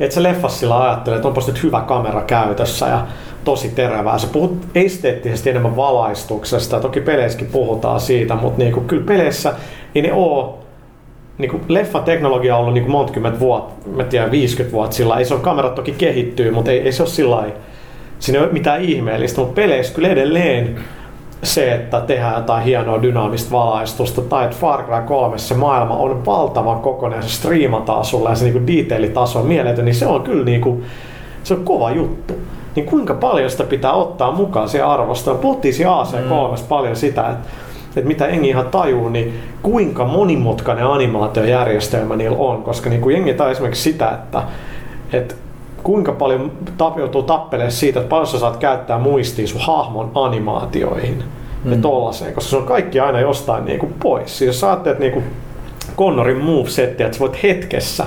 [0.00, 3.06] et sä leffassa sillä ajattele, että onpas nyt hyvä kamera käytössä ja
[3.48, 4.18] tosi terävää.
[4.18, 9.52] Sä puhut esteettisesti enemmän valaistuksesta, toki peleissäkin puhutaan siitä, mutta niinku, kyllä peleissä
[9.94, 10.58] ei ne oo
[11.38, 15.18] niin kuin leffateknologia on ollut niin kuin monta kymmentä vuotta, mä tiedän 50 vuotta sillä
[15.18, 17.44] ei se on, kamerat toki kehittyy, mutta ei, ei se ole sillä
[18.18, 20.78] siinä ei ole mitään ihmeellistä, mutta peleissä kyllä edelleen
[21.42, 26.26] se, että tehdään jotain hienoa dynaamista valaistusta tai että Far Cry 3 se maailma on
[26.26, 30.44] valtavan kokoinen, se striimataan sulle ja se niinku detailitaso on mieletön, niin se on kyllä
[30.44, 30.82] niinku,
[31.42, 32.34] se on kova juttu.
[32.76, 35.38] Niin kuinka paljon sitä pitää ottaa mukaan siihen arvostoon?
[35.38, 36.68] Puhuttiin siinä AC3 mm.
[36.68, 37.48] paljon sitä, että
[37.96, 43.34] että mitä jengi ihan tajuu, niin kuinka monimutkainen animaatiojärjestelmä niillä on, koska niin kuin jengi
[43.34, 44.42] tajuu esimerkiksi sitä, että,
[45.12, 45.34] että
[45.82, 51.24] kuinka paljon tap, joutuu tappelemaan siitä, että paljon sä saat käyttää muistia sun hahmon animaatioihin
[51.64, 51.72] mm.
[51.72, 54.38] ja tollaseen, koska se on kaikki aina jostain niin kuin pois.
[54.38, 55.24] Siis jos sä ajattelet niin kuin
[55.96, 58.04] Connorin move-settiä, että sä voit hetkessä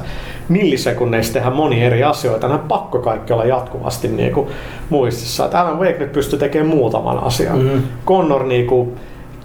[0.51, 4.47] millisekunneissa tehdä moni eri asioita, nämä pakko kaikki olla jatkuvasti niin kuin
[4.89, 5.45] muistissa.
[5.45, 7.57] Että Alan Wake nyt pystyy tekemään muutaman asian.
[7.61, 7.81] Mm-hmm.
[8.05, 8.91] Connor niin kuin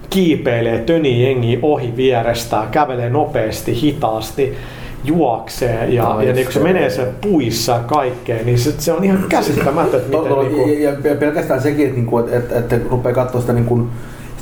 [0.09, 4.53] kiipeilee, tönii jengi ohi vierestään, kävelee nopeasti, hitaasti,
[5.03, 6.63] juoksee ja, Ai ja niin kun se se.
[6.63, 10.69] menee sen puissa ja kaikkeen, niin se, se on ihan käsittämätön, To- miten to- niinku,
[10.69, 13.87] ja, ja pelkästään sekin, että, että, että, että rupeaa katsoa sitä, niinku,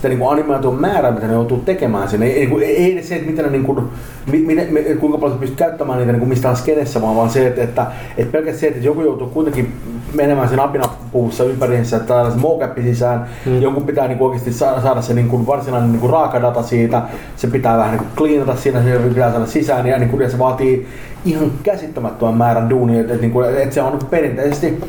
[0.05, 2.25] sitä niinku animaation määrää, mitä ne joutuu tekemään sinne.
[2.25, 3.83] Ei, niinku, ei edes se, että miten ne, niinku,
[4.31, 7.47] mi, miten, me, kuinka paljon sä pystyt käyttämään niitä niinku, mistään skenessä, vaan, vaan se,
[7.47, 7.85] että, että,
[8.17, 9.73] että pelkästään se, että joku joutuu kuitenkin
[10.13, 13.61] menemään sen apinapuvussa ympäriinsä, että saadaan se mocap sisään, mm.
[13.61, 17.01] jonkun pitää niinku oikeasti saada, saada se niinku, varsinainen niinku, raakadata siitä,
[17.35, 20.87] se pitää vähän niinku, cleanata siinä, se pitää saada sisään ja, niinku, ja se vaatii
[21.25, 24.79] ihan käsittämättömän määrän duunia, että, että, niinku, että se on niinku, perinteisesti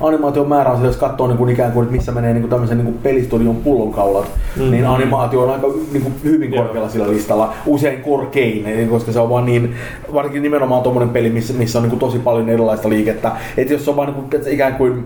[0.00, 2.98] animaation määrä on se, jos katsoo niinku, ikään kuin, että missä menee niinku, tämmöisen niinku,
[3.02, 4.70] pelistudion pullonkaulat, mm.
[4.70, 9.46] niin animaatio on aika niinku, hyvin korkealla sillä listalla, usein korkein, koska se on vaan
[9.46, 9.74] niin,
[10.14, 13.90] varsinkin nimenomaan tuommoinen peli, missä, missä on niinku, tosi paljon erilaista liikettä, että jos se
[13.90, 15.04] on vaan niinku, tiedätkö, ikään kuin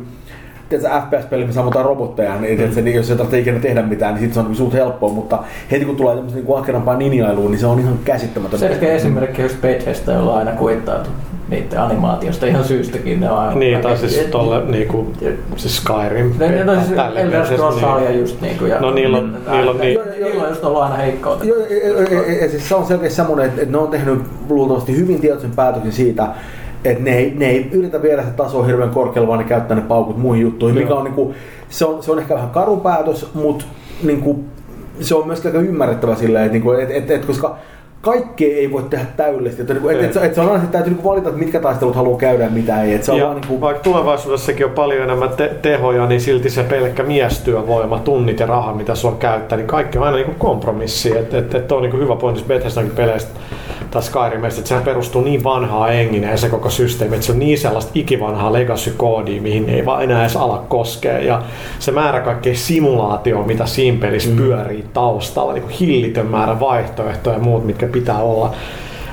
[0.70, 4.20] tiedätkö, FPS-peli, missä ammutaan robotteja, niin, tiedätkö, niin jos ei tarvitse ikinä tehdä mitään, niin
[4.20, 5.38] sitten se on niin suht helppoa, mutta
[5.70, 8.58] heti kun tulee tämmöistä niin ahkerampaa ninjailuun, niin se on ihan käsittämätön.
[8.58, 11.10] Selkeä esimerkki just Bethesda, jolla on aina kuittautu
[11.48, 13.20] niiden animaatiosta ihan syystäkin.
[13.20, 15.06] Ne on aina niin, tai siis et- tolle niinku,
[15.56, 16.32] siis Skyrim.
[16.38, 17.84] Ne, ne, siis Elder versios, Scrolls niin.
[17.88, 18.66] Arja just niinku.
[18.66, 21.44] Ja, No niillä on- niillä on niin- Niillä on just ollut aina heikkoutta.
[21.44, 24.22] Joo, ja, ja, ja, ja, siis se on selkeästi semmoinen, että, että ne on tehnyt
[24.48, 26.26] luultavasti hyvin tietoisen päätöksen siitä,
[26.84, 29.82] että ne ei, ne ei yritä viedä sitä tasoa hirveän korkealle, vaan ne käyttää ne
[29.82, 30.98] paukut muihin juttuihin, mikä Joo.
[30.98, 31.34] on, niinku,
[31.68, 33.64] se on, se on ehkä vähän karu päätös, mutta
[34.02, 34.44] niinku,
[35.00, 37.56] se on myöskin aika ymmärrettävä silleen, että, niinku, et, et, et, koska
[38.00, 39.62] kaikkea ei voi tehdä täydellisesti.
[39.62, 41.96] Että, niinku, et, et, et, se on aina, että täytyy niinku valita, että mitkä taistelut
[41.96, 42.94] haluaa käydä ja mitä ei.
[42.94, 46.50] Et se on Ja vaan, niinku, vaikka tulevaisuudessakin on paljon enemmän te- tehoja, niin silti
[46.50, 51.18] se pelkkä miestyövoima, tunnit ja raha, mitä sulla käyttää, niin kaikki on aina niin kompromissi.
[51.18, 53.30] Että et, et on niin hyvä pointti Bethesdakin peleistä
[53.90, 57.58] tai Skyrimista, että sehän perustuu niin vanhaa engineen se koko systeemi, että se on niin
[57.58, 61.18] sellaista ikivanhaa legacy-koodia, mihin ei vaan enää edes ala koskea.
[61.18, 61.42] Ja
[61.78, 64.36] se määrä kaikkea simulaatio, mitä siinä pelissä mm.
[64.36, 68.54] pyörii taustalla, niin kuin hillitön määrä vaihtoehtoja ja muut, mitkä pitää olla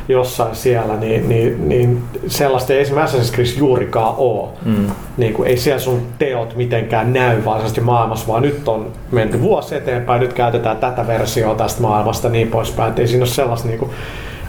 [0.09, 4.49] jossain siellä, niin, niin, niin sellaista ei esimerkiksi Assassin's Creed juurikaan ole.
[4.65, 4.87] Mm.
[5.17, 9.75] Niin kuin, ei siellä sun teot mitenkään näy varsinaisesti maailmassa, vaan nyt on menty vuosi
[9.75, 13.79] eteenpäin, nyt käytetään tätä versiota tästä maailmasta niin poispäin, että ei siinä ole sellaista niin
[13.79, 13.91] kuin,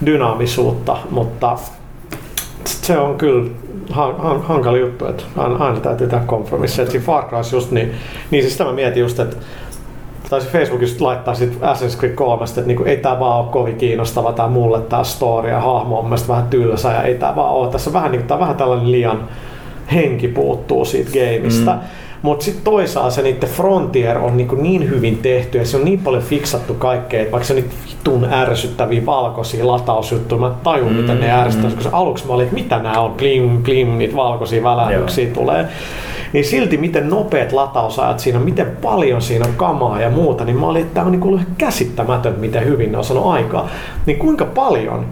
[0.06, 1.58] dynaamisuutta, mutta
[2.64, 3.50] se on kyllä
[3.90, 6.90] han- han- hankala juttu, että aina, aina täytyy tehdä kompromisseja.
[6.90, 7.92] Siinä Far Crys just niin,
[8.30, 9.36] niin siis sitä mä mietin just, että
[10.30, 14.32] taisi Facebookista laittaa sit Assassin's Creed 3, että niinku, ei tää vaan ole kovin kiinnostava
[14.32, 17.50] tää mulle tää story ja hahmo on mun mielestä vähän tylsä ja ei tää vaan
[17.50, 17.66] oo.
[17.66, 19.28] Tässä on vähän, niinku, tää vähän tällainen liian
[19.92, 21.72] henki puuttuu siitä gameista.
[21.72, 21.78] Mm.
[22.22, 26.00] Mutta sitten toisaalta se niiden Frontier on niin, niin hyvin tehty ja se on niin
[26.00, 30.96] paljon fiksattu kaikkea, että vaikka se on niitä vitun ärsyttäviä valkoisia latausjuttuja, mä tajun mm,
[30.96, 34.62] mitä ne ärsyttää, koska aluksi mä olin, että mitä nämä on, klim, klim, niitä valkoisia
[34.62, 35.68] välähdyksiä tulee.
[36.32, 40.66] Niin silti miten nopeat latausajat siinä miten paljon siinä on kamaa ja muuta, niin mä
[40.66, 43.68] olin, että tämä on niin ihan käsittämätön, miten hyvin ne on saanut aikaa.
[44.06, 45.06] Niin kuinka paljon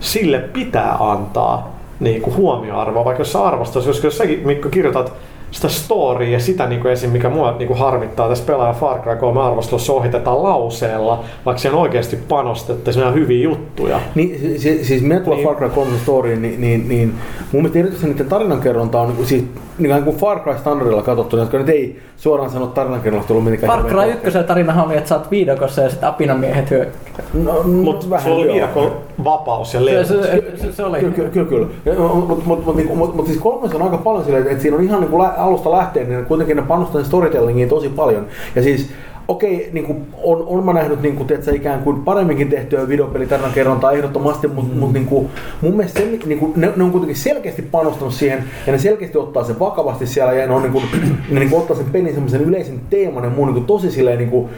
[0.00, 5.12] sille pitää antaa niin kuin huomioarvoa, vaikka jos sä arvostat, jos, jos säkin Mikko kirjoitat
[5.50, 7.10] sitä storya ja sitä niin kuin esim.
[7.10, 11.78] mikä mua niin kuin harmittaa tässä pelaaja Far Cry 3 arvostelussa ohitetaan lauseella, vaikka siihen
[11.78, 14.00] oikeasti panostettu, siinä on hyviä juttuja.
[14.14, 15.46] Niin, siis, siis minä tulla Niin.
[15.46, 17.14] Far Cry 3 storyin, niin, niin, niin
[17.52, 19.44] mun mielestä erityisesti niiden tarinankerronta on niin, siis,
[19.78, 23.72] niin kuin Far Cry standardilla katsottuna, jotka nyt ei suoraan sano tarinankerronnasta ollut mitenkään.
[23.72, 27.24] Far Cry 1 tarinahan oli, että sä oot viidakossa ja sitten apinamiehet hyökkää.
[27.34, 29.02] No, Mutta vähän se oli joo.
[29.24, 30.06] Vapaus ja Se, levyt.
[30.06, 30.98] se, se, se oli.
[31.00, 31.66] Kyllä, kyllä, kyllä.
[31.84, 32.08] kyllä.
[32.14, 35.00] Mutta mut, mut, mut, mut siis kolmas on aika paljon silleen, että siinä on ihan
[35.00, 38.26] niin kuin alusta lähtien, niin kuitenkin ne panostaa storytellingiin tosi paljon.
[38.56, 38.90] Ja siis
[39.28, 43.52] okei, niin kuin, on, on mä nähnyt niin kuin, tiedätkö, ikään kuin paremminkin tehtyä videopelitarinan
[43.52, 44.80] kerrontaa ehdottomasti, mutta mm.
[44.80, 45.28] mut, niin kuin,
[45.60, 49.18] mun mielestä se, niin kuin, ne, ne, on kuitenkin selkeästi panostanut siihen ja ne selkeästi
[49.18, 50.84] ottaa sen vakavasti siellä ja ne, on, niin kuin,
[51.30, 54.18] ne niin kuin, ottaa sen pelin semmoisen yleisen teeman ja muun niin kuin, tosi silleen
[54.18, 54.48] niin kuin,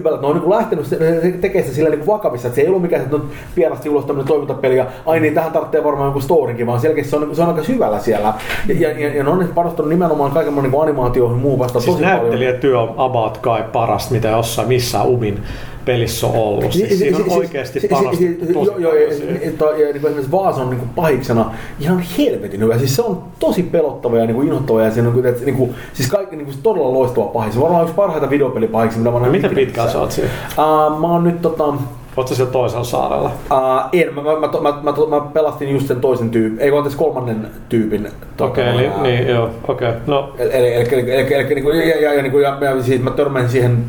[0.00, 2.62] Kyllä, että ne on niin lähtenyt se- se- tekemään sitä sillä niin vakavissa, että se
[2.62, 3.24] ei ollut mikään, että no
[3.54, 7.16] pienasti ulos tämmöinen toimintapeli ja ai niin, tähän tarvitsee varmaan joku storinkin, vaan selkeästi se
[7.16, 8.34] on, se on aika syvällä siellä.
[8.68, 12.04] Ja, ja, ja, ja ne on panostanut nimenomaan kaiken niin animaatioihin muuhun vasta Siis tosi
[12.04, 12.20] paljon.
[12.20, 15.42] näyttelijätyö on about kai parasta, mitä jossain missään Umin
[15.84, 16.72] pelissä on ollut.
[16.72, 20.30] Siis siinä on oikeasti panostettu tosi Joo, joo, paljon ja, niin esimerkiksi
[20.62, 22.78] on niin kuin pahiksena ihan helvetin hyvä.
[22.78, 25.74] Siis se on tosi pelottava ja niin kuin inhottava ja siinä on, että, niin kuin,
[25.92, 27.52] siis kaikki niin kuin, todella loistava pahis.
[27.52, 30.32] Se on varmaan yksi parhaita videopelipahiksi, mitä mä oon miten pitkään sä oot siellä?
[30.58, 31.74] Uh, mä oon nyt tota,
[32.16, 33.30] Ootko siellä toisella saarella?
[33.50, 36.90] Uh, en, mä, mä, mä, mä, mä, mä, pelastin just sen toisen tyypin, ei kun
[36.96, 38.08] kolmannen tyypin.
[38.36, 39.92] tota, Okei, eli ää, niin, joo, okei.
[40.06, 43.02] No, Eli, eli, eli, eli, eli, eli niinku, ja, ja, ja, niinku, ja, ja siis
[43.02, 43.84] mä törmäsin siihen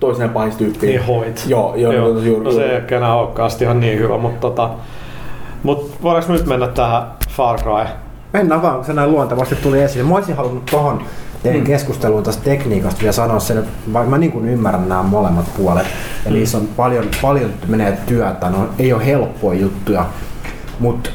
[0.00, 0.90] toiseen pahistyyppiin.
[0.90, 1.44] niin hoit.
[1.48, 2.08] Joo, joo, joo.
[2.08, 2.18] joo.
[2.18, 4.70] juuri, no se ei ehkä enää olekaan ihan niin hyvä, mutta tota,
[5.62, 7.86] mut voidaanko nyt mennä tähän Far Cry?
[8.32, 10.08] Mennään vaan, kun se näin luontevasti tuli esille.
[10.08, 11.02] Mä olisin halunnut tuohon
[11.42, 15.86] teidän keskusteluun tästä tekniikasta vielä sanoa sen, että mä niin kuin ymmärrän nämä molemmat puolet,
[16.26, 20.06] eli niissä on paljon, paljon menee työtä, no ei ole helppoja juttuja,
[20.78, 21.10] mutta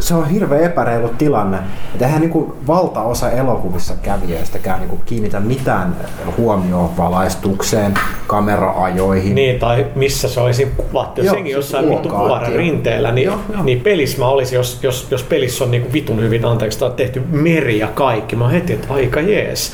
[0.00, 1.58] se on hirveän epäreilu tilanne.
[1.92, 5.96] Että eihän niin valtaosa elokuvissa kävijöistäkään niin kiinnitä mitään
[6.36, 7.94] huomioon valaistukseen,
[8.26, 9.34] kameraajoihin.
[9.34, 11.20] Niin, tai missä se olisi kuvattu.
[11.20, 13.62] Jos senkin se jossain vittu vuoren rinteellä, niin, Joo, joo.
[13.62, 17.78] niin pelissä mä olisin, jos, jos, jos pelissä on niinku vitun hyvin, anteeksi, tehty meri
[17.78, 19.72] ja kaikki, mä heti, että aika jees.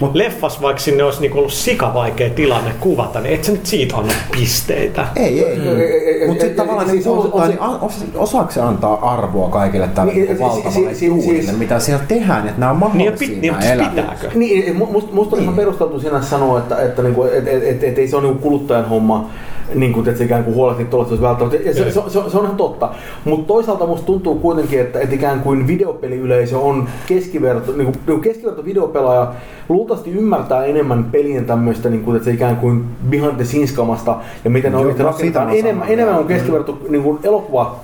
[0.00, 3.96] Mut Leffas, vaikka sinne olisi niinku ollut sikavaikea tilanne kuvata, niin et sä nyt siitä
[3.96, 5.06] anna pisteitä.
[5.16, 5.56] Ei, ei.
[5.58, 6.26] Mm.
[6.26, 10.12] Mutta sitten tavallaan ei, niin siis on- niin os- osaako se antaa arvoa kaikille tälle
[10.12, 13.28] Niin, niin, siis- valtavalle siis- duunille, siis- mitä siellä tehdään, että nämä on Niin, mahdollisia
[13.28, 13.94] niin, nämä mutta elämät.
[13.94, 14.30] pitääkö?
[14.34, 17.98] Niin, mu- musta, on ihan perusteltu sinä sanoa, että, että, niinku, et, et, et, et,
[17.98, 19.30] ei se ole niinku kuluttajan homma,
[19.74, 21.68] niin kuin, että se ikään kuin huolehtii tuollaista olisi välttämättä.
[21.68, 22.88] Ja se, se, se, se, on ihan totta.
[23.24, 28.04] Mutta toisaalta musta tuntuu kuitenkin, että, että ikään kuin videopeliyleisö on keskiverto, niin kuin, niin
[28.06, 29.32] kuin keskiverto videopelaaja
[29.68, 34.16] luultavasti ymmärtää enemmän pelien tämmöistä, niin kuin, että se ikään kuin behind the scenes kamasta
[34.44, 35.50] ja miten ne oikeasti no, rakennetaan.
[35.50, 37.76] Enemmän, enemmän on keskiverto niin kuin elokuva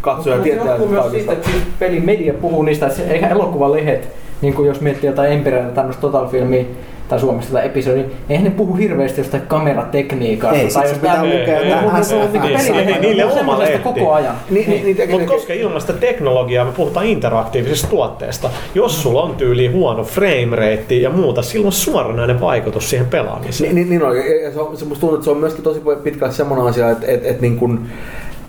[0.00, 1.48] katsoja Mut tietää johtuu myös siitä, että
[1.78, 4.08] pelimedia puhuu niistä, että eihän elokuvalehet,
[4.42, 6.64] niin kuin jos miettii jotain Empire tämmöistä total-filmiä,
[7.08, 10.56] tai Suomessa tätä episodia, niin eihän ne puhu hirveästi jostain kameratekniikasta.
[10.56, 13.78] Ei, sit se pitää jostain- lukea Ei, pelilehdet niin, niille puhuu oma lehti.
[13.78, 14.34] koko ajan.
[14.50, 19.34] Niin, niin, niin, Mutta koska ilman sitä teknologiaa me puhutaan interaktiivisesta tuotteesta, jos sulla on
[19.34, 23.74] tyyli huono frame rate ja muuta, silloin on suoranainen vaikutus siihen pelaamiseen.
[23.74, 24.14] Niin, niin, niin on.
[24.54, 27.28] Se, on, se musta tuntuu, että se on myöskin tosi pitkälti semmoinen asia, että, että,
[27.28, 27.80] että niin kuin,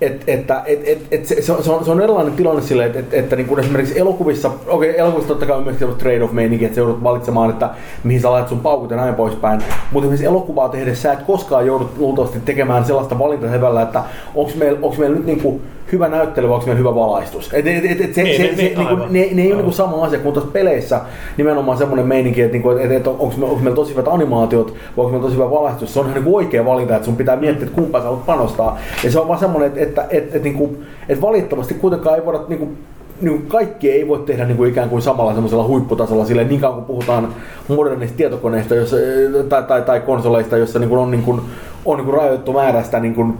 [0.06, 3.16] et, että et, et, et se, se, on, se, on, erilainen tilanne silleen, että, että,
[3.16, 6.64] että niin kuin esimerkiksi elokuvissa, okei okay, elokuvissa totta kai on myös semmoista trade-off meininki,
[6.64, 7.70] että sä joudut valitsemaan, että
[8.04, 9.60] mihin sä laitat sun paukut ja näin poispäin.
[9.92, 14.02] Mutta esimerkiksi elokuvaa tehdessä sä et koskaan joudut luultavasti tekemään sellaista valintahevällä, että
[14.34, 15.62] onko meillä, onko meillä nyt niin kuin
[15.92, 17.50] hyvä näyttely vai onko meillä hyvä valaistus.
[17.52, 19.12] Et, et, et, et se, Niin, se, niin, se, niin, niin aivan.
[19.12, 21.00] ne, ne ei ole niin kuin sama asia kuin tuossa peleissä
[21.36, 25.04] nimenomaan semmoinen meininki, että, niinku, että, että onko, me, onko meillä tosi hyvät animaatiot vai
[25.04, 25.94] onko meillä tosi hyvä valaistus.
[25.94, 28.78] Se on ihan niin oikea valinta, että sun pitää miettiä, että kumpaan sä haluat panostaa.
[29.04, 32.40] Ja se on vaan semmoinen, että, että, että, että, että, että valitettavasti kuitenkaan ei voida
[32.48, 32.78] niin kuin,
[33.20, 36.60] niin kuin kaikki ei voi tehdä niin kuin ikään kuin samalla semmoisella huipputasolla sille niin
[36.60, 37.34] kauan kun puhutaan
[37.68, 38.96] modernista tietokoneista jossa,
[39.48, 41.40] tai, tai, tai konsoleista, jossa niin kuin on, niin kuin,
[41.84, 43.34] on niin kuin rajoitettu määrä sitä niin kuin,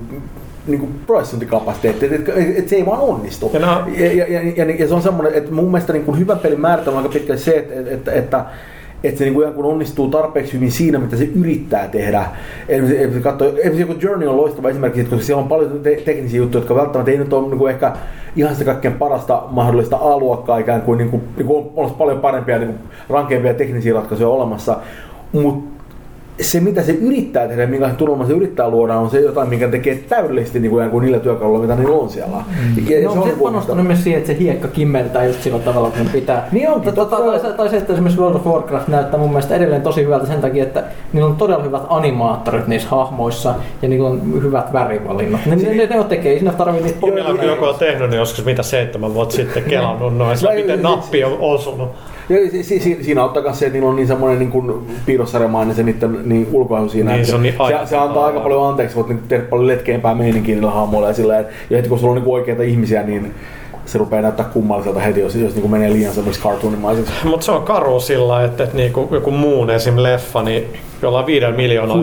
[0.67, 3.51] niin kuin prosessointikapasiteettia, että et, et se ei vaan onnistu.
[3.53, 6.19] Ja nää- Ja, ja, ja, ja, ja, se on semmoinen, että mun mielestä niin kuin
[6.19, 8.45] hyvän pelin määritelmä on aika pitkälle se, että, että, että
[9.05, 12.25] että se niin kuin kun onnistuu tarpeeksi hyvin siinä, mitä se yrittää tehdä.
[12.69, 16.61] Esimerkiksi, katso, esimerkiksi joku Journey on loistava esimerkki, koska siellä on paljon te- teknisiä juttuja,
[16.61, 17.93] jotka välttämättä ei nyt ole niin kuin ehkä
[18.37, 22.21] ihan sitä kaikkein parasta mahdollista A-luokkaa ikään kuin, niin kuin, niin kuin on, olisi paljon
[22.21, 24.77] parempia, niin kuin rankeimpia teknisiä ratkaisuja olemassa.
[25.33, 25.74] Mutta
[26.40, 29.94] se, mitä se yrittää tehdä, minkälaisen tunnelman se yrittää luoda, on se jotain, mikä tekee
[30.09, 32.36] täydellisesti niin kuin, kuin niillä työkaluilla, mitä niillä on siellä.
[32.36, 32.89] Mm.
[32.89, 36.09] Ja, No, on se panostanut myös siihen, että se hiekka kimmeltää just sillä tavalla, kun
[36.12, 36.48] pitää.
[36.52, 39.56] Niin onkin, Tai, tai, tai, tai, se, että esimerkiksi World of Warcraft näyttää mun mielestä
[39.56, 44.09] edelleen tosi hyvältä sen takia, että niillä on todella hyvät animaattorit niissä hahmoissa ja niillä
[44.09, 45.47] on hyvät värivalinnat.
[45.47, 47.06] Ne, ne, ne, ne tekee, ei siinä tarvii niitä
[47.47, 51.36] joku on tehnyt, niin joskus mitä seitsemän vuotta sitten kelannut noin, No, miten nappi on
[51.40, 51.89] osunut.
[52.29, 54.87] Ja si, si, si, siinä auttaa myös se, että niillä on niin semmoinen niin kuin
[55.07, 57.13] piirrossarjamainen se niiden niin ulkoasu siinä.
[57.13, 60.15] Niin, se on niin se, se, antaa aika paljon anteeksi, voit niin tehdä paljon letkeämpää
[60.15, 61.37] meininkiä niillä hahmoilla ja sillä
[61.71, 63.35] ja heti kun sulla on niin oikeita ihmisiä, niin
[63.87, 67.13] se rupeaa näyttää kummalliselta heti, jos, jos niin menee liian semmoiseksi cartoonimaiseksi.
[67.25, 70.03] Mutta se on karu sillä, että, että niinku joku muun esim.
[70.03, 70.65] leffa, niin
[71.03, 71.99] jollain viiden miljoonaa,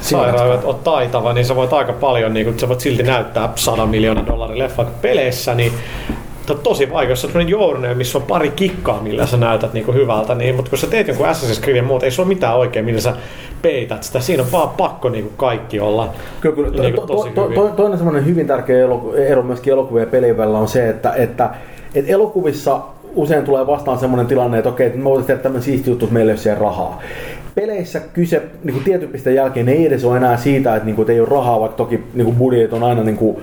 [0.00, 4.26] sairaudet on taitava, niin sä voit aika paljon, niin sä voit silti näyttää 100 miljoonan
[4.26, 5.72] dollarin leffa peleissä, niin
[6.46, 9.92] to- tosi vaikea, jos on sellainen journey, missä on pari kikkaa, millä sä näytät niinku
[9.92, 12.56] hyvältä, niin, mutta kun sä teet jonkun Assassin's Creed ja muuta, ei sulla ole mitään
[12.56, 13.14] oikein, millä sä
[13.62, 14.20] peität sitä.
[14.20, 16.08] Siinä on vaan pakko niinku kaikki olla
[16.40, 16.70] Kyllä, kyllä.
[16.70, 17.54] To, niinku to, tosi to, hyvin.
[17.54, 21.12] to, toinen semmoinen hyvin tärkeä eloku- ero myöskin elokuvien ja pelien välillä on se, että,
[21.14, 21.50] että,
[21.94, 22.80] että elokuvissa
[23.14, 26.30] usein tulee vastaan semmoinen tilanne, että okei, me voitaisiin tehdä tämmöinen siisti juttu, että meillä
[26.30, 27.02] ei ole siellä rahaa.
[27.54, 31.02] Peleissä kyse niin kuin tietyn pisteen jälkeen ei edes ole enää siitä, että, niin kuin,
[31.02, 33.36] että ei ole rahaa, vaikka toki niin kuin budjetit on aina niin kuin,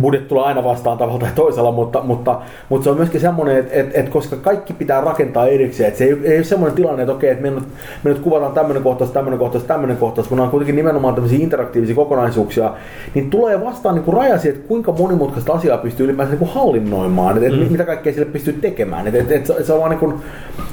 [0.00, 3.74] budjetti tulee aina vastaan tavalla tai toisella, mutta, mutta, mutta se on myöskin semmoinen, että,
[3.74, 7.12] että, että koska kaikki pitää rakentaa erikseen, että se ei, ei ole semmoinen tilanne, että
[7.12, 7.64] okei, että me nyt,
[8.04, 11.38] me nyt kuvataan tämmöinen kohtaus, tämmöinen kohtaus, tämmöinen kohtaus, kun nämä on kuitenkin nimenomaan tämmöisiä
[11.38, 12.72] interaktiivisia kokonaisuuksia,
[13.14, 16.50] niin tulee vastaan niin kuin raja siihen, että kuinka monimutkaista asiaa pystyy ylipäänsä niin kuin
[16.50, 20.00] hallinnoimaan, että, että mitä kaikkea sille pystyy tekemään, että, että, että se on vaan niin
[20.00, 20.14] kuin,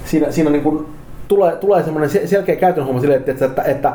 [0.05, 0.85] siinä, siinä niin kuin,
[1.27, 3.93] tulee, tulee semmoinen se- selkeä käytännön homma silleen, että, että, että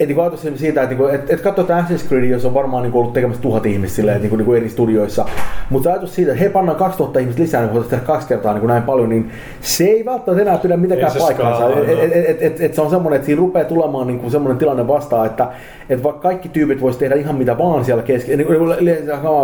[0.00, 2.82] et niin ajatus siitä, että, niin että, että katsoo että Assassin's Creed, jos on varmaan
[2.82, 5.26] niin ollut tekemässä tuhat ihmistä silleen, niin kuin, niin kuin eri studioissa,
[5.70, 8.60] mutta ajatus siitä, että he pannaan 2000 ihmistä lisää, niin voitaisiin tehdä kaksi kertaa niin
[8.60, 11.80] kuin näin paljon, niin se ei välttämättä enää pidä mitenkään paikkaansa.
[11.80, 14.30] Et, et, et, et, et, et, se on semmoinen, että siinä rupeaa tulemaan niin kuin
[14.30, 15.48] semmoinen tilanne vastaan, että,
[15.88, 18.58] että vaikka kaikki tyypit voisi tehdä ihan mitä vaan siellä kesken, niin kuin,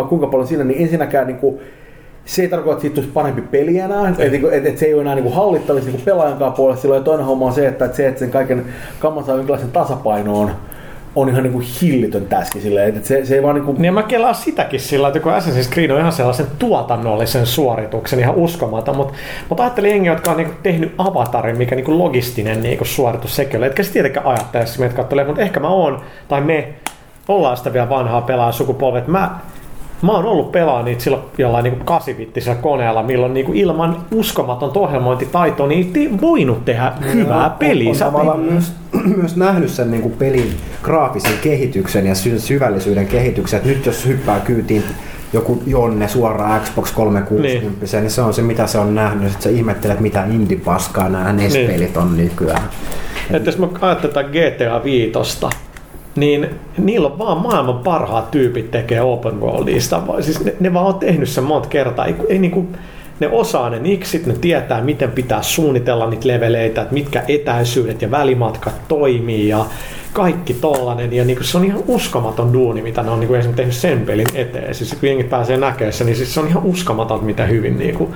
[0.09, 1.59] kuinka paljon siinä, niin ensinnäkään niin kuin,
[2.27, 4.93] se ei tarkoita, että siitä tulisi parempi peli enää, että et, et, et se ei
[4.93, 6.81] ole enää niinku hallittavissa niinku pelaajankaan puolesta.
[6.81, 8.65] Silloin toinen homma on se, että, et se, että sen kaiken
[8.99, 10.51] kamman saa jonkinlaisen tasapainoon,
[11.15, 13.75] on ihan niinku hillitön täski silleen, että et se, se ei vaan niinku...
[13.77, 18.35] Niin mä kelaan sitäkin sillä, että kun Assassin's Creed on ihan sellaisen tuotannollisen suorituksen, ihan
[18.35, 19.13] uskomaton, mutta
[19.49, 23.65] mut ajattelin jengiä, jotka on niinku tehnyt avatarin, mikä niinku logistinen niinku suoritus sekin oli.
[23.65, 26.67] Etkä se tietenkään ajattele, jos meitä kattelee, mutta ehkä mä oon, tai me,
[27.27, 29.07] ollaan sitä vielä vanhaa pelaa sukupolvet.
[29.07, 29.39] Mä,
[30.01, 35.67] mä oon ollut pelaa niitä silloin jollain niinku kasivittisellä koneella, milloin niinku ilman uskomaton ohjelmointitaito
[35.67, 37.89] niin ei voinut tehdä hyvää peliä.
[37.89, 38.71] On, Sä- on tavallaan myös,
[39.17, 43.57] myös nähnyt sen niin kuin pelin graafisen kehityksen ja sy- syvällisyyden kehityksen.
[43.59, 44.83] Et nyt jos hyppää kyytiin
[45.33, 48.01] joku Jonne suoraan Xbox 360, niin.
[48.01, 49.31] niin se on se mitä se on nähnyt.
[49.31, 52.69] Sitten sä ihmettelet mitä indie-paskaa nämä NES-pelit on nykyään.
[53.31, 55.11] Että jos mä ajattelen GTA 5,
[56.17, 60.01] niin niillä on vaan maailman parhaat tyypit tekee open worldista.
[60.21, 62.05] Siis ne, ne vaan on tehnyt sen monta kertaa.
[62.05, 62.67] Ei, ei niinku,
[63.19, 68.11] ne osaa ne niksit, ne tietää miten pitää suunnitella niitä leveleitä, että mitkä etäisyydet ja
[68.11, 69.65] välimatkat toimii ja
[70.13, 71.13] kaikki tollanen.
[71.13, 74.27] Ja niinku, se on ihan uskomaton duuni, mitä ne on niinku esimerkiksi tehnyt sen pelin
[74.33, 74.75] eteen.
[74.75, 78.15] Siis kun jengi pääsee näkemään sen, niin siis se on ihan uskomaton, mitä hyvin niinku,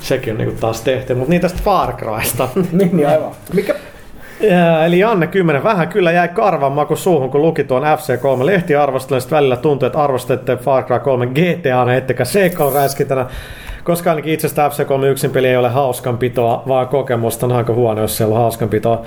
[0.00, 1.14] sekin on niinku taas tehty.
[1.14, 2.48] Mutta niin tästä Far Crysta.
[2.72, 3.32] niin, niin aivan.
[3.52, 3.74] Mikä,
[4.86, 9.20] Eli Janne 10 vähän kyllä jäi karvan maku suuhun, kun luki tuon FC3 lehtiarvostelun.
[9.20, 13.26] Sitten välillä tuntui, että arvostette Far Cry 3 GTA, ettekä Seikon räskitänä.
[13.84, 18.16] Koska ainakin itsestä FC3 yksin peli ei ole hauskanpitoa, vaan kokemusta on aika huono, jos
[18.16, 19.02] siellä on hauskanpitoa.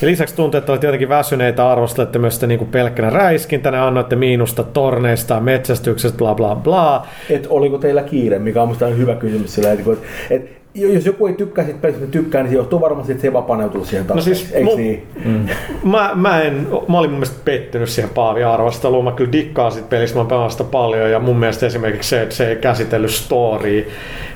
[0.00, 4.62] Ja lisäksi tuntuu, että olette jotenkin väsyneitä, arvostelette myös sitä niin pelkkänä räiskintänä, annoitte miinusta
[4.62, 7.06] torneista metsästyksestä, bla bla bla.
[7.30, 9.90] et oliko teillä kiire, mikä on musta hyvä kysymys sillä, että,
[10.30, 13.28] että jos joku ei tykkää siitä pelistä, mutta tykkää, niin se johtuu varmasti, että se
[13.28, 14.16] ei vaan paneutunut siihen taas.
[14.16, 15.06] No siis Eikö mu- niin?
[15.84, 19.04] Mä, mä, en, mä olin mun mielestä pettynyt siihen Paavin arvosteluun.
[19.04, 21.10] Mä kyllä dikkaan siitä pelistä, mä pelaan sitä paljon.
[21.10, 23.84] Ja mun mielestä esimerkiksi se, että se ei käsitellyt storya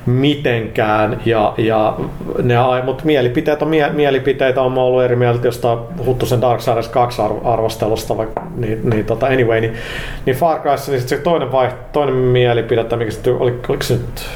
[0.06, 1.20] mitenkään.
[1.24, 1.96] Ja, ja
[2.42, 2.54] ne,
[2.84, 4.62] mutta mielipiteet on mie, mielipiteitä.
[4.62, 8.16] on ollut eri mieltä jostain Huttusen Darksiders 2 arv- arvostelusta.
[8.16, 9.72] Vaikka, niin, niin tota, anyway, niin,
[10.26, 13.82] niin Far Cryssa, niin sit se toinen, vaiht, toinen mielipide, tai mikä se, oli, oliko
[13.82, 14.28] se nyt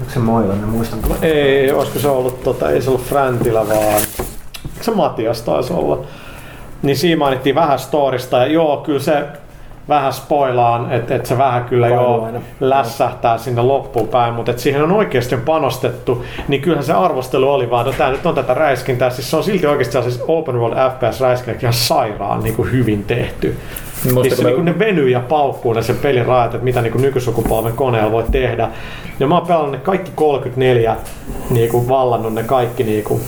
[0.00, 1.16] Onko se Moilanen, muistan kyllä.
[1.22, 4.02] ei, olisiko se ollut, tota, ei se ollut Fräntilä, vaan
[4.80, 6.04] se Matias taisi olla.
[6.82, 9.26] Niin siinä mainittiin vähän storista ja joo, kyllä se
[9.88, 12.40] vähän spoilaan, että et se vähän kyllä aina.
[12.60, 17.70] lässähtää sinne loppuun päin, mutta et siihen on oikeasti panostettu, niin kyllähän se arvostelu oli
[17.70, 20.76] vaan, no tää nyt on tätä räiskintää, siis se on silti oikeasti siis open world
[20.76, 23.56] FPS räiskintä ihan sairaan niin kuin hyvin tehty.
[24.04, 26.98] Musta Missä kun niinku ne venyy ja paukkuu ne sen pelin rajat, että mitä niinku
[26.98, 28.68] nykysukupolven koneella voi tehdä.
[29.20, 30.96] Ja mä oon pelannut ne kaikki 34,
[31.50, 33.20] niinku vallannut ne kaikki niinku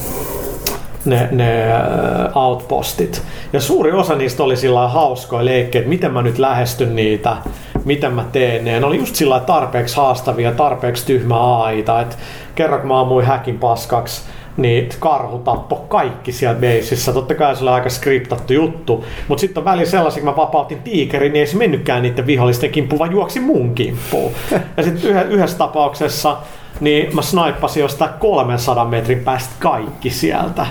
[1.05, 3.23] ne, ne äh, outpostit.
[3.53, 7.37] Ja suuri osa niistä oli sillä hauskoja leikkejä, että miten mä nyt lähestyn niitä,
[7.85, 8.81] miten mä teen ne.
[8.81, 12.17] Ne oli just sillä tarpeeksi haastavia, tarpeeksi tyhmä AIta, että
[12.55, 14.23] kerran kun mä ammuin häkin paskaksi,
[14.57, 17.13] niin karhu tappo kaikki siellä beisissä.
[17.13, 20.83] Totta kai se oli aika skriptattu juttu, mutta sitten on välillä sellaisia, kun mä vapautin
[20.83, 24.33] tiikerin, niin ei se mennytkään niiden vihollisten kimppuun, vaan juoksi mun kimppuun.
[24.77, 26.37] Ja sitten yhdessä tapauksessa
[26.81, 30.67] niin mä snaippasin jostain 300 metrin päästä kaikki sieltä.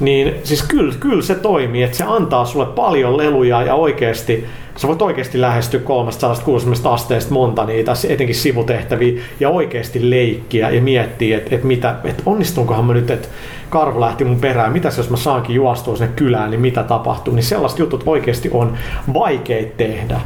[0.00, 4.46] Niin siis kyllä, kyllä se toimii, että se antaa sulle paljon leluja ja oikeasti
[4.76, 11.38] sä voit oikeasti lähestyä 360 asteesta monta niitä, etenkin sivutehtäviä, ja oikeasti leikkiä ja miettiä,
[11.38, 13.28] että, että, mitä, että onnistunkohan mä nyt, että
[13.70, 17.42] karhu lähti mun perään, mitäs jos mä saankin juostua sinne kylään, niin mitä tapahtuu, niin
[17.42, 18.78] sellaiset jutut oikeasti on
[19.14, 20.20] vaikeita tehdä.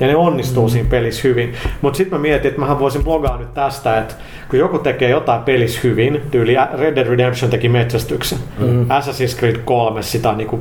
[0.00, 0.70] Ja ne onnistuu mm.
[0.70, 1.52] siinä pelissä hyvin.
[1.82, 4.14] Mutta sitten mä mietin, että mähän voisin blogaa nyt tästä, että
[4.50, 8.86] kun joku tekee jotain pelissä hyvin, tyyli Red Dead Redemption teki metsästyksen, mm.
[8.88, 10.60] Assassin's Creed 3 sitä niinku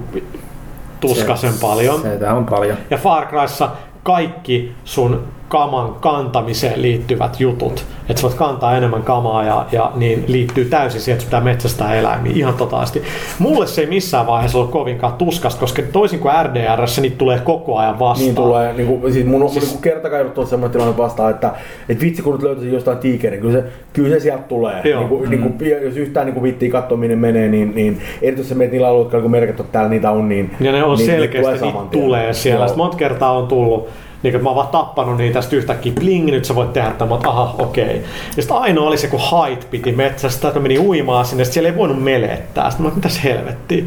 [0.99, 2.01] tuskasen paljon.
[2.01, 2.77] Se on paljon.
[2.89, 3.69] Ja Far Cryssa
[4.03, 10.23] kaikki sun kaman kantamiseen liittyvät jutut, että sä voit kantaa enemmän kamaa ja, ja niin
[10.27, 13.03] liittyy täysin siihen, että pitää metsästää eläimiä ihan totaasti.
[13.39, 17.77] Mulle se ei missään vaiheessa ollut kovinkaan tuskasta, koska toisin kuin RDRssä niitä tulee koko
[17.77, 18.25] ajan vastaan.
[18.25, 19.65] Niin tulee, niin kuin, siis mun, siis...
[19.65, 21.53] mun niin kertakaidut on semmoinen tilanne vastaan, että,
[21.89, 24.81] että vitsi kun nyt löytäisin jostain tiikerin, kyllä se, kyllä se sieltä tulee.
[24.83, 24.99] Joo.
[24.99, 25.29] Niin kuin, mm.
[25.29, 28.87] niin kuin, jos yhtään niin kuin katsoa minne menee, niin, niin erityisesti se menet niillä
[28.87, 31.65] alueilla, kun merkit että täällä niitä on, niin Ja ne on niin, selkeästi, niitä niitä
[31.65, 32.03] saman tien.
[32.03, 32.67] tulee siellä.
[32.67, 33.89] Sitten monta kertaa on tullut,
[34.23, 36.91] niin kuin, että mä oon vaan tappanut niitä, tästä yhtäkkiä bling, nyt sä voit tehdä
[36.91, 38.03] tämän, mutta aha, okei.
[38.35, 41.53] Ja sitten ainoa oli se, kun hait piti metsästä, että mä menin uimaan sinne, sitten
[41.53, 42.69] siellä ei voinut melettää.
[42.69, 43.83] Sitten mä mitäs helvettiä.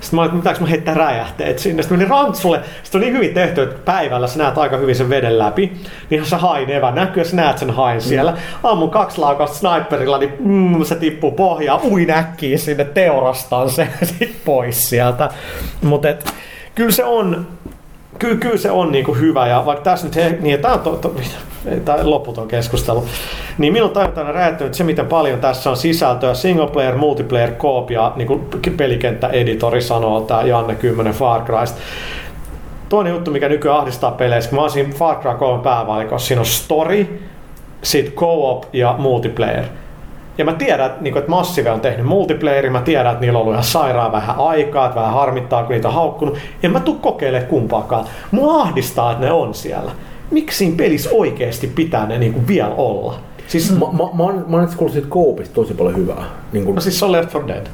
[0.00, 1.82] Sitten mä olin, että mä heittää räjähteet sinne.
[1.82, 2.60] Sitten menin rantsulle.
[2.82, 5.72] Sitten on niin hyvin tehty, että päivällä sä näet aika hyvin sen veden läpi.
[6.10, 8.36] Niin se hain evä näkyy, sä näet sen hain siellä.
[8.62, 11.80] Ammun kaksi laukausta sniperilla, niin mm, se tippuu pohjaan.
[11.82, 15.28] Uin äkkiä sinne, teurastan sen sit pois sieltä.
[15.82, 16.08] Mutta
[16.74, 17.46] kyllä se on,
[18.20, 20.96] kyllä, kyllä se on niinku hyvä ja vaikka tässä nyt, he, niin tämä on to,
[20.96, 21.14] to,
[21.84, 23.04] tämä loputon keskustelu,
[23.58, 27.90] niin minun tajuntaan on räjähtänyt se, miten paljon tässä on sisältöä, single player, multiplayer, coop
[27.90, 28.40] ja niin kuin
[28.76, 31.78] pelikenttä-editori sanoo, tämä Janne 10 Far Crysta.
[32.88, 36.40] Toinen juttu, mikä nykyään ahdistaa peleissä, kun mä oon siinä Far Cry 3 päävalikossa, siinä
[36.40, 37.22] on story,
[37.82, 39.64] sit co-op ja multiplayer.
[40.40, 43.40] Ja mä tiedän, että, niin että Massive on tehnyt multiplayerin, mä tiedän, että niillä on
[43.42, 46.38] ollut ihan sairaan vähän aikaa, että vähän harmittaa, kun niitä on haukkunut.
[46.62, 48.04] En mä tuu kokeilemaan kumpaakaan.
[48.30, 49.90] Mua ahdistaa, että ne on siellä.
[50.30, 53.14] Miksi siinä pelissä oikeasti pitää ne niin kuin vielä olla?
[53.46, 56.24] Siis, Mä, mä, mä, oon, mä oon itse kuullut siitä Coopista tosi paljon hyvää.
[56.52, 57.66] Niin kuin, no siis se on Left 4 Dead.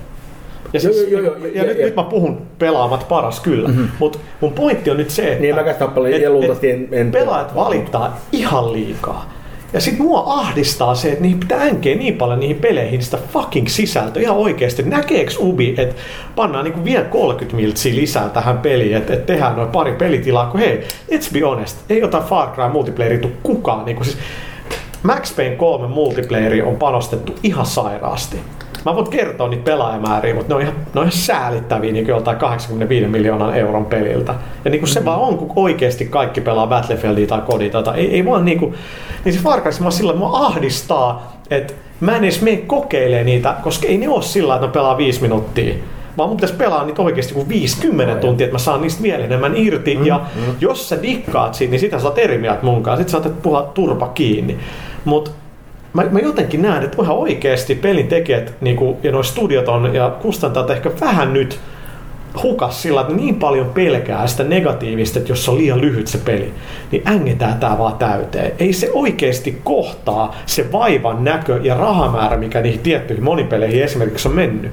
[0.73, 1.87] Ja, Joo, siis, joo, joo, ja, joo, ja nyt, joo.
[1.87, 3.89] nyt mä puhun pelaamat paras kyllä, mm-hmm.
[3.99, 7.11] mutta mun pointti on nyt se, että Niin, sitä paljon- et- ja et en- en-
[7.13, 9.31] pelaajat valittaa ihan liikaa.
[9.73, 13.69] Ja sit mua ahdistaa se, että niihin pitää änkeä niin paljon niihin peleihin sitä fucking
[13.69, 14.23] sisältöä.
[14.23, 15.95] Ihan oikeesti, näkeeks Ubi, että
[16.37, 20.61] pannaan niinku vielä 30 miltsiä lisää tähän peliin, että et tehdään noin pari pelitilaa, kun
[20.61, 20.81] hei,
[21.13, 23.85] let's be honest, ei ota Far Cry multiplayeria tuu kukaan.
[23.85, 24.19] Niinku siis
[25.03, 28.37] Max Payne 3 multiplayeri on panostettu ihan sairaasti.
[28.87, 32.37] Mä voin kertoa niitä pelaajamääriä, mutta ne on ihan, ne on ihan säälittäviä niin joltain
[32.37, 34.35] 85 miljoonan euron peliltä.
[34.65, 37.83] Ja niin kuin se vaan on, kun oikeasti kaikki pelaa Battlefieldia tai Kodita.
[37.83, 38.75] Tai ei, ei vaan niin kuin,
[39.25, 43.55] niin se Far Cry, mä sillä mua ahdistaa, että mä en edes mene kokeilee niitä,
[43.63, 45.75] koska ei ne ole sillä, että ne pelaa viisi minuuttia.
[46.19, 49.57] Vaan mun pitäisi pelaa niitä oikeasti kuin 50 tuntia, että mä saan niistä vielä enemmän
[49.57, 49.97] irti.
[49.97, 50.43] Mm, ja mm.
[50.61, 53.03] jos sä dikkaat siitä, niin sitä sä oot eri mieltä mun kanssa.
[53.03, 54.59] Sit sä oot puhua turpa kiinni.
[55.05, 55.31] Mutta
[55.93, 60.11] mä, mä jotenkin näen, että ihan oikeasti pelin tekijät niinku, ja nuo studiot on ja
[60.23, 61.61] kustantajat ehkä vähän nyt
[62.43, 66.19] hukas sillä, että niin paljon pelkää sitä negatiivista, että jos se on liian lyhyt se
[66.19, 66.53] peli,
[66.91, 68.53] niin ängetään tää vaan täyteen.
[68.59, 74.35] Ei se oikeasti kohtaa se vaivan näkö ja rahamäärä, mikä niihin tiettyihin monipeleihin esimerkiksi on
[74.35, 74.73] mennyt.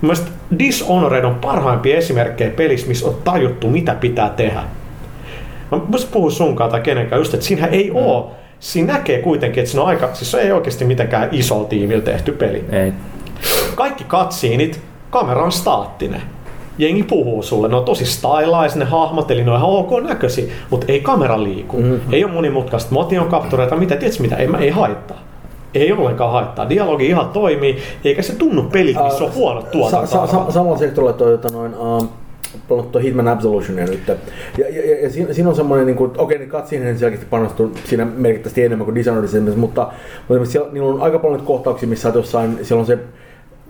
[0.00, 4.62] Mielestäni Dishonored on parhaimpia esimerkkejä pelissä, missä on tajuttu, mitä pitää tehdä.
[5.70, 7.96] Mä voisin puhua sunkaan tai kenenkään just, että siinähän ei mm.
[7.96, 8.36] oo.
[8.64, 12.32] Siinä näkee kuitenkin, että siinä on aika, siis se ei oikeasti mitenkään iso tiimillä tehty
[12.32, 12.64] peli.
[12.72, 12.92] Ei.
[13.74, 16.22] Kaikki katsiinit, kamera on staattinen.
[16.78, 20.44] Jengi puhuu sulle, ne on tosi stylais, ne hahmot, eli ne on ihan ok näköisiä,
[20.70, 21.76] mutta ei kamera liiku.
[21.76, 22.12] Mm-hmm.
[22.12, 25.18] Ei ole monimutkaista motion kaptureita, mitä, tiedätkö mitä, ei, ei haittaa.
[25.74, 26.68] Ei ollenkaan haittaa.
[26.68, 30.06] Dialogi ihan toimii, eikä se tunnu pelit, missä on huono Sa- tuotanto.
[30.06, 32.08] sa- sa- samalla sektorilla toi, jota noin, uh,
[32.68, 34.08] pelannut toi Hitman Absolutionia nyt.
[34.08, 34.14] Ja,
[34.58, 38.04] ja, ja, ja siinä, siinä, on semmoinen, niin kuin, okei, ne katsiin selkeästi panostuu siinä
[38.04, 39.92] merkittävästi enemmän kuin Dishonoredissa, esimerkiksi, mutta,
[40.28, 42.98] mutta siellä, niillä on aika paljon kohtauksia, missä jossain, siellä on se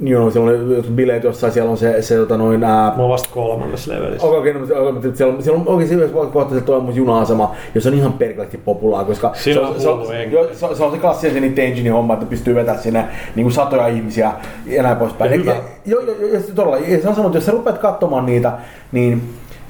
[0.01, 3.11] Niin on, siellä on bileet jossain, siellä on se, se tota noin, ää, Mä oon
[3.11, 4.27] vasta kolmannessa levelissä.
[4.27, 7.55] Okei, okay, no, mutta- mutta siellä on, siellä on oikein siinä kohta se toimus juna-asema,
[7.75, 10.93] jossa on ihan perkeleesti populaa, koska se, on se, hullu se, jo- se, se, on
[10.93, 14.33] se klassinen se niiden engine homma, että pystyy vetämään sinne niin kuin satoja ihmisiä
[14.67, 15.31] ja näin poispäin.
[15.31, 15.57] Ja Et- hyvä.
[15.87, 18.27] Joo, joo, joo, ja se todella, ja se on sanonut, että jos sä rupeat katsomaan
[18.27, 18.53] niitä,
[18.93, 19.23] niin,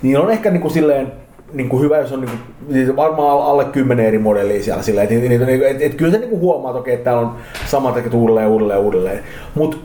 [0.03, 1.13] niin on ehkä niin kuin silleen,
[1.53, 5.09] niin kuin hyvä, jos on niin kuin, siis varmaan alle kymmenen eri modellia siellä silleen,
[5.11, 7.33] että et, et, et, et, kyllä sä niin kuin huomaat, okei, että täällä on
[7.67, 9.21] samat tekijät uudelleen, uudelleen, uudelleen.
[9.55, 9.77] Mutta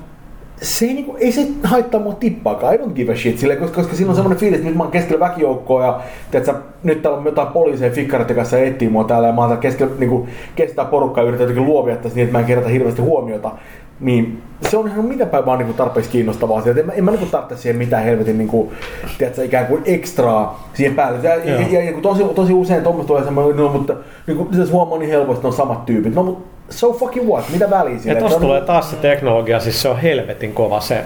[0.62, 3.76] se ei, niinku, ei se haittaa mua tippaakaan, I don't give a shit, sille, koska,
[3.76, 7.20] koska siinä on semmoinen fiilis, että nyt mä oon keskellä väkijoukkoa ja tiedätkö, nyt täällä
[7.20, 10.86] on jotain poliiseja fikkareiden kanssa etsii mua täällä ja mä oon täällä keskellä, niinku, kestää
[10.86, 13.52] porukkaa ja yritän jotenkin luovia tässä niin, että mä en kerätä hirveästi huomiota.
[14.00, 16.74] Niin se on ihan mitä päin vaan niinku tarpeeksi kiinnostavaa asia.
[16.80, 18.72] En mä, en mä niinku tarvitse siihen mitään helvetin niinku,
[19.18, 21.20] tiedätkö, ikään kuin ekstraa siihen päälle.
[21.24, 23.96] Ja, ja, ja, ja tosi, tosi usein tuommoista tulee semmoinen, no, mutta
[24.28, 26.16] niinku, se huomaa niin helposti, että ne on samat tyypit.
[26.16, 28.20] No mutta so fucking what, mitä väliä Ja siinä?
[28.20, 31.04] tossa on- tulee taas se teknologia, siis se on helvetin kova se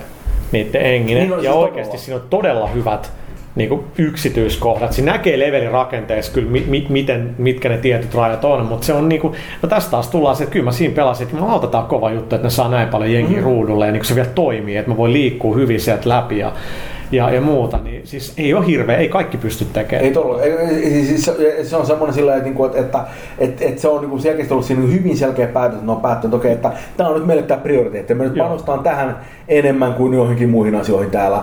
[0.51, 1.23] niiden enginen.
[1.23, 2.03] Niin on ja siis oikeasti todella.
[2.05, 3.11] siinä on todella hyvät
[3.55, 4.93] niin kuin yksityiskohdat.
[4.93, 8.93] Siinä näkee levelin rakenteessa kyllä, mi- mi- miten, mitkä ne tietyt rajat on, mutta se
[8.93, 11.67] on niin kuin, no tästä taas tullaan se, että kyllä mä siinä pelasin, että mä
[11.71, 13.43] tää kova juttu, että ne saa näin paljon jengiä mm.
[13.43, 16.51] ruudulle ja niin kuin se vielä toimii, että mä voin liikkua hyvin sieltä läpi ja,
[17.11, 20.05] ja, ja muuta, niin siis ei ole hirveä, ei kaikki pysty tekemään.
[20.05, 20.13] Ei
[20.83, 21.31] ei, siis
[21.63, 23.05] se, on semmoinen sillä että, että,
[23.37, 26.33] että, että, se on niin selkeästi ollut siinä hyvin selkeä päätös, että ne on päättänyt,
[26.33, 28.13] okay, että tämä on nyt meille tämä prioriteetti.
[28.13, 29.17] Me nyt panostaan tähän
[29.47, 31.41] enemmän kuin johonkin muihin asioihin täällä.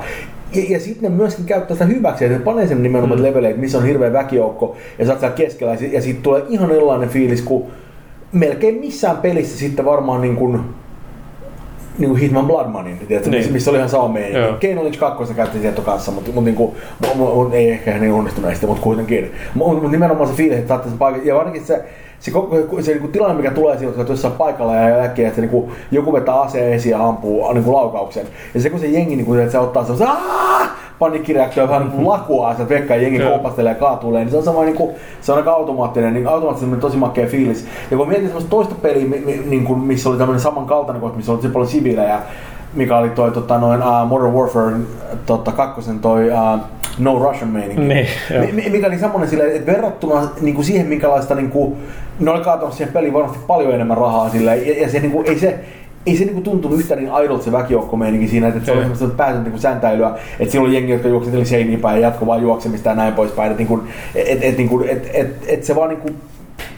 [0.54, 3.26] Ja, ja sitten ne myöskin käyttää sitä hyväksi, että ne panee sen nimenomaan mm.
[3.26, 7.42] leveleitä, missä on hirveä väkijoukko, ja sä oot keskellä, ja siitä tulee ihan erilainen fiilis
[7.42, 7.64] kuin
[8.32, 10.60] melkein missään pelissä sitten varmaan niin kuin,
[12.00, 13.38] niin kuin Hitman Blood Money, tiedätkö, Niin.
[13.40, 14.68] missä, missä oli ihan sama meininki.
[14.68, 16.72] Kane Lynch 2 käytti tieto kanssa, mutta, mutta, niin kuin,
[17.52, 19.32] ei ehkä niin onnistuneesti, mutta kuitenkin.
[19.54, 21.84] Mutta, nimenomaan se fiilis, että saatte sen paikan, ja varsinkin se,
[22.20, 25.40] se, koko, se niin kuin tilanne, mikä tulee siinä, että jossain paikalla ja äkkiä, että
[25.40, 28.26] niin kuin, joku vetää aseen esiin ja ampuu niin kuin laukauksen.
[28.54, 30.04] Ja se kun se jengi, niin kuin, että se ottaa se
[31.00, 33.30] paniikkireaktio vähän niin kuin lakuaa, että vekkaa ja jengi Joo.
[33.30, 36.80] kompastelee ja kaatuilee, niin se on sama niin kuin, se on aika automaattinen, niin automaattisesti
[36.80, 37.66] tosi makea fiilis.
[37.90, 41.16] Ja kun mietin semmoista toista peliä, mi, mi, niin kuin, missä oli tämmöinen samankaltainen kohta,
[41.16, 42.18] missä oli tosi paljon siviilejä,
[42.74, 44.76] mikä oli toi tota, noin, uh, Modern Warfare
[45.26, 46.60] tota, kakkosen toi uh,
[46.98, 47.82] No Russian meininki.
[47.82, 48.06] Niin,
[48.54, 51.76] mi- mikä oli semmoinen silleen, että verrattuna niin kuin siihen, minkälaista niin kuin,
[52.20, 55.26] ne oli kaatanut siihen peliin varmasti paljon enemmän rahaa silleen, ja, ja se, niin kuin,
[55.28, 55.58] ei se,
[56.06, 59.44] ei se niinku tuntunut yhtään niin aidolta se väkijoukkomeininki siinä, että se oli semmoista päätön
[59.44, 62.94] niinku säntäilyä, että siinä oli jengi, jotka juoksenteli seiniin päin ja jatkoi vaan juoksemista ja
[62.94, 63.82] näin poispäin, että niinku,
[64.14, 66.10] et, et, niinku, et, et, et se vaan niinku,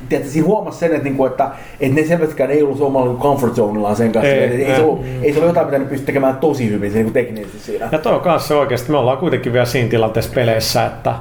[0.09, 3.55] tiedätkö, siinä huomasi sen, että, niinku, että, että ne selvästikään ei ollut omalla niinku comfort
[3.55, 4.33] zonellaan sen kanssa.
[4.33, 4.77] Ei, Ei, ei, ei.
[4.77, 7.59] se ollut, ei se ollut jotain, mitä ne pystyi tekemään tosi hyvin se, niinku teknisesti
[7.59, 7.89] siinä.
[7.93, 11.15] Ja toi on kanssa oikeasti, me ollaan kuitenkin vielä siinä tilanteessa peleissä, että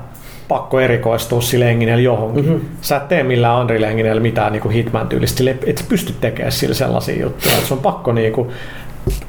[0.51, 2.45] pakko erikoistua sille Enginellä johonkin.
[2.45, 2.61] Mm-hmm.
[2.81, 6.51] Sä et tee millään Unreal Enginellä mitään niin Hitman tyylistä, sille et sä pysty tekemään
[6.51, 7.55] sille sellaisia juttuja.
[7.57, 8.49] Et se on pakko niin kuin,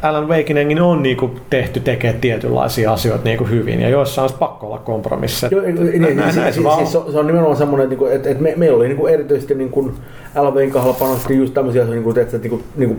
[0.02, 4.33] Alan Wakein engine on niin kuin, tehty tekemään tietynlaisia asioita niin kuin hyvin, ja joissain
[4.33, 5.51] on pakko olla kompromisseja.
[5.51, 8.07] Joo, Näin- niin, näin siis, se siis, vaan siis, se, on, nimenomaan semmoinen, että, niinku,
[8.07, 9.92] että, että me, meillä oli niinku erityisesti niinku
[10.41, 12.97] LVn kohdalla panostettiin just tämmöisiä asioita, niinku, että, että niinku, niinku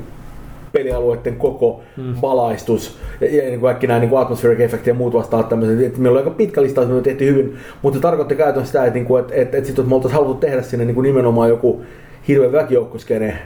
[0.74, 2.16] pelialueiden koko mm.
[2.22, 5.86] valaistus ja, ja niin kuin kaikki nämä niin atmospheric effect ja muut vastaavat tämmöiset.
[5.86, 8.94] Että meillä oli aika pitkä listaus, me tehtiin hyvin, mutta se tarkoitti käytännössä sitä, että,
[8.94, 11.50] niin kuin, että, että, että, sit, että me oltaisiin haluttu tehdä sinne niin kuin nimenomaan
[11.50, 11.82] joku
[12.28, 13.38] hirveä väkijoukkoskene,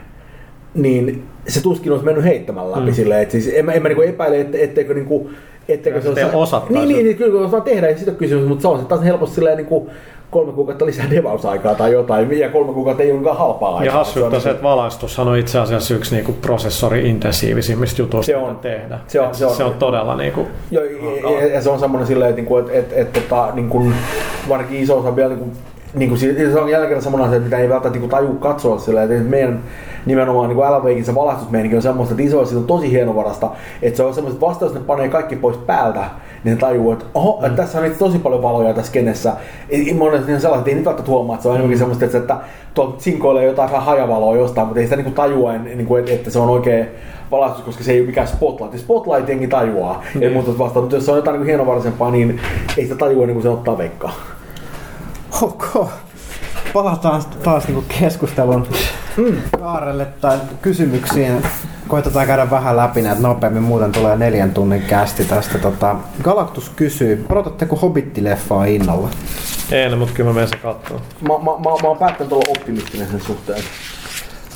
[0.74, 2.94] niin se tuskin olisi mennyt heittämällä läpi mm.
[2.94, 5.28] silleen, että siis en mä, en mä niin epäile, ette, etteikö niin kuin,
[5.68, 6.78] etteikö se osattaisi.
[6.78, 9.02] Niin, niin, niin, kyllä kun osaa tehdä, ei sitä kysymys, mutta se on se taas
[9.02, 9.90] helposti silleen niin kuin
[10.30, 13.84] kolme kuukautta lisää devausaikaa tai jotain, ja kolme kuukautta ei olekaan halpaa aikaa.
[13.84, 18.36] Ja hassu, että on se, että valaistushan on itse asiassa yksi niinku prosessori-intensiivisimmistä jutuista, Se
[18.36, 18.56] on.
[18.56, 18.98] tehdä.
[19.06, 19.54] Se on- se on.
[19.56, 22.72] se on todella niinku, Joo, ja, ja, ja, se on semmoinen silleen, että, niinku, että,
[22.72, 23.94] että, että, että niin kuin,
[24.48, 25.52] varsinkin iso osa vielä niin kuin,
[25.94, 26.18] niin kuin,
[26.52, 29.60] se on kerran semmoinen asia, mitä ei välttämättä niin tajua katsoa silleen, että meidän
[30.06, 33.50] nimenomaan niin LVkin se valaistusmeininki on semmoista, että iso on tosi hienovarasta,
[33.82, 36.04] että se on semmoista, että vasta jos ne panee kaikki pois päältä,
[36.44, 39.32] niin tajuu, että oho, että tässä on itse tosi paljon valoja tässä kenessä.
[39.68, 42.18] Ei- Monet niin sellaiset, että ei nyt välttämättä huomaa, että se on enemmänkin semmoista, että,
[42.18, 42.36] että
[42.74, 46.30] tuolta sinkoilee jotain hajavaloa jostain, mutta ei sitä niin kuin tajua, niin kuin, että, että
[46.30, 46.88] se on oikein
[47.30, 48.78] valaistus, koska se ei ole mikään spotlight.
[48.78, 52.40] Spotlight jengi tajuaa, ei muuta vastaan, mutta jos se on jotain niin hienovaraisempaa, niin
[52.76, 54.12] ei sitä tajua ennen kuin se ottaa veikkaa.
[55.42, 55.88] Ok.
[56.72, 58.66] Palataan taas niinku keskustelun
[59.60, 61.42] kaarelle tai kysymyksiin.
[61.88, 65.58] Koitetaan käydä vähän läpi näitä nopeammin, muuten tulee neljän tunnin kästi tästä.
[65.58, 69.08] Tota, Galactus kysyy, odotatteko Hobbit-leffaa innolla?
[69.72, 71.04] en, mutta kyllä mä menen se katsomaan.
[71.20, 73.62] Mä, mä, mä, mä oon päättänyt olla optimistinen sen suhteen.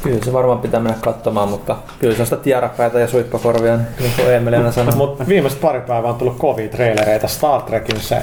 [0.02, 4.12] Kyllä se varmaan pitää mennä katsomaan, mutta kyllä se on sitä tiarapäitä ja suippakorvia, niin
[4.16, 4.96] kuin Emeli aina sanoo.
[4.96, 7.28] Mutta viimeiset pari päivää on tullut kovia trailereita.
[7.28, 8.22] Star Trekin se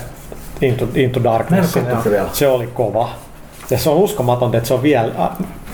[0.62, 1.76] Into, Into Darkness.
[2.10, 2.30] vielä.
[2.34, 3.10] Se oli kova.
[3.70, 5.32] Ja se on uskomatonta, että se on vielä...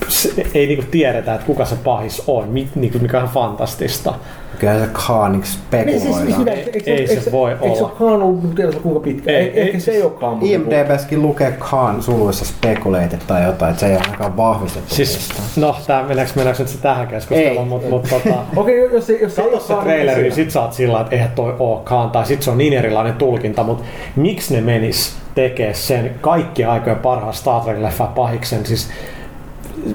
[0.07, 4.13] Se, ei niinku tiedetä, että kuka se pahis on, mi, niinku, mikä on fantastista.
[4.59, 6.39] Kyllä se Khaaniksi Niin, siis, siis, spekuloidaan.
[6.39, 7.81] mitä, eikö, Ei eikö, se voi eikö se olla.
[7.87, 9.31] olekaan ollut, tiedätkö kuinka pitkä?
[9.31, 10.37] Ei, Ei, ei, ehkä se ei olekaan.
[10.41, 14.95] IMDBskin lukee Khan suluissa speculated tai jotain, että se ei ole ainakaan vahvistettu.
[14.95, 17.11] Siis, no, tää, mennäänkö, mennäänkö nyt se tähän Ei.
[17.11, 20.23] keskusteluun, mutta mut, tota, Okei, jos, se- jos se ei Kato se olekaan, traileri, niin
[20.23, 23.13] niin sit sä oot sillä että eihän toi ookaan, tai sit se on niin erilainen
[23.13, 23.83] tulkinta, mutta
[24.15, 28.89] miksi ne menis tekee sen kaikkien aikojen parhaan Star Trek-leffan pahiksen, siis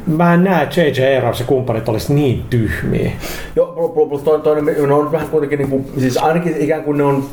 [0.06, 1.16] mä en näe, että J.J.
[1.18, 3.10] Abrams ja kumppanit olisi niin tyhmiä.
[3.56, 7.04] Joo, plus- toinen, toinen, ne on vähän kuitenkin, niin kuin, siis ainakin ikään kuin ne
[7.04, 7.24] on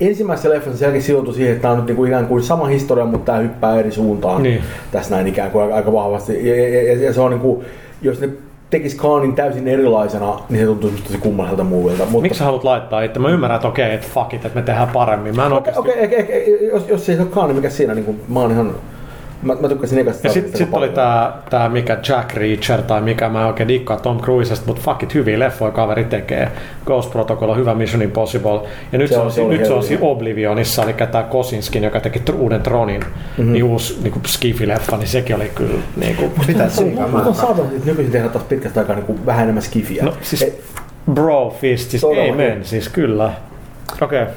[0.00, 3.04] ensimmäisessä leffassa selkeä sijoitu siihen, että tämä on nyt niin kuin ikään kuin sama historia,
[3.04, 4.62] mutta tämä hyppää eri suuntaan Niin.
[4.92, 6.48] tässä näin ikään kuin aika, vahvasti.
[6.48, 7.64] Ja, ja, ja, ja, se on niin kuin,
[8.02, 8.28] jos ne
[8.70, 12.04] tekis Kaanin täysin erilaisena, niin se tuntuu tosi kummalliselta muuvilta.
[12.04, 13.18] Mutta, Miksi sä haluat laittaa itse?
[13.20, 15.36] Mä ymmärrän, että okei, että fuck it, että me tehdään paremmin.
[15.36, 16.04] Mä en Okei, oikeasti...
[16.06, 18.50] okei, okay, okay, jos, jos ei se ole Kaani, mikä siinä, niin kuin, mä oon
[18.52, 18.74] ihan
[19.42, 23.28] Mä, mä tykkäsin ekasta Ja sitten sit oli tää, tää mikä Jack Reacher tai mikä
[23.28, 26.50] mä oikein dikkaa Tom Cruisesta, mutta fuck it, hyviä leffoja kaveri tekee.
[26.86, 28.60] Ghost Protocol on hyvä Mission Impossible.
[28.92, 31.84] Ja nyt Se se, on- on, se nyt se on siinä Oblivionissa, eli tää Kosinskin,
[31.84, 33.52] joka teki uuden Tronin, mm-hmm.
[33.52, 37.06] niin uusi niin Skifi-leffa, niin sekin oli kyllä niin kuin, Pitää Mutta tsiikaa.
[37.06, 40.04] on saatava, että nykyisin tehdään taas pitkästä aikaa niin vähän enemmän skifiä.
[40.04, 40.46] No, siis-
[41.14, 43.32] bro fist, siis amen, siis kyllä.
[44.02, 44.22] Okei.
[44.22, 44.34] Okay.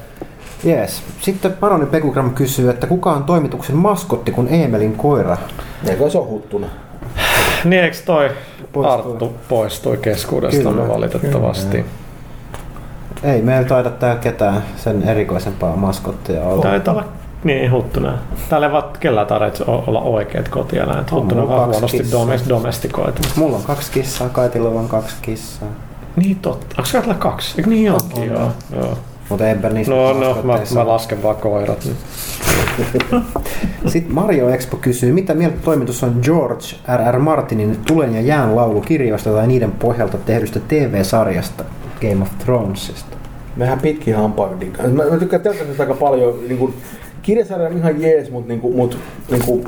[0.66, 1.04] Yes.
[1.22, 5.38] Sitten Paroni Pekugram kysyy, että kuka on toimituksen maskotti, kun Eemelin koira
[5.88, 6.68] Eikö se ole huttuna?
[7.64, 8.30] Niin eikö toi
[8.74, 9.12] Poistui.
[9.12, 11.86] Arttu poistui keskuudestamme Kyllä, valitettavasti?
[13.24, 16.62] Ei meillä taida täällä ketään sen erikoisempaa maskottia olla.
[16.62, 17.06] Taitaa olla
[17.44, 18.18] niin huttuna.
[18.50, 21.12] Täällä ei vaan kellään tarvitse olla oikeat kotieläimet.
[21.12, 22.20] On Huttuna on vaan huonosti kissaa.
[22.20, 23.22] domes, domestikoitu.
[23.36, 25.70] Mulla on kaksi kissaa, Kaitilla on kaksi kissaa.
[26.16, 26.76] Niin totta.
[26.78, 27.54] Onko kaikilla kaksi?
[27.58, 28.34] Eikö niin onkin?
[28.34, 28.52] Joo.
[28.76, 28.98] joo.
[29.30, 31.90] Mutta enpä niistä No, no, mä, mä lasken vaan koirat.
[33.88, 36.66] Sitten Mario Expo kysyy, mitä mieltä toimitus on George
[36.98, 37.20] R.R.
[37.20, 41.64] Martinin Tulen ja jään laulukirjoista tai niiden pohjalta tehdystä TV-sarjasta
[42.02, 43.18] Game of Thronesista?
[43.56, 44.92] Mehän pitkin hampain dikkaan.
[44.92, 46.40] Mä, mä tykkään telkkarista aika paljon.
[46.48, 46.74] Niin kuin,
[47.22, 48.98] kirjasarja on ihan jees, mutta niin kuin, mut,
[49.32, 49.66] niin kuin,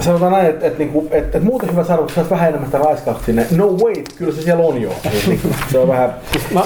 [0.00, 2.78] sanotaan näin, että et, niinku, et, et muuten hyvä sarja, kun saisi vähän enemmän sitä
[2.78, 3.46] raiskausta sinne.
[3.56, 4.90] No wait, kyllä se siellä on jo.
[5.04, 6.14] Niin, niinku, se on vähän...
[6.54, 6.62] Mä,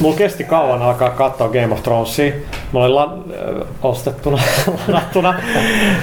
[0.00, 2.32] mulla kesti kauan alkaa katsoa Game of Thronesia.
[2.72, 4.38] Mä olin la, äh, ostettuna,
[4.88, 5.34] ladattuna.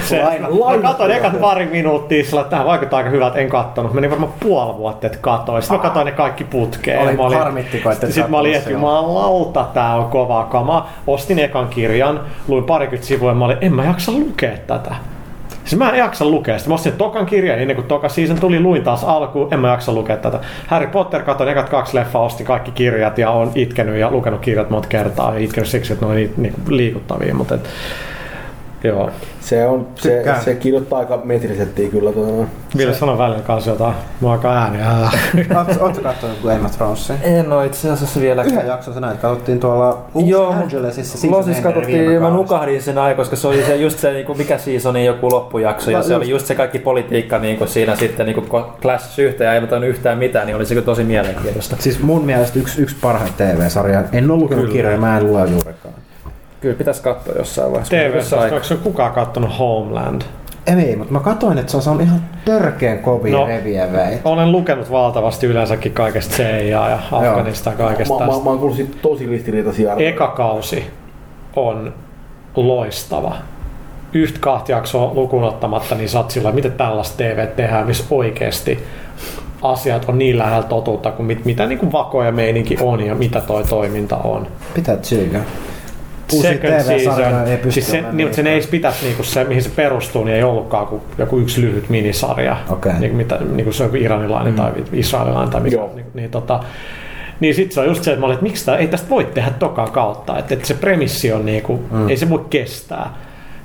[0.05, 3.93] Se, Laina- mä katsoin ekat pari minuuttia, sillä että tähän vaikuttaa aika hyvältä, en kattonut.
[3.93, 5.61] Meni varmaan puoli vuotta, että katsoin.
[5.61, 6.99] Sitten mä katsoin ne kaikki putkeen.
[6.99, 10.93] Oli mä olin, harmittiko, että et Sitten mä olin, että jumalauta, tää on kovaa kamaa.
[11.07, 14.95] Ostin ekan kirjan, luin parikymmentä sivua ja mä olin, en mä jaksa lukea tätä.
[15.65, 16.69] Siis mä en jaksa lukea sitä.
[16.69, 19.93] Mä ostin tokan kirjan ennen kuin toka season tuli, luin taas alkuun, en mä jaksa
[19.93, 20.39] lukea tätä.
[20.67, 24.69] Harry Potter, katsoin ekat kaksi leffaa, ostin kaikki kirjat ja on itkenyt ja lukenut kirjat
[24.69, 27.69] monta kertaa ja itkenyt siksi, että ne on niin, niin liikuttavia, mutta et,
[28.85, 29.09] joo.
[29.39, 30.43] Se, on, se, Tykkään.
[30.43, 32.11] se kirjoittaa aika metrisettiä kyllä.
[32.11, 32.47] Tuota.
[32.77, 34.91] Ville sanoi välillä kanssa jotain, mä aika ääniä.
[35.79, 37.15] Oletko katsonut Game of Thronesia?
[37.23, 38.43] En oo itse asiassa vielä.
[38.43, 41.27] Yhden jakson sä näit, katsottiin tuolla Los Joo, Angelesissa
[41.63, 45.31] katsottiin, mä nukahdin sen aika, koska se oli se, just se niinku, mikä seasonin joku
[45.31, 46.17] loppujakso, ja se just.
[46.17, 48.41] oli just se kaikki politiikka niinku, siinä sitten niinku,
[48.81, 51.75] clash yhteen, ja ei tainnut yhtään mitään, niin oli se kyllä tosi mielenkiintoista.
[51.79, 54.03] Siis mun mielestä yksi, yksi parhaita TV-sarja.
[54.11, 54.75] En ole lukenut Kyllä.
[54.75, 55.93] kirjoja, mä en lue juurikaan.
[56.65, 58.37] Kyllä pitäisi katsoa jossain vaiheessa.
[58.37, 60.21] TV, onko se kukaan kattonut Homeland?
[60.67, 63.45] Ei, mutta mä katsoin, että se on saanut ihan törkeen kovia No.
[63.47, 64.19] revievejä.
[64.25, 68.43] Olen lukenut valtavasti yleensäkin kaikesta CIA ja Afganistan kaikesta Mä, mä, tästä.
[68.43, 70.09] mä oon kuullut siitä tosi ristiriitaisia arvoja.
[70.09, 70.83] Eka kausi
[71.55, 71.93] on
[72.55, 73.35] loistava.
[74.13, 78.83] Yhtä kahta jaksoa lukuun ottamatta, niin sillä, miten tällaista TV tehdään, missä oikeasti
[79.61, 83.15] asiat on niin lähellä totuutta kuin mit, mitä niin kuin vako ja meininki on ja
[83.15, 84.47] mitä toi toiminta on.
[84.73, 85.41] Pitää tsiikaa.
[86.29, 89.69] Second season, ei pysty siis se, olemaan niin, sen ei pitäisi, niinku se, mihin se
[89.69, 92.57] perustuu, niin ei ollutkaan kuin joku yksi lyhyt minisarja.
[92.69, 92.93] Okei.
[92.99, 94.57] Niin, mitä, niin kuin se on joku iranilainen mm.
[94.57, 95.75] tai israelilainen tai mikä.
[95.75, 95.91] Joo.
[95.95, 96.63] Niin, niin, tota,
[97.39, 99.25] niin sitten se on just se, että mä olin, että miksi tää, ei tästä voi
[99.25, 100.39] tehdä tokaa kautta.
[100.39, 102.09] Että, että se premissi on niinku, mm.
[102.09, 103.13] ei se voi kestää.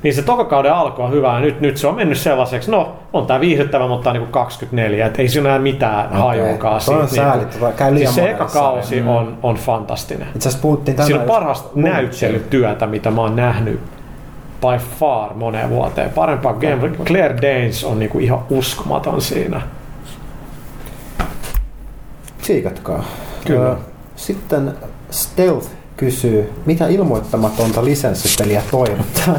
[0.03, 3.27] Niin se tokakauden alku on hyvä ja nyt, nyt se on mennyt sellaiseksi, no on
[3.27, 6.21] tää viihdyttävä, mutta on niinku 24, että ei siinä ole mitään okay.
[6.21, 6.81] hajuakaan.
[6.87, 9.19] Toi on siitä, sääli, tota, käy liian siis se eka kausi sarjalle.
[9.19, 10.29] on, on fantastinen.
[10.35, 11.93] Itse asiassa puhuttiin tänään Siinä on parasta Lumitsen.
[11.93, 13.81] näyttelytyötä, mitä mä oon nähnyt
[14.61, 16.11] by far moneen vuoteen.
[16.11, 16.91] Parempaa Game.
[17.05, 19.61] Claire Danes on niinku ihan uskomaton siinä.
[22.43, 23.05] Tsiikatkaa.
[23.47, 23.77] Kyllä.
[24.17, 24.75] Sitten
[25.11, 29.39] Stealth kysyy, mitä ilmoittamatonta lisenssipeliä toivottaa?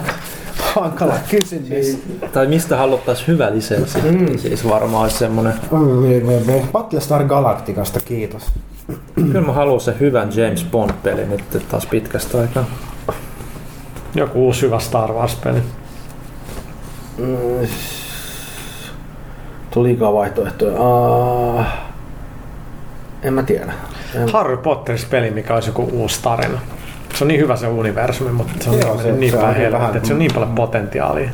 [0.75, 1.97] Hankala kysymys.
[2.33, 4.01] Tai mistä haluttaisiin hyvä lisenssi?
[4.01, 4.37] Mm.
[4.37, 5.53] Siis varmaan olisi semmonen...
[6.71, 8.43] Battlestar Galacticasta, kiitos.
[9.15, 12.65] Kyllä mä haluan sen hyvän James Bond-pelin nyt taas pitkästä aikaa.
[14.15, 15.61] Joku uusi hyvä Star Wars-peli.
[17.17, 17.67] Mm,
[19.71, 20.73] Tuli liikaa vaihtoehtoja.
[20.81, 21.65] Uh,
[23.23, 23.73] en mä tiedä.
[24.15, 26.59] En, Harry Potterissa peli, mikä olisi joku uusi tarina.
[27.21, 29.43] Se on niin hyvä se universumi, mutta se on Joo, niin, se- niin se on
[29.43, 31.29] päin vähän- että se on niin paljon potentiaalia.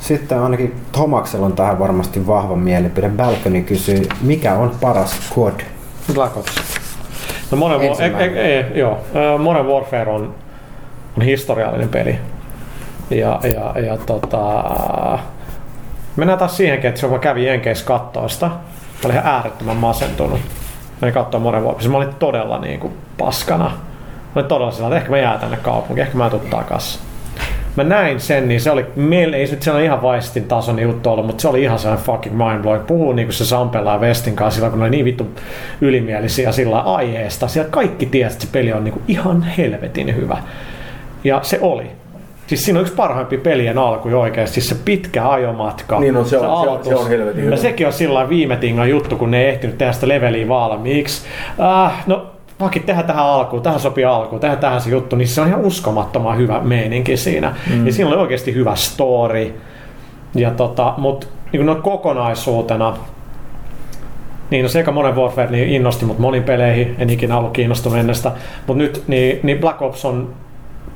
[0.00, 3.08] Sitten ainakin Tomaksella on tähän varmasti vahva mielipide.
[3.08, 5.52] Balcony kysyy, mikä on paras kod?
[6.14, 6.54] Black Ops.
[7.50, 8.98] No Modern, War, e, e, e, joo.
[9.34, 10.34] Ö, Modern Warfare on,
[11.16, 12.18] on historiallinen peli.
[13.10, 14.64] Ja, ja, ja tota,
[16.16, 18.54] mennään taas siihenkin, että se mä kävin Jenkeissä kattoo sitä, mä
[19.04, 20.40] olin ihan äärettömän masentunut.
[20.40, 23.70] Mä olin katsoa Modern Warfare, mä olin todella niin kuin paskana.
[24.34, 27.00] Mä olin todella sillä, että ehkä mä jää tänne kaupunkiin, ehkä mä en tuu takas.
[27.76, 31.10] Mä näin sen, niin se oli, meillä ei se nyt sellainen ihan vaistin tason juttu
[31.10, 32.86] ollut, mutta se oli ihan sellainen fucking mindblowing.
[32.86, 35.26] Puhuu niin kuin se Sampella ja Westin kanssa silloin, kun ne oli niin vittu
[35.80, 37.48] ylimielisiä sillä aiheesta.
[37.48, 40.36] Siellä kaikki tiesi, että se peli on niin kuin ihan helvetin hyvä.
[41.24, 41.86] Ja se oli.
[42.46, 46.00] Siis siinä on yksi parhaimpia pelien alkuja oikeasti, siis se pitkä ajomatka.
[46.00, 46.88] Niin on, se on- se on- aloitus.
[46.88, 47.56] se on helvetin Ja hyvä.
[47.56, 51.26] sekin on sillä viime tingan juttu, kun ne ei ehtinyt tehdä sitä leveliä valmiiksi.
[51.84, 52.26] Äh, no,
[52.64, 55.60] pakit tehdä tähän alkuun, tähän sopii alkuun, tehdä tähän se juttu, niin se on ihan
[55.60, 57.54] uskomattoman hyvä meininki siinä.
[57.70, 57.86] Mm.
[57.86, 59.60] Ja siinä oli oikeasti hyvä story.
[60.34, 62.96] Ja tota, mut niin noin kokonaisuutena,
[64.50, 67.98] niin no se eka Modern Warfare niin innosti mut monin peleihin, en ikinä ollut kiinnostunut
[67.98, 68.32] ennestä,
[68.66, 70.34] mutta nyt niin, niin Black Ops on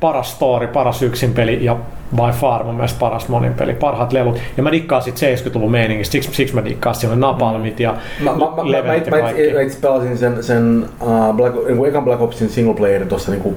[0.00, 1.76] paras story, paras yksin peli ja
[2.16, 4.38] by far mun mielestä paras monin peli, parhaat lelut.
[4.56, 8.30] Ja mä dikkaan sit 70-luvun meiningistä, siksi, siksi mä dikkaan, siellä on napalmit ja Mä,
[8.30, 12.74] mä, mä, mä, mä, itse pelasin sen, sen uh, Black, niin ekan Black Opsin single
[12.74, 13.56] playerin tuossa niin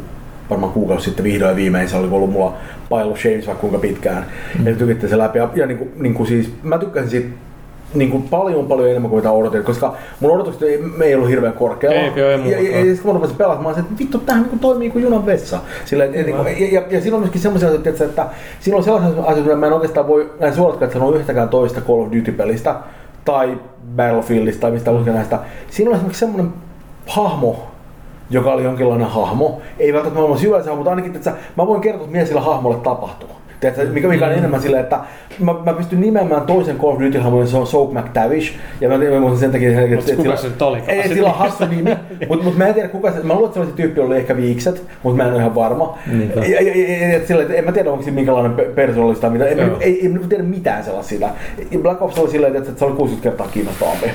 [0.49, 2.53] varmaan kuukausi sitten vihdoin viimein se oli ollut mulla
[2.89, 4.25] pile of shames vaikka kuinka pitkään.
[4.59, 4.67] Mm.
[4.67, 5.37] Ja tykitte se läpi.
[5.37, 7.27] Ja, ja niin kuin, niin kuin siis, mä tykkäsin siitä
[7.93, 11.29] niin kuin paljon paljon enemmän kuin mitä odotin, koska mun odotukset ei, me ei ollut
[11.29, 11.97] hirveän korkealla.
[11.97, 12.65] Ei, ei ja, mullakaan.
[12.65, 15.59] ja, ja, sitten kun mä rupesin pelaamaan, että vittu, tämähän niin toimii kuin junan vessa.
[15.85, 18.21] Sillä, et, niin kuin, ja, ja, ja, on myöskin semmoisia asioita, että, että
[18.75, 22.11] on sellaisia asioita, että mä en oikeastaan voi näin suorat sanoa yhtäkään toista Call of
[22.11, 22.75] Duty-pelistä
[23.25, 23.57] tai
[23.95, 25.13] Battlefieldista tai mistä mm.
[25.13, 25.39] näistä.
[25.69, 26.53] Siinä on esimerkiksi semmoinen
[27.07, 27.55] hahmo,
[28.29, 29.61] joka oli jonkinlainen hahmo.
[29.79, 33.29] Ei välttämättä maailman syvällä hahmo, mutta ainakin, että mä voin kertoa, mitä sillä hahmolle tapahtuu.
[33.61, 34.99] Tiedätkö, mikä, mikä on enemmän silleen, että
[35.39, 38.53] mä, mä pystyn nimeämään toisen Call of Duty-hahmon, se on Soap McTavish.
[38.81, 40.97] Ja mä mä sen takia, että, Mut kuka se nyt olikaan?
[40.97, 41.97] Ei, sillä on hassu nimi.
[42.29, 44.37] Mutta mut mä en tiedä kuka se, mä luulen, että se se tyyppi, oli ehkä
[44.37, 45.97] viikset, mutta mä en ole ihan varma.
[46.11, 46.39] Niinpä.
[46.39, 49.45] Ja, ja, ja, ja, sillä, että en mä tiedä, onko siinä minkälainen pe- persoonallista mitä.
[49.45, 51.29] En, ei, ei, ei, tiedä mitään sellaisia.
[51.81, 54.11] Black Ops oli silleen, että se oli 60 kertaa kiinnostavampi.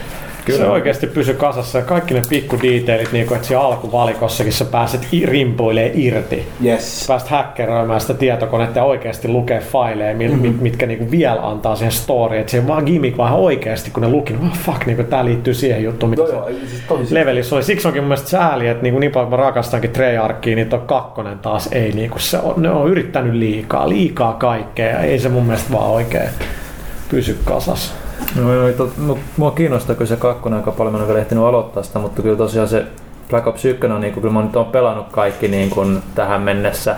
[0.46, 0.58] Kyllä.
[0.58, 4.64] Se oikeasti pysy kasassa ja kaikki ne pikku detailit, niin kuin, että siellä alkuvalikossakin sä
[4.64, 6.48] pääset rimpuilee irti.
[6.64, 7.04] Yes.
[7.08, 10.42] Pääst häkkeröimään sitä tietokonetta ja oikeasti lukee faileja, mit, Mhm.
[10.42, 10.62] mm-hmm.
[10.62, 12.40] mitkä niinku vielä antaa siihen storyin.
[12.40, 15.54] Että se vaan gimmick, vaan oikeasti, kun ne luki, niin oh, fuck, niinku, tää liittyy
[15.54, 17.62] siihen juttuun, mitä Joo, se joo, siis levelissä oli.
[17.64, 21.38] Siksi onkin mun mielestä sääli, että niinku niin paljon mä rakastankin Treyarchia, niin toi kakkonen
[21.38, 25.44] taas ei niinku, se on, ne on yrittänyt liikaa, liikaa kaikkea ja ei se mun
[25.46, 26.28] mielestä vaan oikein
[27.10, 27.94] pysy kasassa.
[28.36, 31.44] No, joo, to, no, mua kiinnostaa kyllä se kakkonen aika paljon, mä en vielä ehtinyt
[31.44, 32.84] aloittaa sitä, mutta kyllä tosiaan se
[33.30, 36.42] Black Ops 1 on, niin kuin, kyllä mä nyt oon pelannut kaikki niin kuin, tähän
[36.42, 36.96] mennessä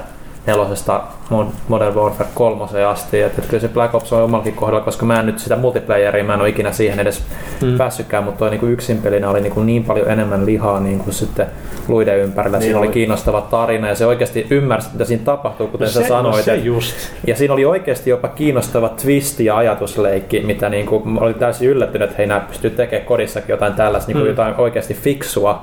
[0.49, 3.21] nelosesta Mod- Modern Warfare 3 asti.
[3.23, 6.25] Et, et kyllä se Black Ops on omallakin kohdalla, koska mä en nyt sitä multiplayeria,
[6.25, 7.23] mä en ole ikinä siihen edes
[7.63, 7.77] mm.
[7.79, 11.15] päässytkään, mutta toi niin yksin pelinä oli niin, kuin niin paljon enemmän lihaa niin kuin
[11.15, 11.47] sitten
[11.89, 12.59] luiden ympärillä.
[12.59, 12.95] Niin Siinä oli oli.
[12.95, 16.37] kiinnostava tarina ja se oikeasti ymmärsi, mitä siinä tapahtuu, kuten No sä se, sanoit.
[16.37, 16.97] no se just.
[17.27, 21.69] ja siinä oli oikeasti jopa kiinnostava twist ja ajatusleikki, mitä niin kuin, mä olin täysin
[21.69, 24.31] yllättynyt, että hei nämä pystyy tekemään kodissakin jotain tällaista, niin kuin Mm.
[24.31, 25.63] jotain oikeasti fiksua,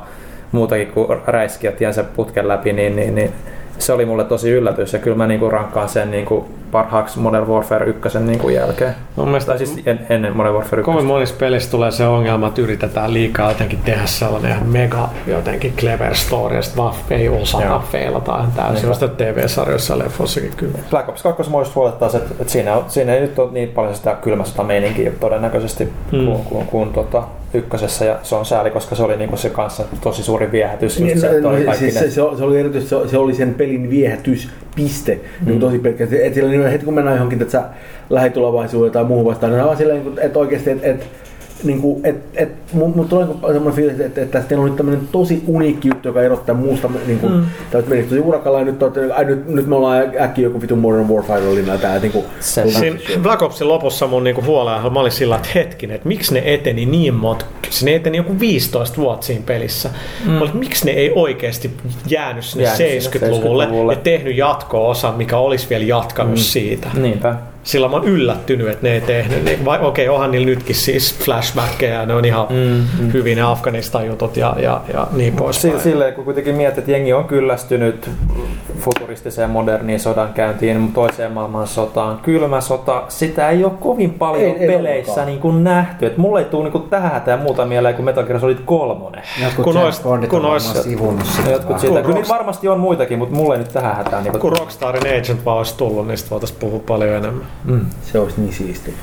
[0.52, 3.32] muutakin kuin räiskiä tiensä putken läpi, niin, niin, niin
[3.80, 7.20] se oli mulle tosi yllätys ja kyllä mä niin kuin rankkaan sen niin kuin parhaaksi
[7.20, 8.96] Modern Warfare 1 niin kuin jälkeen.
[9.16, 10.92] Mun mielestä Tai siis en, ennen Modern Warfare 1.
[10.92, 15.74] Kovin monissa pelissä tulee se ongelma, että yritetään liikaa jotenkin tehdä sellainen ihan mega jotenkin
[15.78, 18.90] clever story, ja sit vaan ei osata feilata ihan täysin.
[18.90, 20.78] Vasta TV-sarjoissa ja leffoissakin kyllä.
[20.90, 23.70] Black Ops 2 muista huolettaa se, että, että siinä, on, siinä ei nyt ole niin
[23.70, 26.26] paljon sitä kylmästä meininkiä todennäköisesti Mm.
[26.26, 27.24] kuin, kuin, kuin tota,
[27.54, 31.00] ykkösessä ja se on sääli, koska se oli niinku se kanssa tosi suuri viehätys.
[31.00, 33.18] Just Niin, se, no, että oli no, siis se, se, se, oli erityisesti, se, se,
[33.18, 35.48] oli sen pelin viehätyspiste mm.
[35.48, 36.08] niin tosi pelkkä.
[36.24, 37.64] Et sillä niin heti kun mennään johonkin että sä
[38.10, 41.08] lähitulevaisuuteen tai muuhun vastaan, niin on silleen, että et oikeasti, että et,
[41.64, 44.78] niin kuin, et, et, mun, mun tulee niinku semmoinen fiilis, että, että teillä on nyt
[44.78, 47.46] tämmöinen tosi uniikki juttu, joka erottaa muusta, niin kuin, mm.
[47.72, 48.84] täytyy mennä tosi urakalla, ja nyt,
[49.16, 52.26] ai, nyt, nyt me ollaan äkkiä joku vitun Modern Warfare linna tää, niin kuin.
[52.40, 56.42] Siinä Black Opsin lopussa mun niinku huolea, mä olin sillä, että hetkinen, että miksi ne
[56.46, 57.46] eteni niin monta,
[57.84, 59.90] ne eteni joku 15 vuotta siinä pelissä.
[60.26, 60.32] Mm.
[60.32, 61.72] Mä olin, että miksi ne ei oikeasti
[62.08, 63.94] jäänyt sinne Jäänyt sinne 70-luvulle, 70-luvulle.
[63.94, 66.38] ja tehnyt jatko-osa, mikä olisi vielä jatkanut mm.
[66.38, 66.88] siitä.
[66.94, 67.36] Niinpä.
[67.66, 69.44] Sillä mä oon yllättynyt, että ne ei tehnyt.
[69.44, 73.14] Niin, vai, okei, onhan niillä nytkin siis flashbackkejä, ne on ihan mm, mm.
[73.14, 75.74] hyvin ne Afganistan jutut ja, ja, ja niin poispäin.
[75.74, 78.10] Si- silleen, kun kuitenkin mietit, että jengi on kyllästynyt
[78.80, 84.68] futuristiseen moderniin sodan käyntiin, toiseen maailmansotaan, kylmä sota, sitä ei ole kovin paljon Ei- ei
[84.68, 86.06] peleissä niin kuin nähty.
[86.06, 89.22] Et mulle ei tule niin kuin tähän hätään muuta mieleen kuin Metal Gear Solid 3.
[89.44, 90.42] Jotkut Kun Bondit kun
[91.36, 91.80] sitä Jotkut vähän.
[91.80, 92.02] siitä.
[92.02, 94.24] Kun Kyllä varmasti on muitakin, mutta mulle ei nyt tähän hätään.
[94.24, 97.46] Niin Kun Rockstarin Agent vaan olisi tullut, niin sitten voitaisiin puhua paljon enemmän.
[97.66, 97.86] mm.
[98.12, 98.94] se olisi niin siisti.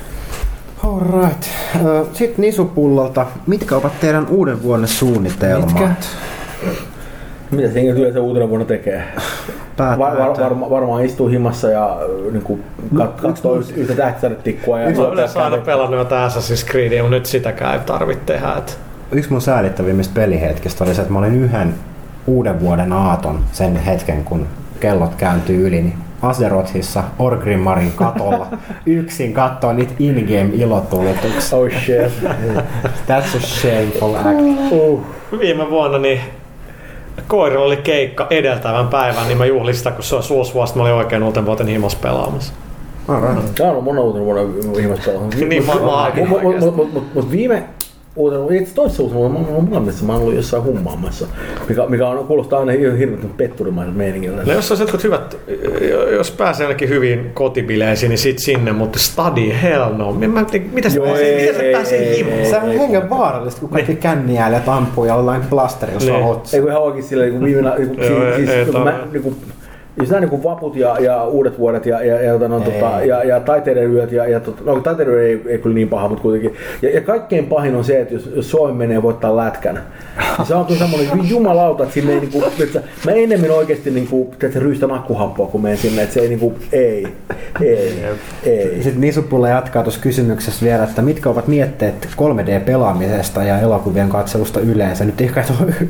[0.86, 1.42] Alright.
[2.12, 5.68] Sitten Nisupullolta, mitkä ovat teidän uuden vuoden suunnitelmat?
[5.68, 5.88] Mitkä?
[7.50, 9.02] Mitä se yleensä uutena vuonna tekee?
[9.78, 11.98] Var, var, varma, varmaan istuu himassa ja
[12.32, 12.64] niin kuin,
[12.96, 14.80] kat, katsoo yhtä, yhtä tähtisadetikkua.
[14.80, 18.54] Ja Mä yleensä aina pelannut jotain Assassin's Creedia, mutta nyt sitäkään ei tarvitse tehdä.
[18.58, 18.78] Et
[19.12, 21.74] Yksi mun säälittävimmistä pelihetkistä oli se, että mä olin yhden
[22.26, 24.46] uuden vuoden aaton sen hetken, kun
[24.80, 28.46] kellot kääntyy yli, niin Azerothissa Orgrimmarin katolla
[28.86, 31.58] yksin kattoo niitä in-game ilotulituksia.
[31.58, 32.12] Oh shit.
[33.08, 34.72] That's a shameful act.
[34.72, 35.06] Uh.
[35.38, 36.20] viime vuonna niin
[37.28, 40.82] koirilla oli keikka edeltävän päivän, niin mä juhlin sitä, kun se olisi uusi vuosi, mä
[40.82, 42.52] olin oikein uuten vuoten himas pelaamassa.
[43.58, 44.42] Tämä on mun uutena vuonna
[44.80, 45.10] ihmistä
[45.48, 46.12] Niin, mä- mä-
[47.14, 47.64] Mutta viime
[48.16, 51.26] uutena, itse toisessa uutena vuonna, mä oon molemmissa, mä oon ollut jossain hummaamassa,
[51.68, 54.42] mikä, mikä on, kuulostaa aina ihan hirveän petturimaiselta meiningiltä.
[54.42, 55.36] No jos olisi jotkut hyvät,
[56.12, 60.12] jos pääsee ainakin hyvin kotibileisiin, niin sit sinne, mutta study hell no.
[60.12, 62.46] Mä, mä, mitä se Joo, pääsee, ei, se ei, pääsee ei.
[62.50, 66.26] Se on hengen vaarallista, kun kaikki känniäilijät ampuu ja jollain plasterilla sua Niin.
[66.26, 66.56] otsa.
[66.56, 68.64] Ei kun ihan oikein silleen, niin viime, niin kuin, Joo, ei- siis, ei
[69.12, 69.36] niin kuin,
[69.96, 73.00] niin kuin, jos nämä niin vaput ja, ja, uudet vuodet ja, ja, ja, no, tota,
[73.00, 73.08] Ei.
[73.08, 76.08] ja, ja taiteiden yöt, ja, ja tota, no taiteiden yö ei, ei kyllä niin paha,
[76.08, 76.54] mutta kuitenkin.
[76.82, 79.82] Ja, ja kaikkein pahin on se, että jos, jos Suomi menee voittaa lätkän,
[80.38, 84.34] niin se on kyllä semmoinen jumalauta, että sinne ei niinku, että mä enemmän oikeasti niinku,
[84.42, 87.08] että ryystän akkuhappoa, kun menen sinne, että se ei niinku, ei,
[87.60, 88.04] ei,
[88.42, 88.82] ei.
[88.82, 95.04] Sitten Nisupulle jatkaa tuossa kysymyksessä vielä, että mitkä ovat mietteet 3D-pelaamisesta ja elokuvien katselusta yleensä?
[95.04, 95.44] Nyt ehkä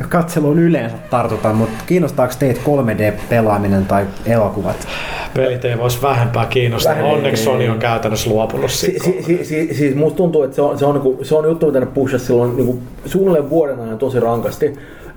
[0.08, 4.88] katseluun yleensä tartutaan, mutta kiinnostaako teitä 3D-pelaaminen tai elokuvat?
[5.34, 6.92] Pelit ei voisi vähempää kiinnostaa.
[6.92, 7.14] Vähemmän.
[7.14, 9.04] Onneksi Sony on käytännössä luopunut Si, siitä.
[9.04, 11.66] si, si, si, siis musta tuntuu, että se on, se on, niinku, se on juttu,
[11.66, 14.74] mitä ne pushasi silloin niinku, suunnilleen vuoden ajan tosi rankasti.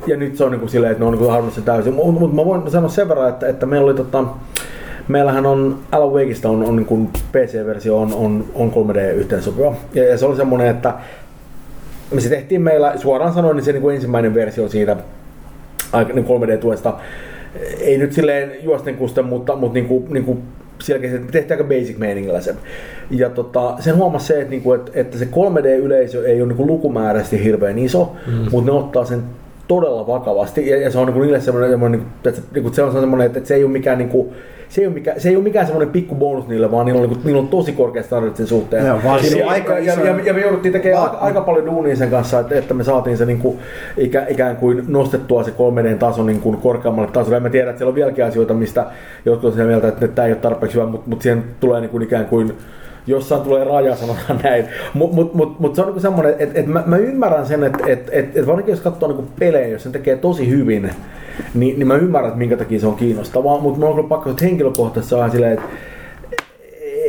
[0.08, 1.94] Ja nyt se on niinku silleen, että ne on niinku halunnut sen täysin.
[1.94, 4.24] Mutta mut mä voin sanoa sen verran, että, että meillä oli tota,
[5.08, 9.76] Meillähän on Alan Wakeista on, on niin PC-versio on, on, on 3D-yhteensopiva.
[9.94, 10.94] Ja, ja, se oli semmoinen, että
[12.12, 14.98] me se tehtiin meillä, suoraan sanoen, niin se niin kuin ensimmäinen versio siitä
[16.14, 16.94] niin 3D-tuesta.
[17.80, 20.44] Ei nyt silleen juosten kusten, mutta, mutta niin kuin, niin kuin
[20.82, 22.56] selkeästi, että tehtiin aika basic meiningillä se.
[23.12, 26.58] Ja tota, sen huomasi se, että, niin kuin, että, että se 3D-yleisö ei ole niin
[26.58, 28.34] kuin lukumääräisesti hirveän iso, mm.
[28.52, 29.24] mutta ne ottaa sen
[29.68, 30.70] todella vakavasti.
[30.70, 32.10] Ja, ja se on niin kuin niille semmoinen, semmoinen niin
[32.64, 34.30] kuin, että, se on semmoinen, että, että se ei ole mikään niin kuin,
[34.70, 37.08] se ei ole mikään, se ei ole mikään semmoinen pikku bonus niille, vaan niillä on,
[37.10, 38.86] niin kuin, niillä on tosi korkeat standardit sen suhteen.
[38.86, 41.42] Joo, vaan se on ja, aika ja, iso- ja, ja, me jouduttiin tekemään aika, aika
[41.42, 43.60] paljon duunia sen kanssa, että, että me saatiin se niin kuin,
[43.98, 47.36] ikä, ikään kuin nostettua se 3D taso niin kuin korkeammalle tasolle.
[47.36, 48.86] Ja mä tiedän, että siellä on vieläkin asioita, mistä
[49.26, 51.90] jotkut on sitä mieltä, että tämä ei ole tarpeeksi hyvä, mutta, mutta siihen tulee niin
[51.90, 52.54] kuin ikään kuin
[53.08, 54.66] jossain tulee raja, sanotaan näin.
[54.94, 57.84] Mutta mut, mut, mut se on niinku semmoinen, että et mä, mä, ymmärrän sen, että
[57.88, 60.90] et, et, et varsinkin jos katsoo niinku pelejä, jos sen tekee tosi hyvin,
[61.54, 63.60] niin, niin mä ymmärrän, että minkä takia se on kiinnostavaa.
[63.60, 65.66] Mutta mulla on kyllä pakko, että henkilökohtaisesti se on silleen, että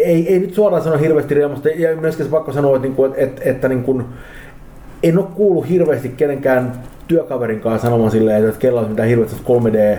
[0.05, 3.23] ei, ei nyt suoraan sano hirveästi riemusta, ja myöskin se pakko sanoa, että, niinku, että,
[3.23, 4.05] että, että niin kuin,
[5.03, 6.73] en ole kuullut hirveästi kenenkään
[7.09, 9.99] työkaverin kanssa sanomaan silleen, että kello olisi mitään hirveästi 3D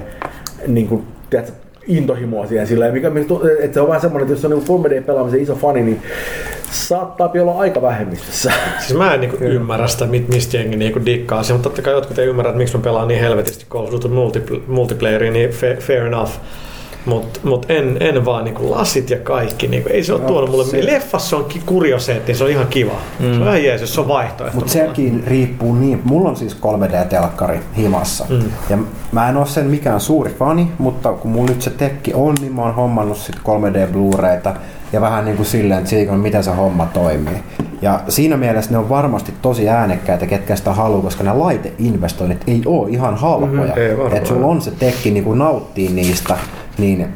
[0.68, 1.54] niin kuin, tiedätkö,
[1.88, 3.12] intohimoa siihen silleen, mikä,
[3.60, 6.02] että se on vähän semmoinen, että jos on niin 3D-pelaamisen iso fani, niin
[6.72, 8.52] saattaa olla aika vähemmistössä.
[8.80, 11.94] Siis mä en niinku ymmärrä sitä, mit- mistä jengi niinku dikkaa se, mutta totta kai
[11.94, 14.08] jotkut ei ymmärrä, että miksi mä pelaan niin helvetisti Call of Duty
[14.68, 16.32] multiplayeria, niin fa- fair enough.
[17.06, 20.66] Mutta mut en, en vaan niinku lasit ja kaikki, niinku, ei se ole tuonut mulle.
[20.66, 22.92] se- Leffassa on kurioseetti, se on ihan kiva.
[23.20, 23.26] Mm.
[23.34, 24.56] Se on ihan jees, jos se on vaihtoehto.
[24.56, 26.02] Mutta sekin riippuu niin.
[26.04, 28.26] Mulla on siis 3D-telkkari himassa.
[28.30, 28.40] Mm.
[28.70, 28.78] Ja
[29.12, 32.56] mä en ole sen mikään suuri fani, mutta kun mulla nyt se tekki on, niin
[32.56, 34.54] mä oon hommannut sit 3D Blu-rayta
[34.94, 37.44] ja vähän niin kuin silleen tsiikon, miten se homma toimii.
[37.82, 42.62] Ja siinä mielessä ne on varmasti tosi äänekkäitä, ketkä sitä haluaa, koska ne laiteinvestoinnit ei
[42.66, 43.52] ole ihan halpoja.
[43.52, 44.18] Mhm, varmaan.
[44.18, 46.38] että sulla on se tekki niin kuin nauttii niistä,
[46.78, 47.08] niin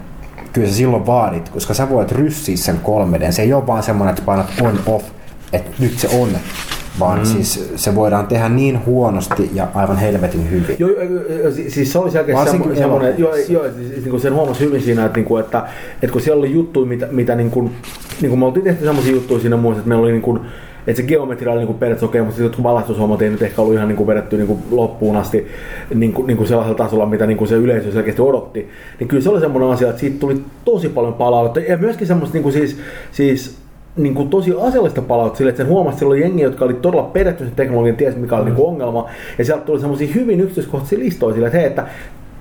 [0.53, 3.31] kyllä sä silloin vaadit, koska sä voit ryssiä sen 3D.
[3.31, 5.05] Se ei ole vaan semmoinen, että painat on off,
[5.53, 6.29] että nyt se on,
[6.99, 7.25] vaan mm.
[7.25, 10.75] siis se voidaan tehdä niin huonosti ja aivan helvetin hyvin.
[10.79, 10.91] Joo,
[11.51, 14.59] si- siis se oli selkeästi semmo- semmoinen, joo, joo, siis, siis, niin kuin sen huomasi
[14.59, 17.71] hyvin siinä, että, niin kuin, että, että kun siellä oli juttuja, mitä, mitä niin kuin,
[18.21, 20.39] niin kuin me oltiin tehty semmoisia juttuja siinä muissa, että meillä oli niin kuin,
[20.87, 23.61] että se geometria oli niin kuin periaatteessa okei, mutta sitten jotkut valastushommat ei nyt ehkä
[23.61, 25.47] ollut ihan niin kuin vedetty niin kuin loppuun asti
[25.93, 28.69] niin kuin, niin kuin sellaisella tasolla, mitä niin kuin se yleisö selkeästi odotti.
[28.99, 32.33] Niin kyllä se oli semmoinen asia, että siitä tuli tosi paljon palautetta ja myöskin semmoista
[32.33, 32.77] niin kuin siis,
[33.11, 33.60] siis
[33.97, 36.73] niin kuin tosi asiallista palautetta sille, että sen huomasi, että siellä oli jengi, jotka oli
[36.73, 38.55] todella perehtynyt sen teknologian, tiesi mikä oli mm.
[38.55, 41.87] niin ongelma, ja sieltä tuli semmoisia hyvin yksityiskohtaisia listoja sille, että hei, että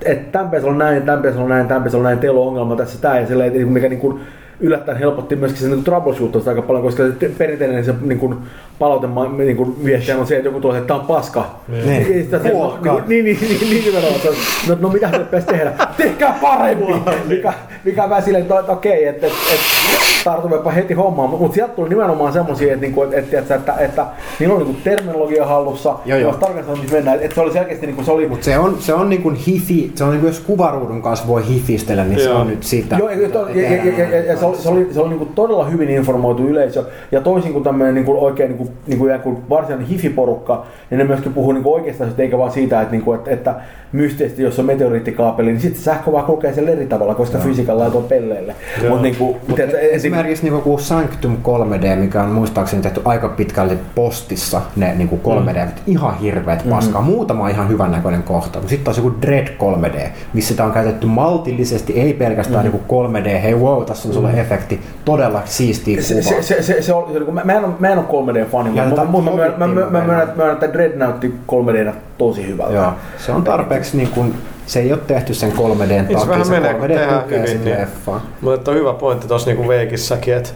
[0.05, 2.47] että tämän pitäisi olla näin, tämän pitäisi olla näin, tämän pitäisi olla näin, teillä on
[2.47, 4.19] ongelma tässä tämä, ja silleen, että mikä niin kuin
[4.61, 8.37] yllättäen helpotti myöskin sen niin troubleshootosta aika paljon, koska se perinteinen se niin kuin,
[8.79, 9.07] palaute
[9.37, 11.59] niin kuin, viestihän on se, että joku tuo, että tämä on paska.
[11.67, 12.29] Niin.
[12.53, 13.03] Huokkaa.
[13.07, 14.19] niin, niin, niin, niin, niin, nimenomaan.
[14.21, 14.35] Se on,
[14.67, 15.73] No, no mitä se pitäisi tehdä?
[15.97, 16.93] Tehkää parempi!
[17.27, 17.53] Mikä,
[17.83, 21.29] mikä vähän silleen, että, okei, että, että, että tartummepa heti hommaan.
[21.29, 24.05] Mutta sieltä tuli nimenomaan semmoisia, että, niinku, että, että, että, että, että
[24.39, 25.95] niillä on niinku terminologia hallussa.
[26.05, 26.37] Joo, joo.
[26.39, 27.19] Sanoa, missä mennään.
[27.21, 29.91] Että se oli selkeästi, niinku, se oli, Mutta se on, se on niin kuin hifi,
[29.95, 32.39] se on niin kuin jos kuvaruudun kanssa voi hifistellä, niin se Joo.
[32.39, 32.97] on nyt sitä.
[32.97, 33.27] Joo, ja, ja,
[33.61, 36.47] ja, ja, ja, ja, ja se oli, se oli, se oli niinku todella hyvin informoitu
[36.47, 36.83] yleisö.
[37.11, 41.51] Ja toisin kuin tämmöinen niinku oikein niinku, niinku kuin varsinainen hifiporukka, niin ne myöskin puhuu
[41.51, 43.55] niinku oikeasta asioista, eikä vaan siitä, että, niinku, että, että
[43.91, 47.85] mysteisesti, jos on meteoriittikaapeli, niin sitten sä sähkö vaan kulkee siellä eri tavalla, koska fysiikalla
[47.85, 48.55] ei tuo pelleille.
[48.81, 48.89] Joo.
[48.89, 53.29] Mutta niinku, Mut tiedätkö, esim- esimerkiksi niinku kuin Sanctum 3D, mikä on muistaakseni tehty aika
[53.29, 55.71] pitkälti postissa, ne niinku 3D, mm.
[55.87, 57.01] ihan hirveet paskaa.
[57.01, 61.07] Muutama ihan hyvän näköinen kohta, mutta sitten on joku Dread 3D, missä sitä on käytetty
[61.07, 62.71] maltillisesti, ei pelkästään mm.
[62.71, 66.93] niinku 3D, hei wow, tässä on sulle efekti, todella siistiä se, se, se, se, se,
[66.93, 69.31] oli, se oli, mä, mä, en, ole- mä en ole 3D-fani, Ja mutta mut, mä,
[69.31, 72.73] mä, mä, mä, mä, myönnän, mä että Dread näytti 3D tosi hyvältä.
[72.73, 74.33] Joo, se on tarpeeksi niin kuin,
[74.71, 77.23] se ei ole tehty sen 3D Niin se takia, vähän se menee, kun 3D tehdään
[77.23, 78.25] tukee hyvin, niin- leffaa.
[78.41, 80.49] Mutta on hyvä pointti tuossa niinku Veikissäkin, että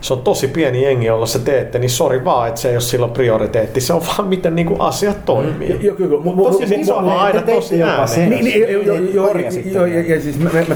[0.00, 2.80] se on tosi pieni jengi, jolla se teette, niin sori vaan, että se ei ole
[2.80, 3.80] silloin prioriteetti.
[3.80, 5.78] Se on vaan miten niinku asiat toimii.
[5.80, 6.18] Joo, kyllä.
[6.18, 8.30] Mu- mu- Tosi siis mu- on aina te tosi jopa ääneen.
[8.30, 10.74] Niin, niin, joo, ja, siis me, me, me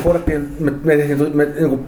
[0.60, 1.86] me, me, tehtiin, me, niin kuin,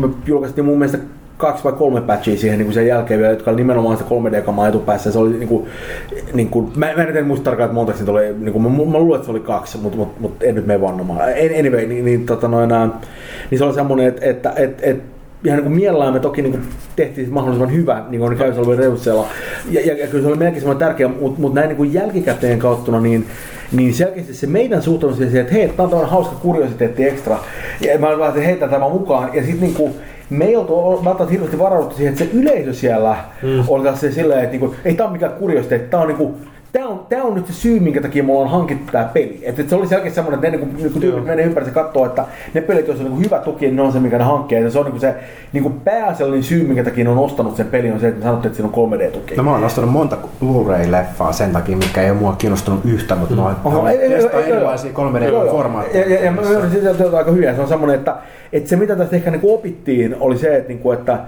[0.00, 0.98] me julkaistiin mun mielestä
[1.40, 4.68] kaksi vai kolme patchia siihen niin kuin sen jälkeen vielä, jotka oli nimenomaan sitä 3D-kamaa
[4.68, 5.12] etupäässä.
[5.12, 5.66] Se oli niin kuin,
[6.32, 8.98] niin kuin, mä, mä en muista tarkkaan, että monta niitä oli, niin kuin, mä, mä,
[8.98, 11.20] luulen, että se oli kaksi, mutta mut, mut en nyt mene vannomaan.
[11.58, 12.70] Anyway, niin, niin, tota, noin,
[13.50, 16.52] niin se oli semmoinen, että, että, että, että ihan niin kuin mielellään me toki niin
[16.52, 16.64] kuin
[16.96, 19.26] tehtiin mahdollisimman hyvä niin kuin käynnissä olevien resursseilla.
[19.70, 22.58] Ja, ja, ja, kyllä se oli melkein semmoinen tärkeä, mutta mut näin niin kuin jälkikäteen
[22.58, 23.26] kauttuna, niin,
[23.72, 27.38] niin selkeästi se meidän suhtautuminen siihen, että hei, tämä on hauska kuriositeetti ekstra.
[27.80, 29.30] Ja mä että heitä tämä mukaan.
[29.34, 29.94] Ja sitten niin kuin,
[30.30, 33.64] me ei oltu välttämättä hirveästi varauduttu siihen, että se yleisö siellä mm.
[33.68, 36.38] oli taas se silleen, että niinku, ei tämä ole mikään kuriositeetti, tämä on niinku,
[36.72, 39.40] Tämä on, tää on nyt se syy, minkä takia mulla on hankittu tämä peli.
[39.42, 42.06] Et, et se oli selkeästi semmoinen, että ne niinku, niinku tyypit menee ympäri se katsoo,
[42.06, 42.24] että
[42.54, 44.62] ne pelit, joissa on niinku hyvä tuki, niin ne on se, mikä ne hankkii.
[44.62, 45.14] Ja se on niinku se
[45.52, 48.50] niinku pääasiallinen syy, minkä takia ne on ostanut sen pelin, on se, että ne sanottiin,
[48.50, 49.36] että siinä on 3D-tuki.
[49.36, 53.34] No mä oon ostanut monta Blu-ray-leffaa sen takia, mikä ei ole mua kiinnostunut yhtä, mutta
[53.34, 53.98] mä oon ei,
[54.48, 55.62] erilaisia joo, joo.
[55.62, 55.96] 3D-formaatteja.
[55.98, 57.54] Ja, ja, ja mä ymmärrän että on aika hyvin.
[57.54, 58.16] Se on semmoinen, että,
[58.52, 61.18] että se mitä tästä ehkä niin opittiin oli se, että, niin kuin, että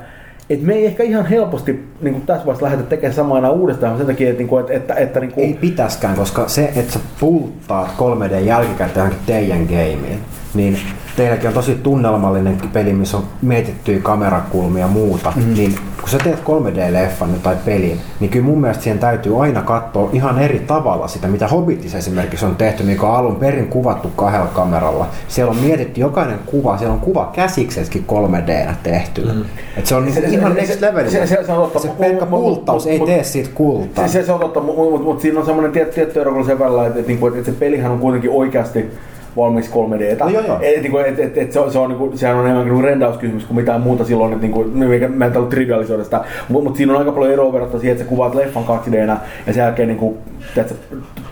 [0.52, 3.98] et me ei ehkä ihan helposti niin kuin tässä vaiheessa lähdetä tekemään samaa enää uudestaan
[3.98, 6.92] sen takia, että, niin kuin, että, että, että niin kuin, Ei pitäskään, koska se, että
[6.92, 10.18] sä pulttaat 3D jälkikäteen johonkin teidän gameen,
[10.55, 10.78] niin
[11.16, 15.55] teilläkin on tosi tunnelmallinen peli, missä on mietittyjä kamerakulmia ja muuta, mm.
[15.55, 20.10] niin kun sä teet 3D-leffan tai pelin, niin kyllä mun mielestä siihen täytyy aina katsoa
[20.12, 24.47] ihan eri tavalla sitä, mitä Hobbitissa esimerkiksi on tehty, mikä on alun perin kuvattu kahdella
[24.47, 25.07] kameralla.
[25.28, 29.24] Siellä on mietitty jokainen kuva, siellä on kuva käsiksessäkin 3D tehty.
[29.32, 29.44] Mm.
[29.76, 31.10] Et se on Se- se, ihan se- next se- level.
[31.10, 31.78] se- se- se on totta.
[31.78, 34.07] se Mut- pelkkä mut- pulttaus mut- ei mut- tee siitä kultaa.
[34.08, 36.58] Se, se, se on totta, mutta mut, mut siinä on semmoinen tietty, tietty ero sen
[36.58, 38.91] välillä, että, että, että, että se pelihän on kuitenkin oikeasti
[39.36, 40.25] valmiiksi 3Dtä.
[40.25, 40.59] No joo, joo.
[40.62, 43.44] Et, niinku, et, et, et, se, on, se on, niinku, sehän on enemmänkin niinku rendauskysymys
[43.44, 46.93] kuin mitään muuta silloin, että niinku, no, mä en ollut trivialisoida sitä, mutta mut siinä
[46.93, 50.19] on aika paljon eroa verrattuna siihen, että sä kuvaat leffan 2Dnä ja sen jälkeen niinku,
[50.55, 50.75] teet, sä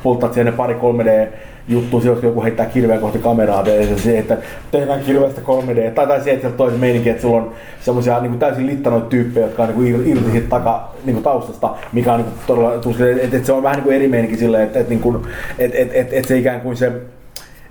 [0.02, 1.28] pulttaat siihen ne pari 3D
[1.68, 4.36] juttu, kun joku heittää kirveä kohti kameraa, ja se, että
[4.70, 8.38] tehdään kirveestä 3D, tai, tai se, että sieltä toisen meininki, että sulla on semmoisia niin
[8.38, 12.18] täysin littanoita tyyppejä, jotka on niin kuin irti siitä taka, niin kuin taustasta, mikä on
[12.18, 14.90] niin kuin todella että, että, se on vähän niin kuin eri meininki silleen, että, että,
[14.90, 15.16] niin kuin,
[15.58, 16.92] että, että, että, että se ikään kuin se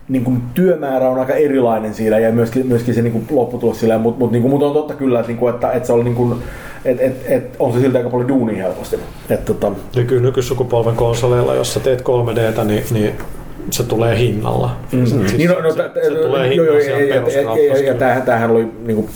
[0.09, 3.97] niin kuin työmäärä on aika erilainen siinä ja myöskin, myöskin se niin kuin lopputulos sillä,
[3.97, 6.03] mutta mut, niin kuin, mut on totta kyllä, että, niin kuin, että, että se oli
[6.03, 6.35] niin kuin,
[6.85, 8.99] et, et, et, on se siltä aika paljon duunia helposti.
[9.29, 13.13] Et, tota, Ja kyllä nykysukupolven konsoleilla, jos sä teet 3Dtä, niin, niin
[13.71, 14.75] se tulee hinnalla.
[14.91, 15.05] Mm.
[15.05, 17.93] Siis, niin, no, no, se, se tulee joo, joo, hinnalla ja- ja- siellä ja- ja-
[17.93, 19.09] tämähän, tämähän oli niinku,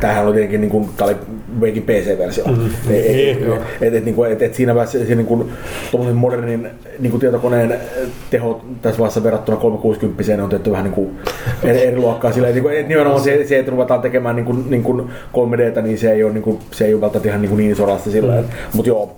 [0.00, 1.16] tämähän oli tietenkin niinku, tää oli
[1.60, 2.44] Wakein PC-versio.
[2.44, 2.66] Mm.
[2.90, 3.58] Et, et, Niin, joo.
[3.80, 5.50] et, et, niinku, et, et siinä vaiheessa se niinku,
[6.14, 7.74] modernin niinku, tietokoneen
[8.30, 11.10] teho tässä vaiheessa verrattuna 360 on tehty vähän niinku
[11.64, 12.32] eri, eri luokkaa.
[12.32, 16.24] Sillä, niinku, et nimenomaan se, se, että ruvetaan tekemään niinku, niinku 3Dtä, niin se ei
[16.24, 18.40] ole, niinku, se ei ole välttämättä ihan niinku, niin sorasta sillä.
[18.40, 18.48] Mm.
[18.74, 19.16] Mutta joo,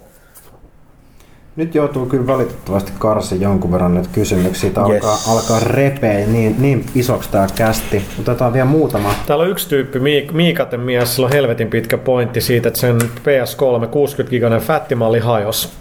[1.56, 4.70] Nyt joutuu kyllä valitettavasti karsi jonkun verran nyt kysymyksiä.
[4.70, 5.04] Tää Yes.
[5.04, 8.02] alkaa, alkaa repeä niin, niin isoksi tää kästi.
[8.20, 9.14] Otetaan vielä muutama.
[9.26, 12.98] Täällä on yksi tyyppi, Miik- Miikaten mies, sillä on helvetin pitkä pointti siitä, että sen
[13.02, 15.72] PS3 60-giganen fättimalli hajos.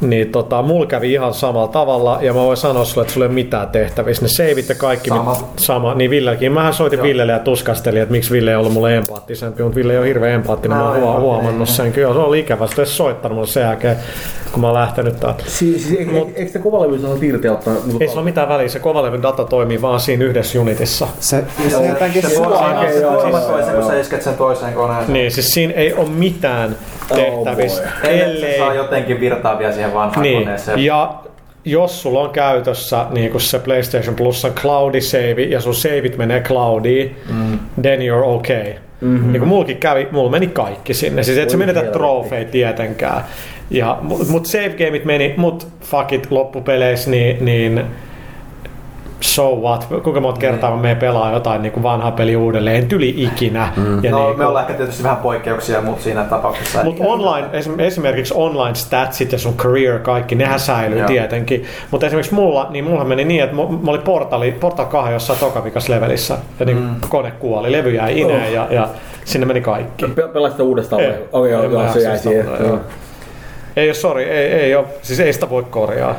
[0.00, 3.28] Niin tota, mulla kävi ihan samalla tavalla, ja mä voin sanoa sulle, että sulla ei
[3.28, 4.22] ole mitään tehtävissä.
[4.22, 5.30] Ne seivit ja kaikki Sama.
[5.30, 5.94] mit- sama.
[5.94, 6.52] Niin Villelläkin.
[6.52, 7.06] Mähän soitin Joo.
[7.06, 10.32] Villelle ja tuskastelin, että miksi Ville ei ollut mulle empaattisempi, mutta Ville ei ole hirveän
[10.34, 10.78] empaattinen.
[10.78, 11.92] Mä oon huo- huomannut sen.
[11.92, 12.66] Kyllä se oli ikävä.
[12.66, 13.96] Sitten soittanut mulle sen jälkeen,
[14.52, 15.44] kun mä oon lähtenyt täältä.
[15.46, 17.74] siis, siis, eikö, eikö te kuvalevy saa irti ottaa?
[17.74, 21.06] Niinku, Ei sillä ole mitään väliä, se kovalevyn data toimii vaan siinä yhdessä unitissa.
[21.20, 23.82] Se, se jotenkin Se sua- voi okei, joo, olla joo, toisen, joo.
[23.82, 25.12] kun sä isket sen toiseen koneeseen.
[25.12, 26.76] Niin, siis siinä ei ole mitään
[27.08, 28.12] tehtävissä, boy.
[28.12, 30.84] Ellei se saa jotenkin virtaavia siihen vanhaan Niin, koneeseen.
[30.84, 31.14] ja
[31.64, 36.40] jos sulla on käytössä niin kun se PlayStation Plusan cloudi save ja sun saveit menee
[36.40, 37.58] cloudiin, mm.
[37.82, 38.72] then you're okay.
[39.00, 39.32] Mm-hmm.
[39.32, 41.22] Niin kuin mullakin kävi, mulla meni kaikki sinne.
[41.22, 43.24] Siis et sä menetä trofeja tietenkään.
[43.70, 47.84] Ja, mut, mut save gameit meni, mut fuck it loppupeleissä, niin, niin
[49.24, 53.68] so what, kuinka monta kertaa me pelaa jotain niin kuin vanhaa peli uudelleen, tyli ikinä.
[53.76, 54.04] Mm.
[54.04, 56.84] Ja No, niin me ollaan ehkä tietysti vähän poikkeuksia mut siinä tapauksessa.
[56.84, 61.06] mutta online, esim- esimerkiksi online statsit ja sun career kaikki, nehän säilyy Joo.
[61.08, 61.64] tietenkin.
[61.90, 65.38] Mutta esimerkiksi mulla, niin mulla meni niin, että mu- mä olin portali, Portal 2 jossain
[65.38, 66.38] tokavikas levelissä.
[66.60, 66.94] Ja niin mm.
[67.08, 68.88] kone kuoli, levy jäi ineen ja, ja
[69.24, 70.06] sinne meni kaikki.
[70.06, 71.18] Pe- Pelasit sitä uudestaan Ei, vai?
[71.32, 72.46] Okei, joo, joo, se jäi siihen.
[73.76, 76.14] Ei ole, sorry, ei, ei ole, siis ei sitä voi korjaa.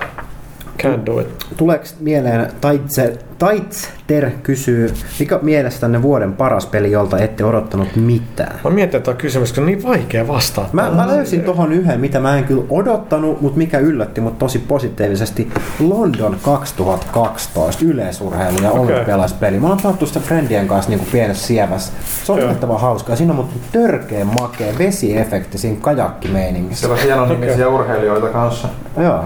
[0.84, 1.28] Can't do it.
[1.58, 8.60] Tuleeko mieleen, Taitse, Taitster kysyy, mikä mielestänne vuoden paras peli, jolta ette odottanut mitään?
[8.64, 10.68] Mä mietin, että tuo kysymys, kun on niin vaikea vastata.
[10.74, 14.60] Mä, mä löysin tohon yhden, mitä mä en kyllä odottanut, mutta mikä yllätti mut tosi
[14.60, 15.52] positiivisesti.
[15.80, 18.96] London 2012 yleisurheilu ja Okei.
[18.96, 19.60] olympialaispeli.
[19.60, 21.94] Mä oon pelattu sitä friendien kanssa niin pienessä sievässä.
[22.24, 23.16] Se on yllättävän hauskaa.
[23.16, 26.80] Siinä on mut törkeä makea vesiefekti siinä kajakkimeiningissä.
[26.82, 28.68] Siellä on hienon nimisiä urheilijoita kanssa.
[28.98, 29.24] Joo.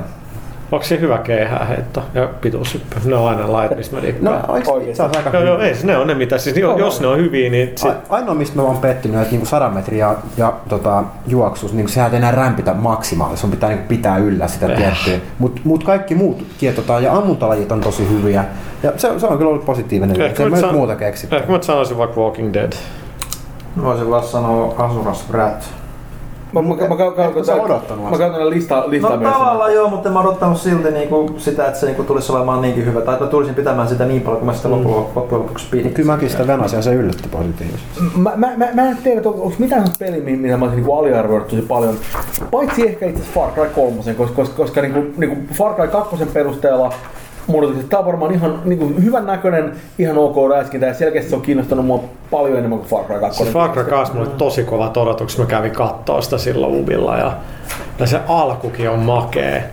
[0.71, 2.95] Onko se hyvä keihääheitto ja pituushyppy?
[3.05, 4.49] Ne on aina lait, mistä mä No, diikkaan.
[4.51, 4.97] oikeesti Oikeesti.
[4.97, 6.37] se on aika Joo, joo, ei, se- ne on ne mitä.
[6.37, 9.45] Siis, jo- jos ne on hyviä, niin A- Ainoa, mistä mä oon pettynyt, että niinku
[9.45, 14.17] 100 metriä ja tota, juoksus, niin sehän ei enää rämpitä maksimaalisesti, sun pitää niinku pitää
[14.17, 14.77] yllä sitä Eh.
[14.77, 15.29] tiettyä.
[15.39, 18.45] Mutta mut kaikki muut kietotaan ja ammuntalajit on tosi hyviä.
[18.83, 20.21] Ja se, se on kyllä ollut positiivinen.
[20.21, 21.35] Ehkä Se ei mä mä san- muuta keksitty.
[21.35, 22.71] ehkä mä sanoisin vaikka Walking Dead.
[23.83, 25.69] Voisin vaan sanoa Asuras Brat.
[26.53, 26.75] Mä, mä, mä,
[27.35, 29.33] mä, sä odottanut mä käytän listaa, listaa No myös.
[29.33, 33.01] tavallaan joo, mutta mä odottanut silti niinku sitä, että se niinku tulisi olemaan niinkin hyvä.
[33.01, 34.73] Tai että mä tulisin pitämään sitä niin paljon, kun mä sitä Mm.
[35.15, 35.93] loppujen lopuksi pidin.
[35.93, 37.87] Kyllä mäkin sitä venasin ja se yllätti positiivisesti.
[38.17, 40.75] Mä, mä, mä, mä en tiedä, että onko mitään sellaista peliä, mi- mitä mä olisin
[40.77, 41.95] niinku aliarvioinut tosi paljon.
[42.51, 46.93] Paitsi ehkä itse Far Cry 3, koska, koska, koska niinku, niinku Far Cry 2 perusteella
[47.49, 51.29] mun odotukset, että tää on varmaan ihan niinku, hyvän näköinen, ihan ok räiskintä ja selkeästi
[51.29, 53.43] se on kiinnostanut mua paljon enemmän kuin Far Cry 2.
[53.43, 55.39] Se Far Cry 2 mulla oli tosi kovat odotukset.
[55.39, 57.37] Mä kävin kattoo sitä silloin Ubilla ja,
[57.99, 59.69] ja se alkukin on makee.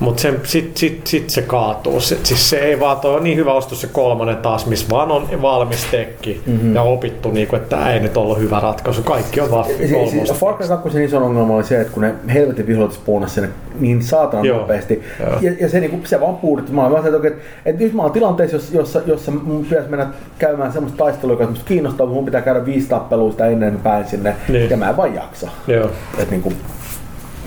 [0.00, 2.00] Mutta sit, sit, sit, se kaatuu.
[2.00, 5.10] Se, siis se ei vaan, toi on niin hyvä ostos se kolmonen taas, missä vaan
[5.10, 6.74] on valmis tekki mm-hmm.
[6.74, 9.02] ja opittu, niinku, että tämä ei nyt ollut hyvä ratkaisu.
[9.02, 10.34] Kaikki on vaan Si- si- kolmosta.
[10.34, 13.48] Far Cry 2 iso ongelma oli se, että kun ne helvetin viholliset spawnas sinne
[13.80, 14.58] niin saatanan Joo.
[14.58, 15.02] nopeasti.
[15.20, 15.38] Joo.
[15.40, 16.72] Ja, ja se, niinku, se vaan puudutti.
[16.72, 20.06] Mä olin että, että, että nyt mä oon tilanteessa, jossa, jossa, jossa mun pitäisi mennä
[20.38, 24.10] käymään semmoista taistelua, joka musta kiinnostaa, mutta mun pitää käydä viisi tappelua sitä ennen pääsin
[24.10, 24.36] sinne.
[24.48, 24.70] Niin.
[24.70, 25.48] Ja mä en vaan jaksa.
[25.66, 25.90] Joo.
[26.18, 26.52] Et, niinku,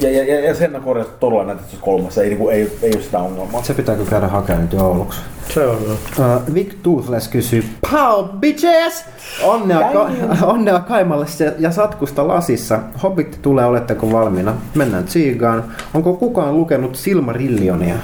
[0.01, 2.21] ja, ja, ja, ja sen mä korjasin todella näitä tässä kolmassa.
[2.23, 3.63] Ei, niinku, ei, ei ole sitä ongelmaa.
[3.63, 5.19] Se pitää kyllä käydä hakemaan nyt jouluksi.
[5.53, 5.93] Se on hyvä.
[5.93, 9.05] Uh, Vic Toothless kysyy, Pow bitches!
[9.43, 10.09] Onnea, ka-
[10.53, 12.79] onnea Kaimalle se- ja Satkusta lasissa.
[13.03, 14.53] Hobbitti tulee, oletteko valmiina?
[14.75, 15.63] Mennään Tsiigaan.
[15.93, 17.95] Onko kukaan lukenut Silmarillionia?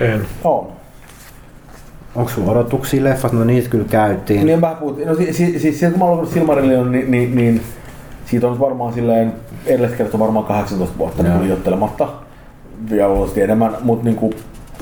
[0.00, 0.26] En.
[0.44, 0.66] On.
[2.14, 3.32] Onko sulla odotuksia leffat?
[3.32, 4.46] No niitä kyllä käytiin.
[4.46, 5.08] Niin vähän puhuttiin.
[5.08, 7.62] No siis, siis, siis kun mä oon lukenut Silmarillion, niin, niin, niin
[8.26, 9.32] siitä on varmaan silleen
[9.66, 12.08] edellistä kertaa varmaan 18 vuotta niin liioittelematta.
[12.90, 14.30] Vielä luultavasti enemmän, mutta niinku,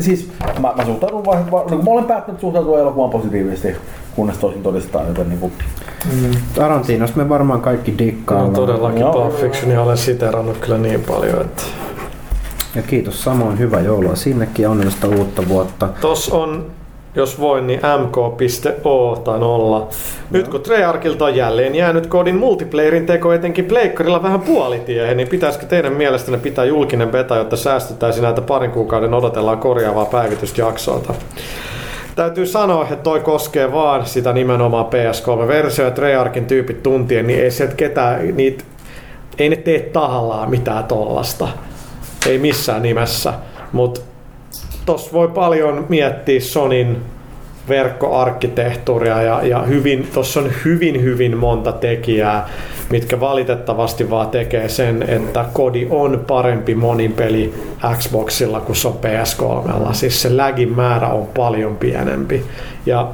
[0.01, 0.31] siis
[0.61, 3.77] mä, mä suhtaudun vai, vai, niin mä olen päättänyt suhtautua elokuvaan positiivisesti,
[4.17, 5.53] kunnes toisin todistaa, joten niinku,
[6.55, 8.53] Tarantinosta me varmaan kaikki No, dikkaillaan.
[8.53, 9.13] todellakin Joo.
[9.13, 11.63] Pulp Fictionia olen siterannut kyllä niin paljon, että
[12.75, 15.89] Ja kiitos samoin, hyvää joulua sinnekin ja onnellista uutta vuotta.
[16.01, 16.67] Tos on,
[17.17, 19.89] jos voin, niin mk.o tai nolla.
[20.31, 25.67] Nyt kun Treyarchilta on jälleen jäänyt kodin multiplayerin teko etenkin pleikkarilla vähän puolitiehen, niin pitäisikö
[25.67, 31.15] teidän mielestänne pitää julkinen beta, jotta säästettäisiin näitä parin kuukauden odotellaan korjaavaa päivitystä jaksolta?
[32.17, 37.75] Täytyy sanoa, että toi koskee vaan sitä nimenomaan PS3-versiota, Treyarchin tyypit tuntien, niin ei sieltä
[37.75, 38.65] ketään, niitä,
[39.39, 41.49] ei ne tee tahallaan mitään tollasta.
[42.26, 43.34] Ei missään nimessä.
[43.73, 44.01] Mutta
[44.87, 47.03] Tuossa voi paljon miettiä Sonin
[47.69, 52.49] verkkoarkkitehtuuria ja, ja hyvin, tuossa on hyvin hyvin monta tekijää,
[52.91, 57.55] mitkä valitettavasti vaan tekee sen, että kodi on parempi monin peli
[57.99, 59.95] Xboxilla kuin se on PS3.
[59.95, 62.45] Siis se lagin määrä on paljon pienempi.
[62.87, 63.09] Ja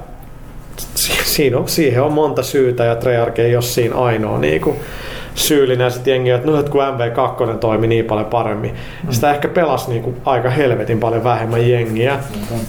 [0.76, 4.76] si- siinä on, siihen on monta syytä ja Treyarch ei ole siinä ainoa niin kuin,
[5.34, 8.75] syyllinen sitten jengi, että no, että kun MV2 toimi niin paljon paremmin.
[9.10, 12.18] Sitä ehkä pelasi niin kuin, aika helvetin paljon vähemmän jengiä.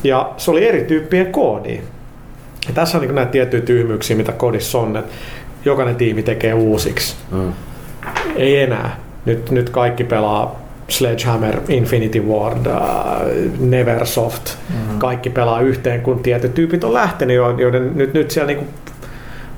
[0.03, 1.79] Ja se oli eri tyyppien koodi.
[2.67, 5.11] Ja tässä on niin kuin, näitä tiettyjä tyhmyyksiä, mitä kodissa on, että
[5.65, 7.15] jokainen tiimi tekee uusiksi.
[7.31, 7.53] Mm.
[8.35, 8.95] Ei enää.
[9.25, 12.81] Nyt, nyt kaikki pelaa Sledgehammer, Infinity Ward, äh,
[13.59, 14.57] Neversoft.
[14.69, 14.99] Mm-hmm.
[14.99, 18.65] Kaikki pelaa yhteen, kun tietyt tyypit on lähtenyt, jo- joiden nyt, nyt siellä niinku,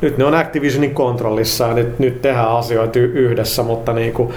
[0.04, 4.34] nyt ne on Activisionin kontrollissa ja nyt, nyt tehdään asioita yhdessä, mutta niinku,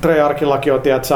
[0.00, 1.14] Treyarchillakin on, tiedätkö,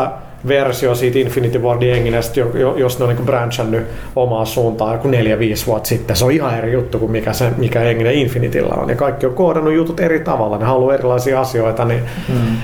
[0.49, 2.15] versio siitä Infinity Wardin
[2.55, 3.83] jo- jos ne on niinku branchannut
[4.17, 6.17] omaa suuntaan joku 4-5 vuotta sitten.
[6.17, 8.89] Se on ihan eri juttu kuin mikä, se, mikä henginen Infinityllä on.
[8.89, 10.59] Ja kaikki on koodannut jutut eri tavalla.
[10.59, 12.57] Ne haluaa erilaisia asioita, niin Mm.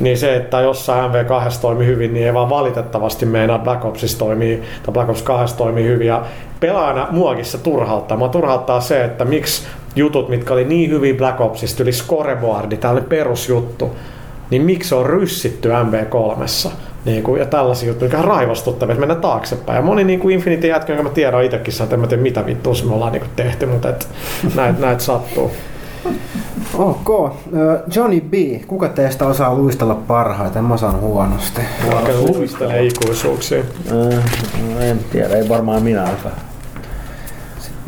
[0.00, 4.62] niin se, että jossain MV2 toimii hyvin, niin ei vaan valitettavasti meinaa Black Opsissa toimii,
[4.82, 6.06] tai Black Ops 2 toimii hyvin.
[6.06, 6.22] Ja
[6.60, 8.16] pelaajana muakin se turhauttaa.
[8.16, 9.62] Mua turhauttaa se, että miksi
[9.96, 13.96] jutut, mitkä oli niin hyvin Black Opsista, yli scoreboardi, tällainen perusjuttu,
[14.50, 16.70] niin miksi se on ryssitty MV3?
[17.04, 19.76] Niin kuin, ja tällaisia juttuja, mikä on raivostuttavia, että mennään taaksepäin.
[19.76, 22.46] Ja moni niin kuin Infinity jätkä, jonka mä tiedän itsekin, että en mä tiedä mitä
[22.46, 24.08] vittua me ollaan niin kuin tehty, mutta et,
[24.54, 25.50] näitä näit sattuu.
[26.74, 27.32] Ok.
[27.94, 28.34] Johnny B.
[28.66, 30.64] Kuka teistä osaa luistella parhaiten?
[30.64, 31.60] Mä osaan huonosti.
[31.92, 33.62] Vaikka luistelee ikuisuuksia.
[33.90, 36.55] Äh, en tiedä, ei varmaan minä osaa.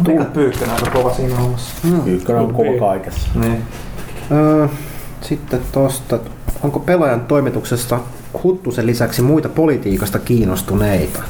[0.07, 1.75] Mikä pyykkönä aika kova siinä hommassa?
[2.07, 3.29] Ykkönen on kova kaikessa.
[3.35, 3.63] Niin.
[4.33, 4.69] Ö,
[5.21, 6.19] sitten tosta.
[6.63, 8.01] Onko pelaajan toimituksesta
[8.43, 11.23] Huttusen lisäksi muita politiikasta kiinnostuneita?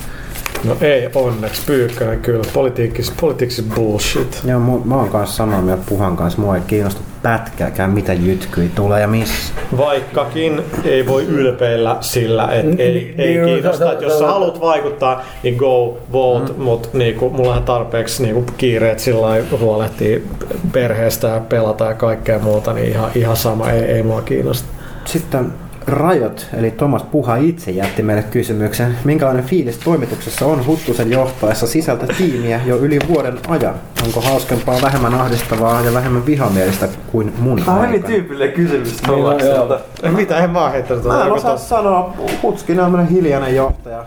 [0.64, 2.44] No ei onneksi, Pyykkönen kyllä.
[2.52, 4.40] Politiikis, politiikis bullshit.
[4.44, 6.40] Joo, mu- mä oon kanssa samaa mieltä Puhan kanssa.
[6.40, 9.52] Mua ei kiinnosta pätkääkään, mitä jytkyi tulee ja missä.
[9.76, 13.86] Vaikkakin ei voi ylpeillä sillä, että ei, ei niin, kiinnosta.
[13.86, 16.62] se- Että jos sä haluat vaikuttaa, niin go vote, mm.
[16.62, 19.26] mutta niinku, mulla on tarpeeksi niinku, kiireet sillä
[19.60, 20.26] huolehtii
[20.72, 24.68] perheestä ja pelata ja kaikkea muuta, niin ihan, ihan sama, ei, ei mua kiinnosta.
[25.04, 25.52] Sitten
[25.88, 28.96] Rajot, eli Thomas Puha itse jätti meille kysymyksen.
[29.04, 33.74] Minkälainen fiilis toimituksessa on Huttusen johtaessa sisältä tiimiä jo yli vuoden ajan?
[34.04, 39.16] Onko hauskempaa, vähemmän ahdistavaa ja vähemmän vihamielistä kuin mun Tämä on tyypillinen kysymys Niin, joo.
[39.16, 39.80] Tollakselta.
[40.02, 41.04] Ei Mitä, en vaan heittänyt.
[41.04, 42.14] Mä en osaa sanoa.
[42.42, 44.04] Hutskinen on hiljainen johtaja.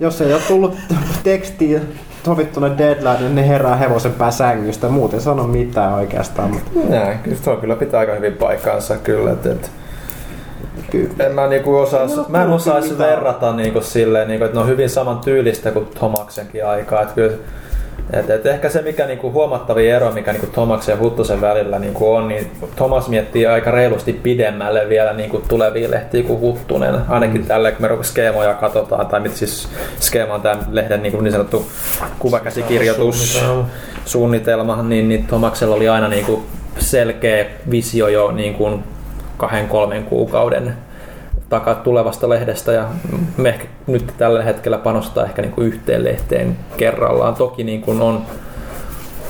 [0.00, 0.76] Jos ei ole tullut
[1.24, 1.80] tekstiä
[2.24, 4.88] sovittuna deadline, niin ne herää hevosen pää sängystä.
[4.88, 6.50] Muuten sano mitään oikeastaan.
[6.50, 9.32] Mutta Näin, kyllä tuo kyllä pitää aika hyvin paikkaansa kyllä.
[9.32, 9.70] Et, et,
[10.90, 11.10] kyllä.
[11.18, 13.10] en mä niinku osaa, ole mä en osaisi mitään.
[13.10, 17.02] verrata niinku silleen, niinku, että ne on hyvin saman tyylistä kuin Tomaksenkin aikaa.
[17.02, 17.36] Et kyllä,
[18.12, 22.14] et, et ehkä se mikä niinku huomattavin ero, mikä niinku Tomaksen ja Huttusen välillä niinku
[22.14, 26.94] on, niin Thomas miettii aika reilusti pidemmälle vielä niinku tulevia lehtiä kuin Huttunen.
[27.08, 29.68] Ainakin tällä, kun me skeemoja katsotaan, tai mitä siis
[30.00, 31.66] skeema on tämän lehden niinku niin sanottu
[32.18, 33.42] kuvakäsikirjoitus
[34.04, 34.82] Suunnitelma.
[34.82, 36.42] niin, niin Tomaksella oli aina niin kuin
[36.78, 38.84] selkeä visio jo niin kuin
[39.40, 40.74] kahden kolmen kuukauden
[41.48, 42.88] takaa tulevasta lehdestä ja
[43.36, 47.34] me ehkä nyt tällä hetkellä panostaa ehkä niin kuin yhteen lehteen kerrallaan.
[47.34, 48.22] Toki niin kuin on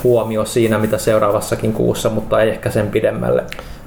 [0.03, 3.43] huomio siinä, mitä seuraavassakin kuussa, mutta ei ehkä sen pidemmälle.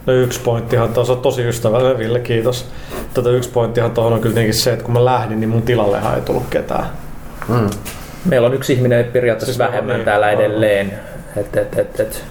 [0.07, 2.69] No yksi pointtihan, tuossa on tosi ystävällinen Ville, kiitos.
[3.15, 6.15] Tota yksi pointtihan tuohon on kyllä tietenkin se, että kun mä lähdin, niin mun tilallehan
[6.15, 6.87] ei tullut ketään.
[7.49, 7.71] Mm.
[8.25, 10.93] Meillä on yksi ihminen periaatteessa Siis vähemmän niin, täällä edelleen.
[11.37, 12.25] Et, et, et, et.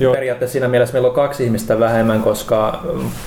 [0.00, 0.14] Joo.
[0.14, 2.80] Periaatteessa siinä mielessä meillä on kaksi ihmistä vähemmän, koska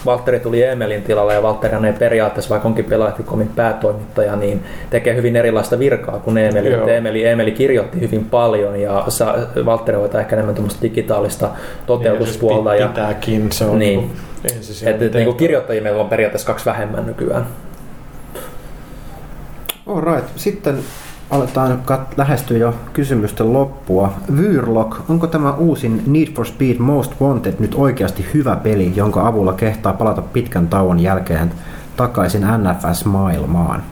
[0.06, 5.36] Valtteri tuli Emelin tilalle ja Valtteri ei periaatteessa, vaikka onkin Pelaatikomin päätoimittaja, niin tekee hyvin
[5.36, 6.74] erilaista virkaa kuin Emeli.
[6.96, 9.06] Emeli, Emeli kirjoitti hyvin paljon ja
[9.66, 11.50] Valtteri hoitaa ehkä enemmän tuommoista digitaalista
[11.86, 12.72] toteutuspuolta.
[12.72, 14.00] Niin, Ja, siis pitääkin, se on Niin.
[14.00, 14.12] niin.
[14.46, 17.46] et, ensisijainen et, niin kirjoittajia meillä on periaatteessa kaksi vähemmän nykyään.
[19.88, 20.80] Alright, sitten
[21.34, 24.14] aletaan kat- lähestyä jo kysymysten loppua.
[24.38, 29.54] Vyrlock, onko tämä uusin Need for Speed Most Wanted nyt oikeasti hyvä peli, jonka avulla
[29.54, 31.52] kehtaa palata pitkän tauon jälkeen
[31.98, 33.84] takaisin NFS-maailmaan?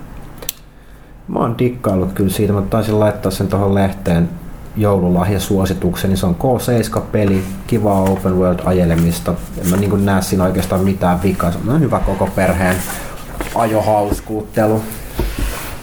[1.28, 4.30] Mä oon dikkaillut kyllä siitä, mä taisin laittaa sen tuohon lehteen
[4.78, 9.34] joululahjasuosituksen, niin se on K7-peli, kivaa open world ajelemista.
[9.62, 12.76] En mä niin näe siinä oikeastaan mitään vikaa, se on hyvä koko perheen
[13.56, 14.82] ajohauskuuttelu.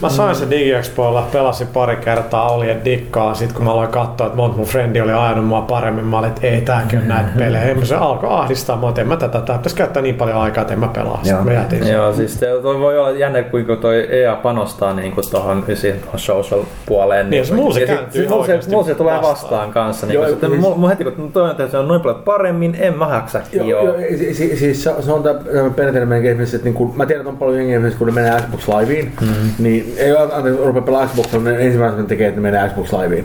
[0.03, 3.35] Mä sain sen DigiExpoilla, pelasin pari kertaa, oli et dikkaa.
[3.35, 6.29] Sitten kun mä aloin katsoa, että monta mun frendi oli ajanut mua paremmin, mä olin,
[6.29, 7.77] että ei tääkin ole näitä pelejä.
[7.83, 10.75] Se alkoi ahdistaa mua, että en mä tätä, tää pitäisi käyttää niin paljon aikaa, että
[10.75, 11.15] en mä pelaa.
[11.17, 11.45] Sitten Joo.
[11.45, 11.95] mä jätin sen.
[11.95, 16.01] Joo, siis te- toi voi olla jännä, kuinka toi EA panostaa niin kuin tohon, siihen
[16.01, 17.31] tohon social puoleen.
[17.31, 19.71] Niin, se mulla se ja kääntyy sit oikeasti mulla se tulee vastaan, vastaan.
[19.73, 20.07] kanssa.
[20.07, 22.23] Niin Joo, joo, sitten siis- mulla heti kun toi on, että se on noin paljon
[22.23, 23.41] paremmin, en mä jaksa.
[23.53, 23.95] Joo, Joo, joo.
[24.19, 25.41] si- si- siis se, on tämä
[25.77, 29.13] perinteinen meidän että niinku, mä tiedän, että on paljon jengiä, kun ne menee Xbox Liveen,
[29.21, 29.51] mm-hmm.
[29.59, 33.25] niin ei ole anteeksi, rupea pelaa Xboxilla, niin ensimmäisenä tekee, että ne menee Xbox Liveen.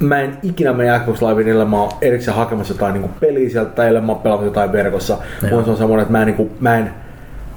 [0.00, 3.70] Mä en ikinä mene Xbox Liveen, illa mä oon erikseen hakemassa jotain niinku peliä sieltä,
[3.70, 5.18] tai illa mä oon pelannut jotain verkossa.
[5.50, 6.90] Mulla se on semmoinen, että mä en, niinku, mä en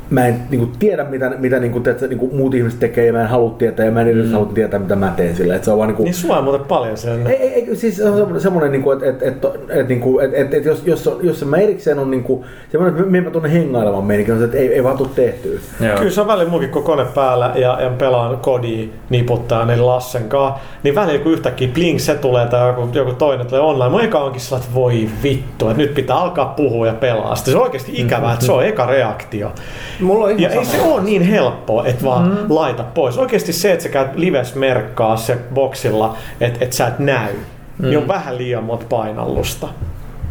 [0.10, 3.28] Mä en niinku, tiedä, mitä, mitä niinku, teetkö, niinku, muut ihmiset tekee, ja mä en
[3.28, 4.32] halua tietää, ja mä en edes mm.
[4.32, 5.60] halua tietää, mitä mä teen sillä.
[5.62, 7.28] Se on vaan niinku, Niin sulla on muuten paljon sen.
[7.28, 10.32] ei, ei, ei, siis se on semmoinen, semmoinen niinku, että et, et, et, niinku, et,
[10.34, 14.34] et, et, jos, jos, jos mä erikseen on niinku, semmoinen, että mä tuonne hengailemaan meininkin,
[14.34, 15.60] on se, että ei, ei vaan tuu tehtyä.
[15.82, 15.98] joo.
[15.98, 20.30] Kyllä se on välillä munkin, kun kone päällä ja, ja pelaan kodia niputtaa eli Lassen
[20.30, 24.02] kaa, niin välillä kun yhtäkkiä bling se tulee tai joku, joku toinen tulee online, mun
[24.02, 27.36] eka onkin sellainen, että voi vittu, että nyt pitää alkaa puhua ja pelaa.
[27.36, 29.52] Sitten se on oikeasti ikävää, että se on eka reaktio.
[30.00, 32.38] Mulla on ihan Ja ei se ole niin helppoa, että vaan mm.
[32.50, 33.18] laita pois.
[33.18, 37.86] Oikeasti se, että sä käyt lives merkkaa se boksilla, että et sä et näy, mm.
[37.86, 39.68] niin on vähän liian monta painallusta.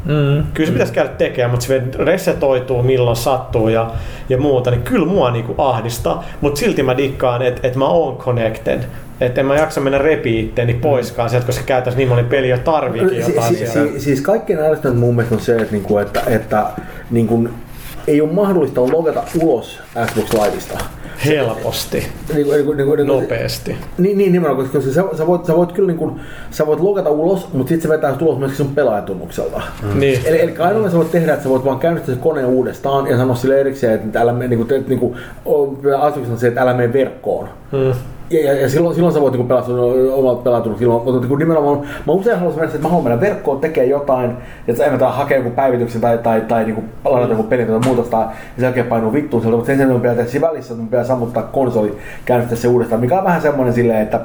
[0.04, 0.42] Mm.
[0.54, 3.90] Kyllä se pitäisi käydä tekemään, mutta se resetoituu milloin sattuu ja,
[4.28, 8.16] ja muuta, niin kyllä mua niinku ahdistaa, mutta silti mä dikkaan, että et mä oon
[8.16, 8.80] connected.
[9.20, 12.58] Että en mä jaksa mennä repii itteni poiskaan sieltä, koska käytäisiin niin moni peli jo
[12.58, 13.92] tarviikin Si- jotain si- siellä.
[13.92, 16.66] si- siis kaikkein ärsyttäväntä mun mielestä on se, että, niinku, että, että
[17.10, 17.48] niinku,
[18.06, 20.78] ei ole mahdollista logata ulos Xbox Liveista.
[21.24, 23.76] Helposti, Niinku, niinku, niinku, niinku, nopeasti.
[23.98, 27.10] Niin, niin nimenomaan, koska sä, sä, voit, sä voit kyllä niin kuin, sä voit logata
[27.10, 29.62] ulos, mutta sitten se vetää ulos myöskin sun pelaajatunnukselta.
[29.94, 30.20] Niin.
[30.24, 33.16] Eli, eli ainoa sä voit tehdä, että sä voit vaan käynnistää se koneen uudestaan ja
[33.16, 35.78] sanoa sille erikseen, että älä mene, niin kuin, niin kuin, on
[36.36, 37.48] se, että älä mene verkkoon.
[37.72, 37.92] Mm.
[38.30, 41.36] Ja, ja, ja silloin, silloin sä voit niinku pelata sun omat pelatunut ilman, mutta niinku
[41.36, 44.30] nimenomaan mä usein haluaisin mennä, että mä haluan mennä verkkoon, tekee jotain,
[44.68, 48.10] että sä evätään hakea joku päivityksen tai, tai, tai niinku ladata joku pelin tai muuta
[48.10, 50.80] tai ja sen jälkeen painuu vittuun sieltä, mutta sen sijaan mun pitää tehdä välissä, että
[50.80, 54.20] mun pitää sammuttaa konsoli, käynnistää se uudestaan, mikä on vähän semmoinen silleen, että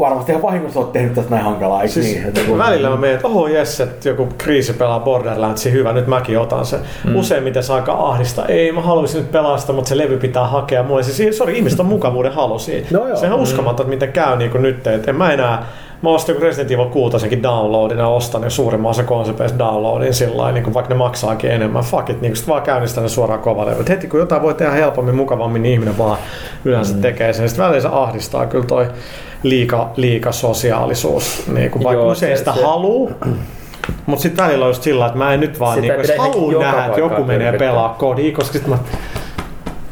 [0.00, 2.46] varmasti ihan vahingossa oot tehnyt tästä näin hankalaa, eikö Siis niin?
[2.46, 6.38] Kun- välillä mä menen, että oho jes, että joku kriisi pelaa Borderlandsia, hyvä, nyt mäkin
[6.38, 6.80] otan sen.
[7.04, 7.16] Mm.
[7.16, 8.46] Useimmiten se aika ahdista.
[8.46, 10.82] Ei, mä haluaisin nyt pelastaa, mutta se levy pitää hakea.
[10.82, 12.86] Mulle se, sori, ihmiset on mukavuuden halu siinä.
[13.00, 13.16] No joo.
[13.16, 14.86] Sehän on uskomaton, että miten käy niin kuin nyt.
[14.86, 15.66] Et en mä enää,
[16.02, 20.60] mä ostin joku Resident Evil 6 downloadina, ostan jo suurimman osa konsoleista downloadin sillä lailla,
[20.60, 21.82] niin vaikka ne maksaakin enemmän.
[21.82, 23.84] Fuck it, niin sit vaan käynnistän ne suoraan kovalevy.
[23.88, 26.18] Heti kun jotain voi tehdä helpommin, mukavammin, niin ihminen vaan
[26.64, 27.00] yleensä mm.
[27.00, 27.48] tekee sen.
[27.48, 28.86] Sitten välillä se ahdistaa kyllä toi
[29.42, 31.42] liika, liika sosiaalisuus.
[31.52, 33.10] Niin kuin vaikka Joo, usein se- sitä se- haluu,
[34.06, 36.86] mutta sitten välillä on just sillä, että mä en nyt vaan, Sitä niin, joka nähdä,
[36.86, 38.78] että joku menee pelaa kodia, koska sitten mä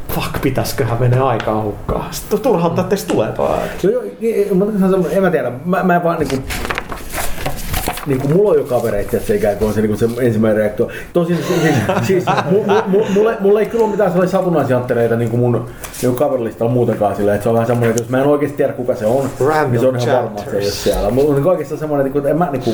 [0.09, 2.13] fuck, pitäisköhän mennä aikaa hukkaan.
[2.13, 3.83] Sitten turhauttaa, että tulee tuo ajatus.
[3.83, 4.47] Joo, joo, niin,
[4.79, 6.17] semmoinen- en mä tiedä, mä, mä en vaan
[8.05, 10.57] niinku, niinku mulla on jo kavereita, että se ikään kuin on se, niinku se ensimmäinen
[10.57, 10.87] reaktio.
[11.13, 15.15] Tosin siis, siis, siis mu, mu, mu, mulle, mulle, ei kyllä ole mitään sellaisia satunnaisjanttereita
[15.15, 15.65] niinku mun
[16.01, 18.73] niinku kaverilistalla muutenkaan silleen, että se on vähän semmoinen, että jos mä en oikeasti tiedä
[18.73, 20.83] kuka se on, Random niin se on ihan varma, että se ei ole chapters.
[20.83, 21.11] siellä.
[21.11, 22.73] Mulla on niinku oikeastaan semmoinen, että en mä niinku,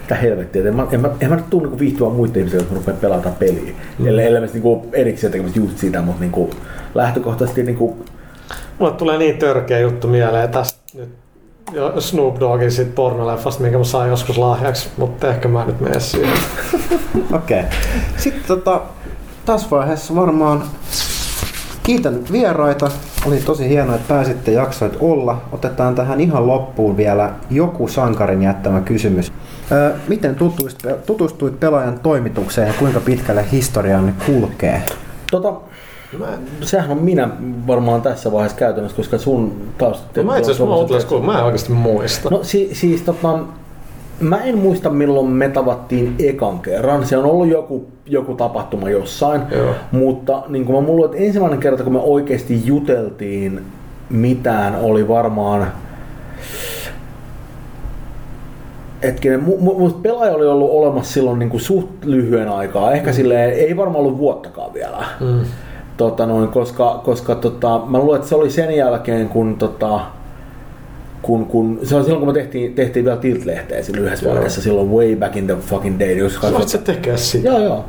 [0.00, 2.60] mitä helvettiä, että en mä, en mä, en mä nyt tuu niinku viihtyä muiden ihmisten,
[2.60, 3.72] jos mä rupean pelata peliä.
[3.98, 4.06] Mm.
[4.06, 6.50] Ellei, ellei niinku erikseen tekemässä just sitä, mutta niinku
[6.94, 8.04] lähtökohtaisesti niinku
[8.78, 11.23] Mulle tulee niin törkeä juttu mieleen tästä nyt
[11.98, 16.00] Snoop Doggin siitä pornoleffasta, minkä mä sain joskus lahjaksi, mutta ehkä mä en nyt mene
[16.00, 16.38] siihen.
[17.32, 17.60] Okei.
[17.60, 17.70] Okay.
[18.16, 18.80] Sitten tota,
[19.46, 20.62] tässä vaiheessa varmaan
[21.82, 22.90] kiitän vieraita.
[23.26, 25.42] Oli tosi hienoa, että pääsitte jaksoit olla.
[25.52, 29.32] Otetaan tähän ihan loppuun vielä joku sankarin jättämä kysymys.
[29.72, 34.82] Öö, miten tutustuit, tutustuit pelaajan toimitukseen ja kuinka pitkälle historianne kulkee?
[35.30, 35.52] Tota,
[36.60, 37.28] sehän on minä
[37.66, 40.02] varmaan tässä vaiheessa käytännössä, koska sun taas...
[40.16, 42.30] No mä itse asiassa mä, mä en oikeasti muista.
[42.30, 43.38] No si, siis tota,
[44.20, 47.06] mä en muista milloin me tavattiin ekan kerran.
[47.06, 49.42] Se on ollut joku, joku tapahtuma jossain.
[49.50, 49.74] Joo.
[49.92, 53.64] Mutta niin kuin mä mulla että ensimmäinen kerta kun me oikeasti juteltiin
[54.10, 55.66] mitään oli varmaan
[59.02, 63.14] hetkinen, mu, mu, pelaaja oli ollut olemassa silloin niin kuin suht lyhyen aikaa, ehkä mm.
[63.14, 65.04] silleen, ei varmaan ollut vuottakaan vielä.
[65.20, 65.40] Mm.
[65.96, 70.00] Tota noin, koska, koska tota, mä luulen, että se oli sen jälkeen, kun, tota,
[71.22, 74.34] kun, kun se oli silloin, kun me tehtiin, tehtiin vielä Tilt-lehteä silloin yhdessä Joo.
[74.34, 76.12] vaiheessa, silloin way back in the fucking day.
[76.16, 77.48] Jos Voit sä tekee sitä?
[77.48, 77.84] Joo, joo.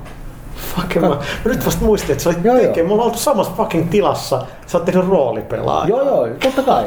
[0.75, 2.65] Fuck, mä, mä nyt vasta muistin, että sä olit Joo, joo.
[2.67, 2.83] tekee.
[2.83, 4.41] Mulla on oltu samassa fucking tilassa.
[4.67, 5.87] Sä oot tehnyt roolipelaa.
[5.87, 6.83] Joo, joo, totta kai.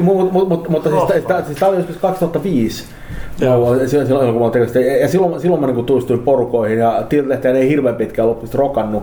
[0.00, 2.84] Mutta mut, mut, mutta siis, tää- siis tämä oli joskus 2005.
[3.42, 3.74] Joo.
[3.86, 4.80] Silloin, silloin, kun mä sitä.
[4.80, 9.02] Ja silloin, silloin mä niin tutustuin porukoihin ja Tilt-lehteen ei hirveän pitkään loppuisesti rokannut.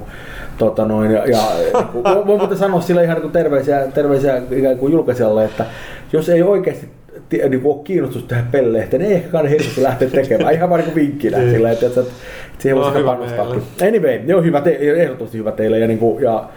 [0.57, 1.37] Tota noin, ja, ja
[1.93, 5.65] niin voin muuten sanoa sille ihan niin terveisiä, terveisiä ikään kuin julkaisijalle, että
[6.13, 6.87] jos ei oikeasti
[7.29, 10.53] ti- niin kuin ole kiinnostus tähän pellehteen, niin ei ehkä kannata hirveästi lähteä tekemään.
[10.53, 11.51] Ihan vaan niin kuin vinkkinä Niin.
[11.51, 12.13] sillä, että, että, että
[12.59, 13.45] siihen No, voisi hyvä panostaa.
[13.87, 15.79] Anyway, joo, hyvä te, ehdottomasti hyvä teille.
[15.79, 16.49] Ja, niin kuin, ja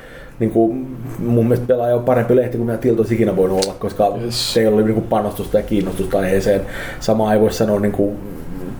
[0.42, 3.74] niin kuin, mun mielestä pelaaja on parempi lehti kuin mitä Tilt olisi ikinä voinut olla,
[3.78, 4.54] koska Yes.
[4.54, 6.60] teillä oli niin kuin panostusta ja kiinnostusta aiheeseen.
[7.00, 8.16] Samaa ei voi sanoa niin kuin,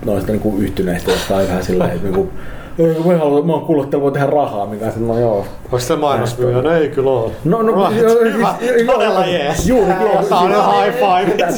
[0.05, 2.31] noista niin kuin yhtyneistä, jotka on vähän sillä että niin kuin,
[2.79, 5.45] "Ei, kun mä, haluan, mä oon kuullut, että voi tehdä rahaa, mikä on no joo.
[5.65, 6.63] Onko se mainosmyyjä?
[6.63, 7.31] No ei kyllä ole.
[7.45, 8.03] No, no, right.
[8.03, 8.55] joo, hyvä.
[8.61, 9.69] siis- joo, Todella jees.
[9.69, 9.93] Juuri,
[10.29, 11.51] Tää on jo high five.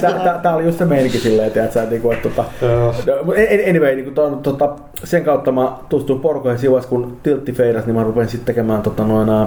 [0.43, 2.95] Tää- oli just se meininki silleen, että, että, niinku, että tota, Joo.
[3.27, 3.33] No,
[3.71, 4.69] Anyway, niin ton, tota,
[5.05, 8.83] sen kautta mä tutustuin porukoihin siinä vaiheessa, kun Tiltti feidas, niin mä rupesin sitten tekemään,
[8.83, 9.47] tota, noin, ää,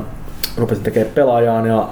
[0.58, 1.88] rupesin tekemään pelaajaan ja,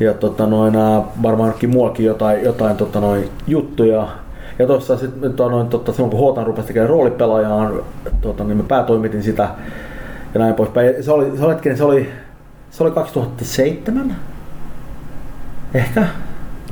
[0.00, 4.08] ja tota, noin, ää, varmaan jonnekin muuallakin jotain, jotain tota, noin, juttuja.
[4.58, 7.80] Ja tuossa sitten tota, noin, tota, silloin kun Hotan rupesi tekemään roolipelaajaan,
[8.20, 9.48] tota, niin mä päätoimitin sitä
[10.34, 10.86] ja näin poispäin.
[10.86, 12.08] Ja Se oli, se oli, se oli,
[12.70, 14.16] se oli 2007?
[15.74, 16.06] Ehkä?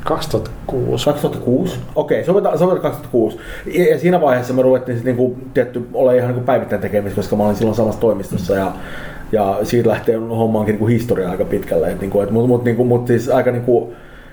[0.05, 1.05] 2006.
[1.05, 1.79] 2006?
[1.95, 3.39] Okei, sovitaan, sovitaan 2006.
[3.67, 7.37] Ja, ja siinä vaiheessa me ruvettiin sitten niinku, tietty, olla ihan niinku päivittäin tekemistä, koska
[7.37, 8.73] mä olin silloin samassa toimistossa ja,
[9.33, 11.91] ja siitä lähtee hommaankin niinku historia aika pitkälle.
[11.91, 13.93] Et, niinku, et, mut, mut, niinku, mut siis aika niinku,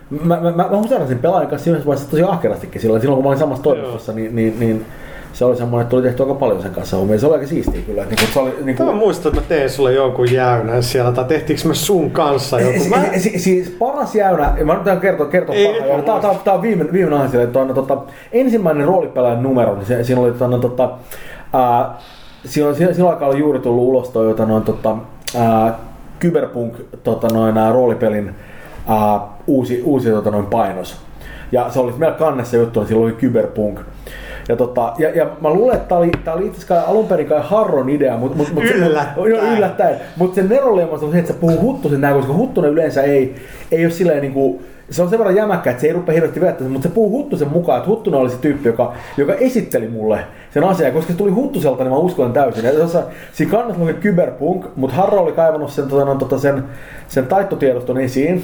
[0.09, 3.29] Mä, mä, mä, mä huseerasin pelaajan kanssa siinä vaiheessa tosi ahkerastikin silloin, silloin kun mä
[3.29, 4.85] olin samassa toimistossa, niin, niin, niin
[5.33, 7.19] se oli semmoinen, että tuli tehty aika paljon sen kanssa hommia.
[7.19, 8.03] Se oli aika siistiä kyllä.
[8.03, 11.25] Että niinku, se oli, niinku, Mä muistan, että mä tein sulle jonkun jäynän siellä, tai
[11.25, 12.79] tehtiinkö me sun kanssa joku?
[12.79, 13.03] Si- Mä...
[13.17, 16.03] si- siis paras jäynä, mä nyt kertoa, kertoa Ei, jäynä.
[16.03, 17.97] Tää, tää, tää on viime, viime aihe sille, että on, tota,
[18.31, 20.89] ensimmäinen roolipelaajan numero, niin se, siinä oli tota, no, tota,
[21.53, 21.97] ää,
[22.45, 24.97] silloin, silloin, aikaa oli juuri tullut ulos toi, jota, noin, tota,
[25.37, 25.79] ää,
[26.21, 26.73] Cyberpunk
[27.03, 28.35] tota, noin, ää, roolipelin
[28.87, 30.97] ää, uusi, uusi tota, noin, painos.
[31.51, 33.79] Ja se oli meillä kannessa juttu, niin silloin oli Cyberpunk.
[34.49, 37.27] Ja, tota, ja, ja mä luulen, että tää oli, tää oli itse asiassa alun perin
[37.27, 39.29] kai Harron idea, mutta mut, mut, Yllättäen.
[39.29, 39.95] Joo, yllättäen.
[40.15, 43.35] Mutta sen neronleimasta on se, että sä puhuu Huttusen näin, koska Huttunen yleensä ei,
[43.71, 44.61] ei ole silleen niinku,
[44.93, 47.47] se on sen verran jämäkkä, että se ei rupea hirveästi vettämään, mutta se puhuu Huttusen
[47.47, 50.19] mukaan, että Huttunen oli se tyyppi, joka, joka esitteli mulle
[50.51, 52.75] sen asian, koska se tuli Huttuselta, niin mä uskon täysin.
[52.75, 56.63] Tuossa, siinä kannassa luki Cyberpunk, mutta Harro oli kaivannut sen, tota, no, tota, sen,
[57.07, 58.43] sen taittotiedoston esiin,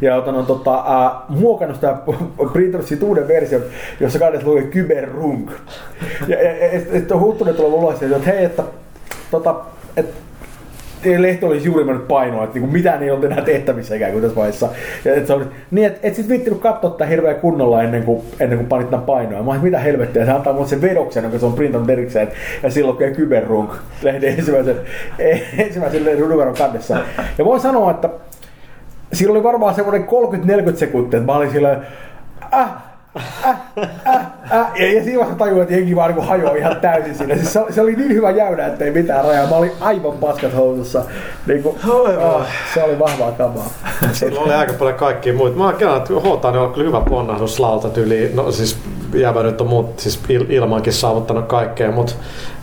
[0.00, 1.96] ja tota, no, tota, ää, muokannut sitä
[2.52, 3.62] printannut siitä uuden version,
[4.00, 5.50] jossa kannassa luki Cyberrunk.
[6.28, 8.62] Ja, ja, ja, ja sitten Huttunen ja sanoi, että hei, että
[9.30, 9.54] tota,
[9.96, 10.23] et,
[11.06, 14.22] ei lehti olisi juuri mennyt painoa, että niinku mitään ei ollut enää tehtävissä ikään kuin
[14.22, 14.68] tässä vaiheessa.
[15.04, 18.58] Ja et oli, niin, että et sit viittinyt katsoa tätä hirveän kunnolla ennen kuin, ennen
[18.58, 19.42] kuin panit tämän painoa.
[19.42, 22.28] Mä olin, mitä helvettiä, se antaa mulle sen vedoksen, jonka se on printannut erikseen,
[22.62, 23.70] ja silloin lukee Kyberrunk
[24.02, 24.76] lehden ensimmäisen,
[25.58, 26.98] ensimmäisen numeron kannessa.
[27.38, 28.10] Ja voin sanoa, että
[29.12, 30.06] siinä oli varmaan semmoinen
[30.72, 31.78] 30-40 sekuntia, että mä olin silleen,
[32.54, 32.68] äh,
[33.16, 34.16] äh, äh,
[34.52, 34.70] äh.
[34.80, 37.34] Ja, ja siinä vaiheessa tajuin, että jengi vaan niin hajoaa ihan täysin siinä.
[37.34, 39.46] Siis se, oli- se, oli niin hyvä jäynä, että ei mitään rajaa.
[39.46, 41.04] Mä olin aivan paskat housussa.
[41.46, 42.42] Niin kuin, oh,
[42.74, 43.70] se oli vahvaa kamaa.
[44.12, 45.56] Sillä oli aika paljon kaikkia muita.
[45.56, 48.30] Mä oon kerran, että Hotaan on kyllä hyvä ponnahduslauta tyyli.
[48.34, 48.78] No siis
[49.14, 52.14] jäävä nyt on muut siis il- ilmankin saavuttanut kaikkea, mutta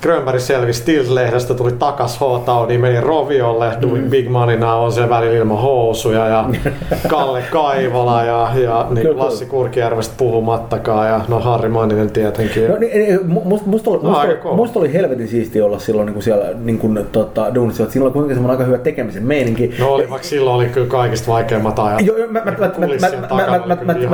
[0.02, 4.10] Grönberg selvisi Stills-lehdestä, tuli takas H-Taudiin, meni Roviolle, mm.
[4.10, 6.46] Big Moneyna on se välillä ilman housuja ja
[7.08, 12.70] Kalle Kaivola ja, ja niin Kyllä, Lassi Kurkijärvestä puhumattakaan ja no Harri Manninen tietenkin.
[12.72, 16.06] No, niin, niin, mu- musta, musta, oli, musta, oli, musta oli helvetin siistiä olla silloin
[16.06, 17.84] niin kuin siellä niin kuin, tota, duunissa.
[17.84, 19.76] että oli kuitenkin semmoinen aika hyvä tekemisen meininki.
[19.80, 22.02] No oli, vaikka silloin oli kyllä kaikista vaikeimmat ajat.
[22.02, 24.10] Joo, mä, mä, mä, mä, mä, mä, mä, mä, mä, mä,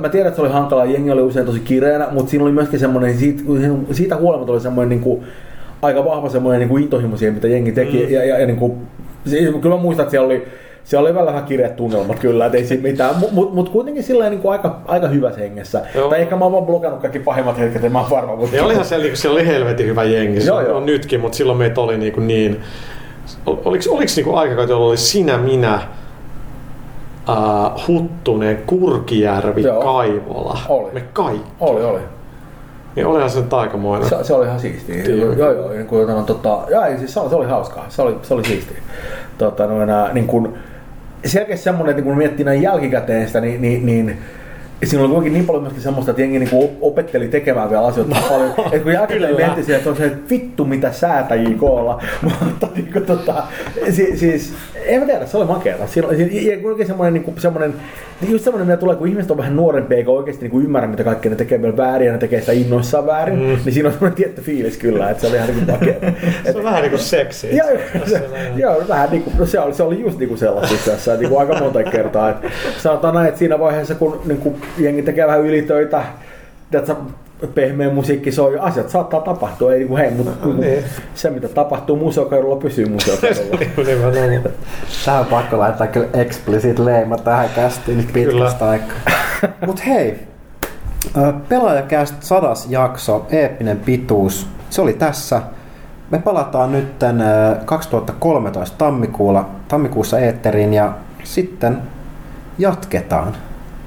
[0.00, 2.78] mä tiedän, että se oli hankala, jengi oli usein tosi kireänä, mutta siinä oli myöskin
[2.78, 3.42] semmoinen, siitä,
[3.92, 5.24] siitä huolimatta oli semmoinen niin kuin,
[5.82, 8.06] aika vahva semmoinen niin kuin intohimo siihen, mitä jengi teki.
[8.06, 8.12] Mm.
[8.12, 8.72] Ja, ja, ja niin kuin,
[9.26, 10.46] se, kyllä mä muistan, että siellä oli,
[10.84, 14.02] siellä oli vähän, vähän kireät tunnelmat kyllä, että ei siinä mitään, mutta mut, mut kuitenkin
[14.02, 15.82] sillä niin kuin aika, aika hyvässä hengessä.
[15.94, 16.08] Joo.
[16.10, 18.36] Tai ehkä mä oon vaan blokannut kaikki pahimmat hetket, en mä oon varma.
[18.36, 20.76] Mutta Ja olihan siellä, niinku, siellä oli helvetin hyvä jengi, se Joo, on, joo.
[20.76, 22.60] on nytkin, mutta silloin meitä oli niinku niin...
[23.46, 25.80] Ol- Oliko, oliko niinku aikakausi, jolloin oli sinä, minä,
[27.28, 29.82] uh, Huttunen, Kurkijärvi, Joo.
[29.82, 30.58] Kaivola.
[30.68, 30.92] Oli.
[30.92, 31.50] Me kaikki.
[31.60, 32.00] Oli, oli.
[32.96, 34.08] Niin olihan se nyt aikamoinen.
[34.08, 35.04] Se, se oli ihan siistiä.
[35.04, 35.32] Joo.
[35.32, 35.70] Joo, joo.
[35.70, 37.86] Niin kuin, no, tota, joo, ei, siis se, oli, se oli hauskaa.
[37.88, 38.78] Se oli, se oli siistiä.
[39.38, 40.54] Tota, no, enää, niin kuin,
[41.24, 44.18] selkeästi semmoinen, että kun miettii näin jälkikäteen sitä, niin, niin, niin
[44.84, 48.16] Siinä oli kuitenkin niin paljon myöskin semmoista, että jengi niinku op- opetteli tekemään vielä asioita
[48.28, 48.50] paljon.
[48.72, 49.28] Että kun Kyllä.
[49.36, 52.02] miettii siihen, että on se, että vittu mitä säätäjiä koolla.
[52.44, 53.42] Mutta niinku tota,
[53.90, 54.54] si, siis,
[54.86, 55.86] en mä tiedä, se oli makeata.
[55.86, 57.74] Siinä, oli- ja kuitenkin semmoinen, niinku, semmoinen,
[58.28, 61.30] just semmoinen, mitä tulee, kun ihmiset on vähän nuorempia eikä oikeasti niinku ymmärrä, mitä kaikkea
[61.30, 63.44] ne tekee vielä väärin ja ne tekee sitä innoissaan väärin, mm.
[63.44, 66.06] niin siinä on semmoinen tietty fiilis kyllä, että se oli ihan niinku makeata.
[66.52, 67.50] Se on vähän niinku seksiä.
[67.50, 68.22] Joo, se,
[68.56, 71.58] joo, vähän niinku, no se oli, se oli just niinku sellaista itse asiassa, niinku aika
[71.58, 72.30] monta kertaa.
[72.30, 72.36] Et
[72.78, 76.02] sanotaan näin, että siinä vaiheessa, kun niinku, jengi tekee vähän ylitöitä,
[76.70, 76.94] tiedätkö,
[77.54, 80.84] pehmeä musiikki soi, asiat saattaa tapahtua, ei niinku hei, mutta niin.
[81.14, 83.58] se mitä tapahtuu museokadulla pysyy museokadulla.
[83.86, 84.54] Nimenomaan.
[85.04, 88.96] Tähän on pakko laittaa kyllä explicit leima tähän kästiin nyt pitkästä aikaa.
[89.66, 90.18] Mut hei,
[91.16, 95.42] ö, pelaajakäst sadas jakso, eeppinen pituus, se oli tässä.
[96.10, 96.94] Me palataan nyt
[97.64, 100.92] 2013 tammikuulla, tammikuussa eetteriin ja
[101.24, 101.78] sitten
[102.58, 103.36] jatketaan.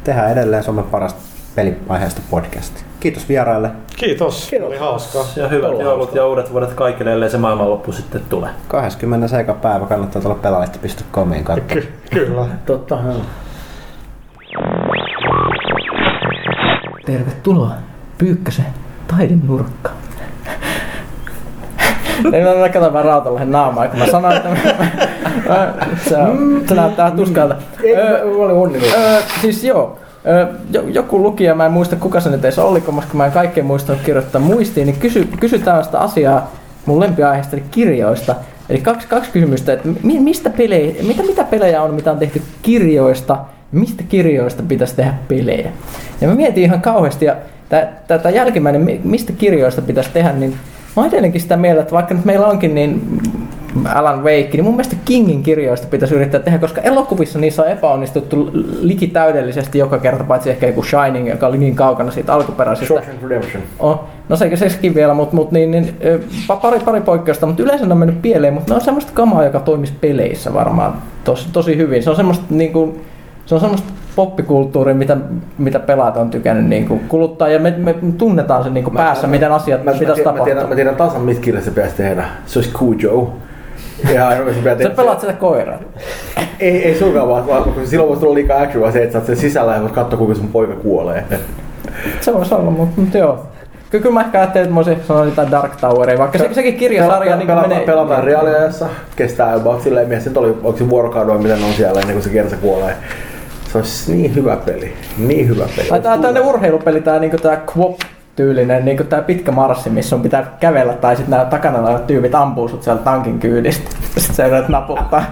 [0.04, 1.20] Tehdään edelleen Suomen parasta
[1.56, 2.89] peliaiheesta podcastia.
[3.00, 3.70] Kiitos vieraille.
[3.96, 4.48] Kiitos.
[4.50, 4.68] Kiitos.
[4.68, 5.26] Oli hauskaa.
[5.36, 8.50] Ja hyvät Ollaan joulut ja uudet vuodet kaikille, ellei se maailmanloppu sitten tule.
[8.68, 9.40] 20.
[9.40, 11.74] eka päivä kannattaa tulla pelaajista.comiin katsomaan.
[11.74, 12.46] Ky- kyllä.
[12.66, 12.98] Totta.
[17.06, 17.72] Tervetuloa
[18.18, 18.66] Pyykkösen
[19.08, 19.96] taiden nurkkaan.
[22.34, 24.56] Ei mä mä katson vaan Rautalahden naamaa, kun mä sanon, että mä,
[25.50, 25.74] mä,
[26.10, 27.56] se, on, se näyttää tuskalta.
[27.84, 29.00] Ei, Öö, mä olin onnellinen.
[29.02, 29.98] öö, siis joo, jo,
[30.94, 34.02] joku lukija, mä en muista kuka se nyt edes oli, koska mä en kaikkea muistanut
[34.02, 36.52] kirjoittaa muistiin, niin kysy, kysy tällaista asiaa
[36.86, 38.36] mun lempiaiheesta, eli kirjoista.
[38.70, 42.42] Eli kaksi, kaksi kysymystä, että mi, mistä pelejä, mitä, mitä pelejä on, mitä on tehty
[42.62, 43.38] kirjoista,
[43.72, 45.72] mistä kirjoista pitäisi tehdä pelejä.
[46.22, 47.36] Ja mä mietin ihan kauheasti, ja
[48.08, 50.52] tätä jälkimmäinen, mi- mistä kirjoista pitäisi tehdä, niin
[50.96, 53.20] mä oon edelleenkin sitä mieltä, että vaikka nyt meillä onkin, niin
[53.94, 58.52] Alan Wake, niin mun mielestä Kingin kirjoista pitäisi yrittää tehdä, koska elokuvissa niissä on epäonnistuttu
[58.82, 62.94] liki täydellisesti joka kerta, paitsi ehkä joku Shining, joka oli niin kaukana siitä alkuperäisestä.
[62.94, 63.64] Shawshank Redemption.
[63.80, 64.00] Oh,
[64.30, 65.98] no se, sekin vielä, mutta mut, niin, niin,
[66.62, 69.60] pari, pari poikkeusta, mutta yleensä ne on mennyt pieleen, mutta ne on semmoista kamaa, joka
[69.60, 72.04] toimisi peleissä varmaan tosi, tosi hyvin.
[72.04, 73.02] Se on semmoista, niin kuin,
[73.46, 75.18] se on semmoista poppikulttuuria, mitä,
[75.58, 79.28] mitä pelaat on tykännyt niin kuin kuluttaa, ja me, me tunnetaan se niin kuin päässä,
[79.28, 80.70] miten asiat mä, mä, pitäisi tiedän, mä, tiedän, tapahtua.
[80.70, 82.26] mä tiedän tasan, mistä kirjassa se pitäisi tehdä.
[82.46, 83.34] Se olisi Cujo.
[84.14, 85.80] Ja se pitää Sä pelaat sitä koiraa.
[86.60, 89.20] Ei, ei sunkaan vaan, vaan kun silloin voisi tulla liikaa action, vaan se, että sä
[89.20, 91.24] oot sen sisällä ja voit katsoa, kuinka sun poika kuolee.
[92.22, 93.46] Se voisi olla, mutta, mutta joo.
[93.90, 96.78] Kyllä, kyllä mä ehkä ajattelin, että mä olisin sanonut jotain Dark Toweria, vaikka se, sekin
[96.78, 97.86] kirjasarja niin pelataan, menee...
[97.86, 102.00] pelataan reaaliajassa, kestää about silleen mies, nyt oli, onko se vuorokauden, vai miten on siellä
[102.00, 102.96] ennen kuin se kerta kuolee.
[103.72, 105.90] Se olisi niin hyvä peli, niin hyvä peli.
[105.90, 108.00] Tai tää tämmönen urheilupeli, tää niinku tää Quop
[108.40, 112.36] tyylinen, niinku tää pitkä marssi, missä on pitää kävellä, tai sitten nämä takana olevat tyypit
[112.36, 113.90] ampuu sut siellä tankin kyydistä.
[114.18, 115.24] Sitten sä yrität naputtaa.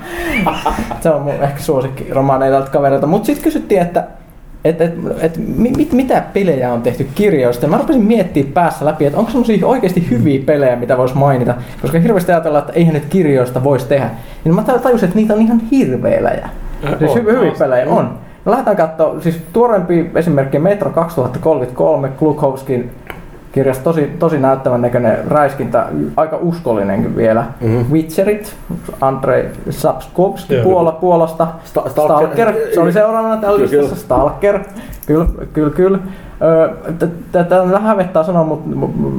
[1.02, 3.08] Se on mun ehkä suosikki romaaneita kavereilta.
[3.08, 4.04] Mut sitten kysyttiin, että
[4.66, 7.68] et, et, et, mit, mit, mitä pelejä on tehty kirjoista.
[7.68, 11.56] Mä rupesin miettimään päässä läpi, että onko semmoisia oikeasti hyviä pelejä, mitä voisi mainita.
[11.82, 14.10] Koska hirveästi ajatellaan, että eihän nyt kirjoista voisi tehdä.
[14.44, 16.50] Niin mä tajusin, että niitä on ihan hirveilejä.
[17.00, 18.27] Siis on, hy- hyviä pelejä on.
[18.48, 22.92] Lähdetään katsoa, siis tuorempi esimerkki Metro 2033, Glukhovskin
[23.52, 25.86] kirjasta tosi, tosi näyttävän näköinen räiskintä,
[26.16, 27.46] aika uskollinenkin vielä.
[27.62, 27.94] Mm-hmm.
[27.94, 28.56] Witcherit,
[29.02, 30.56] Andrei Sapskovski.
[30.64, 32.54] Puola, Puolasta, Sta- Stalker, Stalker.
[32.74, 34.60] se oli seuraavana tällä listassa, Stalker,
[35.06, 36.00] kyllä, kyllä, kyllä.
[37.32, 38.70] Tätä on vähän hävettää sanoa, mutta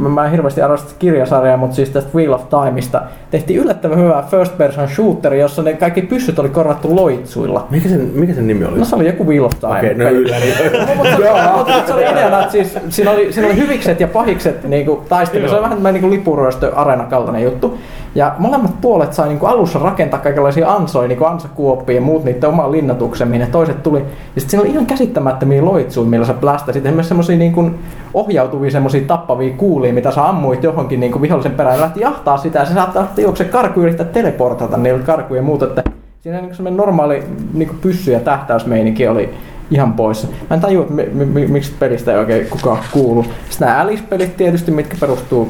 [0.08, 4.58] mä en hirveästi arvosta kirjasarjaa, mutta siis tästä Wheel of Timeista tehtiin yllättävän hyvä first
[4.58, 7.66] person shooteri, jossa ne kaikki pyssyt oli korvattu loitsuilla.
[7.70, 8.78] Mikä sen, mikä sen nimi oli?
[8.78, 9.78] No se oli joku Wheel of Time.
[9.78, 10.54] Okei, no ylläri.
[10.96, 15.48] Mutta se, oli ideana, että siis, siinä, oli, siinä oli hyvikset ja pahikset niinku, taistelu.
[15.48, 17.78] Se oli vähän tämmöinen niinku lipuryöstö arena kaltainen juttu.
[18.18, 22.72] Ja molemmat puolet sai niinku alussa rakentaa kaikenlaisia ansoja, niinku ansakuoppia ja muut niiden oman
[22.72, 23.98] linnatuksen, mihin ne toiset tuli.
[23.98, 24.04] Ja
[24.40, 26.86] sitten siinä oli ihan käsittämättömiä loitsuja, millä sä plästäsit.
[26.86, 27.70] Esimerkiksi semmosia niinku
[28.14, 32.58] ohjautuvia semmosia tappavia kuulia, mitä sä ammuit johonkin niinku vihollisen perään ja lähti jahtaa sitä.
[32.58, 35.64] Ja se saattaa juokse karkuun yrittää teleportata niillä karkuja ja muuta.
[35.64, 35.82] Että
[36.20, 37.22] siinä niinku semmoinen normaali
[37.54, 39.30] niinku pyssy- ja tähtäysmeininki oli
[39.70, 40.28] ihan poissa.
[40.50, 43.24] Mä en tajua, että mi- mi- miksi pelistä ei oikein kukaan kuulu.
[43.50, 45.48] Sitten nämä Alice-pelit tietysti, mitkä perustuu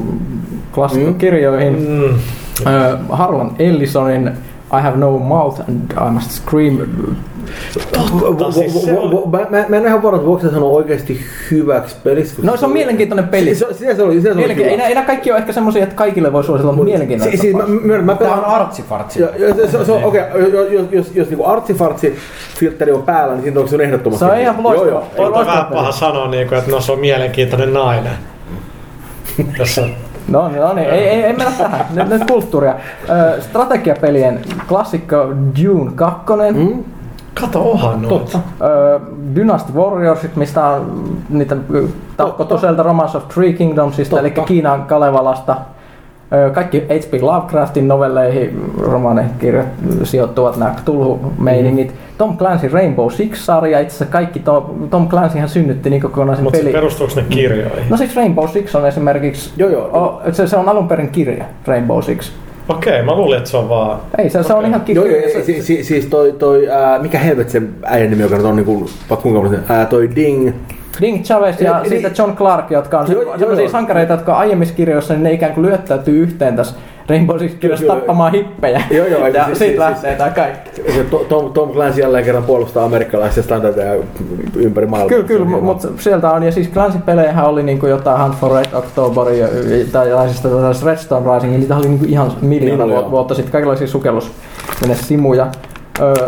[0.75, 1.87] klassikkokirjoihin.
[1.89, 2.19] Mm.
[3.09, 4.31] Harlan Ellisonin
[4.77, 6.77] I have no mouth and I must scream.
[8.51, 8.91] Siis se
[9.31, 11.21] Mä mä- mä en ihan varma, että voiko se sanoa oikeasti
[11.51, 12.35] hyväksi peliksi.
[12.41, 13.55] No se on mielenkiintoinen peli.
[13.55, 15.95] Se, se, se oli, se, se oli Mielenki- ei, ei kaikki ole ehkä semmosia, että
[15.95, 17.37] kaikille voi suositella, mutta mielenkiintoista.
[17.37, 19.21] Si- Siis mä, mä, mä Tää pelaan on artsifartsi.
[19.21, 22.15] Ja, ja se, se, se on, okei, okay, jos, jos, jos niinku artsifartsi
[22.59, 24.25] filtteri on päällä, niin siinä on se on ehdottomasti.
[24.25, 24.89] Se on ihan loistava.
[24.89, 25.27] Joo, joo.
[25.39, 28.13] On vähän paha sanoa, niin kuin, että no se on mielenkiintoinen nainen.
[29.57, 29.87] Tässä
[30.31, 31.85] No, no niin, ei, ei, ei mennä tähän.
[31.89, 32.75] Nyt, nyt kulttuuria.
[33.09, 35.17] Ö, strategiapelien klassikko
[35.63, 36.25] Dune 2.
[36.53, 36.83] Mm.
[37.41, 38.17] Kato, onhan noita.
[38.17, 38.39] Totta.
[39.35, 41.57] Dynasty Warriorsit, mistä on niitä
[42.59, 45.55] sieltä Romance of Three Kingdomsista, eli Kiinan Kalevalasta.
[46.53, 47.21] Kaikki H.P.
[47.21, 49.65] Lovecraftin novelleihin, romaanekirjat
[50.03, 51.87] sijoittuvat nämä Cthulhu-meiningit.
[51.91, 51.97] Mm.
[52.17, 56.71] Tom Clancy Rainbow Six-sarja, itse asiassa kaikki Tom, Tom Clancyhan synnytti niin kokonaisen Mutta peli.
[56.71, 57.89] perustuuko ne kirjoihin?
[57.89, 59.89] No siis Rainbow Six on esimerkiksi, Joo, joo.
[59.93, 62.31] O, se, se on alun perin kirja, Rainbow Six.
[62.69, 63.99] Okei, mä luulin, että se on vaan...
[64.17, 65.21] Ei, se, se on ihan Joo, kirja.
[65.21, 68.55] joo, Se- si, si, siis toi, toi ää, mikä helvet sen äijän nimi, joka on
[68.55, 70.51] niinku, vaikka kuinka paljon ää, toi Ding.
[71.01, 73.71] Ding Chavez ja Eli- sitten John Clark, jotka on Joo, se, joo, sellaisia joo.
[73.71, 76.75] sankareita, jotka aiemmissa kirjoissa, niin ne ikään kuin lyöttäytyy yhteen tässä
[77.09, 78.81] Rainbow Six Kyllä, tappamaan hippejä.
[78.91, 80.91] Joo, joo, ja siis- siitä siis- lähtee tää kaikki.
[80.93, 83.93] Se To- Tom, Tom Clancy jälleen kerran puolustaa amerikkalaisia standardeja
[84.55, 85.09] ympäri maailmaa.
[85.09, 88.73] Kyllä, kyllä, on mutta sieltä on, ja siis Clancy-pelejähän oli niinku jotain Hunt for Red
[88.73, 89.47] October ja,
[89.91, 94.31] tai tällaisista tällaisista Redstone Rising, niitä oli niinku ihan miljoona Niin vuotta sitten, kaikenlaisia sukellus
[94.93, 95.47] simuja.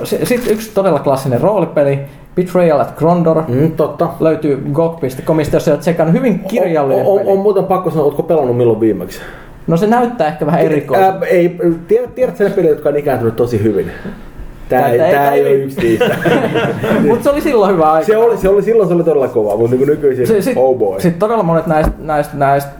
[0.03, 1.99] Sitten yksi todella klassinen roolipeli,
[2.35, 4.09] Betrayal at Grondor, Mm, totta.
[4.19, 7.31] löytyy GOG.comista, jossa olet sekannut hyvin kirjallinen on, on, peli.
[7.31, 9.19] on, muuten pakko sanoa, ootko pelannut milloin viimeksi?
[9.67, 11.17] No se näyttää ehkä vähän erikoiselta.
[11.17, 11.57] Ää, ei,
[11.87, 13.91] tiedät, tiedätkö ne pelit, jotka on ikääntynyt tosi hyvin?
[14.69, 16.15] Tää, Tää- ei, tää ei- ole yksi niistä.
[17.07, 18.05] Mutta se oli silloin hyvä aika.
[18.05, 20.77] se oli, se oli, silloin se oli todella kova, mutta niin nykyisin, Se- sit, oh
[20.77, 21.01] boy.
[21.01, 22.71] Sitten todella monet näistä, näistä, näistä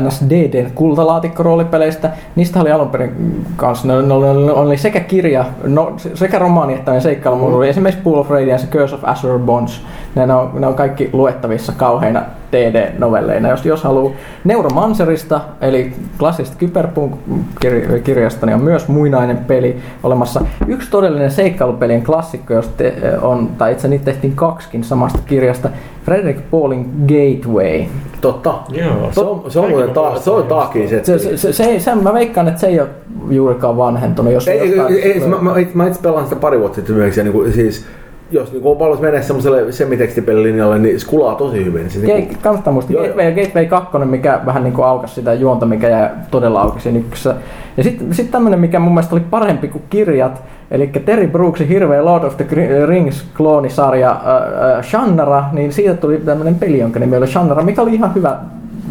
[0.00, 5.44] NS DDn kultalaatikko-roolipeleistä, niistä oli alun perin kanssa, ne, ne, oli, ne oli sekä kirja,
[5.64, 7.62] no, sekä romaani että seikkailu, mm.
[7.62, 9.82] esimerkiksi Pool of Radiance ja Curse of Azure Bonds.
[10.14, 13.48] Ne on, ne on kaikki luettavissa kauheina DD-novelleina.
[13.48, 14.12] Jos, jos haluaa
[14.44, 20.40] Neuromancerista, eli klassisesta Kyberpunk-kirjasta, niin on myös muinainen peli olemassa.
[20.66, 25.68] Yksi todellinen seikkailupelien klassikko, jos te, on, tai itse niitä tehtiin kaksikin samasta kirjasta,
[26.04, 27.84] Frederick Paulin Gateway.
[28.20, 28.54] Totta.
[28.68, 29.08] Joo.
[29.12, 31.04] Se on, se on, muuten ta, se on taakin se.
[31.04, 32.88] Se, se, se, se, se, mä veikkaan, että se ei ole
[33.30, 34.32] juurikaan vanhentunut.
[34.32, 37.24] Jos Ei, ei, ei, mä, mä, mä itse pelaan sitä pari vuotta sitten myöhemmin, ja
[37.24, 37.86] niinku, siis
[38.34, 41.90] jos niinku on paljon menee semmoiselle semitekstipelilinjalle, niin se kulaa tosi hyvin.
[41.90, 45.34] Se, Gate, niinku, kannattaa muistaa Gateway ja Gateway 2, mikä vähän niin kuin aukasi sitä
[45.34, 47.34] juonta, mikä jäi todella auki siinä ykkössä.
[47.76, 52.04] Ja sitten sit tämmönen, mikä mun mielestä oli parempi kuin kirjat, eli Terry Brooksin hirveä
[52.04, 52.46] Lord of the
[52.86, 57.82] Rings kloonisarja äh, äh, Shannara, niin siitä tuli tämmönen peli, jonka nimi oli Shannara, mikä
[57.82, 58.38] oli ihan hyvä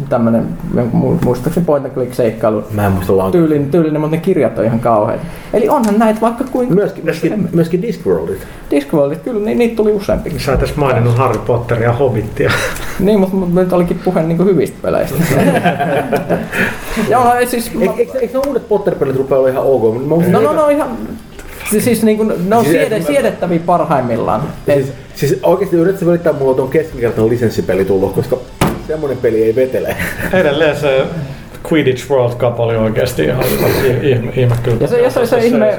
[0.08, 2.64] tämmönen, mu- muistaakseni point and click seikkailu.
[2.70, 3.32] mä en muista laankaan.
[3.44, 5.20] Tyylinen, tyylinen, mutta ne kirjat on ihan kauheat.
[5.52, 8.46] Eli onhan näitä vaikka kuin Myöskin, myöskin, myöskin Discworldit.
[8.70, 10.40] Discworldit, kyllä ni, niitä tuli useampikin.
[10.40, 12.50] Sä et edes maininnut Harry Potteria ja Hobbittia.
[13.00, 15.14] Niin, mutta, mutta nyt olikin puhe niin hyvistä peleistä.
[17.10, 17.70] Joo, siis...
[17.80, 19.94] Eikö, eikö, eikö ne uudet Potter-pelit rupea olla ihan ok?
[19.94, 20.88] Mä No, no, no ihan...
[21.70, 24.42] Siis, siis niin kuin, ne on Siis- siede, siedettäviä parhaimmillaan.
[24.66, 28.38] Siis, siis oikeesti yrittäisi välittää mulla tuon keskinkertainen lisenssipeli tullut, koska
[28.86, 29.96] semmonen peli ei vetele.
[30.32, 31.06] Edelleen se
[31.72, 33.44] Quidditch World Cup oli oikeasti ihan
[34.02, 34.76] ihme, ihme kyllä.
[34.80, 35.78] Ja se, ja se, se ihme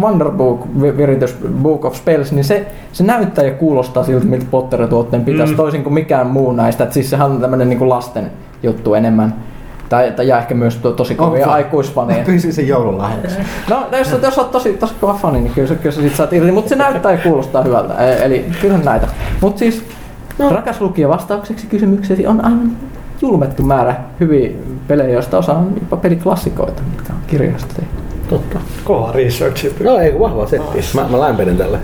[0.00, 5.24] Wonderbook vi- viritys Book of Spells, niin se, se näyttää ja kuulostaa siltä, miltä Potter-tuotteen
[5.24, 5.56] pitäisi, mm.
[5.56, 6.84] toisin kuin mikään muu näistä.
[6.84, 8.30] Et siis sehän on tämmöinen niin lasten
[8.62, 9.34] juttu enemmän.
[9.88, 12.18] Tai, tai ja ehkä myös to, tosi kovia aikuisfaneja.
[12.18, 13.36] Mä pyysin sen joululahjaksi.
[13.70, 16.32] No, jos, jos olet tosi, tosi kova fani, niin kyllä, se- kyllä sä sit saat
[16.32, 17.94] irti, mutta se näyttää ja kuulostaa hyvältä.
[17.94, 19.06] E- Eli kyllä näitä.
[19.40, 19.84] Mutta siis,
[20.38, 20.50] no.
[20.50, 22.76] rakas lukija, vastaukseksi kysymykseesi on aivan
[23.22, 24.50] julmettu määrä hyviä
[24.88, 27.94] pelejä, joista osa on jopa peliklassikoita, mitkä on kirjoista tehty.
[28.28, 28.58] Totta.
[28.84, 29.82] Kova research.
[29.82, 30.78] No ei, vahva setti.
[30.94, 31.78] Mä, mä lämpenen tälle.